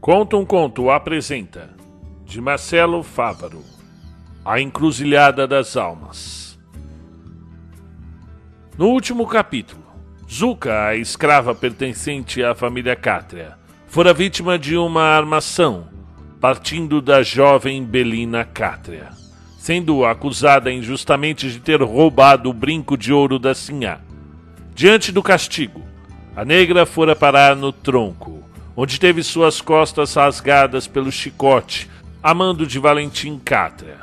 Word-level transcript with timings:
Conta 0.00 0.34
um 0.34 0.46
Conto 0.46 0.90
apresenta, 0.90 1.68
de 2.24 2.40
Marcelo 2.40 3.02
Fávaro, 3.02 3.62
A 4.42 4.58
Encruzilhada 4.58 5.46
das 5.46 5.76
Almas. 5.76 6.58
No 8.78 8.86
último 8.86 9.26
capítulo, 9.26 9.82
Zuka, 10.26 10.86
a 10.86 10.96
escrava 10.96 11.54
pertencente 11.54 12.42
à 12.42 12.54
família 12.54 12.96
Cátria, 12.96 13.58
fora 13.88 14.14
vítima 14.14 14.58
de 14.58 14.74
uma 14.74 15.02
armação 15.02 15.88
partindo 16.40 17.02
da 17.02 17.22
jovem 17.22 17.84
Belina 17.84 18.42
Cátria, 18.42 19.10
sendo 19.58 20.06
acusada 20.06 20.72
injustamente 20.72 21.50
de 21.50 21.60
ter 21.60 21.82
roubado 21.82 22.48
o 22.48 22.54
brinco 22.54 22.96
de 22.96 23.12
ouro 23.12 23.38
da 23.38 23.54
Sinhá. 23.54 24.00
Diante 24.74 25.12
do 25.12 25.22
castigo, 25.22 25.82
a 26.34 26.42
negra 26.42 26.86
fora 26.86 27.14
parar 27.14 27.54
no 27.54 27.70
tronco, 27.70 28.40
onde 28.76 28.98
teve 28.98 29.22
suas 29.22 29.60
costas 29.60 30.14
rasgadas 30.14 30.86
pelo 30.86 31.10
chicote, 31.10 31.88
a 32.22 32.34
mando 32.34 32.66
de 32.66 32.78
Valentim 32.78 33.38
Cátria. 33.38 33.98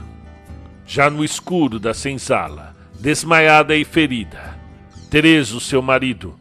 Já 0.86 1.10
no 1.10 1.24
escuro 1.24 1.80
da 1.80 1.94
senzala, 1.94 2.76
desmaiada 3.00 3.76
e 3.76 3.84
ferida, 3.84 4.58
Terezo, 5.10 5.62
seu 5.62 5.82
marido, 5.82 6.38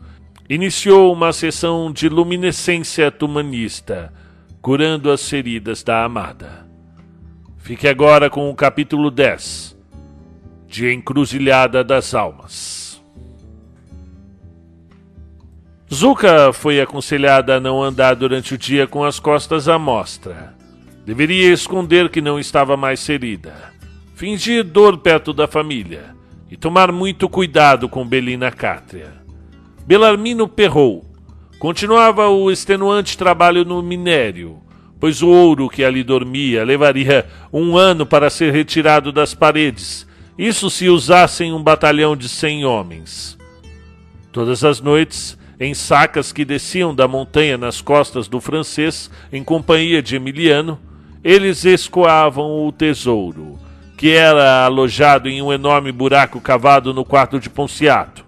iniciou 0.49 1.12
uma 1.12 1.33
sessão 1.33 1.93
de 1.93 2.09
luminescência 2.09 3.12
tumanista, 3.12 4.12
curando 4.61 5.11
as 5.11 5.29
feridas 5.29 5.85
da 5.85 6.05
amada. 6.05 6.66
Fique 7.59 7.87
agora 7.87 8.29
com 8.29 8.51
o 8.51 8.55
capítulo 8.57 9.11
10 9.11 9.77
de 10.66 10.93
Encruzilhada 10.93 11.85
das 11.85 12.13
Almas. 12.13 12.76
Zuka 15.92 16.52
foi 16.52 16.80
aconselhada 16.80 17.56
a 17.56 17.60
não 17.60 17.82
andar 17.82 18.16
durante 18.16 18.54
o 18.54 18.59
dia 18.59 18.87
com 18.87 19.04
as 19.04 19.20
costas 19.20 19.68
à 19.68 19.79
mostra. 19.79 20.54
Deveria 21.04 21.52
esconder 21.52 22.09
que 22.09 22.20
não 22.20 22.40
estava 22.40 22.76
mais 22.76 23.04
ferida, 23.06 23.54
fingir 24.16 24.64
dor 24.64 24.98
perto 24.98 25.32
da 25.32 25.46
família 25.46 26.16
e 26.51 26.57
tomar 26.57 26.90
muito 26.90 27.29
cuidado 27.29 27.88
com 27.88 28.04
Belina 28.04 28.51
Cátria. 28.51 29.12
Belarmino 29.87 30.48
Perrou 30.48 31.04
continuava 31.60 32.29
o 32.29 32.51
extenuante 32.51 33.16
trabalho 33.16 33.64
no 33.64 33.80
minério, 33.80 34.59
pois 34.98 35.23
o 35.23 35.29
ouro 35.29 35.68
que 35.68 35.84
ali 35.84 36.02
dormia 36.02 36.64
levaria 36.64 37.26
um 37.52 37.76
ano 37.76 38.04
para 38.04 38.29
ser 38.29 38.52
retirado 38.52 39.12
das 39.12 39.34
paredes, 39.34 40.04
isso 40.37 40.68
se 40.68 40.88
usassem 40.88 41.52
um 41.52 41.62
batalhão 41.62 42.16
de 42.16 42.29
cem 42.29 42.64
homens. 42.64 43.38
Todas 44.32 44.64
as 44.64 44.80
noites, 44.80 45.38
em 45.59 45.73
sacas 45.74 46.32
que 46.32 46.45
desciam 46.45 46.95
da 46.95 47.09
montanha 47.09 47.57
nas 47.57 47.80
costas 47.80 48.29
do 48.29 48.40
francês, 48.40 49.10
em 49.32 49.43
companhia 49.43 50.02
de 50.02 50.16
Emiliano, 50.16 50.79
eles 51.24 51.65
escoavam 51.65 52.66
o 52.66 52.71
tesouro, 52.71 53.59
que 53.96 54.10
era 54.10 54.65
alojado 54.65 55.29
em 55.29 55.43
um 55.43 55.52
enorme 55.52 55.90
buraco 55.90 56.40
cavado 56.40 56.93
no 56.95 57.04
quarto 57.04 57.40
de 57.40 57.51
Ponciato. 57.51 58.24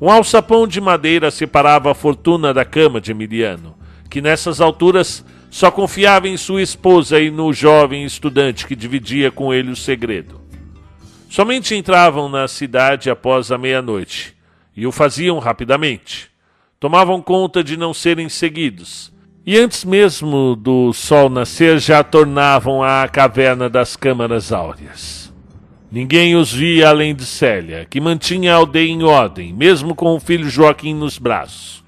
Um 0.00 0.10
alçapão 0.10 0.66
de 0.66 0.80
madeira 0.80 1.30
separava 1.30 1.90
a 1.90 1.94
fortuna 1.94 2.54
da 2.54 2.64
cama 2.64 3.00
de 3.00 3.10
Emiliano, 3.10 3.76
que 4.08 4.20
nessas 4.20 4.60
alturas 4.60 5.24
só 5.50 5.70
confiava 5.70 6.26
em 6.26 6.36
sua 6.36 6.62
esposa 6.62 7.20
e 7.20 7.30
no 7.30 7.52
jovem 7.52 8.04
estudante 8.04 8.66
que 8.66 8.74
dividia 8.74 9.30
com 9.30 9.52
ele 9.52 9.70
o 9.70 9.76
segredo. 9.76 10.40
Somente 11.28 11.74
entravam 11.74 12.28
na 12.28 12.48
cidade 12.48 13.10
após 13.10 13.52
a 13.52 13.58
meia-noite, 13.58 14.34
e 14.74 14.86
o 14.86 14.92
faziam 14.92 15.38
rapidamente. 15.38 16.31
Tomavam 16.82 17.22
conta 17.22 17.62
de 17.62 17.76
não 17.76 17.94
serem 17.94 18.28
seguidos, 18.28 19.12
e 19.46 19.56
antes 19.56 19.84
mesmo 19.84 20.56
do 20.56 20.92
sol 20.92 21.30
nascer 21.30 21.78
já 21.78 22.02
tornavam 22.02 22.82
à 22.82 23.06
caverna 23.06 23.70
das 23.70 23.94
câmaras 23.94 24.50
áureas. 24.50 25.32
Ninguém 25.92 26.34
os 26.34 26.52
via 26.52 26.88
além 26.88 27.14
de 27.14 27.24
Célia, 27.24 27.86
que 27.88 28.00
mantinha 28.00 28.52
a 28.52 28.56
aldeia 28.56 28.90
em 28.90 29.04
ordem, 29.04 29.52
mesmo 29.52 29.94
com 29.94 30.16
o 30.16 30.18
filho 30.18 30.50
Joaquim 30.50 30.92
nos 30.92 31.18
braços. 31.18 31.84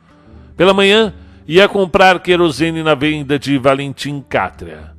Pela 0.56 0.72
manhã, 0.72 1.12
ia 1.44 1.66
comprar 1.66 2.21
querosene 2.21 2.84
na 2.84 2.94
venda 2.94 3.37
de 3.37 3.59
Valentim 3.59 4.25
Cátria. 4.28 4.93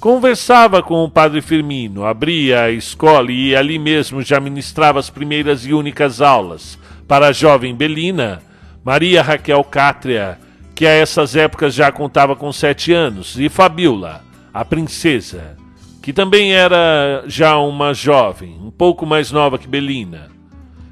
Conversava 0.00 0.82
com 0.82 1.04
o 1.04 1.10
padre 1.10 1.42
Firmino, 1.42 2.06
abria 2.06 2.62
a 2.62 2.70
escola 2.70 3.30
e 3.30 3.54
ali 3.54 3.78
mesmo 3.78 4.22
já 4.22 4.40
ministrava 4.40 4.98
as 4.98 5.10
primeiras 5.10 5.66
e 5.66 5.74
únicas 5.74 6.22
aulas 6.22 6.78
para 7.06 7.26
a 7.26 7.32
jovem 7.32 7.74
Belina, 7.74 8.40
Maria 8.86 9.20
Raquel 9.20 9.64
Cátria, 9.64 10.38
que 10.72 10.86
a 10.86 10.90
essas 10.90 11.34
épocas 11.34 11.74
já 11.74 11.90
contava 11.90 12.36
com 12.36 12.52
sete 12.52 12.92
anos, 12.92 13.36
e 13.36 13.48
Fabiola, 13.48 14.24
a 14.54 14.64
princesa, 14.64 15.56
que 16.00 16.12
também 16.12 16.52
era 16.52 17.24
já 17.26 17.58
uma 17.58 17.92
jovem, 17.92 18.56
um 18.62 18.70
pouco 18.70 19.04
mais 19.04 19.32
nova 19.32 19.58
que 19.58 19.66
Belina. 19.66 20.28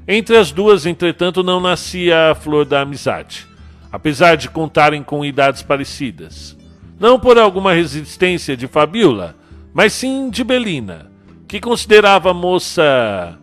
Entre 0.05 0.35
as 0.35 0.51
duas, 0.51 0.85
entretanto, 0.85 1.41
não 1.41 1.61
nascia 1.61 2.31
a 2.31 2.35
flor 2.35 2.65
da 2.65 2.81
amizade, 2.81 3.47
apesar 3.89 4.35
de 4.35 4.49
contarem 4.49 5.01
com 5.01 5.23
idades 5.23 5.61
parecidas. 5.61 6.57
Não 6.99 7.17
por 7.17 7.37
alguma 7.37 7.71
resistência 7.71 8.57
de 8.57 8.67
Fabiola, 8.67 9.37
mas 9.73 9.93
sim 9.93 10.29
de 10.29 10.43
Belina, 10.43 11.09
que 11.47 11.61
considerava 11.61 12.31
a 12.31 12.33
moça. 12.33 13.39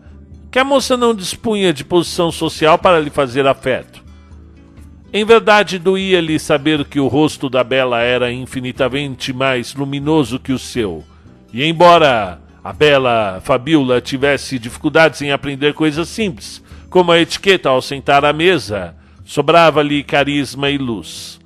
que 0.51 0.59
a 0.59 0.63
moça 0.63 0.95
não 0.95 1.15
dispunha 1.15 1.73
de 1.73 1.83
posição 1.83 2.31
social 2.31 2.77
para 2.77 2.99
lhe 2.99 3.09
fazer 3.09 3.47
afeto 3.47 4.02
em 5.13 5.23
verdade, 5.23 5.77
doía-lhe 5.77 6.39
saber 6.39 6.83
que 6.85 6.99
o 6.99 7.07
rosto 7.07 7.47
da 7.47 7.63
Bela 7.63 8.01
era 8.01 8.31
infinitamente 8.31 9.31
mais 9.31 9.75
luminoso 9.75 10.39
que 10.39 10.51
o 10.51 10.57
seu. 10.57 11.03
E 11.53 11.63
embora 11.63 12.41
a 12.63 12.73
bela 12.73 13.39
Fabiola 13.43 14.01
tivesse 14.01 14.57
dificuldades 14.57 15.21
em 15.21 15.31
aprender 15.31 15.75
coisas 15.75 16.09
simples, 16.09 16.63
como 16.89 17.11
a 17.11 17.19
etiqueta 17.19 17.69
ao 17.69 17.79
sentar 17.79 18.25
à 18.25 18.33
mesa, 18.33 18.95
sobrava-lhe 19.23 20.01
carisma 20.01 20.71
e 20.71 20.79
luz. 20.79 21.39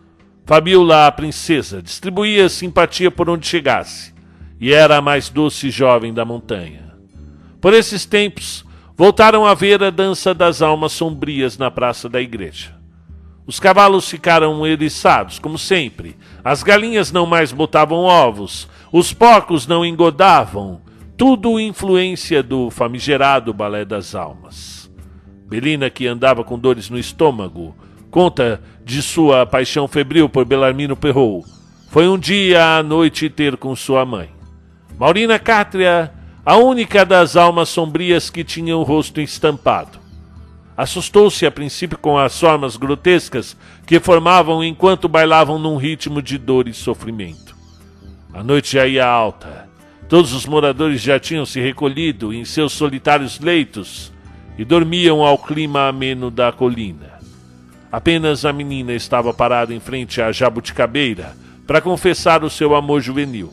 Fabiola, 0.45 1.07
a 1.07 1.11
princesa, 1.11 1.81
distribuía 1.81 2.47
simpatia 2.47 3.11
por 3.11 3.29
onde 3.29 3.45
chegasse, 3.45 4.13
e 4.61 4.71
era 4.71 4.95
a 4.95 5.01
mais 5.01 5.27
doce 5.27 5.69
jovem 5.69 6.13
da 6.13 6.23
montanha. 6.23 6.93
Por 7.59 7.73
esses 7.73 8.05
tempos, 8.05 8.63
voltaram 8.95 9.45
a 9.45 9.53
ver 9.53 9.83
a 9.83 9.89
dança 9.89 10.33
das 10.33 10.61
almas 10.61 10.93
sombrias 10.93 11.57
na 11.57 11.69
praça 11.69 12.07
da 12.07 12.21
igreja. 12.21 12.76
Os 13.47 13.61
cavalos 13.61 14.09
ficaram 14.09 14.67
eriçados, 14.67 15.39
como 15.39 15.57
sempre. 15.57 16.17
As 16.43 16.61
galinhas 16.63 17.13
não 17.13 17.25
mais 17.25 17.53
botavam 17.53 17.99
ovos. 17.99 18.67
Os 18.91 19.13
porcos 19.13 19.65
não 19.65 19.85
engodavam. 19.85 20.81
Tudo 21.15 21.57
influência 21.57 22.43
do 22.43 22.69
famigerado 22.69 23.53
balé 23.53 23.85
das 23.85 24.13
almas. 24.13 24.91
Belina, 25.47 25.89
que 25.89 26.05
andava 26.05 26.43
com 26.43 26.59
dores 26.59 26.89
no 26.89 26.99
estômago, 26.99 27.73
conta 28.11 28.61
de 28.83 29.01
sua 29.01 29.45
paixão 29.45 29.87
febril 29.87 30.27
por 30.27 30.43
Belarmino 30.43 30.97
Perrou. 30.97 31.45
Foi 31.89 32.05
um 32.05 32.19
dia 32.19 32.77
à 32.77 32.83
noite 32.83 33.29
ter 33.29 33.55
com 33.55 33.73
sua 33.77 34.05
mãe. 34.05 34.29
Maurina 34.99 35.39
Cátria, 35.39 36.11
a 36.45 36.57
única 36.57 37.05
das 37.05 37.37
almas 37.37 37.69
sombrias 37.69 38.29
que 38.29 38.43
tinha 38.43 38.75
o 38.75 38.83
rosto 38.83 39.21
estampado. 39.21 40.06
Assustou-se 40.77 41.43
a 41.43 41.49
princípio 41.49 41.97
com 41.97 42.19
as 42.19 42.39
formas 42.39 42.77
grotescas 42.77 43.57
que 43.87 43.99
formavam 43.99 44.63
enquanto 44.63 45.07
bailavam 45.07 45.57
num 45.57 45.75
ritmo 45.75 46.21
de 46.21 46.37
dor 46.37 46.67
e 46.67 46.73
sofrimento. 46.73 47.57
A 48.31 48.43
noite 48.43 48.73
já 48.73 48.85
ia 48.85 49.07
alta. 49.07 49.67
Todos 50.07 50.33
os 50.33 50.45
moradores 50.45 51.01
já 51.01 51.19
tinham 51.19 51.47
se 51.47 51.59
recolhido 51.59 52.31
em 52.31 52.45
seus 52.45 52.73
solitários 52.73 53.39
leitos 53.39 54.13
e 54.55 54.63
dormiam 54.63 55.25
ao 55.25 55.39
clima 55.39 55.87
ameno 55.87 56.29
da 56.29 56.51
colina. 56.51 57.17
Apenas 57.91 58.45
a 58.45 58.53
menina 58.53 58.93
estava 58.93 59.33
parada 59.33 59.73
em 59.73 59.79
frente 59.79 60.21
à 60.21 60.31
jabuticabeira 60.31 61.35
para 61.65 61.81
confessar 61.81 62.43
o 62.43 62.51
seu 62.51 62.75
amor 62.75 63.01
juvenil. 63.01 63.51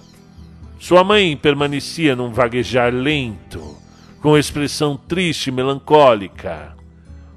Sua 0.78 1.02
mãe 1.02 1.34
permanecia 1.34 2.14
num 2.14 2.30
vaguejar 2.30 2.92
lento, 2.92 3.78
com 4.20 4.36
expressão 4.36 4.98
triste 5.08 5.46
e 5.46 5.52
melancólica 5.52 6.83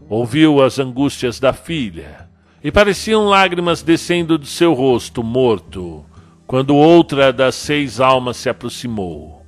ouviu 0.09 0.63
as 0.63 0.79
angústias 0.79 1.39
da 1.39 1.53
filha, 1.53 2.27
e 2.63 2.71
pareciam 2.71 3.25
lágrimas 3.25 3.81
descendo 3.81 4.37
de 4.37 4.47
seu 4.47 4.73
rosto 4.73 5.23
morto, 5.23 6.05
quando 6.45 6.75
outra 6.75 7.31
das 7.31 7.55
seis 7.55 7.99
almas 7.99 8.37
se 8.37 8.49
aproximou. 8.49 9.45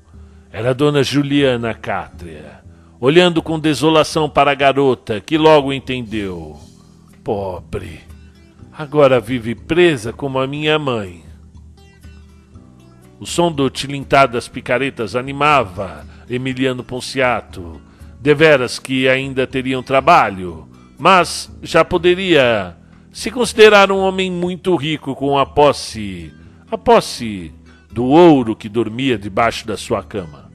Era 0.51 0.73
Dona 0.73 1.03
Juliana 1.03 1.73
Cátria, 1.73 2.61
olhando 3.00 3.41
com 3.41 3.59
desolação 3.59 4.29
para 4.29 4.51
a 4.51 4.56
garota, 4.56 5.21
que 5.21 5.38
logo 5.38 5.71
entendeu. 5.71 6.59
Pobre, 7.23 8.01
agora 8.71 9.19
vive 9.19 9.56
presa 9.56 10.11
como 10.11 10.39
a 10.39 10.47
minha 10.47 10.77
mãe. 10.77 11.23
O 13.19 13.25
som 13.25 13.51
do 13.51 13.69
tilintar 13.69 14.27
das 14.27 14.47
picaretas 14.47 15.15
animava 15.15 16.06
Emiliano 16.29 16.83
Ponciato, 16.83 17.81
Deveras 18.19 18.80
que 18.80 19.07
ainda 19.07 19.48
teriam 19.48 19.81
trabalho, 19.81 20.68
mas 20.98 21.50
já 21.62 21.86
poderia 21.86 22.75
se 23.12 23.31
considerar 23.31 23.92
um 23.92 23.98
homem 23.98 24.30
muito 24.31 24.75
rico 24.75 25.16
com 25.16 25.38
a 25.38 25.45
posse, 25.45 26.33
a 26.69 26.77
posse 26.77 27.54
do 27.92 28.06
ouro 28.06 28.56
que 28.56 28.69
dormia 28.69 29.18
debaixo 29.18 29.66
da 29.66 29.77
sua 29.77 30.04
cama. 30.04 30.51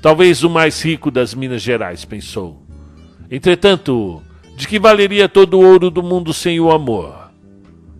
Talvez 0.00 0.42
o 0.42 0.50
mais 0.50 0.82
rico 0.84 1.10
das 1.10 1.34
Minas 1.34 1.62
Gerais, 1.62 2.04
pensou. 2.04 2.62
Entretanto, 3.30 4.22
de 4.56 4.66
que 4.66 4.78
valeria 4.78 5.28
todo 5.28 5.58
o 5.58 5.64
ouro 5.64 5.90
do 5.90 6.02
mundo 6.02 6.32
sem 6.32 6.60
o 6.60 6.70
amor? 6.70 7.30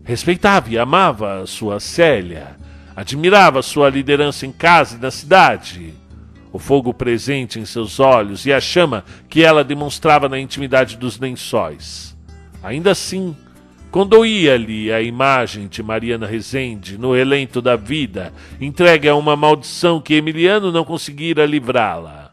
Respeitava 0.04 0.70
e 0.70 0.78
amava 0.78 1.46
sua 1.46 1.78
Célia, 1.80 2.56
admirava 2.94 3.62
sua 3.62 3.88
liderança 3.88 4.46
em 4.46 4.52
casa 4.52 4.96
e 4.96 5.00
na 5.00 5.10
cidade, 5.10 5.94
o 6.52 6.58
fogo 6.58 6.92
presente 6.92 7.58
em 7.58 7.64
seus 7.64 7.98
olhos 7.98 8.44
e 8.44 8.52
a 8.52 8.60
chama 8.60 9.04
que 9.28 9.42
ela 9.42 9.64
demonstrava 9.64 10.28
na 10.28 10.38
intimidade 10.38 10.96
dos 10.96 11.18
lençóis. 11.18 12.16
Ainda 12.62 12.90
assim, 12.90 13.34
Condoía-lhe 13.92 14.90
a 14.90 15.02
imagem 15.02 15.68
de 15.68 15.82
Mariana 15.82 16.26
Rezende 16.26 16.96
no 16.96 17.14
relento 17.14 17.60
da 17.60 17.76
vida, 17.76 18.32
entregue 18.58 19.06
a 19.06 19.14
uma 19.14 19.36
maldição 19.36 20.00
que 20.00 20.14
Emiliano 20.14 20.72
não 20.72 20.82
conseguira 20.82 21.44
livrá-la. 21.44 22.32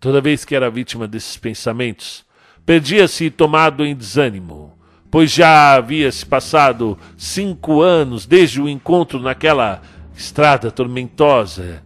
Toda 0.00 0.22
vez 0.22 0.46
que 0.46 0.56
era 0.56 0.70
vítima 0.70 1.06
desses 1.06 1.36
pensamentos, 1.36 2.24
perdia-se 2.64 3.28
tomado 3.28 3.84
em 3.84 3.94
desânimo, 3.94 4.78
pois 5.10 5.30
já 5.30 5.74
havia 5.74 6.10
se 6.10 6.24
passado 6.24 6.98
cinco 7.18 7.82
anos 7.82 8.24
desde 8.24 8.58
o 8.58 8.66
encontro 8.66 9.20
naquela 9.20 9.82
estrada 10.16 10.70
tormentosa 10.70 11.82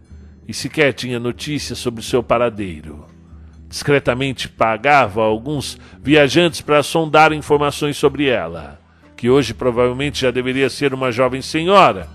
e 0.47 0.53
sequer 0.53 0.93
tinha 0.93 1.19
notícia 1.19 1.75
sobre 1.75 2.03
seu 2.03 2.21
paradeiro. 2.21 3.05
Discretamente 3.67 4.47
pagava 4.47 5.23
alguns 5.23 5.77
viajantes 6.01 6.61
para 6.61 6.83
sondar 6.83 7.31
informações 7.31 7.97
sobre 7.97 8.27
ela 8.27 8.83
que 9.23 9.29
hoje 9.29 9.53
provavelmente 9.53 10.19
já 10.19 10.31
deveria 10.31 10.69
ser 10.69 10.93
uma 10.93 11.09
jovem 11.09 11.41
senhora, 11.41 12.09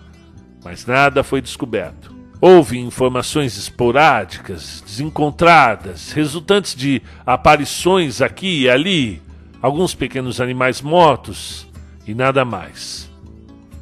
mas 0.62 0.84
nada 0.84 1.24
foi 1.24 1.40
descoberto. 1.40 2.14
Houve 2.38 2.78
informações 2.78 3.56
esporádicas, 3.56 4.82
desencontradas, 4.84 6.12
resultantes 6.12 6.74
de 6.74 7.00
aparições 7.24 8.20
aqui 8.20 8.64
e 8.64 8.68
ali, 8.68 9.22
alguns 9.62 9.94
pequenos 9.94 10.38
animais 10.38 10.82
mortos 10.82 11.66
e 12.06 12.14
nada 12.14 12.44
mais. 12.44 13.10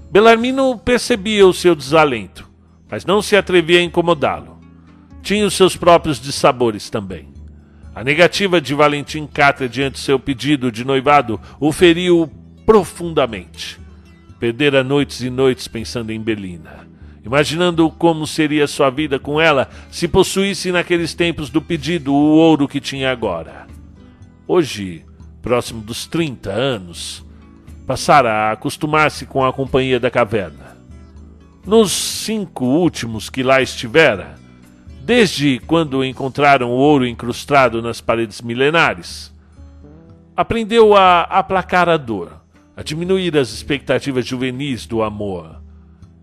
Belarmino 0.08 0.78
percebia 0.78 1.48
o 1.48 1.52
seu 1.52 1.74
desalento, 1.74 2.45
mas 2.90 3.04
não 3.04 3.20
se 3.20 3.36
atrevia 3.36 3.80
a 3.80 3.82
incomodá-lo. 3.82 4.58
Tinha 5.22 5.46
os 5.46 5.54
seus 5.54 5.76
próprios 5.76 6.20
dissabores 6.20 6.88
também. 6.88 7.28
A 7.94 8.04
negativa 8.04 8.60
de 8.60 8.74
Valentim 8.74 9.26
Catra 9.26 9.68
diante 9.68 9.98
seu 9.98 10.18
pedido 10.18 10.70
de 10.70 10.84
noivado 10.84 11.40
o 11.58 11.72
feriu 11.72 12.30
profundamente. 12.64 13.80
Perdera 14.38 14.84
noites 14.84 15.22
e 15.22 15.30
noites 15.30 15.66
pensando 15.66 16.10
em 16.10 16.20
Belina, 16.20 16.86
imaginando 17.24 17.90
como 17.90 18.26
seria 18.26 18.66
sua 18.66 18.90
vida 18.90 19.18
com 19.18 19.40
ela 19.40 19.70
se 19.90 20.06
possuísse 20.06 20.70
naqueles 20.70 21.14
tempos 21.14 21.48
do 21.48 21.62
pedido 21.62 22.12
o 22.12 22.36
ouro 22.36 22.68
que 22.68 22.80
tinha 22.80 23.10
agora. 23.10 23.66
Hoje, 24.46 25.04
próximo 25.40 25.80
dos 25.80 26.06
30 26.06 26.52
anos, 26.52 27.24
passara 27.86 28.30
a 28.30 28.52
acostumar-se 28.52 29.24
com 29.24 29.44
a 29.44 29.52
companhia 29.52 29.98
da 29.98 30.10
caverna. 30.10 30.75
Nos 31.66 31.90
cinco 31.90 32.64
últimos 32.64 33.28
que 33.28 33.42
lá 33.42 33.60
estivera, 33.60 34.36
desde 35.02 35.58
quando 35.66 36.04
encontraram 36.04 36.70
o 36.70 36.76
ouro 36.76 37.06
incrustado 37.06 37.82
nas 37.82 38.00
paredes 38.00 38.40
milenares, 38.40 39.32
aprendeu 40.36 40.96
a 40.96 41.22
aplacar 41.22 41.88
a 41.88 41.96
dor 41.96 42.46
a 42.76 42.82
diminuir 42.82 43.36
as 43.38 43.52
expectativas 43.52 44.26
juvenis 44.26 44.86
do 44.86 45.02
amor. 45.02 45.62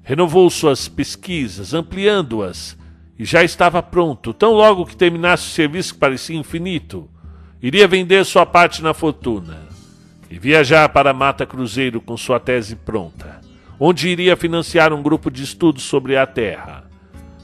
Renovou 0.03 0.47
suas 0.51 0.87
pesquisas, 0.87 1.73
ampliando-as, 1.73 2.77
e 3.17 3.25
já 3.25 3.43
estava 3.43 3.81
pronto, 3.81 4.33
tão 4.33 4.51
logo 4.51 4.85
que 4.85 4.95
terminasse 4.95 5.47
o 5.47 5.51
serviço 5.51 5.95
que 5.95 5.99
parecia 5.99 6.37
infinito. 6.37 7.09
Iria 7.61 7.87
vender 7.87 8.23
sua 8.23 8.45
parte 8.45 8.83
na 8.83 8.93
fortuna 8.93 9.61
e 10.29 10.37
viajar 10.37 10.87
para 10.89 11.13
Mata 11.13 11.45
Cruzeiro 11.45 11.99
com 11.99 12.15
sua 12.15 12.39
tese 12.39 12.75
pronta, 12.75 13.41
onde 13.85 14.07
iria 14.07 14.37
financiar 14.37 14.93
um 14.93 15.03
grupo 15.03 15.29
de 15.29 15.43
estudos 15.43 15.83
sobre 15.83 16.15
a 16.15 16.25
Terra. 16.25 16.85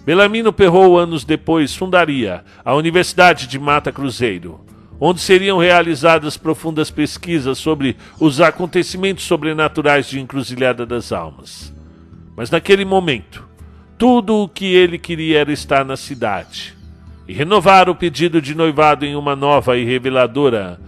Belarmino 0.06 0.53
Perrou, 0.53 0.97
anos 0.97 1.25
depois, 1.25 1.75
fundaria 1.75 2.45
a 2.63 2.74
Universidade 2.75 3.45
de 3.45 3.59
Mata 3.59 3.91
Cruzeiro, 3.91 4.62
onde 5.01 5.19
seriam 5.19 5.57
realizadas 5.57 6.38
profundas 6.38 6.89
pesquisas 6.89 7.57
sobre 7.57 7.97
os 8.21 8.39
acontecimentos 8.39 9.25
sobrenaturais 9.25 10.07
de 10.07 10.18
Encruzilhada 10.18 10.86
das 10.86 11.12
Almas. 11.12 11.74
Mas 12.38 12.50
naquele 12.50 12.86
momento, 12.86 13.45
tudo 13.97 14.38
o 14.38 14.47
que 14.47 14.74
ele 14.74 14.97
queria 14.97 15.39
era 15.39 15.51
estar 15.51 15.83
na 15.83 15.97
cidade 15.97 16.74
e 17.27 17.33
renovar 17.33 17.89
o 17.89 17.95
pedido 17.95 18.41
de 18.41 18.56
noivado 18.56 19.06
em 19.06 19.13
uma 19.13 19.36
nova 19.36 19.77
e 19.77 19.83
reveladora 19.83 20.80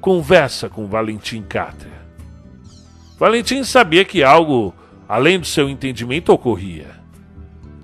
conversa 0.00 0.68
com 0.68 0.88
Valentim 0.88 1.42
Catra. 1.42 1.94
Valentim 3.20 3.62
sabia 3.62 4.04
que 4.04 4.24
algo 4.24 4.74
além 5.08 5.38
do 5.38 5.46
seu 5.46 5.68
entendimento 5.68 6.32
ocorria. 6.32 6.96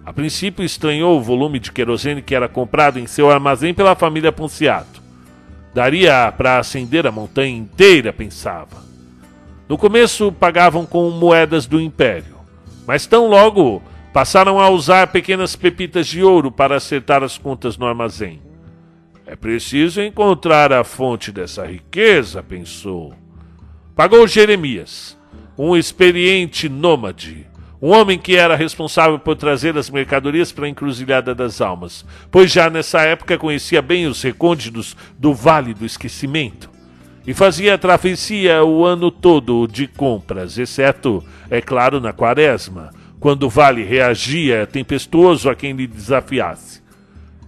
A 0.04 0.12
princípio 0.12 0.64
estranhou 0.64 1.18
o 1.18 1.22
volume 1.22 1.60
de 1.60 1.70
querosene 1.70 2.22
que 2.22 2.34
era 2.34 2.48
comprado 2.48 2.98
em 2.98 3.06
seu 3.06 3.30
armazém 3.30 3.72
pela 3.72 3.94
família 3.94 4.32
Ponciato. 4.32 5.00
Daria 5.72 6.32
para 6.36 6.58
acender 6.58 7.06
a 7.06 7.12
montanha 7.12 7.56
inteira, 7.56 8.12
pensava. 8.12 8.82
No 9.68 9.78
começo 9.78 10.32
pagavam 10.32 10.84
com 10.84 11.08
moedas 11.10 11.66
do 11.66 11.80
Império, 11.80 12.36
mas 12.86 13.06
tão 13.06 13.28
logo 13.28 13.80
passaram 14.12 14.60
a 14.60 14.68
usar 14.68 15.06
pequenas 15.06 15.56
pepitas 15.56 16.06
de 16.06 16.22
ouro 16.22 16.50
para 16.50 16.76
acertar 16.76 17.22
as 17.22 17.38
contas 17.38 17.78
no 17.78 17.86
armazém. 17.86 18.42
É 19.24 19.36
preciso 19.36 20.02
encontrar 20.02 20.72
a 20.72 20.84
fonte 20.84 21.32
dessa 21.32 21.64
riqueza, 21.64 22.42
pensou. 22.42 23.14
Pagou 23.94 24.26
Jeremias, 24.26 25.16
um 25.56 25.76
experiente 25.76 26.68
nômade, 26.68 27.46
um 27.80 27.90
homem 27.90 28.18
que 28.18 28.36
era 28.36 28.56
responsável 28.56 29.18
por 29.18 29.36
trazer 29.36 29.76
as 29.76 29.90
mercadorias 29.90 30.52
para 30.52 30.66
a 30.66 30.68
encruzilhada 30.68 31.34
das 31.34 31.60
almas, 31.60 32.04
pois 32.30 32.52
já 32.52 32.70
nessa 32.70 33.00
época 33.02 33.38
conhecia 33.38 33.82
bem 33.82 34.06
os 34.06 34.22
recônditos 34.22 34.96
do 35.18 35.34
Vale 35.34 35.74
do 35.74 35.84
Esquecimento 35.84 36.72
e 37.26 37.32
fazia 37.32 37.74
a 37.74 37.78
travessia 37.78 38.64
o 38.64 38.84
ano 38.84 39.10
todo 39.10 39.66
de 39.68 39.86
compras, 39.86 40.58
exceto, 40.58 41.24
é 41.48 41.60
claro, 41.60 42.00
na 42.00 42.12
quaresma, 42.12 42.90
quando 43.20 43.44
o 43.44 43.48
vale 43.48 43.84
reagia 43.84 44.66
tempestuoso 44.66 45.48
a 45.48 45.54
quem 45.54 45.72
lhe 45.72 45.86
desafiasse. 45.86 46.82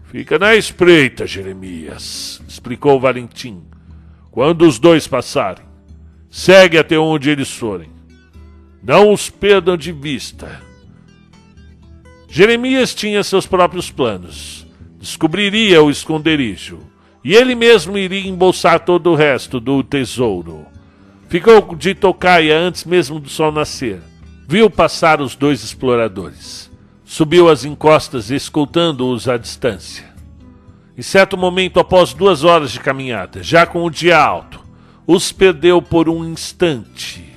Fica 0.04 0.38
na 0.38 0.54
espreita, 0.54 1.26
Jeremias, 1.26 2.40
explicou 2.46 3.00
Valentim. 3.00 3.64
Quando 4.30 4.62
os 4.62 4.78
dois 4.78 5.08
passarem, 5.08 5.64
segue 6.30 6.78
até 6.78 6.96
onde 6.96 7.30
eles 7.30 7.50
forem. 7.50 7.93
Não 8.86 9.14
os 9.14 9.30
perdam 9.30 9.78
de 9.78 9.90
vista. 9.92 10.60
Jeremias 12.28 12.94
tinha 12.94 13.24
seus 13.24 13.46
próprios 13.46 13.90
planos. 13.90 14.66
Descobriria 15.00 15.82
o 15.82 15.90
esconderijo. 15.90 16.80
E 17.24 17.34
ele 17.34 17.54
mesmo 17.54 17.96
iria 17.96 18.28
embolsar 18.28 18.80
todo 18.80 19.10
o 19.10 19.14
resto 19.14 19.58
do 19.58 19.82
tesouro. 19.82 20.66
Ficou 21.30 21.74
de 21.74 21.94
tocaia 21.94 22.58
antes 22.58 22.84
mesmo 22.84 23.18
do 23.18 23.30
sol 23.30 23.50
nascer. 23.50 24.02
Viu 24.46 24.68
passar 24.68 25.18
os 25.22 25.34
dois 25.34 25.64
exploradores. 25.64 26.70
Subiu 27.06 27.48
as 27.48 27.64
encostas, 27.64 28.30
escutando-os 28.30 29.26
à 29.30 29.38
distância. 29.38 30.12
Em 30.96 31.02
certo 31.02 31.38
momento, 31.38 31.80
após 31.80 32.12
duas 32.12 32.44
horas 32.44 32.70
de 32.70 32.80
caminhada, 32.80 33.42
já 33.42 33.64
com 33.64 33.82
o 33.82 33.90
dia 33.90 34.18
alto, 34.18 34.60
os 35.06 35.32
perdeu 35.32 35.80
por 35.80 36.06
um 36.06 36.22
instante 36.22 37.33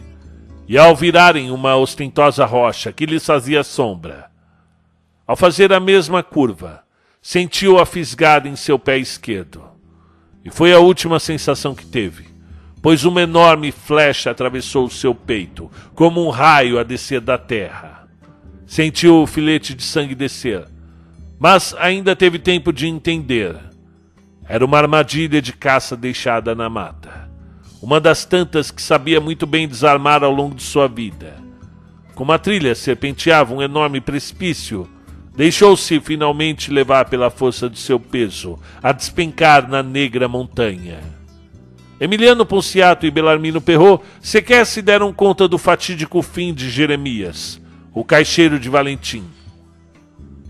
e 0.67 0.77
ao 0.77 0.95
virarem 0.95 1.49
uma 1.49 1.77
ostentosa 1.77 2.45
rocha 2.45 2.91
que 2.91 3.05
lhes 3.05 3.25
fazia 3.25 3.63
sombra, 3.63 4.29
ao 5.25 5.35
fazer 5.35 5.71
a 5.71 5.79
mesma 5.79 6.21
curva, 6.21 6.83
sentiu 7.21 7.79
a 7.79 7.85
fisgada 7.85 8.49
em 8.49 8.55
seu 8.55 8.77
pé 8.77 8.97
esquerdo. 8.97 9.63
E 10.43 10.49
foi 10.49 10.73
a 10.73 10.79
última 10.79 11.19
sensação 11.19 11.73
que 11.73 11.85
teve, 11.85 12.27
pois 12.81 13.05
uma 13.05 13.21
enorme 13.21 13.71
flecha 13.71 14.31
atravessou 14.31 14.85
o 14.85 14.91
seu 14.91 15.15
peito, 15.15 15.71
como 15.95 16.25
um 16.25 16.29
raio 16.29 16.79
a 16.79 16.83
descer 16.83 17.21
da 17.21 17.37
terra. 17.37 18.07
Sentiu 18.65 19.21
o 19.21 19.27
filete 19.27 19.73
de 19.73 19.83
sangue 19.83 20.15
descer, 20.15 20.65
mas 21.39 21.73
ainda 21.77 22.15
teve 22.15 22.39
tempo 22.39 22.73
de 22.73 22.87
entender. 22.87 23.55
Era 24.47 24.65
uma 24.65 24.77
armadilha 24.77 25.41
de 25.41 25.53
caça 25.53 25.95
deixada 25.95 26.53
na 26.53 26.69
mata 26.69 27.26
uma 27.81 27.99
das 27.99 28.25
tantas 28.25 28.71
que 28.71 28.81
sabia 28.81 29.21
muito 29.21 29.45
bem 29.45 29.67
desarmar 29.67 30.23
ao 30.23 30.31
longo 30.31 30.55
de 30.55 30.63
sua 30.63 30.87
vida. 30.87 31.35
Como 32.15 32.31
a 32.31 32.39
trilha 32.39 32.73
serpenteava 32.73 33.53
um 33.53 33.61
enorme 33.61 34.01
precipício, 34.01 34.89
deixou-se 35.35 35.99
finalmente 35.99 36.71
levar 36.71 37.05
pela 37.05 37.29
força 37.29 37.69
de 37.69 37.77
seu 37.77 37.99
peso 37.99 38.57
a 38.81 38.91
despencar 38.91 39.69
na 39.69 39.83
negra 39.83 40.27
montanha. 40.27 40.99
Emiliano 41.99 42.45
Ponciato 42.45 43.05
e 43.05 43.11
Belarmino 43.11 43.61
Perrot 43.61 44.03
sequer 44.21 44.65
se 44.65 44.81
deram 44.81 45.13
conta 45.13 45.47
do 45.47 45.57
fatídico 45.57 46.21
fim 46.21 46.53
de 46.53 46.69
Jeremias, 46.69 47.61
o 47.93 48.03
caixeiro 48.03 48.59
de 48.59 48.69
Valentim. 48.69 49.23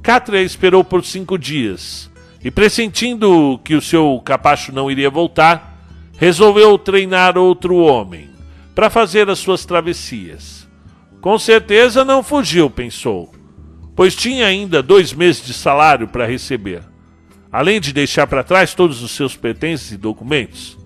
Cátria 0.01 0.41
esperou 0.41 0.85
por 0.85 1.03
cinco 1.03 1.37
dias 1.37 2.09
e, 2.41 2.49
pressentindo 2.49 3.59
que 3.63 3.75
o 3.75 3.81
seu 3.81 4.21
capacho 4.23 4.71
não 4.71 4.89
iria 4.89 5.09
voltar, 5.09 5.76
resolveu 6.17 6.77
treinar 6.77 7.37
outro 7.37 7.77
homem 7.77 8.29
para 8.75 8.89
fazer 8.89 9.29
as 9.29 9.39
suas 9.39 9.65
travessias. 9.65 10.67
Com 11.21 11.37
certeza 11.37 12.03
não 12.03 12.21
fugiu, 12.21 12.69
pensou, 12.69 13.31
pois 13.95 14.15
tinha 14.15 14.45
ainda 14.45 14.83
dois 14.83 15.13
meses 15.13 15.45
de 15.45 15.53
salário 15.53 16.07
para 16.07 16.25
receber, 16.25 16.81
além 17.51 17.79
de 17.79 17.93
deixar 17.93 18.27
para 18.27 18.43
trás 18.43 18.73
todos 18.73 19.01
os 19.01 19.11
seus 19.11 19.35
pertences 19.35 19.91
e 19.91 19.97
documentos. 19.97 20.77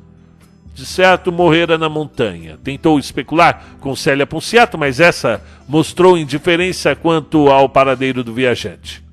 De 0.74 0.86
certo, 0.86 1.32
morrera 1.32 1.78
na 1.78 1.90
montanha. 1.90 2.58
Tentou 2.64 2.98
especular 2.98 3.76
com 3.82 3.96
Célia 3.96 4.26
Ponciato, 4.26 4.78
mas 4.78 5.02
essa 5.02 5.44
mostrou 5.68 6.18
indiferença 6.18 6.96
quanto 6.96 7.50
ao 7.50 7.68
paradeiro 7.68 8.24
do 8.24 8.34
viajante. 8.34 9.04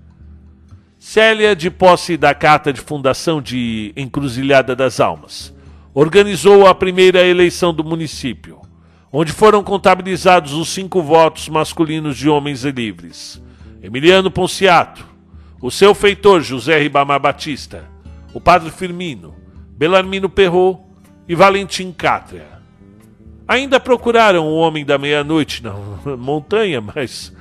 Célia, 0.98 1.56
de 1.56 1.68
posse 1.68 2.16
da 2.16 2.32
carta 2.32 2.72
de 2.72 2.80
fundação 2.80 3.42
de 3.42 3.92
Encruzilhada 3.96 4.76
das 4.76 5.00
Almas, 5.00 5.52
organizou 6.00 6.64
a 6.64 6.72
primeira 6.76 7.26
eleição 7.26 7.74
do 7.74 7.82
município, 7.82 8.60
onde 9.12 9.32
foram 9.32 9.64
contabilizados 9.64 10.52
os 10.52 10.68
cinco 10.68 11.02
votos 11.02 11.48
masculinos 11.48 12.16
de 12.16 12.28
homens 12.28 12.62
livres. 12.62 13.42
Emiliano 13.82 14.30
Ponciato, 14.30 15.04
o 15.60 15.72
seu 15.72 15.96
feitor 15.96 16.40
José 16.40 16.78
Ribamar 16.78 17.18
Batista, 17.18 17.84
o 18.32 18.40
padre 18.40 18.70
Firmino, 18.70 19.34
Belarmino 19.76 20.28
Perrot 20.28 20.78
e 21.26 21.34
Valentim 21.34 21.90
Cátria. 21.90 22.46
Ainda 23.48 23.80
procuraram 23.80 24.46
o 24.46 24.54
homem 24.54 24.84
da 24.84 24.98
meia-noite 24.98 25.64
na 25.64 25.72
montanha, 26.16 26.80
mas 26.80 27.34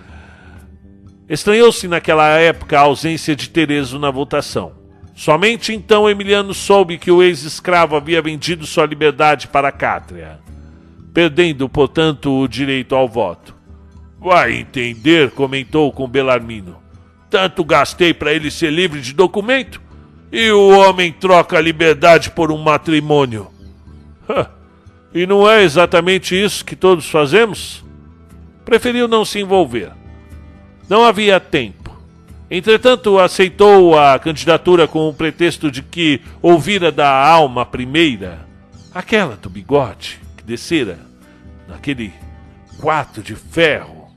estranhou-se 1.30 1.88
naquela 1.88 2.28
época 2.30 2.76
a 2.76 2.82
ausência 2.82 3.36
de 3.36 3.52
Terezo 3.52 4.00
na 4.00 4.10
votação. 4.10 4.87
Somente 5.18 5.74
então 5.74 6.08
Emiliano 6.08 6.54
soube 6.54 7.00
que 7.00 7.10
o 7.10 7.24
ex-escravo 7.24 7.96
havia 7.96 8.22
vendido 8.22 8.68
sua 8.68 8.86
liberdade 8.86 9.48
para 9.48 9.70
a 9.70 9.72
Cátria, 9.72 10.40
perdendo, 11.12 11.68
portanto, 11.68 12.32
o 12.32 12.48
direito 12.48 12.94
ao 12.94 13.10
voto. 13.10 13.56
Vai 14.20 14.58
entender, 14.58 15.32
comentou 15.32 15.92
com 15.92 16.08
Belarmino. 16.08 16.78
Tanto 17.32 17.66
gastei 17.66 18.14
para 18.14 18.32
ele 18.32 18.52
ser 18.52 18.72
livre 18.72 19.02
de 19.02 19.12
documento 19.12 19.82
e 20.32 20.52
o 20.52 20.70
homem 20.70 21.12
troca 21.12 21.58
a 21.58 21.62
liberdade 21.62 22.30
por 22.30 22.52
um 22.52 22.60
matrimônio. 22.60 23.48
E 25.12 25.26
não 25.26 25.50
é 25.50 25.64
exatamente 25.64 26.40
isso 26.40 26.64
que 26.64 26.76
todos 26.76 27.10
fazemos? 27.10 27.84
Preferiu 28.64 29.08
não 29.08 29.26
se 29.26 29.40
envolver. 29.40 29.92
Não 30.88 31.04
havia 31.04 31.40
tempo. 31.40 31.77
Entretanto, 32.50 33.20
aceitou 33.20 34.00
a 34.00 34.18
candidatura 34.18 34.88
com 34.88 35.10
o 35.10 35.13
pretexto 35.13 35.70
de 35.70 35.84
que 35.84 36.22
ouvira 36.42 36.92
da 36.92 37.10
alma 37.10 37.66
primeira, 37.66 38.48
aquela 38.94 39.36
do 39.36 39.50
bigode, 39.50 40.22
que 40.38 40.44
descera 40.44 40.98
naquele 41.68 42.13
quarto 42.80 43.22
de 43.22 43.36
ferro, 43.36 44.08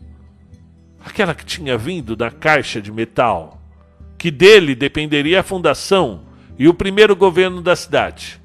aquela 1.04 1.34
que 1.34 1.44
tinha 1.44 1.76
vindo 1.76 2.14
da 2.14 2.30
caixa 2.30 2.80
de 2.80 2.92
metal, 2.92 3.60
que 4.16 4.30
dele 4.30 4.76
dependeria 4.76 5.40
a 5.40 5.42
fundação 5.44 6.22
e 6.56 6.68
o 6.68 6.74
primeiro 6.74 7.16
governo 7.16 7.60
da 7.60 7.74
cidade. 7.74 8.40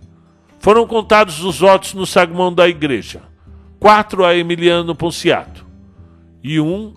Foram 0.60 0.88
contados 0.88 1.44
os 1.44 1.60
votos 1.60 1.94
no 1.94 2.08
saguão 2.08 2.52
da 2.52 2.68
igreja: 2.68 3.22
quatro 3.80 4.26
a 4.26 4.36
Emiliano 4.36 4.96
Ponciato 4.96 5.64
e 6.44 6.60
um 6.60 6.96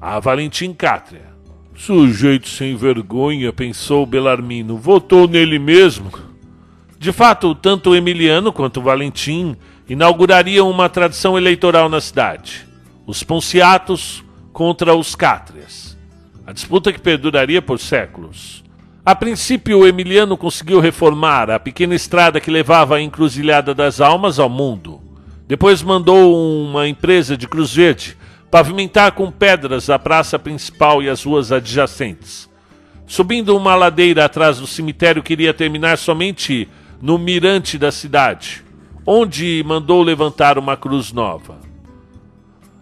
a 0.00 0.20
Valentim 0.20 0.72
Cátria. 0.72 1.37
Sujeito 1.78 2.48
sem 2.48 2.74
vergonha, 2.74 3.52
pensou 3.52 4.04
Belarmino, 4.04 4.76
votou 4.76 5.28
nele 5.28 5.60
mesmo. 5.60 6.10
De 6.98 7.12
fato, 7.12 7.54
tanto 7.54 7.94
Emiliano 7.94 8.52
quanto 8.52 8.82
Valentim 8.82 9.56
inaugurariam 9.88 10.68
uma 10.68 10.88
tradição 10.88 11.38
eleitoral 11.38 11.88
na 11.88 12.00
cidade: 12.00 12.66
os 13.06 13.22
Ponciatos 13.22 14.24
contra 14.52 14.92
os 14.96 15.14
Cátrias. 15.14 15.96
A 16.44 16.52
disputa 16.52 16.92
que 16.92 17.00
perduraria 17.00 17.62
por 17.62 17.78
séculos. 17.78 18.64
A 19.06 19.14
princípio, 19.14 19.86
Emiliano 19.86 20.36
conseguiu 20.36 20.80
reformar 20.80 21.48
a 21.48 21.60
pequena 21.60 21.94
estrada 21.94 22.40
que 22.40 22.50
levava 22.50 22.96
a 22.96 23.00
encruzilhada 23.00 23.72
das 23.72 24.00
almas 24.00 24.40
ao 24.40 24.48
mundo. 24.48 25.00
Depois 25.46 25.80
mandou 25.80 26.66
uma 26.66 26.88
empresa 26.88 27.36
de 27.36 27.46
Cruz 27.46 27.72
Verde 27.72 28.18
pavimentar 28.50 29.12
com 29.12 29.30
pedras 29.30 29.90
a 29.90 29.98
praça 29.98 30.38
principal 30.38 31.02
e 31.02 31.08
as 31.08 31.22
ruas 31.22 31.52
adjacentes. 31.52 32.48
Subindo 33.06 33.56
uma 33.56 33.74
ladeira 33.74 34.24
atrás 34.24 34.58
do 34.58 34.66
cemitério 34.66 35.22
que 35.22 35.32
iria 35.32 35.54
terminar 35.54 35.96
somente 35.98 36.68
no 37.00 37.18
mirante 37.18 37.78
da 37.78 37.90
cidade, 37.90 38.64
onde 39.06 39.62
mandou 39.66 40.02
levantar 40.02 40.58
uma 40.58 40.76
cruz 40.76 41.12
nova. 41.12 41.58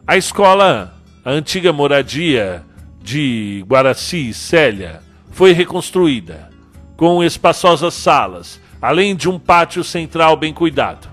A 0.06 0.16
escola, 0.16 0.94
a 1.24 1.30
antiga 1.30 1.72
moradia 1.72 2.64
de 3.00 3.64
Guaraci 3.68 4.30
e 4.30 4.34
Célia, 4.34 5.00
foi 5.30 5.52
reconstruída, 5.52 6.50
com 6.96 7.22
espaçosas 7.22 7.94
salas, 7.94 8.60
além 8.80 9.14
de 9.14 9.28
um 9.28 9.38
pátio 9.38 9.84
central 9.84 10.36
bem 10.36 10.52
cuidado. 10.52 11.08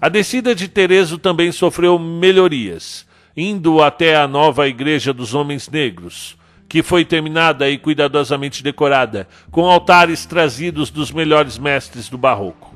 A 0.00 0.08
descida 0.08 0.54
de 0.54 0.66
Terezo 0.66 1.18
também 1.18 1.52
sofreu 1.52 1.98
melhorias, 1.98 3.06
indo 3.40 3.82
até 3.82 4.16
a 4.16 4.28
nova 4.28 4.68
Igreja 4.68 5.12
dos 5.12 5.34
Homens 5.34 5.68
Negros, 5.68 6.36
que 6.68 6.82
foi 6.82 7.04
terminada 7.04 7.68
e 7.70 7.78
cuidadosamente 7.78 8.62
decorada, 8.62 9.26
com 9.50 9.68
altares 9.68 10.26
trazidos 10.26 10.90
dos 10.90 11.10
melhores 11.10 11.58
mestres 11.58 12.08
do 12.08 12.18
Barroco. 12.18 12.74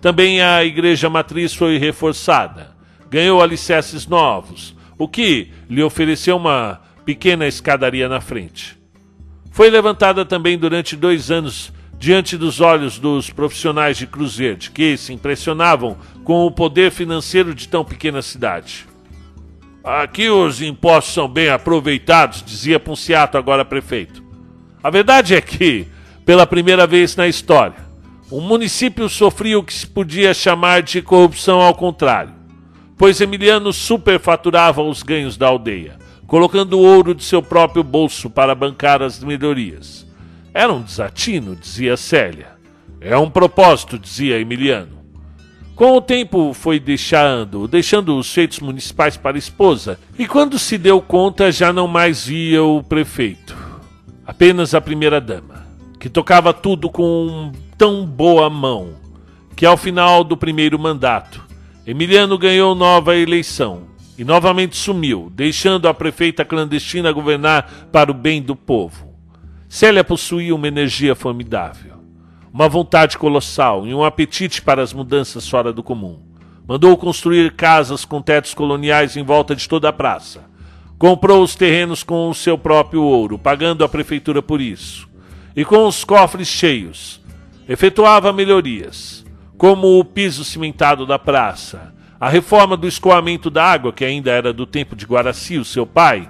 Também 0.00 0.42
a 0.42 0.62
Igreja 0.64 1.08
Matriz 1.08 1.54
foi 1.54 1.78
reforçada, 1.78 2.76
ganhou 3.10 3.42
alicerces 3.42 4.06
novos, 4.06 4.76
o 4.98 5.08
que 5.08 5.50
lhe 5.68 5.82
ofereceu 5.82 6.36
uma 6.36 6.80
pequena 7.04 7.46
escadaria 7.46 8.08
na 8.08 8.20
frente. 8.20 8.76
Foi 9.50 9.70
levantada 9.70 10.24
também 10.24 10.58
durante 10.58 10.94
dois 10.94 11.30
anos 11.30 11.72
diante 11.98 12.36
dos 12.36 12.60
olhos 12.60 12.98
dos 12.98 13.30
profissionais 13.30 13.96
de 13.96 14.06
Cruz 14.06 14.36
Verde, 14.36 14.70
que 14.70 14.96
se 14.98 15.14
impressionavam 15.14 15.96
com 16.22 16.44
o 16.44 16.50
poder 16.50 16.90
financeiro 16.90 17.54
de 17.54 17.66
tão 17.66 17.82
pequena 17.82 18.20
cidade. 18.20 18.86
Aqui 19.86 20.28
os 20.28 20.60
impostos 20.60 21.14
são 21.14 21.28
bem 21.28 21.48
aproveitados, 21.48 22.42
dizia 22.42 22.78
Ponciato, 22.78 23.38
agora 23.38 23.64
prefeito. 23.64 24.22
A 24.82 24.90
verdade 24.90 25.34
é 25.34 25.40
que, 25.40 25.86
pela 26.24 26.46
primeira 26.46 26.86
vez 26.86 27.14
na 27.16 27.28
história, 27.28 27.86
o 28.30 28.40
município 28.40 29.08
sofria 29.08 29.58
o 29.58 29.62
que 29.62 29.72
se 29.72 29.86
podia 29.86 30.34
chamar 30.34 30.82
de 30.82 31.00
corrupção 31.00 31.60
ao 31.60 31.74
contrário, 31.74 32.34
pois 32.98 33.20
Emiliano 33.20 33.72
superfaturava 33.72 34.82
os 34.82 35.02
ganhos 35.02 35.36
da 35.36 35.46
aldeia 35.46 36.04
colocando 36.26 36.80
ouro 36.80 37.14
de 37.14 37.22
seu 37.22 37.40
próprio 37.40 37.82
bolso 37.82 38.28
para 38.28 38.54
bancar 38.54 39.02
as 39.02 39.22
melhorias. 39.22 40.06
Era 40.52 40.72
um 40.72 40.82
desatino, 40.82 41.54
dizia 41.54 41.96
Célia. 41.96 42.56
É 43.00 43.16
um 43.16 43.30
propósito, 43.30 43.98
dizia 43.98 44.40
Emiliano. 44.40 44.95
Com 45.76 45.94
o 45.94 46.00
tempo 46.00 46.54
foi 46.54 46.80
deixando, 46.80 47.68
deixando 47.68 48.16
os 48.16 48.32
feitos 48.32 48.60
municipais 48.60 49.18
para 49.18 49.36
a 49.36 49.38
esposa, 49.38 50.00
e 50.18 50.26
quando 50.26 50.58
se 50.58 50.78
deu 50.78 51.02
conta 51.02 51.52
já 51.52 51.70
não 51.70 51.86
mais 51.86 52.24
via 52.24 52.64
o 52.64 52.82
prefeito. 52.82 53.54
Apenas 54.26 54.74
a 54.74 54.80
primeira-dama, 54.80 55.66
que 56.00 56.08
tocava 56.08 56.54
tudo 56.54 56.88
com 56.88 57.52
tão 57.76 58.06
boa 58.06 58.48
mão, 58.48 58.94
que 59.54 59.66
ao 59.66 59.76
final 59.76 60.24
do 60.24 60.34
primeiro 60.34 60.78
mandato, 60.78 61.44
Emiliano 61.86 62.38
ganhou 62.38 62.74
nova 62.74 63.14
eleição 63.14 63.82
e 64.16 64.24
novamente 64.24 64.78
sumiu, 64.78 65.30
deixando 65.34 65.88
a 65.88 65.92
prefeita 65.92 66.42
clandestina 66.42 67.12
governar 67.12 67.88
para 67.92 68.10
o 68.10 68.14
bem 68.14 68.40
do 68.40 68.56
povo. 68.56 69.14
Célia 69.68 70.02
possuía 70.02 70.54
uma 70.54 70.68
energia 70.68 71.14
formidável, 71.14 71.95
uma 72.56 72.70
vontade 72.70 73.18
colossal 73.18 73.86
e 73.86 73.94
um 73.94 74.02
apetite 74.02 74.62
para 74.62 74.80
as 74.80 74.90
mudanças 74.94 75.46
fora 75.46 75.74
do 75.74 75.82
comum. 75.82 76.20
Mandou 76.66 76.96
construir 76.96 77.52
casas 77.52 78.02
com 78.06 78.22
tetos 78.22 78.54
coloniais 78.54 79.14
em 79.14 79.22
volta 79.22 79.54
de 79.54 79.68
toda 79.68 79.90
a 79.90 79.92
praça. 79.92 80.42
Comprou 80.98 81.42
os 81.42 81.54
terrenos 81.54 82.02
com 82.02 82.30
o 82.30 82.34
seu 82.34 82.56
próprio 82.56 83.02
ouro, 83.02 83.38
pagando 83.38 83.84
a 83.84 83.88
prefeitura 83.90 84.40
por 84.40 84.58
isso. 84.58 85.06
E 85.54 85.66
com 85.66 85.86
os 85.86 86.02
cofres 86.02 86.48
cheios, 86.48 87.20
efetuava 87.68 88.32
melhorias, 88.32 89.22
como 89.58 90.00
o 90.00 90.02
piso 90.02 90.42
cimentado 90.42 91.04
da 91.04 91.18
praça, 91.18 91.92
a 92.18 92.30
reforma 92.30 92.74
do 92.74 92.88
escoamento 92.88 93.50
da 93.50 93.66
água, 93.66 93.92
que 93.92 94.02
ainda 94.02 94.30
era 94.30 94.50
do 94.50 94.64
tempo 94.64 94.96
de 94.96 95.04
Guaraci, 95.04 95.58
o 95.58 95.64
seu 95.64 95.84
pai, 95.84 96.26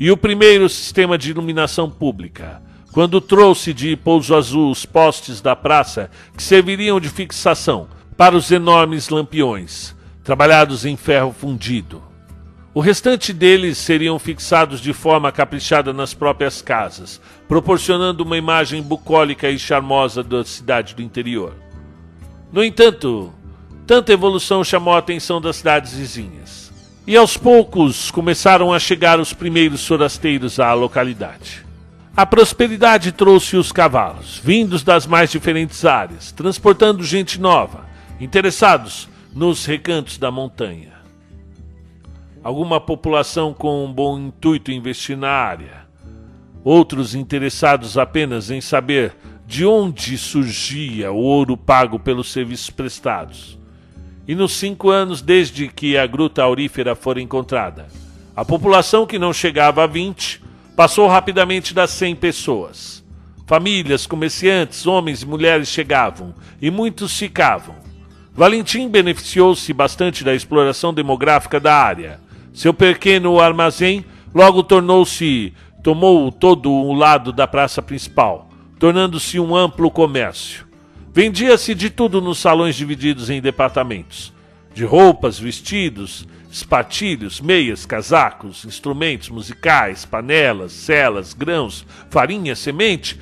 e 0.00 0.10
o 0.10 0.16
primeiro 0.16 0.70
sistema 0.70 1.18
de 1.18 1.32
iluminação 1.32 1.90
pública, 1.90 2.62
quando 2.96 3.20
trouxe 3.20 3.74
de 3.74 3.94
Pouso 3.94 4.34
Azul 4.34 4.70
os 4.70 4.86
postes 4.86 5.42
da 5.42 5.54
praça 5.54 6.10
que 6.34 6.42
serviriam 6.42 6.98
de 6.98 7.10
fixação 7.10 7.88
para 8.16 8.34
os 8.34 8.50
enormes 8.50 9.10
lampiões, 9.10 9.94
trabalhados 10.24 10.86
em 10.86 10.96
ferro 10.96 11.30
fundido. 11.30 12.02
O 12.72 12.80
restante 12.80 13.34
deles 13.34 13.76
seriam 13.76 14.18
fixados 14.18 14.80
de 14.80 14.94
forma 14.94 15.30
caprichada 15.30 15.92
nas 15.92 16.14
próprias 16.14 16.62
casas, 16.62 17.20
proporcionando 17.46 18.24
uma 18.24 18.38
imagem 18.38 18.80
bucólica 18.80 19.50
e 19.50 19.58
charmosa 19.58 20.22
da 20.22 20.42
cidade 20.42 20.94
do 20.94 21.02
interior. 21.02 21.52
No 22.50 22.64
entanto, 22.64 23.30
tanta 23.86 24.14
evolução 24.14 24.64
chamou 24.64 24.94
a 24.94 24.98
atenção 25.00 25.38
das 25.38 25.56
cidades 25.56 25.92
vizinhas. 25.92 26.72
E 27.06 27.14
aos 27.14 27.36
poucos 27.36 28.10
começaram 28.10 28.72
a 28.72 28.78
chegar 28.78 29.20
os 29.20 29.34
primeiros 29.34 29.86
forasteiros 29.86 30.58
à 30.58 30.72
localidade. 30.72 31.65
A 32.16 32.24
prosperidade 32.24 33.12
trouxe 33.12 33.56
os 33.56 33.70
cavalos, 33.70 34.40
vindos 34.42 34.82
das 34.82 35.06
mais 35.06 35.30
diferentes 35.30 35.84
áreas, 35.84 36.32
transportando 36.32 37.04
gente 37.04 37.38
nova, 37.38 37.84
interessados 38.18 39.08
nos 39.34 39.66
recantos 39.66 40.16
da 40.16 40.30
montanha 40.30 40.96
alguma 42.46 42.80
população 42.80 43.52
com 43.52 43.84
um 43.84 43.92
bom 43.92 44.16
intuito 44.20 44.70
investir 44.70 45.16
na 45.16 45.30
área, 45.30 45.84
outros 46.62 47.12
interessados 47.12 47.98
apenas 47.98 48.52
em 48.52 48.60
saber 48.60 49.16
de 49.44 49.66
onde 49.66 50.16
surgia 50.16 51.10
o 51.10 51.16
ouro 51.16 51.56
pago 51.56 51.98
pelos 51.98 52.30
serviços 52.30 52.70
prestados. 52.70 53.58
E 54.28 54.34
nos 54.36 54.52
cinco 54.52 54.90
anos 54.90 55.20
desde 55.20 55.66
que 55.66 55.98
a 55.98 56.06
gruta 56.06 56.44
aurífera 56.44 56.94
fora 56.94 57.20
encontrada, 57.20 57.88
a 58.36 58.44
população 58.44 59.06
que 59.06 59.18
não 59.18 59.32
chegava 59.32 59.82
a 59.82 59.88
20 59.88 60.40
passou 60.76 61.08
rapidamente 61.08 61.74
das 61.74 61.90
100 61.90 62.16
pessoas. 62.16 63.04
Famílias, 63.46 64.06
comerciantes, 64.06 64.86
homens 64.86 65.22
e 65.22 65.26
mulheres 65.26 65.68
chegavam 65.68 66.34
e 66.60 66.70
muitos 66.70 67.18
ficavam. 67.18 67.74
Valentim 68.34 68.88
beneficiou-se 68.88 69.72
bastante 69.72 70.22
da 70.22 70.34
exploração 70.34 70.92
demográfica 70.92 71.58
da 71.58 71.74
área 71.74 72.26
seu 72.56 72.72
pequeno 72.72 73.38
armazém 73.38 74.02
logo 74.34 74.62
tornou-se 74.62 75.52
tomou 75.82 76.32
todo 76.32 76.72
o 76.72 76.94
lado 76.94 77.30
da 77.30 77.46
praça 77.46 77.82
principal, 77.82 78.48
tornando-se 78.78 79.38
um 79.38 79.54
amplo 79.54 79.90
comércio. 79.90 80.66
Vendia-se 81.12 81.74
de 81.74 81.90
tudo 81.90 82.18
nos 82.18 82.38
salões 82.38 82.74
divididos 82.74 83.28
em 83.28 83.42
departamentos: 83.42 84.32
de 84.74 84.86
roupas, 84.86 85.38
vestidos, 85.38 86.26
espatilhos, 86.56 87.40
meias, 87.40 87.84
casacos, 87.84 88.64
instrumentos 88.64 89.28
musicais, 89.28 90.04
panelas, 90.04 90.72
celas, 90.72 91.34
grãos, 91.34 91.84
farinha, 92.10 92.56
semente. 92.56 93.20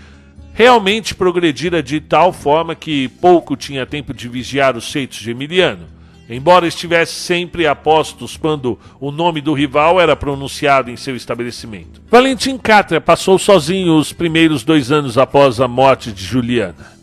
Realmente 0.53 1.17
progredira 1.17 1.83
de 1.83 2.01
tal 2.01 2.33
forma 2.33 2.77
que 2.77 3.09
pouco 3.09 3.57
tinha 3.57 3.85
tempo 3.85 4.15
de 4.15 4.29
vigiar 4.29 4.77
os 4.77 4.91
feitos 4.91 5.19
de 5.19 5.33
Emiliano 5.33 5.95
embora 6.29 6.67
estivesse 6.67 7.13
sempre 7.13 7.67
a 7.67 7.75
postos 7.75 8.37
quando 8.37 8.79
o 8.99 9.11
nome 9.11 9.41
do 9.41 9.53
rival 9.53 10.01
era 10.01 10.17
pronunciado 10.17 10.91
em 10.91 10.97
seu 10.97 11.15
estabelecimento. 11.15 12.01
Valentim 12.11 12.57
Cátria 12.57 13.01
passou 13.01 13.39
sozinho 13.39 13.97
os 13.97 14.13
primeiros 14.13 14.65
dois 14.65 14.91
anos 14.91 15.19
após 15.19 15.61
a 15.61 15.69
morte 15.69 16.13
de 16.13 16.25
Juliana. 16.25 16.95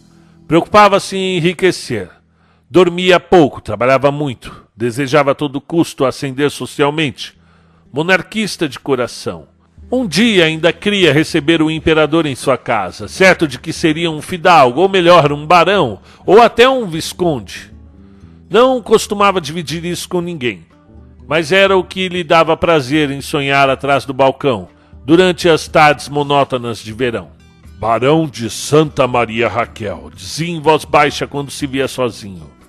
Preocupava-se 0.47 1.15
em 1.15 1.37
enriquecer. 1.37 2.09
Dormia 2.69 3.19
pouco, 3.19 3.61
trabalhava 3.61 4.11
muito, 4.11 4.60
desejava 4.75 5.31
a 5.31 5.35
todo 5.35 5.61
custo 5.61 6.05
ascender 6.05 6.49
socialmente. 6.49 7.37
Monarquista 7.91 8.67
de 8.67 8.79
coração. 8.79 9.47
Um 9.91 10.07
dia 10.07 10.45
ainda 10.45 10.71
queria 10.71 11.11
receber 11.11 11.61
o 11.61 11.69
imperador 11.69 12.25
em 12.25 12.33
sua 12.33 12.57
casa, 12.57 13.09
certo 13.09 13.45
de 13.45 13.59
que 13.59 13.73
seria 13.73 14.09
um 14.09 14.21
fidalgo, 14.21 14.79
ou 14.79 14.87
melhor, 14.87 15.33
um 15.33 15.45
barão, 15.45 15.99
ou 16.25 16.41
até 16.41 16.69
um 16.69 16.87
visconde. 16.87 17.73
Não 18.49 18.81
costumava 18.81 19.41
dividir 19.41 19.83
isso 19.83 20.07
com 20.07 20.21
ninguém, 20.21 20.65
mas 21.27 21.51
era 21.51 21.75
o 21.75 21.83
que 21.83 22.07
lhe 22.07 22.23
dava 22.23 22.55
prazer 22.55 23.11
em 23.11 23.19
sonhar 23.19 23.69
atrás 23.69 24.05
do 24.05 24.13
balcão, 24.13 24.69
durante 25.05 25.49
as 25.49 25.67
tardes 25.67 26.07
monótonas 26.07 26.79
de 26.79 26.93
verão. 26.93 27.29
Barão 27.77 28.27
de 28.27 28.49
Santa 28.49 29.05
Maria 29.07 29.49
Raquel, 29.49 30.09
dizia 30.15 30.49
em 30.49 30.61
voz 30.61 30.85
baixa 30.85 31.27
quando 31.27 31.51
se 31.51 31.67
via 31.67 31.87
sozinho. 31.87 32.60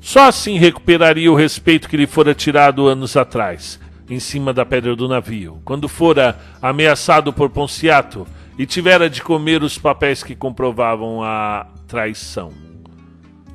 Só 0.00 0.28
assim 0.28 0.58
recuperaria 0.58 1.30
o 1.30 1.34
respeito 1.34 1.88
que 1.88 1.96
lhe 1.96 2.06
fora 2.06 2.34
tirado 2.34 2.86
anos 2.86 3.16
atrás, 3.16 3.80
em 4.08 4.20
cima 4.20 4.52
da 4.52 4.64
pedra 4.64 4.94
do 4.94 5.08
navio, 5.08 5.60
quando 5.64 5.88
fora 5.88 6.38
ameaçado 6.62 7.32
por 7.32 7.50
Ponciato 7.50 8.26
e 8.58 8.64
tivera 8.64 9.10
de 9.10 9.22
comer 9.22 9.62
os 9.62 9.76
papéis 9.76 10.22
que 10.22 10.34
comprovavam 10.34 11.22
a 11.22 11.66
traição. 11.86 12.52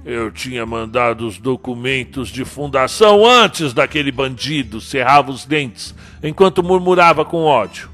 Eu 0.03 0.31
tinha 0.31 0.65
mandado 0.65 1.27
os 1.27 1.37
documentos 1.37 2.29
de 2.29 2.43
fundação 2.43 3.25
antes 3.25 3.71
daquele 3.71 4.11
bandido, 4.11 4.81
cerrava 4.81 5.31
os 5.31 5.45
dentes, 5.45 5.93
enquanto 6.23 6.63
murmurava 6.63 7.23
com 7.23 7.43
ódio. 7.43 7.89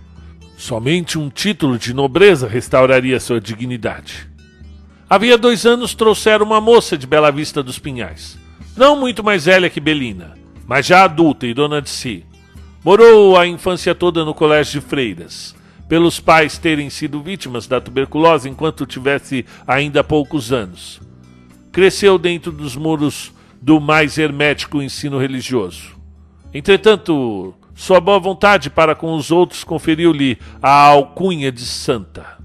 Somente 0.58 1.20
um 1.20 1.30
título 1.30 1.78
de 1.78 1.94
nobreza 1.94 2.48
restauraria 2.48 3.20
sua 3.20 3.40
dignidade. 3.40 4.27
Havia 5.10 5.38
dois 5.38 5.66
anos 5.66 5.96
trouxeram 5.96 6.46
uma 6.46 6.60
moça 6.60 6.98
de 6.98 7.08
Bela 7.08 7.32
Vista 7.32 7.64
dos 7.64 7.80
Pinhais. 7.80 8.38
Não 8.76 9.00
muito 9.00 9.24
mais 9.24 9.46
velha 9.46 9.70
que 9.70 9.80
Belina, 9.80 10.34
mas 10.68 10.86
já 10.86 11.04
adulta 11.04 11.48
e 11.48 11.54
dona 11.54 11.82
de 11.82 11.90
si. 11.90 12.26
Morou 12.84 13.38
a 13.38 13.48
infância 13.48 13.96
toda 13.96 14.24
no 14.24 14.34
colégio 14.34 14.82
de 14.82 14.88
freiras, 14.88 15.56
pelos 15.88 16.20
pais 16.20 16.58
terem 16.58 16.90
sido 16.90 17.22
vítimas 17.22 17.68
da 17.68 17.82
tuberculose 17.82 18.50
enquanto 18.50 18.86
tivesse 18.86 19.46
ainda 19.66 20.04
poucos 20.04 20.52
anos 20.52 21.02
cresceu 21.78 22.18
dentro 22.18 22.52
dos 22.52 22.76
muros 22.76 23.32
do 23.62 23.80
mais 23.80 24.18
hermético 24.18 24.82
ensino 24.82 25.20
religioso. 25.20 25.96
Entretanto, 26.52 27.54
sua 27.76 28.00
boa 28.00 28.20
vontade 28.20 28.68
para 28.68 28.96
com 28.96 29.14
os 29.14 29.30
outros 29.30 29.64
conferiu-lhe 29.64 30.40
a 30.60 30.72
alcunha 30.72 31.52
de 31.52 31.62
santa. 31.62 32.37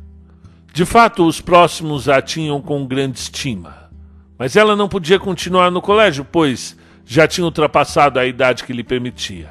De 0.73 0.87
fato, 0.87 1.27
os 1.27 1.39
próximos 1.39 2.09
a 2.09 2.23
tinham 2.23 2.59
com 2.63 2.87
grande 2.87 3.19
estima. 3.19 3.91
Mas 4.39 4.57
ela 4.57 4.75
não 4.75 4.89
podia 4.89 5.19
continuar 5.19 5.71
no 5.71 5.83
colégio, 5.83 6.25
pois 6.25 6.75
já 7.05 7.29
tinha 7.29 7.45
ultrapassado 7.45 8.19
a 8.19 8.25
idade 8.25 8.65
que 8.65 8.73
lhe 8.73 8.83
permitia. 8.83 9.51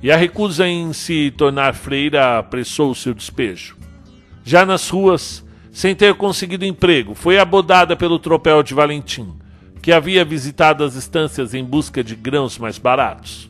E 0.00 0.12
a 0.12 0.16
recusa 0.16 0.68
em 0.68 0.92
se 0.92 1.32
tornar 1.32 1.74
freira 1.74 2.38
apressou 2.38 2.92
o 2.92 2.94
seu 2.94 3.12
despejo. 3.12 3.76
Já 4.44 4.64
nas 4.64 4.88
ruas, 4.88 5.44
sem 5.72 5.94
ter 5.94 6.14
conseguido 6.14 6.64
emprego, 6.64 7.16
foi 7.16 7.36
abordada 7.36 7.96
pelo 7.96 8.20
tropel 8.20 8.62
de 8.62 8.72
Valentim, 8.72 9.34
que 9.82 9.90
havia 9.90 10.24
visitado 10.24 10.84
as 10.84 10.94
estâncias 10.94 11.52
em 11.52 11.64
busca 11.64 12.04
de 12.04 12.14
grãos 12.14 12.58
mais 12.58 12.78
baratos. 12.78 13.49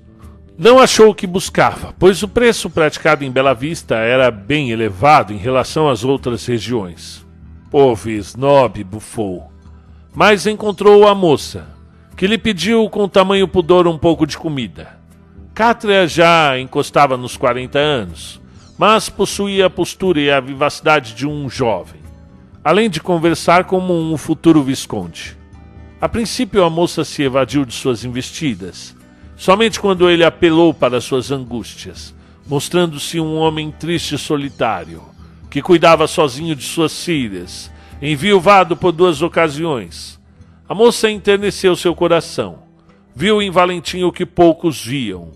Não 0.60 0.78
achou 0.78 1.08
o 1.08 1.14
que 1.14 1.26
buscava, 1.26 1.94
pois 1.98 2.22
o 2.22 2.28
preço 2.28 2.68
praticado 2.68 3.24
em 3.24 3.30
Bela 3.30 3.54
Vista 3.54 3.94
era 3.94 4.30
bem 4.30 4.70
elevado 4.70 5.32
em 5.32 5.38
relação 5.38 5.88
às 5.88 6.04
outras 6.04 6.44
regiões. 6.44 7.26
Povo 7.70 8.10
snob 8.10 8.84
bufou. 8.84 9.50
Mas 10.14 10.46
encontrou 10.46 11.08
a 11.08 11.14
moça, 11.14 11.66
que 12.14 12.26
lhe 12.26 12.36
pediu 12.36 12.90
com 12.90 13.08
tamanho 13.08 13.48
pudor 13.48 13.88
um 13.88 13.96
pouco 13.96 14.26
de 14.26 14.36
comida. 14.36 14.98
Cátria 15.54 16.06
já 16.06 16.58
encostava 16.58 17.16
nos 17.16 17.38
40 17.38 17.78
anos, 17.78 18.38
mas 18.76 19.08
possuía 19.08 19.64
a 19.64 19.70
postura 19.70 20.20
e 20.20 20.30
a 20.30 20.40
vivacidade 20.40 21.14
de 21.14 21.26
um 21.26 21.48
jovem 21.48 22.00
além 22.62 22.90
de 22.90 23.00
conversar 23.00 23.64
como 23.64 23.94
um 23.94 24.16
futuro 24.16 24.62
visconde. 24.62 25.36
A 26.00 26.08
princípio, 26.08 26.64
a 26.64 26.70
moça 26.70 27.04
se 27.04 27.22
evadiu 27.22 27.64
de 27.64 27.74
suas 27.74 28.04
investidas, 28.04 28.94
somente 29.40 29.80
quando 29.80 30.10
ele 30.10 30.22
apelou 30.22 30.74
para 30.74 31.00
suas 31.00 31.30
angústias, 31.30 32.14
mostrando-se 32.46 33.18
um 33.18 33.36
homem 33.36 33.70
triste 33.70 34.16
e 34.16 34.18
solitário, 34.18 35.00
que 35.48 35.62
cuidava 35.62 36.06
sozinho 36.06 36.54
de 36.54 36.62
suas 36.62 37.02
filhas, 37.02 37.72
enviuvado 38.02 38.76
por 38.76 38.92
duas 38.92 39.22
ocasiões. 39.22 40.20
A 40.68 40.74
moça 40.74 41.10
enterneceu 41.10 41.74
seu 41.74 41.94
coração. 41.94 42.64
Viu 43.16 43.40
em 43.40 43.50
Valentim 43.50 44.02
o 44.02 44.12
que 44.12 44.26
poucos 44.26 44.84
viam: 44.84 45.30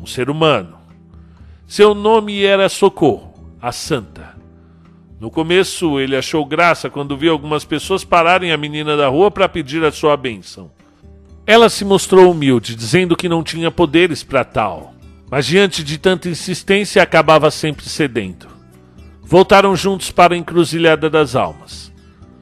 um 0.00 0.06
ser 0.06 0.30
humano. 0.30 0.78
Seu 1.66 1.94
nome 1.94 2.42
era 2.42 2.66
Socorro, 2.70 3.34
a 3.60 3.72
Santa. 3.72 4.34
No 5.20 5.30
começo, 5.30 6.00
ele 6.00 6.16
achou 6.16 6.46
graça 6.46 6.88
quando 6.88 7.14
viu 7.14 7.32
algumas 7.32 7.62
pessoas 7.62 8.04
pararem 8.04 8.52
a 8.52 8.56
menina 8.56 8.96
da 8.96 9.08
rua 9.08 9.30
para 9.30 9.50
pedir 9.50 9.84
a 9.84 9.92
sua 9.92 10.16
bênção. 10.16 10.70
Ela 11.46 11.68
se 11.68 11.84
mostrou 11.84 12.30
humilde, 12.30 12.74
dizendo 12.74 13.16
que 13.16 13.28
não 13.28 13.42
tinha 13.42 13.70
poderes 13.70 14.22
para 14.22 14.44
tal, 14.44 14.94
mas 15.30 15.44
diante 15.44 15.84
de 15.84 15.98
tanta 15.98 16.28
insistência 16.28 17.02
acabava 17.02 17.50
sempre 17.50 17.84
cedendo. 17.84 18.46
Voltaram 19.22 19.76
juntos 19.76 20.10
para 20.10 20.34
a 20.34 20.38
encruzilhada 20.38 21.10
das 21.10 21.36
almas. 21.36 21.92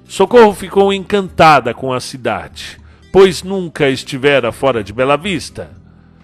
Socorro 0.06 0.54
ficou 0.54 0.92
encantada 0.92 1.74
com 1.74 1.92
a 1.92 1.98
cidade, 1.98 2.78
pois 3.12 3.42
nunca 3.42 3.88
estivera 3.88 4.52
fora 4.52 4.84
de 4.84 4.92
Bela 4.92 5.16
Vista. 5.16 5.70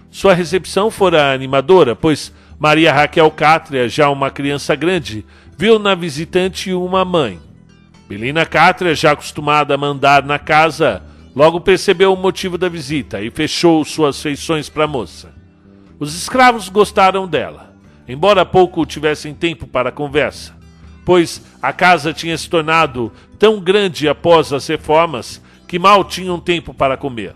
Sua 0.09 0.33
recepção 0.33 0.89
fora 0.89 1.33
animadora, 1.33 1.95
pois 1.95 2.31
Maria 2.57 2.93
Raquel 2.93 3.29
Cátria, 3.31 3.89
já 3.89 4.09
uma 4.09 4.31
criança 4.31 4.73
grande, 4.75 5.25
viu 5.57 5.79
na 5.79 5.95
visitante 5.95 6.73
uma 6.73 7.03
mãe. 7.03 7.39
Belina 8.07 8.45
Cátria, 8.45 8.95
já 8.95 9.11
acostumada 9.11 9.75
a 9.75 9.77
mandar 9.77 10.23
na 10.23 10.39
casa, 10.39 11.01
logo 11.35 11.61
percebeu 11.61 12.13
o 12.13 12.17
motivo 12.17 12.57
da 12.57 12.69
visita 12.69 13.21
e 13.21 13.29
fechou 13.29 13.83
suas 13.85 14.21
feições 14.21 14.69
para 14.69 14.85
a 14.85 14.87
moça. 14.87 15.33
Os 15.99 16.15
escravos 16.15 16.69
gostaram 16.69 17.27
dela, 17.27 17.75
embora 18.07 18.45
pouco 18.45 18.85
tivessem 18.85 19.33
tempo 19.33 19.67
para 19.67 19.91
conversa, 19.91 20.55
pois 21.05 21.43
a 21.61 21.73
casa 21.73 22.13
tinha 22.13 22.37
se 22.37 22.49
tornado 22.49 23.11
tão 23.37 23.59
grande 23.59 24.07
após 24.07 24.53
as 24.53 24.67
reformas 24.67 25.41
que 25.67 25.77
mal 25.77 26.03
tinham 26.03 26.39
tempo 26.39 26.73
para 26.73 26.97
comer. 26.97 27.35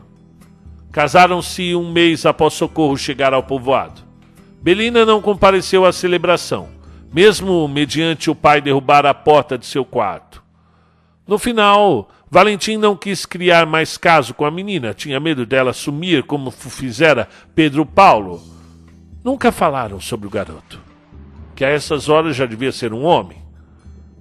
Casaram-se 0.91 1.75
um 1.75 1.91
mês 1.91 2.25
após 2.25 2.53
Socorro 2.53 2.97
chegar 2.97 3.33
ao 3.33 3.43
povoado. 3.43 4.01
Belina 4.61 5.05
não 5.05 5.21
compareceu 5.21 5.85
à 5.85 5.91
celebração, 5.91 6.69
mesmo 7.11 7.67
mediante 7.67 8.29
o 8.29 8.35
pai 8.35 8.61
derrubar 8.61 9.05
a 9.05 9.13
porta 9.13 9.57
de 9.57 9.65
seu 9.65 9.83
quarto. 9.83 10.41
No 11.27 11.37
final, 11.37 12.09
Valentim 12.33 12.77
não 12.77 12.95
quis 12.95 13.27
criar 13.27 13.67
mais 13.67 13.95
caso 13.95 14.33
com 14.33 14.43
a 14.43 14.49
menina, 14.49 14.91
tinha 14.91 15.19
medo 15.19 15.45
dela 15.45 15.71
sumir 15.71 16.23
como 16.23 16.49
fizera 16.49 17.29
Pedro 17.53 17.85
Paulo. 17.85 18.41
Nunca 19.23 19.51
falaram 19.51 19.99
sobre 19.99 20.25
o 20.25 20.31
garoto, 20.31 20.81
que 21.53 21.63
a 21.63 21.69
essas 21.69 22.09
horas 22.09 22.35
já 22.35 22.47
devia 22.47 22.71
ser 22.71 22.91
um 22.91 23.03
homem. 23.03 23.37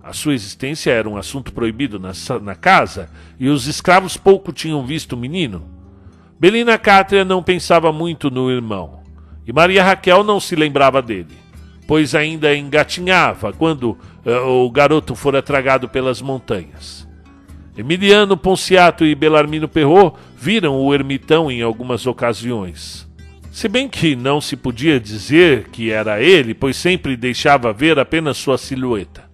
A 0.02 0.12
sua 0.12 0.34
existência 0.34 0.90
era 0.90 1.08
um 1.08 1.16
assunto 1.16 1.54
proibido 1.54 1.98
na, 1.98 2.12
na 2.42 2.54
casa 2.54 3.08
e 3.40 3.48
os 3.48 3.66
escravos 3.66 4.14
pouco 4.14 4.52
tinham 4.52 4.84
visto 4.84 5.14
o 5.14 5.16
menino. 5.16 5.66
Belina 6.38 6.76
Cátria 6.76 7.24
não 7.24 7.42
pensava 7.42 7.90
muito 7.94 8.30
no 8.30 8.50
irmão 8.50 9.00
e 9.46 9.54
Maria 9.54 9.82
Raquel 9.82 10.22
não 10.22 10.38
se 10.38 10.54
lembrava 10.54 11.00
dele, 11.00 11.34
pois 11.88 12.14
ainda 12.14 12.54
engatinhava 12.54 13.54
quando 13.54 13.96
uh, 14.26 14.66
o 14.66 14.70
garoto 14.70 15.14
fora 15.14 15.40
tragado 15.40 15.88
pelas 15.88 16.20
montanhas. 16.20 17.01
Emiliano 17.76 18.36
Ponciato 18.36 19.04
e 19.04 19.14
Belarmino 19.14 19.66
Perrot 19.66 20.16
viram 20.36 20.76
o 20.76 20.92
ermitão 20.92 21.50
em 21.50 21.62
algumas 21.62 22.06
ocasiões. 22.06 23.08
Se 23.50 23.66
bem 23.66 23.88
que 23.88 24.14
não 24.14 24.40
se 24.40 24.56
podia 24.56 25.00
dizer 25.00 25.68
que 25.70 25.90
era 25.90 26.22
ele, 26.22 26.54
pois 26.54 26.76
sempre 26.76 27.16
deixava 27.16 27.72
ver 27.72 27.98
apenas 27.98 28.36
sua 28.36 28.58
silhueta. 28.58 29.30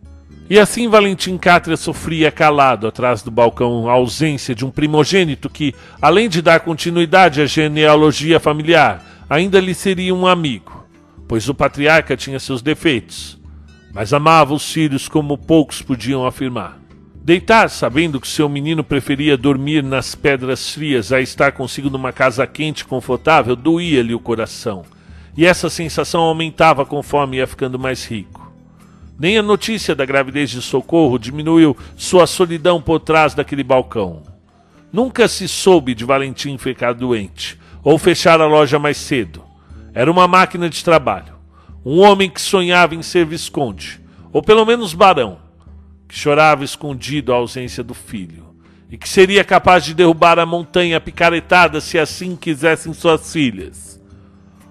E 0.51 0.59
assim 0.59 0.88
Valentim 0.88 1.37
Cátria 1.37 1.77
sofria 1.77 2.31
calado 2.31 2.87
atrás 2.87 3.22
do 3.22 3.31
balcão 3.31 3.88
a 3.88 3.92
ausência 3.92 4.55
de 4.55 4.64
um 4.64 4.70
primogênito 4.70 5.51
que, 5.51 5.74
além 6.01 6.29
de 6.29 6.40
dar 6.40 6.61
continuidade 6.61 7.42
à 7.42 7.46
genealogia 7.46 8.40
familiar, 8.40 9.05
ainda 9.29 9.61
lhe 9.61 9.74
seria 9.74 10.14
um 10.14 10.27
amigo, 10.27 10.87
pois 11.27 11.48
o 11.48 11.55
patriarca 11.55 12.16
tinha 12.16 12.40
seus 12.40 12.62
defeitos, 12.62 13.38
mas 13.92 14.12
amava 14.12 14.55
os 14.55 14.72
filhos 14.72 15.07
como 15.07 15.37
poucos 15.37 15.83
podiam 15.83 16.27
afirmar. 16.27 16.77
Deitar 17.28 17.68
sabendo 17.68 18.18
que 18.18 18.26
seu 18.26 18.48
menino 18.48 18.82
preferia 18.82 19.36
dormir 19.36 19.82
nas 19.82 20.14
pedras 20.14 20.72
frias 20.72 21.12
a 21.12 21.20
estar 21.20 21.52
consigo 21.52 21.90
numa 21.90 22.10
casa 22.10 22.46
quente 22.46 22.80
e 22.80 22.84
confortável 22.86 23.54
doía-lhe 23.54 24.14
o 24.14 24.18
coração, 24.18 24.82
e 25.36 25.44
essa 25.44 25.68
sensação 25.68 26.22
aumentava 26.22 26.86
conforme 26.86 27.36
ia 27.36 27.46
ficando 27.46 27.78
mais 27.78 28.06
rico. 28.06 28.50
Nem 29.20 29.36
a 29.36 29.42
notícia 29.42 29.94
da 29.94 30.06
gravidez 30.06 30.48
de 30.48 30.62
Socorro 30.62 31.18
diminuiu 31.18 31.76
sua 31.98 32.26
solidão 32.26 32.80
por 32.80 32.98
trás 32.98 33.34
daquele 33.34 33.62
balcão. 33.62 34.22
Nunca 34.90 35.28
se 35.28 35.46
soube 35.46 35.94
de 35.94 36.06
Valentim 36.06 36.56
ficar 36.56 36.94
doente 36.94 37.60
ou 37.84 37.98
fechar 37.98 38.40
a 38.40 38.46
loja 38.46 38.78
mais 38.78 38.96
cedo. 38.96 39.44
Era 39.92 40.10
uma 40.10 40.26
máquina 40.26 40.70
de 40.70 40.82
trabalho. 40.82 41.34
Um 41.84 41.98
homem 42.00 42.30
que 42.30 42.40
sonhava 42.40 42.94
em 42.94 43.02
ser 43.02 43.26
visconde, 43.26 44.00
ou 44.32 44.42
pelo 44.42 44.64
menos 44.64 44.94
barão, 44.94 45.46
que 46.09 46.16
chorava 46.16 46.64
escondido 46.64 47.33
a 47.33 47.37
ausência 47.37 47.85
do 47.85 47.92
filho, 47.92 48.47
e 48.90 48.97
que 48.97 49.09
seria 49.09 49.44
capaz 49.44 49.85
de 49.85 49.92
derrubar 49.92 50.38
a 50.38 50.47
montanha 50.47 50.99
picaretada 50.99 51.81
se 51.81 51.99
assim 51.99 52.35
quisessem 52.35 52.94
suas 52.94 53.31
filhas. 53.31 54.01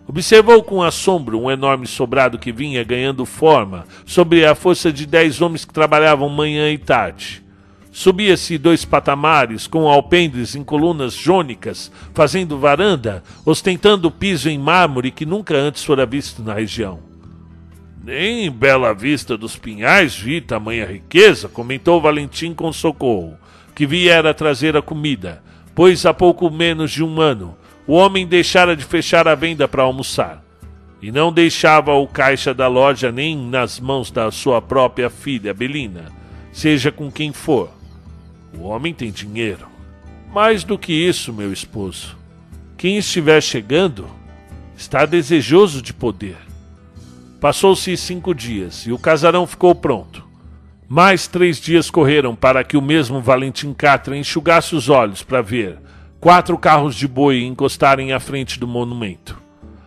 Observou 0.08 0.64
com 0.64 0.82
assombro 0.82 1.40
um 1.40 1.52
enorme 1.52 1.86
sobrado 1.86 2.40
que 2.40 2.52
vinha 2.52 2.84
ganhando 2.84 3.26
forma 3.26 3.86
sobre 4.06 4.46
a 4.46 4.56
força 4.56 4.92
de 4.92 5.06
dez 5.06 5.42
homens 5.42 5.66
que 5.66 5.74
trabalhavam 5.74 6.30
manhã 6.30 6.72
e 6.72 6.78
tarde. 6.78 7.44
Subia-se 7.92 8.58
dois 8.58 8.86
patamares 8.86 9.68
com 9.68 9.88
alpendres 9.88 10.56
em 10.56 10.64
colunas 10.64 11.14
jônicas, 11.14 11.92
fazendo 12.14 12.58
varanda, 12.58 13.24
ostentando 13.46 14.10
piso 14.10 14.50
em 14.50 14.58
mármore 14.58 15.12
que 15.12 15.26
nunca 15.26 15.56
antes 15.56 15.84
fora 15.84 16.06
visto 16.06 16.42
na 16.42 16.54
região. 16.54 17.07
Nem 18.08 18.46
em 18.46 18.50
Bela 18.50 18.94
Vista 18.94 19.38
dos 19.38 19.58
Pinhais 19.58 20.18
vi 20.18 20.40
tamanha 20.40 20.86
riqueza, 20.86 21.50
comentou 21.50 22.00
Valentim 22.00 22.54
com 22.54 22.72
socorro, 22.72 23.38
que 23.76 23.86
viera 23.86 24.34
trazer 24.34 24.78
a 24.78 24.82
comida, 24.82 25.44
pois 25.76 26.06
há 26.06 26.14
pouco 26.14 26.50
menos 26.50 26.90
de 26.90 27.04
um 27.04 27.20
ano 27.20 27.58
o 27.86 27.96
homem 27.96 28.26
deixara 28.26 28.78
de 28.78 28.86
fechar 28.86 29.28
a 29.28 29.36
venda 29.36 29.68
para 29.68 29.84
almoçar 29.84 30.42
e 31.02 31.12
não 31.12 31.34
deixava 31.34 31.96
o 31.96 32.08
caixa 32.08 32.54
da 32.54 32.70
loja 32.70 33.12
nem 33.12 33.36
nas 33.36 33.78
mãos 33.78 34.10
da 34.10 34.32
sua 34.32 34.62
própria 34.62 35.10
filha 35.10 35.54
Belina, 35.54 36.06
seja 36.54 36.94
com 36.94 37.12
quem 37.12 37.34
for. 37.34 37.70
O 38.58 38.68
homem 38.68 38.94
tem 38.94 39.12
dinheiro. 39.12 39.68
Mais 40.34 40.64
do 40.64 40.78
que 40.78 40.94
isso, 40.94 41.34
meu 41.34 41.52
esposo, 41.52 42.18
quem 42.78 42.96
estiver 42.96 43.44
chegando 43.44 44.10
está 44.78 45.06
desejoso 45.06 45.82
de 45.82 45.94
poder. 45.94 46.47
Passou-se 47.40 47.96
cinco 47.96 48.34
dias 48.34 48.88
e 48.88 48.92
o 48.92 48.98
casarão 48.98 49.46
ficou 49.46 49.76
pronto. 49.76 50.26
Mais 50.90 51.28
três 51.28 51.60
dias 51.60 51.92
correram 51.92 52.36
para 52.36 52.64
que 52.64 52.76
o 52.76 52.82
mesmo 52.82 53.22
Valentim 53.22 53.74
Catra 53.74 54.18
enxugasse 54.18 54.76
os 54.76 54.90
olhos 54.90 55.22
para 55.22 55.42
ver 55.42 55.78
quatro 56.20 56.58
carros 56.58 56.96
de 56.96 57.08
boi 57.08 57.44
encostarem 57.44 58.12
à 58.12 58.20
frente 58.20 58.60
do 58.60 58.68
monumento, 58.68 59.40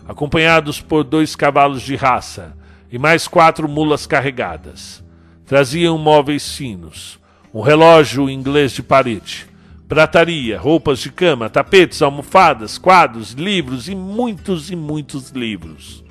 acompanhados 0.06 0.80
por 0.80 1.02
dois 1.02 1.34
cavalos 1.34 1.82
de 1.82 1.96
raça 1.96 2.56
e 2.90 2.98
mais 2.98 3.26
quatro 3.26 3.68
mulas 3.68 4.06
carregadas. 4.06 5.02
Traziam 5.44 5.98
móveis 5.98 6.54
finos, 6.54 7.18
um 7.52 7.62
relógio 7.62 8.30
inglês 8.30 8.70
de 8.70 8.82
parede, 8.82 9.48
prataria, 9.88 10.56
roupas 10.56 11.00
de 11.00 11.10
cama, 11.10 11.50
tapetes, 11.50 12.00
almofadas, 12.00 12.78
quadros, 12.78 13.32
livros 13.32 13.88
e 13.88 13.94
muitos 13.96 14.70
e 14.70 14.76
muitos 14.76 15.30
livros. 15.30 16.04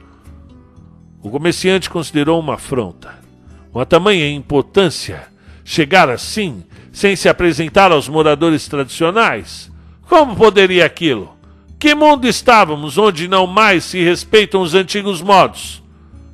O 1.21 1.29
comerciante 1.29 1.89
considerou 1.89 2.39
uma 2.39 2.55
afronta, 2.55 3.19
uma 3.73 3.86
tamanha 3.86 4.29
importância 4.29 5.27
chegar 5.63 6.10
assim, 6.10 6.63
sem 6.91 7.15
se 7.15 7.29
apresentar 7.29 7.91
aos 7.91 8.08
moradores 8.08 8.67
tradicionais 8.67 9.69
como 10.10 10.36
poderia 10.36 10.86
aquilo? 10.88 11.36
Que 11.77 11.93
mundo 11.93 12.27
estávamos 12.27 12.97
onde 12.97 13.27
não 13.27 13.45
mais 13.45 13.84
se 13.84 14.03
respeitam 14.03 14.60
os 14.60 14.73
antigos 14.73 15.21
modos? 15.21 15.84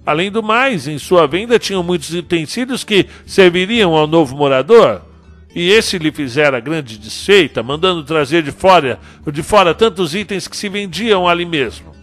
Além 0.05 0.31
do 0.31 0.41
mais, 0.41 0.87
em 0.87 0.97
sua 0.97 1.27
venda 1.27 1.59
tinham 1.59 1.83
muitos 1.83 2.13
utensílios 2.13 2.85
que 2.85 3.05
serviriam 3.25 3.93
ao 3.93 4.07
novo 4.07 4.33
morador. 4.37 5.01
E 5.53 5.69
esse 5.69 5.97
lhe 5.97 6.11
fizera 6.11 6.59
grande 6.61 6.97
desfeita, 6.97 7.61
mandando 7.61 8.01
trazer 8.03 8.43
de 8.43 8.51
fora, 8.51 8.97
de 9.29 9.43
fora 9.43 9.73
tantos 9.73 10.15
itens 10.15 10.47
que 10.47 10.55
se 10.55 10.69
vendiam 10.69 11.27
ali 11.27 11.45
mesmo. 11.45 11.94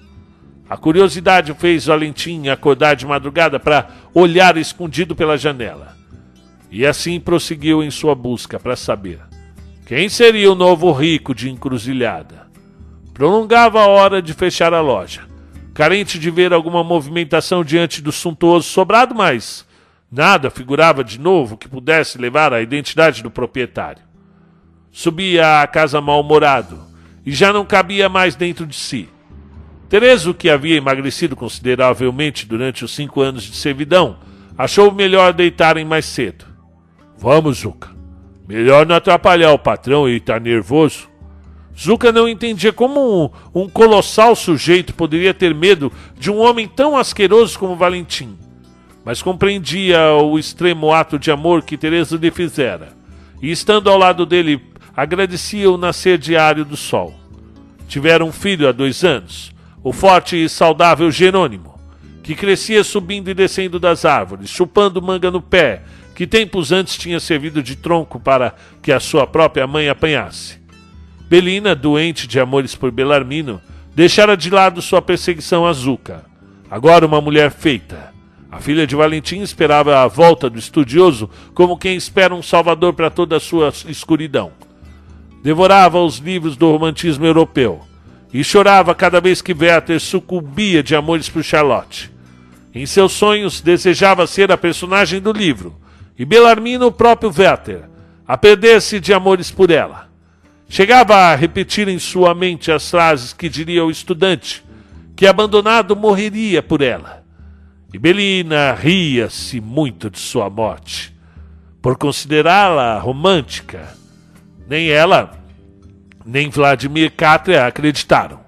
A 0.73 0.77
curiosidade 0.79 1.53
fez 1.53 1.85
Valentim 1.85 2.49
acordar 2.49 2.97
de 2.97 3.05
madrugada 3.05 3.61
para 3.61 3.91
olhar 4.15 4.57
escondido 4.57 5.15
pela 5.15 5.37
janela. 5.37 5.95
E 6.71 6.87
assim 6.87 7.21
prosseguiu 7.21 7.83
em 7.83 7.91
sua 7.91 8.15
busca 8.15 8.59
para 8.59 8.75
saber 8.75 9.21
quem 9.85 10.09
seria 10.09 10.51
o 10.51 10.55
novo 10.55 10.91
rico 10.91 11.35
de 11.35 11.51
encruzilhada? 11.51 12.47
Prolongava 13.13 13.83
a 13.83 13.87
hora 13.87 14.23
de 14.23 14.33
fechar 14.33 14.73
a 14.73 14.81
loja, 14.81 15.29
carente 15.75 16.19
de 16.19 16.31
ver 16.31 16.55
alguma 16.55 16.83
movimentação 16.83 17.63
diante 17.63 18.01
do 18.01 18.11
suntuoso 18.11 18.67
sobrado, 18.67 19.15
mas 19.15 19.67
nada 20.11 20.49
figurava 20.49 21.05
de 21.05 21.21
novo 21.21 21.59
que 21.59 21.69
pudesse 21.69 22.17
levar 22.17 22.51
à 22.51 22.63
identidade 22.63 23.23
do 23.23 23.31
proprietário. 23.31 24.03
Subia 24.91 25.61
à 25.61 25.67
casa 25.67 26.01
mal-humorado 26.01 26.81
e 27.27 27.31
já 27.31 27.53
não 27.53 27.67
cabia 27.67 28.09
mais 28.09 28.35
dentro 28.35 28.67
de 28.67 28.75
si. 28.75 29.11
Terezo, 29.93 30.33
que 30.33 30.49
havia 30.49 30.77
emagrecido 30.77 31.37
consideravelmente 31.37 32.47
durante 32.47 32.83
os 32.83 32.95
cinco 32.95 33.21
anos 33.21 33.43
de 33.43 33.55
servidão, 33.55 34.17
achou 34.57 34.91
melhor 34.91 35.35
deitarem 35.35 35.85
mais 35.85 36.07
cedo. 36.07 36.47
Vamos, 37.19 37.59
Zuca. 37.59 37.91
Melhor 38.49 38.87
não 38.87 38.97
atrapalhar 38.97 39.53
o 39.53 39.59
patrão 39.59 40.09
e 40.09 40.17
estar 40.17 40.33
tá 40.33 40.41
nervoso. 40.41 41.11
Zuka 41.79 42.11
não 42.11 42.27
entendia 42.27 42.73
como 42.73 43.27
um, 43.55 43.65
um, 43.65 43.69
colossal 43.69 44.35
sujeito 44.35 44.95
poderia 44.95 45.35
ter 45.35 45.55
medo 45.55 45.93
de 46.19 46.31
um 46.31 46.39
homem 46.39 46.67
tão 46.67 46.97
asqueroso 46.97 47.59
como 47.59 47.77
Valentim, 47.77 48.39
mas 49.05 49.21
compreendia 49.21 50.15
o 50.15 50.39
extremo 50.39 50.91
ato 50.91 51.19
de 51.19 51.31
amor 51.31 51.65
que 51.65 51.77
Teresa 51.77 52.17
lhe 52.17 52.31
fizera, 52.31 52.95
e 53.43 53.51
estando 53.51 53.91
ao 53.91 53.99
lado 53.99 54.25
dele, 54.25 54.59
agradecia 54.97 55.71
o 55.71 55.77
nascer 55.77 56.17
diário 56.17 56.65
do 56.65 56.79
sol. 56.79 57.15
Tiveram 57.87 58.29
um 58.29 58.33
filho 58.33 58.67
há 58.67 58.73
dois 58.73 59.05
anos, 59.05 59.52
o 59.83 59.93
forte 59.93 60.37
e 60.37 60.49
saudável 60.49 61.11
Jerônimo, 61.11 61.79
que 62.23 62.35
crescia 62.35 62.85
subindo 62.85 63.29
e 63.29 63.35
descendo 63.35 63.81
das 63.81 64.05
árvores, 64.05 64.49
chupando 64.49 65.03
manga 65.03 65.31
no 65.31 65.43
pé 65.43 65.83
que 66.15 66.27
tempos 66.27 66.71
antes 66.71 66.97
tinha 66.97 67.19
servido 67.19 67.63
de 67.63 67.75
tronco 67.75 68.21
para 68.21 68.55
que 68.81 68.93
a 68.93 69.01
sua 69.01 69.27
própria 69.27 69.67
mãe 69.67 69.89
apanhasse. 69.89 70.61
Belina, 71.29 71.75
doente 71.75 72.27
de 72.29 72.39
amores 72.39 72.75
por 72.75 72.91
Belarmino, 72.91 73.61
deixara 73.95 74.37
de 74.37 74.51
lado 74.51 74.83
sua 74.83 75.01
perseguição 75.01 75.67
a 75.67 75.73
Zuka. 75.73 76.25
Agora 76.71 77.07
uma 77.07 77.21
mulher 77.21 77.51
feita. 77.51 78.13
A 78.51 78.61
filha 78.61 78.87
de 78.87 78.95
Valentim 78.95 79.41
esperava 79.41 80.03
a 80.03 80.07
volta 80.07 80.51
do 80.51 80.59
estudioso 80.59 81.31
como 81.55 81.79
quem 81.79 81.97
espera 81.97 82.35
um 82.35 82.43
salvador 82.43 82.93
para 82.93 83.09
toda 83.09 83.37
a 83.37 83.41
sua 83.41 83.73
escuridão. 83.89 84.53
Devorava 85.43 85.99
os 86.03 86.19
livros 86.19 86.55
do 86.57 86.71
romantismo 86.71 87.25
europeu 87.25 87.81
e 88.33 88.43
chorava 88.43 88.95
cada 88.95 89.21
vez 89.21 89.43
que 89.43 89.53
Werther 89.53 90.01
sucumbia 90.01 90.83
de 90.83 90.95
amores 90.95 91.29
por 91.29 91.43
Charlotte. 91.45 92.11
Em 92.75 92.87
seus 92.87 93.13
sonhos, 93.13 93.61
desejava 93.61 94.27
ser 94.27 94.51
a 94.51 94.57
personagem 94.57 95.21
do 95.21 95.33
livro, 95.33 95.77
e 96.19 96.25
Belarmino 96.25 96.87
o 96.87 96.93
próprio 96.93 97.33
Werther, 97.37 97.83
a 98.27 98.39
perder-se 98.39 98.99
de 98.99 99.13
amores 99.13 99.51
por 99.51 99.71
ela. 99.71 100.09
Chegava 100.69 101.15
a 101.15 101.35
repetir 101.35 101.87
em 101.89 101.99
sua 101.99 102.35
mente 102.35 102.73
as 102.73 102.91
frases 102.91 103.35
que 103.35 103.49
diria 103.49 103.85
o 103.85 103.91
estudante, 103.91 104.65
que 105.15 105.27
abandonado 105.27 105.95
morreria 105.95 106.63
por 106.63 106.81
ela. 106.81 107.23
E 107.93 107.99
Belina 107.99 108.73
ria-se 108.73 109.61
muito 109.61 110.09
de 110.09 110.19
sua 110.19 110.49
morte, 110.49 111.15
por 111.83 111.99
considerá-la 111.99 112.99
romântica. 112.99 113.95
Nem 114.67 114.89
ela, 114.89 115.42
nem 116.25 116.51
Vladimir 116.51 117.13
Katria 117.13 117.67
acreditaram. 117.67 118.41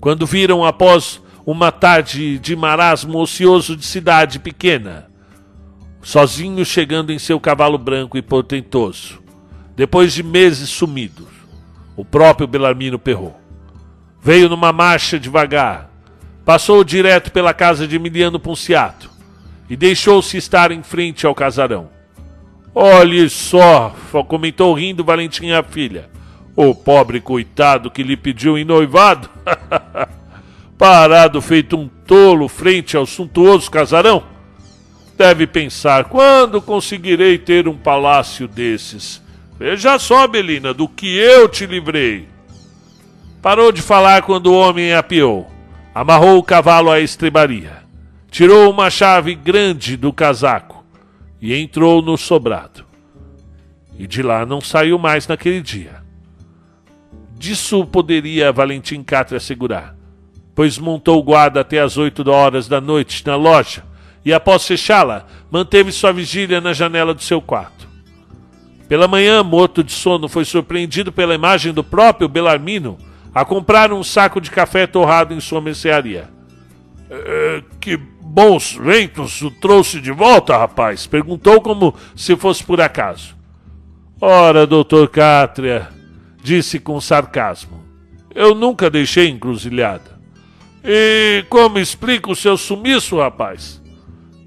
Quando 0.00 0.26
viram 0.26 0.64
após 0.64 1.20
uma 1.44 1.72
tarde 1.72 2.38
de 2.38 2.54
marasmo 2.54 3.18
ocioso 3.18 3.76
de 3.76 3.84
cidade 3.84 4.38
pequena, 4.38 5.08
sozinho 6.02 6.64
chegando 6.64 7.12
em 7.12 7.18
seu 7.18 7.40
cavalo 7.40 7.78
branco 7.78 8.16
e 8.16 8.22
portentoso, 8.22 9.22
depois 9.74 10.12
de 10.12 10.22
meses 10.22 10.68
sumidos, 10.68 11.28
o 11.96 12.04
próprio 12.04 12.46
Belarmino 12.46 12.98
Perrot. 12.98 13.34
Veio 14.22 14.48
numa 14.48 14.72
marcha 14.72 15.18
devagar, 15.18 15.90
passou 16.44 16.82
direto 16.84 17.30
pela 17.32 17.54
casa 17.54 17.86
de 17.86 17.96
Emiliano 17.96 18.38
Ponciato 18.38 19.10
e 19.68 19.76
deixou-se 19.76 20.36
estar 20.36 20.72
em 20.72 20.82
frente 20.82 21.26
ao 21.26 21.34
casarão. 21.34 21.90
Olhe 22.74 23.28
só, 23.28 23.94
comentou 24.28 24.74
rindo 24.74 25.04
Valentim 25.04 25.50
a 25.50 25.62
filha. 25.62 26.10
O 26.60 26.74
pobre 26.74 27.20
coitado 27.20 27.88
que 27.88 28.02
lhe 28.02 28.16
pediu 28.16 28.58
em 28.58 28.64
noivado. 28.64 29.30
parado 30.76 31.40
feito 31.40 31.76
um 31.76 31.86
tolo 31.86 32.48
frente 32.48 32.96
ao 32.96 33.06
suntuoso 33.06 33.70
casarão? 33.70 34.24
Deve 35.16 35.46
pensar: 35.46 36.06
quando 36.06 36.60
conseguirei 36.60 37.38
ter 37.38 37.68
um 37.68 37.76
palácio 37.76 38.48
desses? 38.48 39.22
Veja 39.56 40.00
só, 40.00 40.26
Belina, 40.26 40.74
do 40.74 40.88
que 40.88 41.16
eu 41.16 41.48
te 41.48 41.64
livrei. 41.64 42.26
Parou 43.40 43.70
de 43.70 43.80
falar 43.80 44.22
quando 44.22 44.48
o 44.48 44.58
homem 44.58 44.92
apiou. 44.92 45.48
Amarrou 45.94 46.38
o 46.38 46.42
cavalo 46.42 46.90
à 46.90 46.98
estrebaria. 46.98 47.84
Tirou 48.32 48.68
uma 48.68 48.90
chave 48.90 49.36
grande 49.36 49.96
do 49.96 50.12
casaco 50.12 50.84
e 51.40 51.54
entrou 51.54 52.02
no 52.02 52.18
sobrado. 52.18 52.84
E 53.96 54.08
de 54.08 54.24
lá 54.24 54.44
não 54.44 54.60
saiu 54.60 54.98
mais 54.98 55.28
naquele 55.28 55.62
dia. 55.62 56.07
Disso 57.38 57.86
poderia 57.86 58.52
Valentim 58.52 59.02
Catra 59.02 59.36
assegurar 59.36 59.98
pois 60.58 60.76
montou 60.76 61.22
guarda 61.22 61.60
até 61.60 61.78
as 61.78 61.96
oito 61.96 62.28
horas 62.28 62.66
da 62.66 62.80
noite 62.80 63.24
na 63.24 63.36
loja 63.36 63.84
e, 64.24 64.32
após 64.32 64.66
fechá-la, 64.66 65.24
manteve 65.52 65.92
sua 65.92 66.12
vigília 66.12 66.60
na 66.60 66.72
janela 66.72 67.14
do 67.14 67.22
seu 67.22 67.40
quarto. 67.40 67.88
Pela 68.88 69.06
manhã, 69.06 69.44
morto 69.44 69.84
de 69.84 69.92
sono, 69.92 70.28
foi 70.28 70.44
surpreendido 70.44 71.12
pela 71.12 71.32
imagem 71.32 71.72
do 71.72 71.84
próprio 71.84 72.28
Belarmino 72.28 72.98
a 73.32 73.44
comprar 73.44 73.92
um 73.92 74.02
saco 74.02 74.40
de 74.40 74.50
café 74.50 74.84
torrado 74.84 75.32
em 75.32 75.38
sua 75.38 75.60
mercearia. 75.60 76.28
É, 77.08 77.62
que 77.78 77.96
bons 77.96 78.72
ventos 78.72 79.40
o 79.42 79.52
trouxe 79.52 80.00
de 80.00 80.10
volta, 80.10 80.56
rapaz? 80.56 81.06
Perguntou 81.06 81.60
como 81.60 81.94
se 82.16 82.34
fosse 82.34 82.64
por 82.64 82.80
acaso. 82.80 83.36
Ora, 84.20 84.66
doutor 84.66 85.06
Cátria, 85.06 85.96
disse 86.48 86.78
com 86.78 86.98
sarcasmo, 86.98 87.84
eu 88.34 88.54
nunca 88.54 88.88
deixei 88.88 89.28
encruzilhada. 89.28 90.18
E 90.82 91.44
como 91.50 91.78
explica 91.78 92.30
o 92.30 92.36
seu 92.36 92.56
sumiço, 92.56 93.18
rapaz? 93.18 93.82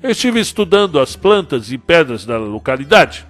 Estive 0.01 0.39
estudando 0.39 0.99
as 0.99 1.15
plantas 1.15 1.71
e 1.71 1.77
pedras 1.77 2.25
da 2.25 2.39
localidade, 2.39 3.23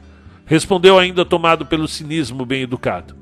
respondeu 0.46 0.98
ainda 0.98 1.26
tomado 1.26 1.66
pelo 1.66 1.86
cinismo 1.86 2.46
bem 2.46 2.62
educado. 2.62 3.14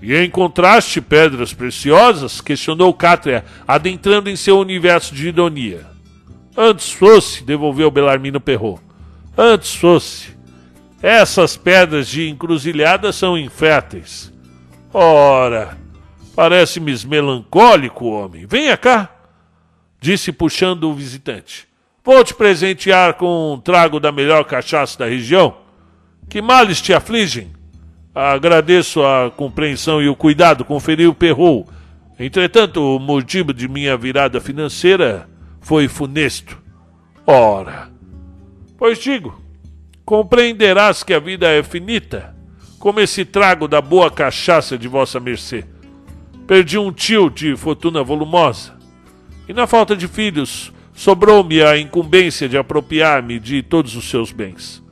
E 0.00 0.16
encontraste 0.16 0.98
pedras 1.02 1.52
preciosas? 1.52 2.40
questionou 2.40 2.94
Cátria, 2.94 3.44
adentrando 3.68 4.30
em 4.30 4.36
seu 4.36 4.58
universo 4.58 5.14
de 5.14 5.28
ironia. 5.28 5.86
Antes 6.56 6.90
fosse, 6.90 7.44
devolveu 7.44 7.90
Belarmino 7.90 8.40
Perrot. 8.40 8.80
Antes 9.36 9.74
fosse. 9.74 10.28
Essas 11.02 11.54
pedras 11.54 12.08
de 12.08 12.30
encruzilhada 12.30 13.12
são 13.12 13.36
inférteis. 13.36 14.32
Ora, 14.92 15.78
Parece-me 16.40 16.94
melancólico, 17.06 18.06
homem. 18.06 18.46
Venha 18.46 18.74
cá, 18.74 19.10
disse 20.00 20.32
puxando 20.32 20.84
o 20.84 20.94
visitante. 20.94 21.68
Vou 22.02 22.24
te 22.24 22.32
presentear 22.32 23.12
com 23.14 23.52
um 23.52 23.60
trago 23.60 24.00
da 24.00 24.10
melhor 24.10 24.44
cachaça 24.44 24.98
da 24.98 25.06
região. 25.06 25.54
Que 26.30 26.40
males 26.40 26.80
te 26.80 26.94
afligem? 26.94 27.50
Agradeço 28.14 29.02
a 29.04 29.30
compreensão 29.30 30.00
e 30.00 30.08
o 30.08 30.16
cuidado, 30.16 30.64
conferiu 30.64 31.14
Perrou. 31.14 31.68
Entretanto, 32.18 32.96
o 32.96 32.98
motivo 32.98 33.52
de 33.52 33.68
minha 33.68 33.96
virada 33.96 34.40
financeira 34.40 35.28
foi 35.60 35.88
funesto. 35.88 36.58
Ora, 37.26 37.90
pois 38.78 38.98
digo, 38.98 39.40
compreenderás 40.06 41.02
que 41.02 41.12
a 41.12 41.20
vida 41.20 41.48
é 41.48 41.62
finita, 41.62 42.34
como 42.80 42.98
esse 42.98 43.26
trago 43.26 43.68
da 43.68 43.80
boa 43.82 44.10
cachaça 44.10 44.76
de 44.78 44.88
vossa 44.88 45.20
mercê. 45.20 45.64
Perdi 46.46 46.78
um 46.78 46.90
tio 46.90 47.28
de 47.28 47.54
fortuna 47.54 48.02
volumosa. 48.02 48.72
E 49.46 49.52
na 49.52 49.66
falta 49.66 49.94
de 49.94 50.08
filhos, 50.08 50.72
sobrou-me 50.94 51.62
a 51.62 51.76
incumbência 51.76 52.48
de 52.48 52.56
apropriar-me 52.56 53.38
de 53.38 53.62
todos 53.62 53.94
os 53.94 54.08
seus 54.08 54.32
bens. 54.32 54.82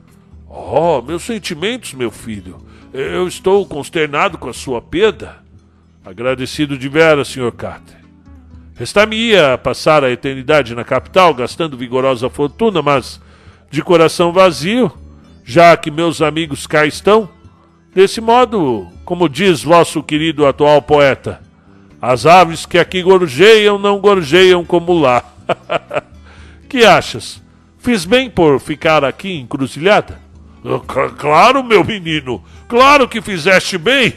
Oh, 0.47 1.01
meus 1.01 1.23
sentimentos, 1.23 1.95
meu 1.95 2.11
filho. 2.11 2.57
Eu 2.93 3.27
estou 3.27 3.65
consternado 3.65 4.37
com 4.37 4.49
a 4.49 4.53
sua 4.53 4.79
perda. 4.81 5.37
Agradecido 6.05 6.77
de 6.77 6.87
vera, 6.87 7.25
Sr. 7.25 7.51
Carter. 7.51 7.97
Restar-me-ia 8.75 9.57
passar 9.57 10.03
a 10.03 10.11
eternidade 10.11 10.75
na 10.75 10.83
capital, 10.83 11.33
gastando 11.33 11.75
vigorosa 11.75 12.29
fortuna, 12.29 12.83
mas 12.83 13.19
de 13.69 13.81
coração 13.81 14.31
vazio, 14.31 14.91
já 15.43 15.75
que 15.75 15.89
meus 15.89 16.21
amigos 16.21 16.67
cá 16.67 16.85
estão. 16.85 17.38
Desse 17.99 18.21
modo, 18.21 18.87
como 19.03 19.27
diz 19.27 19.61
vosso 19.61 20.01
querido 20.01 20.47
atual 20.47 20.81
poeta, 20.81 21.41
as 22.01 22.25
aves 22.25 22.65
que 22.65 22.77
aqui 22.77 23.03
gorjeiam 23.03 23.77
não 23.77 23.99
gorjeiam 23.99 24.63
como 24.63 24.97
lá. 24.97 25.21
que 26.69 26.85
achas? 26.85 27.43
Fiz 27.77 28.05
bem 28.05 28.29
por 28.29 28.57
ficar 28.61 29.03
aqui 29.03 29.33
encruzilhada? 29.33 30.17
Claro, 31.17 31.61
meu 31.61 31.83
menino, 31.83 32.41
claro 32.69 33.05
que 33.05 33.21
fizeste 33.21 33.77
bem. 33.77 34.13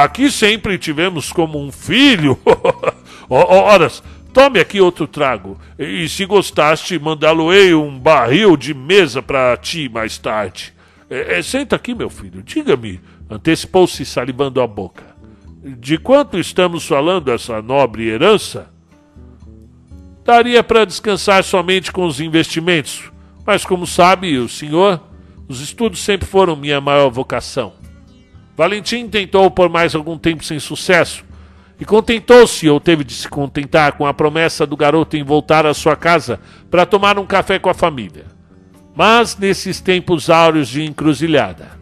Aqui 0.00 0.30
sempre 0.30 0.78
tivemos 0.78 1.32
como 1.32 1.60
um 1.60 1.72
filho. 1.72 2.38
Horas, 3.28 4.04
tome 4.32 4.60
aqui 4.60 4.80
outro 4.80 5.08
trago. 5.08 5.58
E 5.76 6.08
se 6.08 6.24
gostaste, 6.26 6.96
mandá-lo-ei 6.96 7.74
um 7.74 7.98
barril 7.98 8.56
de 8.56 8.72
mesa 8.72 9.20
para 9.20 9.56
ti 9.56 9.88
mais 9.88 10.16
tarde. 10.16 10.76
É, 11.08 11.38
é, 11.38 11.42
senta 11.42 11.76
aqui, 11.76 11.94
meu 11.94 12.10
filho, 12.10 12.42
diga-me, 12.42 13.00
antecipou-se 13.28 14.04
salivando 14.04 14.60
a 14.60 14.66
boca 14.66 15.16
de 15.74 15.98
quanto 15.98 16.38
estamos 16.38 16.86
falando 16.86 17.32
essa 17.32 17.60
nobre 17.60 18.08
herança? 18.08 18.70
Daria 20.24 20.62
para 20.62 20.84
descansar 20.84 21.42
somente 21.42 21.90
com 21.90 22.06
os 22.06 22.20
investimentos, 22.20 23.10
mas 23.44 23.64
como 23.64 23.86
sabe 23.86 24.38
o 24.38 24.48
senhor, 24.48 25.00
os 25.48 25.60
estudos 25.60 26.00
sempre 26.00 26.26
foram 26.26 26.54
minha 26.54 26.80
maior 26.80 27.10
vocação. 27.10 27.72
Valentim 28.56 29.08
tentou 29.08 29.50
por 29.50 29.68
mais 29.68 29.94
algum 29.94 30.16
tempo 30.16 30.44
sem 30.44 30.58
sucesso, 30.60 31.24
e 31.80 31.84
contentou-se 31.84 32.68
ou 32.68 32.80
teve 32.80 33.04
de 33.04 33.12
se 33.12 33.28
contentar 33.28 33.92
com 33.92 34.06
a 34.06 34.14
promessa 34.14 34.66
do 34.66 34.76
garoto 34.76 35.16
em 35.16 35.22
voltar 35.22 35.66
à 35.66 35.74
sua 35.74 35.96
casa 35.96 36.40
para 36.70 36.86
tomar 36.86 37.18
um 37.18 37.26
café 37.26 37.58
com 37.58 37.68
a 37.68 37.74
família. 37.74 38.24
Mas 38.94 39.36
nesses 39.36 39.80
tempos 39.80 40.30
áureos 40.30 40.68
de 40.68 40.82
encruzilhada, 40.82 41.75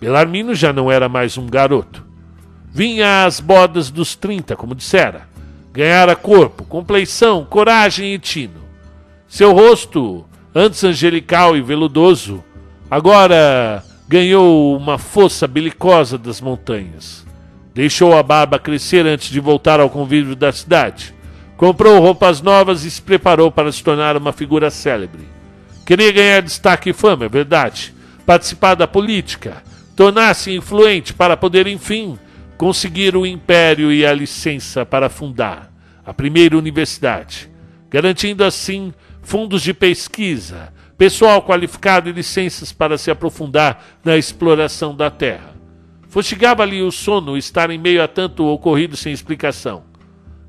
Belarmino 0.00 0.54
já 0.54 0.72
não 0.72 0.90
era 0.90 1.08
mais 1.08 1.38
um 1.38 1.46
garoto. 1.46 2.04
Vinha 2.72 3.24
às 3.24 3.40
bodas 3.40 3.90
dos 3.90 4.14
trinta, 4.14 4.54
como 4.54 4.74
dissera. 4.74 5.28
Ganhara 5.72 6.14
corpo, 6.14 6.64
compleição, 6.64 7.44
coragem 7.44 8.14
e 8.14 8.18
tino. 8.18 8.60
Seu 9.28 9.52
rosto, 9.52 10.24
antes 10.54 10.84
angelical 10.84 11.56
e 11.56 11.62
veludoso, 11.62 12.44
agora 12.90 13.82
ganhou 14.08 14.76
uma 14.76 14.98
força 14.98 15.46
belicosa 15.46 16.16
das 16.16 16.40
montanhas. 16.40 17.26
Deixou 17.74 18.16
a 18.16 18.22
barba 18.22 18.58
crescer 18.58 19.06
antes 19.06 19.28
de 19.28 19.40
voltar 19.40 19.80
ao 19.80 19.90
convívio 19.90 20.36
da 20.36 20.52
cidade, 20.52 21.14
Comprou 21.56 21.98
roupas 22.00 22.42
novas 22.42 22.84
e 22.84 22.90
se 22.90 23.00
preparou 23.00 23.50
para 23.50 23.72
se 23.72 23.82
tornar 23.82 24.16
uma 24.16 24.32
figura 24.32 24.70
célebre. 24.70 25.26
Queria 25.86 26.12
ganhar 26.12 26.42
destaque 26.42 26.90
e 26.90 26.92
fama, 26.92 27.24
é 27.24 27.28
verdade. 27.28 27.94
Participar 28.26 28.74
da 28.74 28.86
política, 28.86 29.62
tornar-se 29.96 30.54
influente 30.54 31.14
para 31.14 31.36
poder, 31.36 31.66
enfim, 31.66 32.18
conseguir 32.58 33.16
o 33.16 33.26
império 33.26 33.90
e 33.90 34.04
a 34.04 34.12
licença 34.12 34.84
para 34.84 35.08
fundar 35.08 35.72
a 36.04 36.12
primeira 36.12 36.56
universidade, 36.56 37.50
garantindo 37.90 38.44
assim 38.44 38.92
fundos 39.22 39.62
de 39.62 39.74
pesquisa, 39.74 40.72
pessoal 40.96 41.42
qualificado 41.42 42.08
e 42.08 42.12
licenças 42.12 42.70
para 42.70 42.98
se 42.98 43.10
aprofundar 43.10 43.82
na 44.04 44.16
exploração 44.16 44.94
da 44.94 45.10
terra. 45.10 45.56
Fustigava-lhe 46.08 46.82
o 46.82 46.92
sono 46.92 47.36
estar 47.36 47.70
em 47.70 47.78
meio 47.78 48.02
a 48.02 48.06
tanto 48.06 48.44
ocorrido 48.46 48.96
sem 48.96 49.12
explicação. 49.12 49.84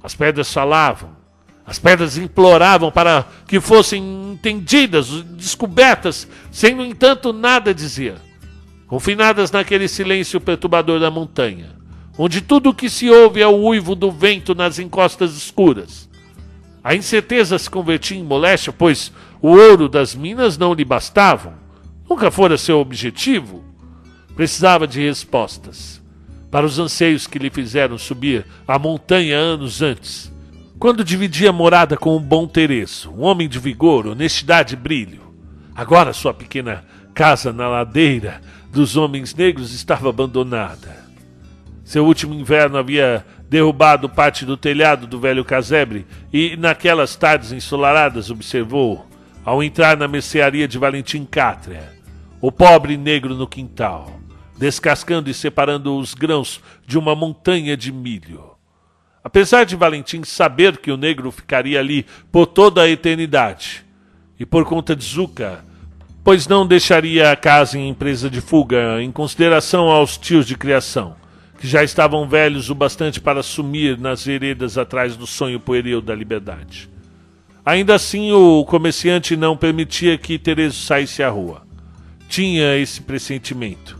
As 0.03 0.13
pedras 0.13 0.53
falavam, 0.53 1.17
as 1.65 1.79
pedras 1.79 2.17
imploravam 2.17 2.91
para 2.91 3.25
que 3.47 3.59
fossem 3.59 4.31
entendidas, 4.33 5.09
descobertas, 5.23 6.27
sem, 6.51 6.75
no 6.75 6.85
entanto, 6.85 7.33
nada 7.33 7.73
dizer. 7.73 8.26
Confinadas 8.87 9.51
naquele 9.51 9.87
silêncio 9.87 10.39
perturbador 10.39 10.99
da 10.99 11.11
montanha, 11.11 11.75
onde 12.17 12.39
tudo 12.39 12.69
o 12.69 12.73
que 12.73 12.89
se 12.89 13.09
ouve 13.09 13.41
é 13.41 13.47
o 13.47 13.57
uivo 13.57 13.93
do 13.93 14.09
vento 14.09 14.55
nas 14.55 14.79
encostas 14.79 15.35
escuras. 15.35 16.09
A 16.81 16.95
incerteza 16.95 17.59
se 17.59 17.69
convertia 17.69 18.17
em 18.17 18.23
moléstia, 18.23 18.71
pois 18.71 19.11
o 19.41 19.49
ouro 19.49 19.89
das 19.89 20.15
minas 20.15 20.57
não 20.57 20.73
lhe 20.73 20.85
bastavam. 20.85 21.53
Nunca 22.09 22.31
fora 22.31 22.57
seu 22.57 22.79
objetivo. 22.79 23.61
Precisava 24.35 24.87
de 24.87 25.01
respostas 25.01 26.01
para 26.49 26.65
os 26.65 26.79
anseios 26.79 27.27
que 27.27 27.37
lhe 27.37 27.49
fizeram 27.49 27.97
subir 27.97 28.45
a 28.65 28.79
montanha 28.79 29.35
anos 29.37 29.81
antes, 29.81 30.31
quando 30.79 31.03
dividia 31.03 31.51
morada 31.51 31.97
com 31.97 32.15
um 32.15 32.21
bom 32.21 32.47
Tereso, 32.47 33.11
um 33.11 33.23
homem 33.23 33.49
de 33.49 33.59
vigor, 33.59 34.07
honestidade 34.07 34.75
e 34.75 34.77
brilho. 34.77 35.21
Agora 35.75 36.13
sua 36.13 36.33
pequena 36.33 36.85
casa 37.13 37.51
na 37.51 37.67
ladeira 37.67 38.41
dos 38.71 38.95
homens 38.97 39.33
negros 39.33 39.73
estava 39.73 40.09
abandonada. 40.09 41.05
Seu 41.83 42.05
último 42.05 42.33
inverno 42.33 42.77
havia 42.77 43.25
derrubado 43.49 44.09
parte 44.09 44.45
do 44.45 44.57
telhado 44.57 45.07
do 45.07 45.19
velho 45.19 45.45
casebre 45.45 46.05
e, 46.33 46.57
naquelas 46.57 47.15
tardes 47.15 47.51
ensolaradas, 47.51 48.29
observou, 48.29 49.07
ao 49.45 49.63
entrar 49.63 49.95
na 49.95 50.07
mercearia 50.07 50.67
de 50.67 50.77
Valentim 50.77 51.23
Cátria, 51.23 51.93
o 52.41 52.51
pobre 52.51 52.97
negro 52.97 53.35
no 53.35 53.47
quintal, 53.47 54.19
descascando 54.57 55.29
e 55.29 55.33
separando 55.33 55.95
os 55.97 56.13
grãos 56.13 56.61
de 56.85 56.97
uma 56.97 57.15
montanha 57.15 57.77
de 57.77 57.91
milho. 57.91 58.51
Apesar 59.23 59.65
de 59.65 59.75
Valentim 59.75 60.23
saber 60.23 60.77
que 60.77 60.91
o 60.91 60.97
negro 60.97 61.31
ficaria 61.31 61.79
ali 61.79 62.05
por 62.31 62.45
toda 62.45 62.81
a 62.81 62.89
eternidade, 62.89 63.85
e 64.39 64.45
por 64.45 64.65
conta 64.65 64.95
de 64.95 65.03
Zuca, 65.03 65.63
pois 66.27 66.45
não 66.45 66.67
deixaria 66.67 67.31
a 67.31 67.37
casa 67.37 67.79
em 67.79 67.87
empresa 67.87 68.29
de 68.29 68.41
fuga 68.41 69.01
em 69.01 69.09
consideração 69.09 69.87
aos 69.87 70.17
tios 70.17 70.45
de 70.45 70.57
criação, 70.57 71.15
que 71.57 71.65
já 71.65 71.85
estavam 71.85 72.27
velhos 72.27 72.69
o 72.69 72.75
bastante 72.75 73.21
para 73.21 73.41
sumir 73.41 73.97
nas 73.97 74.25
veredas 74.25 74.77
atrás 74.77 75.15
do 75.15 75.25
sonho 75.25 75.57
pueril 75.57 76.01
da 76.01 76.13
liberdade. 76.13 76.89
Ainda 77.65 77.95
assim, 77.95 78.33
o 78.33 78.65
comerciante 78.65 79.37
não 79.37 79.55
permitia 79.55 80.17
que 80.17 80.37
Tereso 80.37 80.75
saísse 80.81 81.23
à 81.23 81.29
rua. 81.29 81.61
Tinha 82.27 82.75
esse 82.75 82.99
pressentimento, 82.99 83.97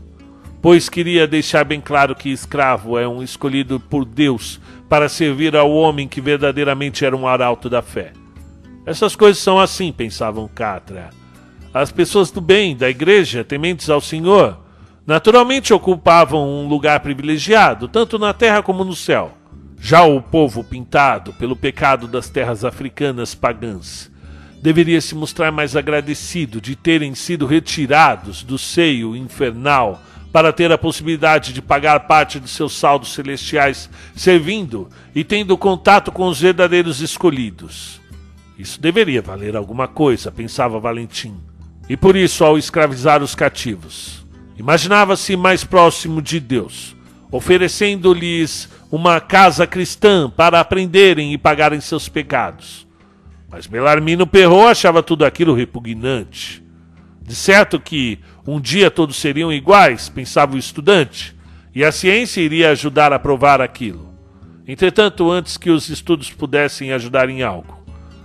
pois 0.60 0.90
queria 0.90 1.26
deixar 1.26 1.64
bem 1.64 1.80
claro 1.80 2.14
que 2.14 2.28
escravo 2.28 2.98
é 2.98 3.08
um 3.08 3.22
escolhido 3.22 3.80
por 3.80 4.04
Deus 4.04 4.60
para 4.86 5.08
servir 5.08 5.56
ao 5.56 5.72
homem 5.72 6.06
que 6.06 6.20
verdadeiramente 6.20 7.06
era 7.06 7.16
um 7.16 7.26
arauto 7.26 7.70
da 7.70 7.80
fé. 7.80 8.12
Essas 8.84 9.16
coisas 9.16 9.42
são 9.42 9.58
assim, 9.58 9.90
pensavam 9.90 10.46
Catra. 10.46 11.08
As 11.72 11.92
pessoas 11.92 12.30
do 12.30 12.40
bem, 12.40 12.76
da 12.76 12.88
igreja, 12.88 13.44
tementes 13.44 13.90
ao 13.90 14.00
Senhor, 14.00 14.58
naturalmente 15.06 15.74
ocupavam 15.74 16.48
um 16.48 16.66
lugar 16.66 17.00
privilegiado, 17.00 17.86
tanto 17.86 18.18
na 18.18 18.32
terra 18.32 18.62
como 18.62 18.84
no 18.84 18.94
céu. 18.94 19.36
Já 19.80 20.02
o 20.02 20.20
povo 20.20 20.64
pintado 20.64 21.32
pelo 21.34 21.54
pecado 21.54 22.08
das 22.08 22.28
terras 22.28 22.64
africanas 22.64 23.34
pagãs 23.34 24.10
deveria 24.60 25.00
se 25.00 25.14
mostrar 25.14 25.52
mais 25.52 25.76
agradecido 25.76 26.60
de 26.60 26.74
terem 26.74 27.14
sido 27.14 27.46
retirados 27.46 28.42
do 28.42 28.58
seio 28.58 29.14
infernal 29.14 30.02
para 30.32 30.52
ter 30.52 30.70
a 30.72 30.78
possibilidade 30.78 31.52
de 31.52 31.62
pagar 31.62 32.00
parte 32.00 32.40
de 32.40 32.48
seus 32.48 32.76
saldos 32.76 33.12
celestiais, 33.12 33.88
servindo 34.16 34.88
e 35.14 35.22
tendo 35.22 35.56
contato 35.56 36.10
com 36.10 36.26
os 36.26 36.40
verdadeiros 36.40 37.00
escolhidos. 37.00 38.00
Isso 38.58 38.80
deveria 38.80 39.22
valer 39.22 39.56
alguma 39.56 39.86
coisa, 39.86 40.32
pensava 40.32 40.80
Valentim. 40.80 41.47
E 41.88 41.96
por 41.96 42.16
isso, 42.16 42.44
ao 42.44 42.58
escravizar 42.58 43.22
os 43.22 43.34
cativos, 43.34 44.26
imaginava-se 44.58 45.36
mais 45.36 45.64
próximo 45.64 46.20
de 46.20 46.38
Deus, 46.38 46.94
oferecendo-lhes 47.30 48.68
uma 48.90 49.20
casa 49.20 49.66
cristã 49.66 50.28
para 50.28 50.60
aprenderem 50.60 51.32
e 51.32 51.38
pagarem 51.38 51.80
seus 51.80 52.08
pecados. 52.08 52.86
Mas 53.50 53.66
Belarmino 53.66 54.26
Perrot 54.26 54.70
achava 54.70 55.02
tudo 55.02 55.24
aquilo 55.24 55.54
repugnante. 55.54 56.62
De 57.22 57.34
certo 57.34 57.80
que 57.80 58.18
um 58.46 58.60
dia 58.60 58.90
todos 58.90 59.16
seriam 59.16 59.52
iguais, 59.52 60.08
pensava 60.08 60.54
o 60.54 60.58
estudante, 60.58 61.34
e 61.74 61.84
a 61.84 61.92
ciência 61.92 62.40
iria 62.40 62.70
ajudar 62.70 63.12
a 63.12 63.18
provar 63.18 63.60
aquilo. 63.60 64.08
Entretanto, 64.66 65.30
antes 65.30 65.56
que 65.56 65.70
os 65.70 65.88
estudos 65.88 66.30
pudessem 66.30 66.92
ajudar 66.92 67.30
em 67.30 67.42
algo, 67.42 67.78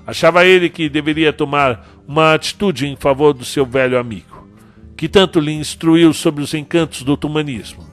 achava 0.06 0.46
ele 0.46 0.70
que 0.70 0.90
deveria 0.90 1.32
tomar 1.32 1.86
uma 2.08 2.34
atitude 2.34 2.88
em 2.88 2.96
favor 2.96 3.34
do 3.34 3.46
seu 3.46 3.66
velho 3.66 3.98
amigo, 3.98 4.48
que 4.96 5.08
tanto 5.08 5.40
lhe 5.40 5.52
instruiu 5.52 6.14
sobre 6.14 6.44
os 6.44 6.54
encantos 6.54 7.04
do 7.04 7.16
tumanismo. 7.16 7.86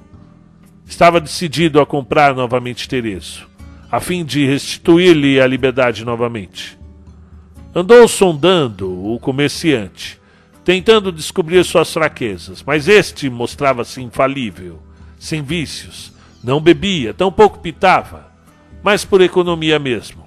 Estava 0.86 1.20
decidido 1.20 1.80
a 1.80 1.86
comprar 1.86 2.34
novamente 2.34 2.88
Tereso, 2.88 3.46
a 3.90 4.00
fim 4.00 4.24
de 4.24 4.44
restituir-lhe 4.44 5.40
a 5.40 5.46
liberdade 5.46 6.04
novamente. 6.04 6.78
Andou 7.74 8.08
sondando 8.08 9.12
o 9.12 9.18
comerciante, 9.20 10.20
tentando 10.64 11.12
descobrir 11.12 11.64
suas 11.64 11.92
fraquezas, 11.92 12.62
mas 12.66 12.88
este 12.88 13.30
mostrava-se 13.30 14.02
infalível, 14.02 14.80
sem 15.18 15.42
vícios, 15.42 16.12
não 16.42 16.60
bebia, 16.60 17.14
tampouco 17.14 17.60
pitava, 17.60 18.32
mas 18.82 19.04
por 19.04 19.20
economia 19.20 19.78
mesmo. 19.78 20.26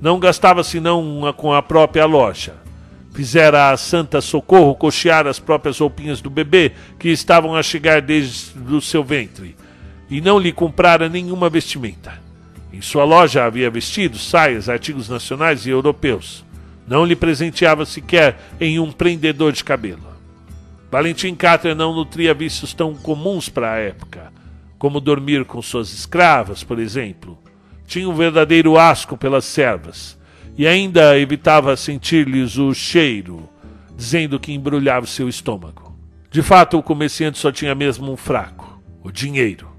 Não 0.00 0.18
gastava 0.18 0.62
senão 0.64 1.32
com 1.36 1.52
a 1.52 1.62
própria 1.62 2.04
loja. 2.04 2.61
Fizera 3.14 3.70
a 3.70 3.76
Santa 3.76 4.20
Socorro 4.20 4.74
cochear 4.74 5.26
as 5.26 5.38
próprias 5.38 5.78
roupinhas 5.78 6.20
do 6.20 6.30
bebê 6.30 6.72
que 6.98 7.08
estavam 7.08 7.54
a 7.54 7.62
chegar 7.62 8.00
desde 8.00 8.58
o 8.58 8.80
seu 8.80 9.04
ventre, 9.04 9.54
e 10.08 10.20
não 10.20 10.38
lhe 10.38 10.52
comprara 10.52 11.08
nenhuma 11.08 11.50
vestimenta. 11.50 12.20
Em 12.72 12.80
sua 12.80 13.04
loja 13.04 13.44
havia 13.44 13.70
vestidos, 13.70 14.26
saias, 14.28 14.68
artigos 14.68 15.08
nacionais 15.08 15.66
e 15.66 15.70
europeus. 15.70 16.42
Não 16.88 17.04
lhe 17.04 17.14
presenteava 17.14 17.84
sequer 17.84 18.38
em 18.58 18.78
um 18.78 18.90
prendedor 18.90 19.52
de 19.52 19.62
cabelo. 19.62 20.12
Valentim 20.90 21.34
Carter 21.34 21.74
não 21.74 21.94
nutria 21.94 22.34
vícios 22.34 22.72
tão 22.72 22.94
comuns 22.94 23.48
para 23.48 23.72
a 23.72 23.78
época, 23.78 24.32
como 24.78 25.00
dormir 25.00 25.44
com 25.44 25.60
suas 25.60 25.92
escravas, 25.92 26.64
por 26.64 26.78
exemplo. 26.78 27.38
Tinha 27.86 28.08
um 28.08 28.14
verdadeiro 28.14 28.78
asco 28.78 29.16
pelas 29.16 29.44
servas, 29.44 30.18
e 30.56 30.66
ainda 30.66 31.18
evitava 31.18 31.76
sentir-lhes 31.76 32.58
o 32.58 32.72
cheiro, 32.74 33.48
dizendo 33.96 34.38
que 34.38 34.52
embrulhava 34.52 35.06
seu 35.06 35.28
estômago. 35.28 35.96
De 36.30 36.42
fato, 36.42 36.78
o 36.78 36.82
comerciante 36.82 37.38
só 37.38 37.52
tinha 37.52 37.74
mesmo 37.74 38.10
um 38.10 38.16
fraco: 38.16 38.80
o 39.02 39.10
dinheiro 39.10 39.72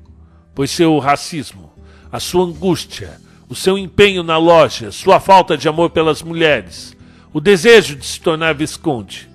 pois 0.55 0.71
seu 0.71 0.97
racismo, 0.99 1.71
a 2.11 2.19
sua 2.19 2.45
angústia, 2.45 3.19
o 3.49 3.55
seu 3.55 3.77
empenho 3.77 4.23
na 4.23 4.37
loja, 4.37 4.91
sua 4.91 5.19
falta 5.19 5.57
de 5.57 5.67
amor 5.67 5.89
pelas 5.89 6.21
mulheres, 6.21 6.95
o 7.33 7.41
desejo 7.41 7.95
de 7.95 8.05
se 8.05 8.21
tornar 8.21 8.53
visconde, 8.53 9.29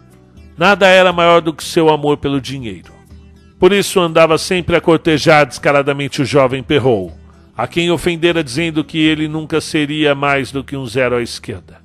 nada 0.56 0.86
era 0.86 1.12
maior 1.12 1.40
do 1.40 1.52
que 1.52 1.64
seu 1.64 1.88
amor 1.88 2.18
pelo 2.18 2.40
dinheiro. 2.40 2.92
Por 3.58 3.72
isso 3.72 3.98
andava 3.98 4.38
sempre 4.38 4.76
a 4.76 4.80
cortejar 4.80 5.44
descaradamente 5.44 6.22
o 6.22 6.24
jovem 6.24 6.62
Perrou, 6.62 7.17
a 7.58 7.66
quem 7.66 7.90
ofendera 7.90 8.42
dizendo 8.42 8.82
que 8.82 8.98
ele 8.98 9.28
nunca 9.28 9.60
seria 9.60 10.14
mais 10.14 10.50
do 10.50 10.64
que 10.64 10.74
um 10.74 10.86
zero 10.86 11.16
à 11.16 11.22
esquerda. 11.22 11.82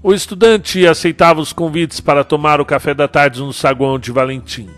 O 0.00 0.14
estudante 0.14 0.86
aceitava 0.86 1.40
os 1.40 1.52
convites 1.52 2.00
para 2.00 2.22
tomar 2.22 2.60
o 2.60 2.64
café 2.64 2.94
da 2.94 3.08
tarde 3.08 3.40
no 3.40 3.52
saguão 3.52 3.98
de 3.98 4.12
Valentim 4.12 4.68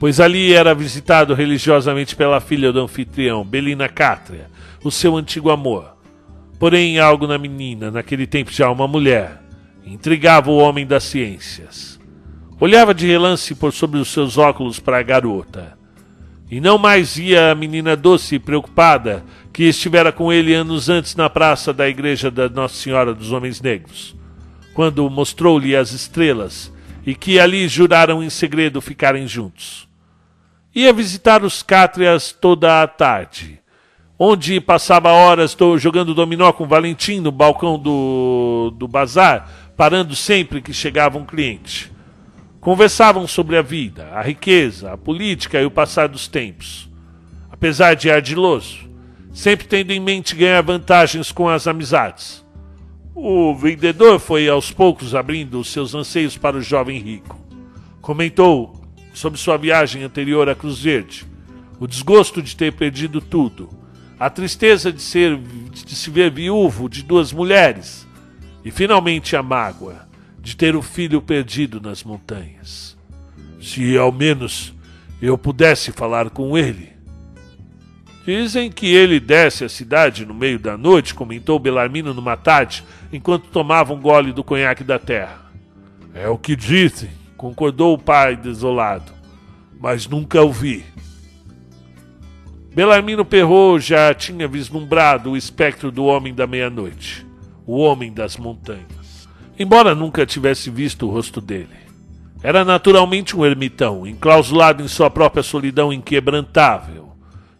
pois 0.00 0.18
ali 0.18 0.54
era 0.54 0.74
visitado 0.74 1.34
religiosamente 1.34 2.16
pela 2.16 2.40
filha 2.40 2.72
do 2.72 2.80
anfitrião, 2.80 3.44
Belina 3.44 3.86
Cátria, 3.86 4.46
o 4.82 4.90
seu 4.90 5.14
antigo 5.14 5.50
amor. 5.50 5.94
Porém, 6.58 6.98
algo 6.98 7.26
na 7.26 7.36
menina, 7.36 7.90
naquele 7.90 8.26
tempo 8.26 8.50
já 8.50 8.70
uma 8.70 8.88
mulher, 8.88 9.42
intrigava 9.84 10.50
o 10.50 10.56
homem 10.56 10.86
das 10.86 11.04
ciências. 11.04 12.00
Olhava 12.58 12.94
de 12.94 13.06
relance 13.06 13.54
por 13.54 13.74
sobre 13.74 14.00
os 14.00 14.08
seus 14.08 14.38
óculos 14.38 14.80
para 14.80 14.98
a 14.98 15.02
garota, 15.02 15.78
E 16.50 16.60
não 16.60 16.78
mais 16.78 17.16
via 17.16 17.52
a 17.52 17.54
menina 17.54 17.94
doce 17.94 18.34
e 18.34 18.38
preocupada 18.38 19.22
que 19.52 19.64
estivera 19.64 20.12
com 20.12 20.32
ele 20.32 20.54
anos 20.54 20.88
antes 20.88 21.16
na 21.16 21.28
praça 21.28 21.72
da 21.72 21.88
igreja 21.88 22.30
da 22.30 22.48
Nossa 22.48 22.74
Senhora 22.74 23.14
dos 23.14 23.32
Homens 23.32 23.60
Negros, 23.60 24.14
quando 24.74 25.08
mostrou-lhe 25.10 25.74
as 25.74 25.92
estrelas 25.92 26.72
e 27.04 27.14
que 27.14 27.40
ali 27.40 27.66
juraram 27.66 28.22
em 28.22 28.30
segredo 28.30 28.80
ficarem 28.80 29.26
juntos. 29.26 29.88
Ia 30.74 30.92
visitar 30.92 31.42
os 31.42 31.62
Cátrias 31.62 32.30
toda 32.30 32.82
a 32.82 32.86
tarde, 32.86 33.58
onde 34.18 34.60
passava 34.60 35.10
horas 35.10 35.56
jogando 35.78 36.14
dominó 36.14 36.52
com 36.52 36.68
Valentim 36.68 37.20
no 37.20 37.32
balcão 37.32 37.78
do, 37.78 38.72
do 38.76 38.86
bazar, 38.86 39.72
parando 39.76 40.14
sempre 40.14 40.62
que 40.62 40.72
chegava 40.72 41.18
um 41.18 41.24
cliente. 41.24 41.90
Conversavam 42.60 43.26
sobre 43.26 43.56
a 43.56 43.62
vida, 43.62 44.10
a 44.12 44.20
riqueza, 44.20 44.92
a 44.92 44.96
política 44.96 45.60
e 45.60 45.64
o 45.64 45.70
passar 45.70 46.06
dos 46.06 46.28
tempos. 46.28 46.88
Apesar 47.50 47.94
de 47.94 48.10
ardiloso, 48.10 48.89
sempre 49.32 49.66
tendo 49.66 49.92
em 49.92 50.00
mente 50.00 50.34
ganhar 50.34 50.62
vantagens 50.62 51.32
com 51.32 51.48
as 51.48 51.66
amizades. 51.66 52.44
O 53.14 53.54
vendedor 53.54 54.18
foi 54.18 54.48
aos 54.48 54.70
poucos 54.70 55.14
abrindo 55.14 55.62
seus 55.64 55.94
anseios 55.94 56.36
para 56.36 56.56
o 56.56 56.62
jovem 56.62 57.00
rico. 57.00 57.38
Comentou 58.00 58.80
sobre 59.12 59.38
sua 59.38 59.56
viagem 59.56 60.02
anterior 60.02 60.48
a 60.48 60.54
Cruz 60.54 60.78
Verde, 60.80 61.26
o 61.78 61.86
desgosto 61.86 62.42
de 62.42 62.56
ter 62.56 62.72
perdido 62.72 63.20
tudo, 63.20 63.68
a 64.18 64.30
tristeza 64.30 64.92
de, 64.92 65.02
ser, 65.02 65.38
de 65.38 65.94
se 65.94 66.10
ver 66.10 66.30
viúvo 66.30 66.88
de 66.88 67.02
duas 67.02 67.32
mulheres 67.32 68.06
e 68.64 68.70
finalmente 68.70 69.34
a 69.34 69.42
mágoa 69.42 70.08
de 70.40 70.56
ter 70.56 70.76
o 70.76 70.82
filho 70.82 71.20
perdido 71.20 71.80
nas 71.80 72.04
montanhas. 72.04 72.96
Se 73.60 73.96
ao 73.96 74.12
menos 74.12 74.74
eu 75.20 75.36
pudesse 75.36 75.92
falar 75.92 76.30
com 76.30 76.56
ele, 76.56 76.90
Dizem 78.30 78.70
que 78.70 78.86
ele 78.86 79.18
desce 79.18 79.64
a 79.64 79.68
cidade 79.68 80.24
no 80.24 80.32
meio 80.32 80.56
da 80.56 80.78
noite, 80.78 81.16
comentou 81.16 81.58
Belarmino 81.58 82.14
numa 82.14 82.36
tarde, 82.36 82.84
enquanto 83.12 83.48
tomava 83.48 83.92
um 83.92 84.00
gole 84.00 84.32
do 84.32 84.44
conhaque 84.44 84.84
da 84.84 85.00
terra. 85.00 85.50
É 86.14 86.28
o 86.28 86.38
que 86.38 86.54
dizem, 86.54 87.10
concordou 87.36 87.92
o 87.92 87.98
pai 87.98 88.36
desolado, 88.36 89.10
mas 89.80 90.06
nunca 90.06 90.40
o 90.44 90.52
vi. 90.52 90.84
Belarmino 92.72 93.24
Perrault 93.24 93.84
já 93.84 94.14
tinha 94.14 94.46
vislumbrado 94.46 95.32
o 95.32 95.36
espectro 95.36 95.90
do 95.90 96.04
homem 96.04 96.32
da 96.32 96.46
meia-noite, 96.46 97.26
o 97.66 97.78
homem 97.78 98.12
das 98.12 98.36
montanhas, 98.36 99.28
embora 99.58 99.92
nunca 99.92 100.24
tivesse 100.24 100.70
visto 100.70 101.08
o 101.08 101.10
rosto 101.10 101.40
dele. 101.40 101.80
Era 102.44 102.64
naturalmente 102.64 103.36
um 103.36 103.44
ermitão, 103.44 104.06
enclausulado 104.06 104.84
em 104.84 104.88
sua 104.88 105.10
própria 105.10 105.42
solidão 105.42 105.92
inquebrantável 105.92 107.09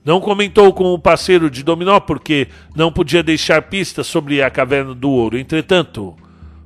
não 0.05 0.21
comentou 0.21 0.73
com 0.73 0.95
o 0.95 0.99
parceiro 0.99 1.51
de 1.51 1.63
dominó 1.63 2.01
porque 2.01 2.49
não 2.75 2.91
podia 2.91 3.23
deixar 3.23 3.63
pistas 3.63 4.07
sobre 4.07 4.43
a 4.43 4.51
caverna 4.51 4.95
do 4.95 5.11
ouro. 5.11 5.39
Entretanto, 5.39 6.17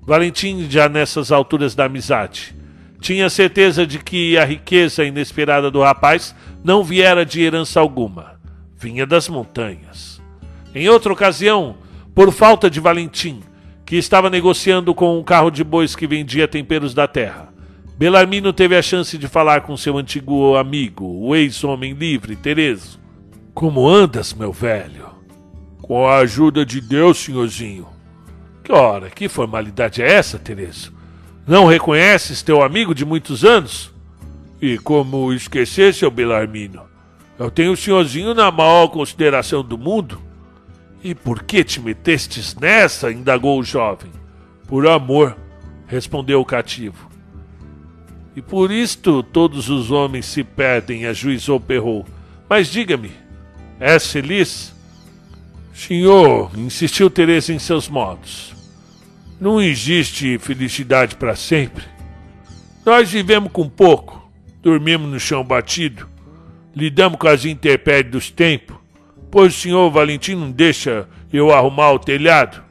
Valentim, 0.02 0.66
já 0.70 0.88
nessas 0.88 1.32
alturas 1.32 1.74
da 1.74 1.86
amizade, 1.86 2.54
tinha 3.00 3.28
certeza 3.28 3.86
de 3.86 3.98
que 3.98 4.38
a 4.38 4.44
riqueza 4.44 5.04
inesperada 5.04 5.70
do 5.70 5.82
rapaz 5.82 6.34
não 6.62 6.84
viera 6.84 7.24
de 7.24 7.42
herança 7.42 7.80
alguma, 7.80 8.40
vinha 8.78 9.06
das 9.06 9.28
montanhas. 9.28 10.22
Em 10.74 10.88
outra 10.88 11.12
ocasião, 11.12 11.76
por 12.14 12.32
falta 12.32 12.70
de 12.70 12.80
Valentim, 12.80 13.40
que 13.84 13.96
estava 13.96 14.30
negociando 14.30 14.94
com 14.94 15.18
um 15.18 15.22
carro 15.22 15.50
de 15.50 15.62
bois 15.62 15.96
que 15.96 16.06
vendia 16.06 16.48
temperos 16.48 16.94
da 16.94 17.06
terra, 17.06 17.52
Belarmino 17.96 18.52
teve 18.52 18.76
a 18.76 18.82
chance 18.82 19.16
de 19.16 19.28
falar 19.28 19.60
com 19.60 19.76
seu 19.76 19.96
antigo 19.98 20.56
amigo, 20.56 21.04
o 21.04 21.34
ex-homem 21.36 21.92
livre, 21.92 22.34
Tereso, 22.34 23.03
como 23.54 23.88
andas, 23.88 24.34
meu 24.34 24.52
velho? 24.52 25.08
Com 25.80 26.06
a 26.06 26.18
ajuda 26.18 26.66
de 26.66 26.80
Deus, 26.80 27.18
senhorzinho. 27.18 27.86
Que 28.64 28.72
ora, 28.72 29.08
que 29.10 29.28
formalidade 29.28 30.02
é 30.02 30.12
essa, 30.12 30.38
Tereso? 30.38 30.92
Não 31.46 31.66
reconheces 31.66 32.42
teu 32.42 32.62
amigo 32.62 32.94
de 32.94 33.04
muitos 33.04 33.44
anos? 33.44 33.92
E 34.60 34.78
como 34.78 35.32
esquecer, 35.32 35.94
seu 35.94 36.10
Belarmino? 36.10 36.82
Eu 37.38 37.50
tenho 37.50 37.72
o 37.72 37.76
senhorzinho 37.76 38.34
na 38.34 38.50
maior 38.50 38.88
consideração 38.88 39.62
do 39.62 39.78
mundo. 39.78 40.20
E 41.02 41.14
por 41.14 41.42
que 41.42 41.62
te 41.62 41.80
metestes 41.80 42.54
nessa? 42.54 43.12
indagou 43.12 43.60
o 43.60 43.64
jovem. 43.64 44.10
Por 44.66 44.88
amor, 44.88 45.36
respondeu 45.86 46.40
o 46.40 46.44
cativo. 46.44 47.10
E 48.34 48.40
por 48.40 48.70
isto 48.70 49.22
todos 49.22 49.68
os 49.68 49.90
homens 49.90 50.26
se 50.26 50.42
perdem, 50.42 51.06
ajuizou 51.06 51.60
Perrault. 51.60 52.10
Mas 52.48 52.68
diga-me, 52.68 53.23
És 53.86 54.10
feliz? 54.10 54.74
Senhor, 55.74 56.50
insistiu 56.56 57.10
Teresa 57.10 57.52
em 57.52 57.58
seus 57.58 57.86
modos. 57.86 58.54
Não 59.38 59.60
existe 59.60 60.38
felicidade 60.38 61.16
para 61.16 61.36
sempre. 61.36 61.84
Nós 62.82 63.10
vivemos 63.10 63.52
com 63.52 63.68
pouco, 63.68 64.32
dormimos 64.62 65.10
no 65.10 65.20
chão 65.20 65.44
batido, 65.44 66.08
lidamos 66.74 67.18
com 67.18 67.28
as 67.28 67.44
intempéries 67.44 68.10
dos 68.10 68.30
tempos, 68.30 68.74
pois 69.30 69.54
o 69.54 69.60
senhor 69.60 69.90
Valentim 69.90 70.34
não 70.34 70.50
deixa 70.50 71.06
eu 71.30 71.52
arrumar 71.52 71.92
o 71.92 71.98
telhado. 71.98 72.64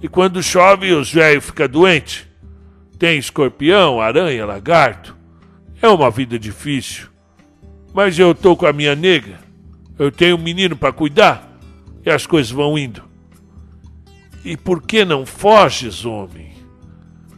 E 0.00 0.08
quando 0.08 0.42
chove, 0.42 0.90
os 0.90 1.12
velhos 1.12 1.44
ficam 1.44 1.68
doentes. 1.68 2.26
Tem 2.98 3.18
escorpião, 3.18 4.00
aranha, 4.00 4.46
lagarto. 4.46 5.14
É 5.82 5.88
uma 5.88 6.10
vida 6.10 6.38
difícil. 6.38 7.08
Mas 7.92 8.18
eu 8.18 8.34
tô 8.34 8.56
com 8.56 8.64
a 8.64 8.72
minha 8.72 8.94
nega 8.94 9.49
eu 10.00 10.10
tenho 10.10 10.36
um 10.36 10.42
menino 10.42 10.74
para 10.74 10.94
cuidar 10.94 11.46
e 12.06 12.08
as 12.08 12.26
coisas 12.26 12.50
vão 12.50 12.78
indo. 12.78 13.04
E 14.42 14.56
por 14.56 14.80
que 14.80 15.04
não 15.04 15.26
foges, 15.26 16.06
homem? 16.06 16.54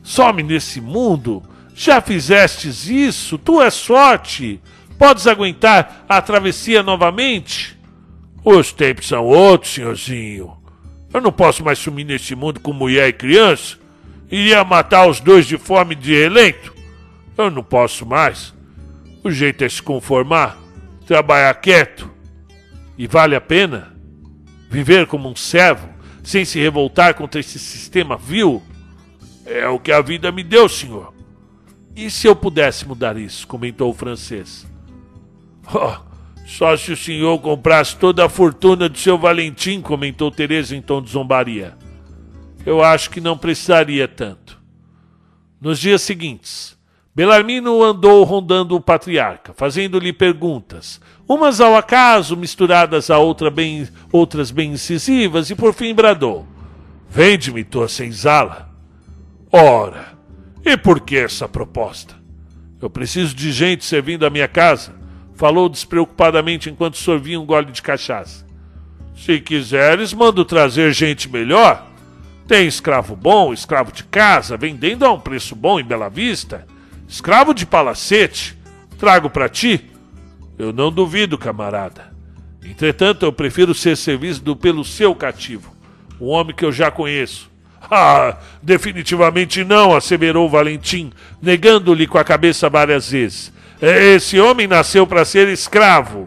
Some 0.01 0.45
nesse 0.45 0.81
mundo. 0.81 1.43
Já 1.75 2.01
fizestes 2.01 2.87
isso? 2.87 3.37
Tu 3.37 3.61
és 3.61 3.75
sorte. 3.75 4.61
Podes 4.97 5.27
aguentar 5.27 6.05
a 6.09 6.23
travessia 6.23 6.85
novamente? 6.85 7.77
Os 8.45 8.71
tempos 8.71 9.09
são 9.09 9.25
outros, 9.25 9.75
senhorzinho. 9.75 10.57
Eu 11.13 11.21
não 11.21 11.33
posso 11.33 11.65
mais 11.65 11.81
sumir 11.81 12.05
nesse 12.05 12.37
mundo 12.37 12.61
com 12.61 12.73
mulher 12.73 13.09
e 13.09 13.13
criança. 13.13 13.77
Iria 14.31 14.63
matar 14.63 15.09
os 15.09 15.19
dois 15.19 15.49
de 15.49 15.59
fome 15.59 15.97
de 15.97 16.15
relento. 16.15 16.73
Eu 17.37 17.51
não 17.51 17.65
posso 17.65 18.07
mais. 18.07 18.55
O 19.25 19.33
jeito 19.33 19.65
é 19.65 19.69
se 19.69 19.83
conformar, 19.83 20.57
trabalhar 21.05 21.53
quieto 21.55 22.13
e 23.03 23.09
vale 23.09 23.35
a 23.35 23.41
pena 23.41 23.93
viver 24.71 25.09
como 25.09 25.29
um 25.29 25.35
servo, 25.35 25.89
sem 26.23 26.45
se 26.45 26.61
revoltar 26.61 27.15
contra 27.15 27.41
esse 27.41 27.59
sistema 27.59 28.17
vil? 28.17 28.63
É 29.45 29.67
o 29.67 29.81
que 29.81 29.91
a 29.91 30.01
vida 30.01 30.31
me 30.31 30.45
deu, 30.45 30.69
senhor. 30.69 31.13
E 31.97 32.09
se 32.09 32.29
eu 32.29 32.37
pudesse 32.37 32.87
mudar 32.87 33.17
isso? 33.17 33.45
comentou 33.45 33.91
o 33.91 33.93
francês. 33.93 34.65
Oh, 35.75 35.97
só 36.47 36.77
se 36.77 36.93
o 36.93 36.97
senhor 36.97 37.41
comprasse 37.41 37.97
toda 37.97 38.25
a 38.25 38.29
fortuna 38.29 38.89
do 38.89 38.97
seu 38.97 39.19
Valentim, 39.19 39.81
comentou 39.81 40.31
Teresa 40.31 40.77
em 40.77 40.81
tom 40.81 41.03
de 41.03 41.11
zombaria. 41.11 41.77
Eu 42.65 42.85
acho 42.85 43.11
que 43.11 43.21
não 43.21 43.37
precisaria 43.37 44.07
tanto. 44.07 44.61
Nos 45.61 45.81
dias 45.81 46.03
seguintes, 46.03 46.79
Belarmino 47.15 47.83
andou 47.83 48.25
rondando 48.25 48.75
o 48.75 48.81
patriarca, 48.81 49.53
fazendo-lhe 49.55 50.15
perguntas, 50.15 50.99
umas 51.29 51.61
ao 51.61 51.77
acaso, 51.77 52.35
misturadas 52.35 53.11
a 53.11 53.19
outra 53.19 53.51
bem, 53.51 53.87
outras 54.11 54.51
bem 54.51 54.73
incisivas, 54.73 55.51
e 55.51 55.55
por 55.55 55.75
fim 55.75 55.95
bradou: 55.95 56.47
Vende-me 57.11 57.65
tua 57.65 57.87
senzala. 57.87 58.71
Ora, 59.53 60.15
e 60.65 60.75
por 60.79 61.01
que 61.01 61.17
essa 61.19 61.47
proposta? 61.47 62.15
Eu 62.81 62.89
preciso 62.89 63.35
de 63.35 63.53
gente 63.53 63.85
servindo 63.85 64.25
a 64.25 64.31
minha 64.31 64.49
casa, 64.49 64.95
falou 65.35 65.69
despreocupadamente 65.69 66.71
enquanto 66.71 66.97
sorvia 66.97 67.39
um 67.39 67.45
gole 67.45 67.71
de 67.71 67.83
cachaça. 67.83 68.47
Se 69.15 69.39
quiseres, 69.39 70.15
mando 70.15 70.47
trazer 70.47 70.95
gente 70.95 71.29
melhor. 71.29 71.87
Tem 72.49 72.67
escravo 72.67 73.15
bom, 73.15 73.53
escravo 73.53 73.93
de 73.93 74.03
casa, 74.05 74.57
vendendo 74.57 75.05
a 75.05 75.13
um 75.13 75.21
preço 75.21 75.55
bom 75.55 75.79
em 75.79 75.85
Bela 75.85 76.09
Vista. 76.09 76.67
Escravo 77.13 77.53
de 77.53 77.67
palacete, 77.67 78.57
trago 78.99 79.29
para 79.29 79.47
ti. 79.47 79.85
Eu 80.59 80.73
não 80.73 80.91
duvido, 80.91 81.37
camarada. 81.37 82.11
Entretanto, 82.65 83.27
eu 83.27 83.31
prefiro 83.31 83.75
ser 83.75 83.99
servido 83.99 84.57
pelo 84.57 84.83
seu 84.83 85.15
cativo, 85.15 85.77
um 86.19 86.29
homem 86.29 86.57
que 86.57 86.65
eu 86.65 86.73
já 86.73 86.91
conheço. 86.91 87.53
Ah, 87.95 88.39
definitivamente 88.63 89.63
não, 89.65 89.95
asseverou 89.95 90.49
Valentim, 90.49 91.13
negando-lhe 91.43 92.07
com 92.07 92.17
a 92.17 92.25
cabeça 92.25 92.71
várias 92.71 93.11
vezes. 93.11 93.53
Esse 93.83 94.41
homem 94.41 94.67
nasceu 94.67 95.07
para 95.07 95.27
ser 95.27 95.49
escravo. 95.49 96.27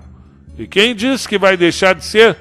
E 0.59 0.67
quem 0.67 0.93
diz 0.93 1.25
que 1.25 1.39
vai 1.39 1.57
deixar 1.57 1.95
de 1.95 2.05
ser? 2.05 2.37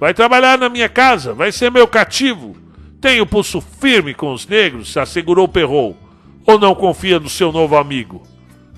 Vai 0.00 0.12
trabalhar 0.12 0.58
na 0.58 0.68
minha 0.68 0.88
casa, 0.88 1.34
vai 1.34 1.52
ser 1.52 1.70
meu 1.70 1.86
cativo. 1.86 2.56
Tenho 3.00 3.24
pulso 3.24 3.60
firme 3.60 4.12
com 4.14 4.32
os 4.32 4.48
negros, 4.48 4.96
assegurou 4.96 5.46
Perrault. 5.46 6.03
Ou 6.46 6.58
não 6.58 6.74
confia 6.74 7.18
no 7.18 7.28
seu 7.28 7.50
novo 7.50 7.76
amigo? 7.76 8.22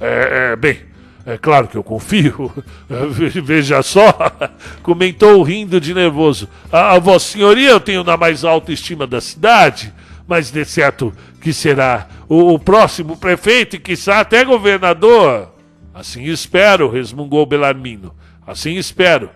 É, 0.01 0.53
é 0.53 0.57
bem, 0.57 0.81
É 1.25 1.37
claro 1.37 1.67
que 1.67 1.77
eu 1.77 1.83
confio. 1.83 2.53
Veja 3.43 3.83
só, 3.83 4.13
comentou 4.83 5.43
rindo 5.43 5.81
de 5.81 5.93
nervoso. 5.93 6.49
A, 6.71 6.95
a 6.95 6.99
Vossa 6.99 7.33
Senhoria 7.33 7.71
eu 7.71 7.81
tenho 7.81 8.05
na 8.05 8.17
mais 8.17 8.45
alta 8.45 8.73
estima 8.73 9.07
da 9.07 9.21
cidade, 9.21 9.93
mas 10.29 10.51
de 10.51 10.65
certo 10.65 11.13
que 11.41 11.53
será 11.53 12.09
o, 12.29 12.55
o 12.55 12.59
próximo 12.59 13.17
prefeito 13.17 13.77
e 13.77 13.81
quiçá 13.81 14.21
até 14.21 14.45
governador. 14.45 15.53
Assim 15.93 16.25
espero, 16.25 16.91
resmungou 16.91 17.47
Belarmino. 17.47 18.15
Assim 18.47 18.77
espero. 18.77 19.31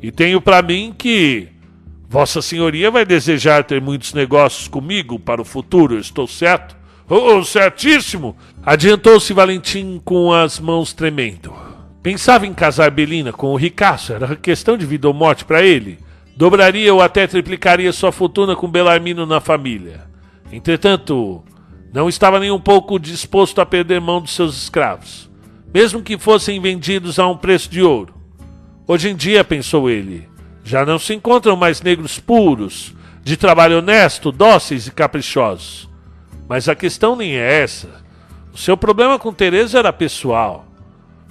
E 0.00 0.10
tenho 0.10 0.40
para 0.40 0.62
mim 0.62 0.94
que 0.96 1.48
Vossa 2.08 2.40
Senhoria 2.40 2.90
vai 2.90 3.04
desejar 3.04 3.64
ter 3.64 3.80
muitos 3.80 4.14
negócios 4.14 4.68
comigo 4.68 5.18
para 5.18 5.42
o 5.42 5.44
futuro, 5.44 5.98
estou 5.98 6.26
certo? 6.26 6.76
Oh, 7.08 7.44
certíssimo! 7.44 8.36
Adiantou-se 8.64 9.32
Valentim 9.32 10.00
com 10.04 10.32
as 10.32 10.58
mãos 10.58 10.92
tremendo. 10.92 11.52
Pensava 12.02 12.46
em 12.46 12.52
casar 12.52 12.90
Belina 12.90 13.32
com 13.32 13.52
o 13.52 13.56
ricaço, 13.56 14.12
era 14.12 14.34
questão 14.34 14.76
de 14.76 14.84
vida 14.84 15.06
ou 15.06 15.14
morte 15.14 15.44
para 15.44 15.62
ele. 15.62 15.98
Dobraria 16.36 16.92
ou 16.92 17.00
até 17.00 17.26
triplicaria 17.26 17.92
sua 17.92 18.10
fortuna 18.10 18.56
com 18.56 18.68
Belarmino 18.68 19.24
na 19.24 19.40
família. 19.40 20.04
Entretanto, 20.52 21.44
não 21.92 22.08
estava 22.08 22.40
nem 22.40 22.50
um 22.50 22.60
pouco 22.60 22.98
disposto 22.98 23.60
a 23.60 23.66
perder 23.66 24.00
mão 24.00 24.20
dos 24.20 24.34
seus 24.34 24.56
escravos, 24.60 25.30
mesmo 25.72 26.02
que 26.02 26.18
fossem 26.18 26.60
vendidos 26.60 27.18
a 27.18 27.26
um 27.26 27.36
preço 27.36 27.70
de 27.70 27.82
ouro. 27.82 28.14
Hoje 28.86 29.08
em 29.08 29.16
dia, 29.16 29.42
pensou 29.44 29.88
ele, 29.88 30.28
já 30.64 30.84
não 30.84 30.98
se 30.98 31.14
encontram 31.14 31.56
mais 31.56 31.80
negros 31.80 32.18
puros, 32.18 32.94
de 33.22 33.36
trabalho 33.36 33.78
honesto, 33.78 34.30
dóceis 34.30 34.86
e 34.86 34.90
caprichosos. 34.90 35.88
Mas 36.48 36.68
a 36.68 36.74
questão 36.74 37.16
nem 37.16 37.36
é 37.36 37.62
essa. 37.62 37.88
O 38.52 38.58
seu 38.58 38.76
problema 38.76 39.18
com 39.18 39.32
Teresa 39.32 39.78
era 39.78 39.92
pessoal. 39.92 40.66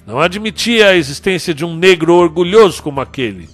Não 0.05 0.20
admitia 0.20 0.89
a 0.89 0.95
existência 0.95 1.53
de 1.53 1.66
um 1.66 1.76
negro 1.76 2.13
orgulhoso 2.13 2.84
como 2.84 3.01
aquele. 3.01 3.49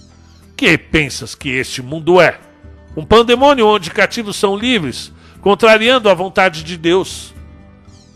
Que 0.56 0.76
pensas 0.76 1.34
que 1.34 1.48
este 1.48 1.80
mundo 1.80 2.20
é? 2.20 2.38
Um 2.96 3.04
pandemônio 3.04 3.66
onde 3.66 3.90
cativos 3.90 4.36
são 4.36 4.56
livres, 4.56 5.10
contrariando 5.40 6.10
a 6.10 6.14
vontade 6.14 6.62
de 6.62 6.76
Deus. 6.76 7.32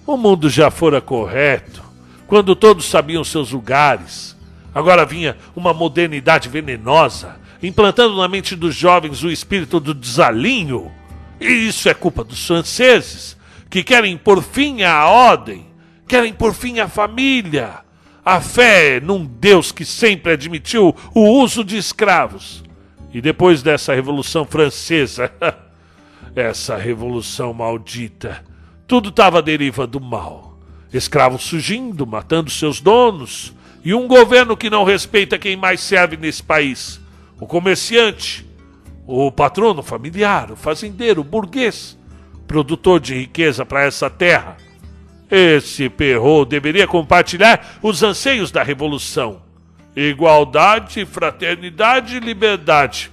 O 0.07 0.17
mundo 0.17 0.51
já 0.51 0.71
fora 0.71 1.01
correto, 1.01 1.83
quando 2.27 2.55
todos 2.55 2.85
sabiam 2.85 3.25
seus 3.25 3.53
lugares. 3.53 4.37
Agora 4.75 5.07
vinha 5.07 5.37
uma 5.57 5.73
modernidade 5.73 6.51
venenosa, 6.51 7.37
implantando 7.63 8.17
na 8.17 8.29
mente 8.29 8.55
dos 8.55 8.75
jovens 8.75 9.25
o 9.25 9.31
espírito 9.31 9.81
do 9.81 9.95
desalinho. 9.95 10.93
E 11.41 11.47
isso 11.47 11.89
é 11.89 11.95
culpa 11.95 12.23
dos 12.23 12.47
franceses, 12.47 13.36
que 13.69 13.83
querem 13.83 14.17
por 14.17 14.43
fim 14.43 14.83
à 14.83 15.07
ordem, 15.07 15.67
querem 16.07 16.33
por 16.33 16.55
fim 16.55 16.79
à 16.79 16.89
família, 16.89 17.81
a 18.25 18.41
fé 18.41 19.01
num 19.01 19.25
Deus 19.25 19.73
que 19.73 19.85
sempre 19.85 20.33
admitiu 20.33 20.95
o 21.15 21.21
uso 21.41 21.65
de 21.65 21.77
escravos. 21.77 22.65
E 23.13 23.21
depois 23.21 23.63
dessa 23.63 23.95
Revolução 23.95 24.45
Francesa, 24.45 25.33
essa 26.35 26.77
revolução 26.77 27.55
maldita, 27.55 28.45
tudo 28.87 29.09
estava 29.09 29.39
à 29.39 29.41
deriva 29.41 29.87
do 29.87 30.01
mal. 30.01 30.59
Escravos 30.93 31.43
surgindo, 31.45 32.07
matando 32.07 32.51
seus 32.51 32.81
donos, 32.81 33.55
e 33.85 33.95
um 33.95 34.07
governo 34.07 34.57
que 34.57 34.69
não 34.69 34.85
respeita 34.85 35.39
quem 35.39 35.57
mais 35.57 35.81
serve 35.81 36.17
nesse 36.17 36.43
país 36.43 37.01
o 37.41 37.47
comerciante, 37.47 38.47
o 39.07 39.31
patrono 39.31 39.83
familiar, 39.83 40.51
o 40.51 40.57
fazendeiro, 40.57 41.21
o 41.21 41.25
burguês, 41.25 41.97
produtor 42.47 43.01
de 43.01 43.15
riqueza 43.15 43.65
para 43.65 43.85
essa 43.85 44.09
terra. 44.09 44.57
Esse 45.31 45.89
perro 45.89 46.45
deveria 46.45 46.87
compartilhar 46.87 47.79
os 47.83 48.03
anseios 48.03 48.51
da 48.51 48.63
revolução. 48.63 49.43
Igualdade, 49.95 51.05
fraternidade 51.05 52.17
e 52.17 52.21
liberdade. 52.21 53.11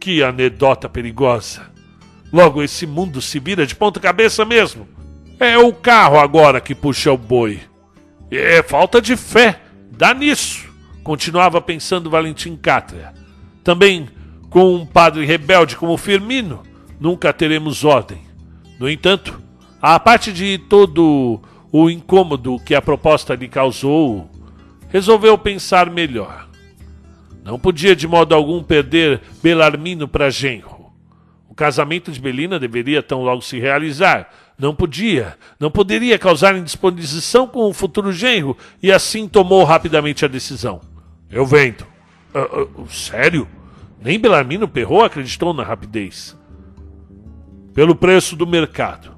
Que 0.00 0.22
anedota 0.22 0.88
perigosa. 0.88 1.70
Logo, 2.32 2.62
esse 2.62 2.86
mundo 2.86 3.22
se 3.22 3.38
vira 3.38 3.66
de 3.66 3.76
ponta 3.76 4.00
cabeça 4.00 4.44
mesmo. 4.44 4.88
É 5.38 5.56
o 5.56 5.72
carro 5.72 6.18
agora 6.18 6.60
que 6.60 6.74
puxa 6.74 7.12
o 7.12 7.16
boi. 7.16 7.60
É 8.30 8.62
falta 8.62 9.00
de 9.00 9.16
fé. 9.16 9.60
Dá 9.92 10.12
nisso. 10.12 10.68
Continuava 11.04 11.60
pensando 11.60 12.10
Valentim 12.10 12.56
Cátria. 12.56 13.12
Também 13.62 14.08
com 14.54 14.74
um 14.74 14.86
padre 14.86 15.26
rebelde 15.26 15.76
como 15.76 15.96
Firmino, 15.96 16.62
nunca 17.00 17.32
teremos 17.32 17.84
ordem. 17.84 18.20
No 18.84 18.90
entanto, 18.90 19.40
a 19.80 19.98
parte 19.98 20.30
de 20.30 20.58
todo 20.58 21.40
o 21.72 21.88
incômodo 21.88 22.58
que 22.58 22.74
a 22.74 22.82
proposta 22.82 23.34
lhe 23.34 23.48
causou, 23.48 24.30
resolveu 24.90 25.38
pensar 25.38 25.88
melhor. 25.88 26.50
Não 27.42 27.58
podia 27.58 27.96
de 27.96 28.06
modo 28.06 28.34
algum 28.34 28.62
perder 28.62 29.22
Belarmino 29.42 30.06
para 30.06 30.28
genro. 30.28 30.92
O 31.48 31.54
casamento 31.54 32.12
de 32.12 32.20
Belina 32.20 32.60
deveria 32.60 33.02
tão 33.02 33.22
logo 33.22 33.40
se 33.40 33.58
realizar. 33.58 34.28
Não 34.58 34.74
podia, 34.74 35.38
não 35.58 35.70
poderia 35.70 36.18
causar 36.18 36.54
indisposição 36.54 37.46
com 37.46 37.60
o 37.60 37.72
futuro 37.72 38.12
genro 38.12 38.54
e 38.82 38.92
assim 38.92 39.26
tomou 39.26 39.64
rapidamente 39.64 40.26
a 40.26 40.28
decisão. 40.28 40.82
Eu 41.30 41.46
vendo. 41.46 41.86
Uh, 42.34 42.82
uh, 42.82 42.90
sério? 42.90 43.48
Nem 43.98 44.20
Belarmino 44.20 44.68
Perrot 44.68 45.06
acreditou 45.06 45.54
na 45.54 45.62
rapidez. 45.62 46.36
Pelo 47.74 47.96
preço 47.96 48.36
do 48.36 48.46
mercado. 48.46 49.10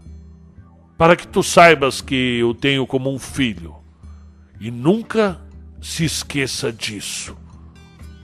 Para 0.96 1.14
que 1.14 1.28
tu 1.28 1.42
saibas 1.42 2.00
que 2.00 2.38
eu 2.38 2.54
tenho 2.54 2.86
como 2.86 3.12
um 3.12 3.18
filho. 3.18 3.74
E 4.58 4.70
nunca 4.70 5.38
se 5.80 6.04
esqueça 6.04 6.72
disso, 6.72 7.36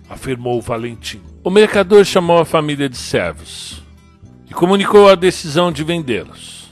afirmou 0.09 0.61
Valentim. 0.61 1.21
O 1.45 1.51
mercador 1.51 2.05
chamou 2.05 2.39
a 2.39 2.45
família 2.45 2.89
de 2.89 2.97
servos 2.97 3.83
e 4.49 4.55
comunicou 4.55 5.09
a 5.09 5.15
decisão 5.15 5.71
de 5.71 5.85
vendê-los. 5.85 6.71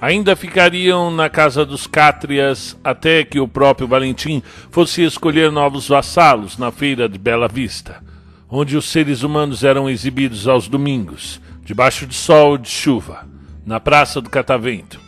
Ainda 0.00 0.34
ficariam 0.34 1.10
na 1.10 1.30
casa 1.30 1.64
dos 1.64 1.86
Cátrias 1.86 2.76
até 2.82 3.22
que 3.22 3.38
o 3.38 3.46
próprio 3.46 3.86
Valentim 3.86 4.42
fosse 4.70 5.02
escolher 5.02 5.52
novos 5.52 5.86
vassalos 5.86 6.58
na 6.58 6.72
feira 6.72 7.08
de 7.08 7.18
Bela 7.18 7.46
Vista, 7.46 8.02
onde 8.50 8.76
os 8.76 8.86
seres 8.86 9.22
humanos 9.22 9.62
eram 9.62 9.88
exibidos 9.88 10.48
aos 10.48 10.66
domingos, 10.66 11.40
debaixo 11.64 12.06
de 12.06 12.14
sol 12.14 12.56
e 12.56 12.58
de 12.58 12.68
chuva, 12.68 13.26
na 13.64 13.78
Praça 13.78 14.20
do 14.20 14.30
Catavento, 14.30 15.00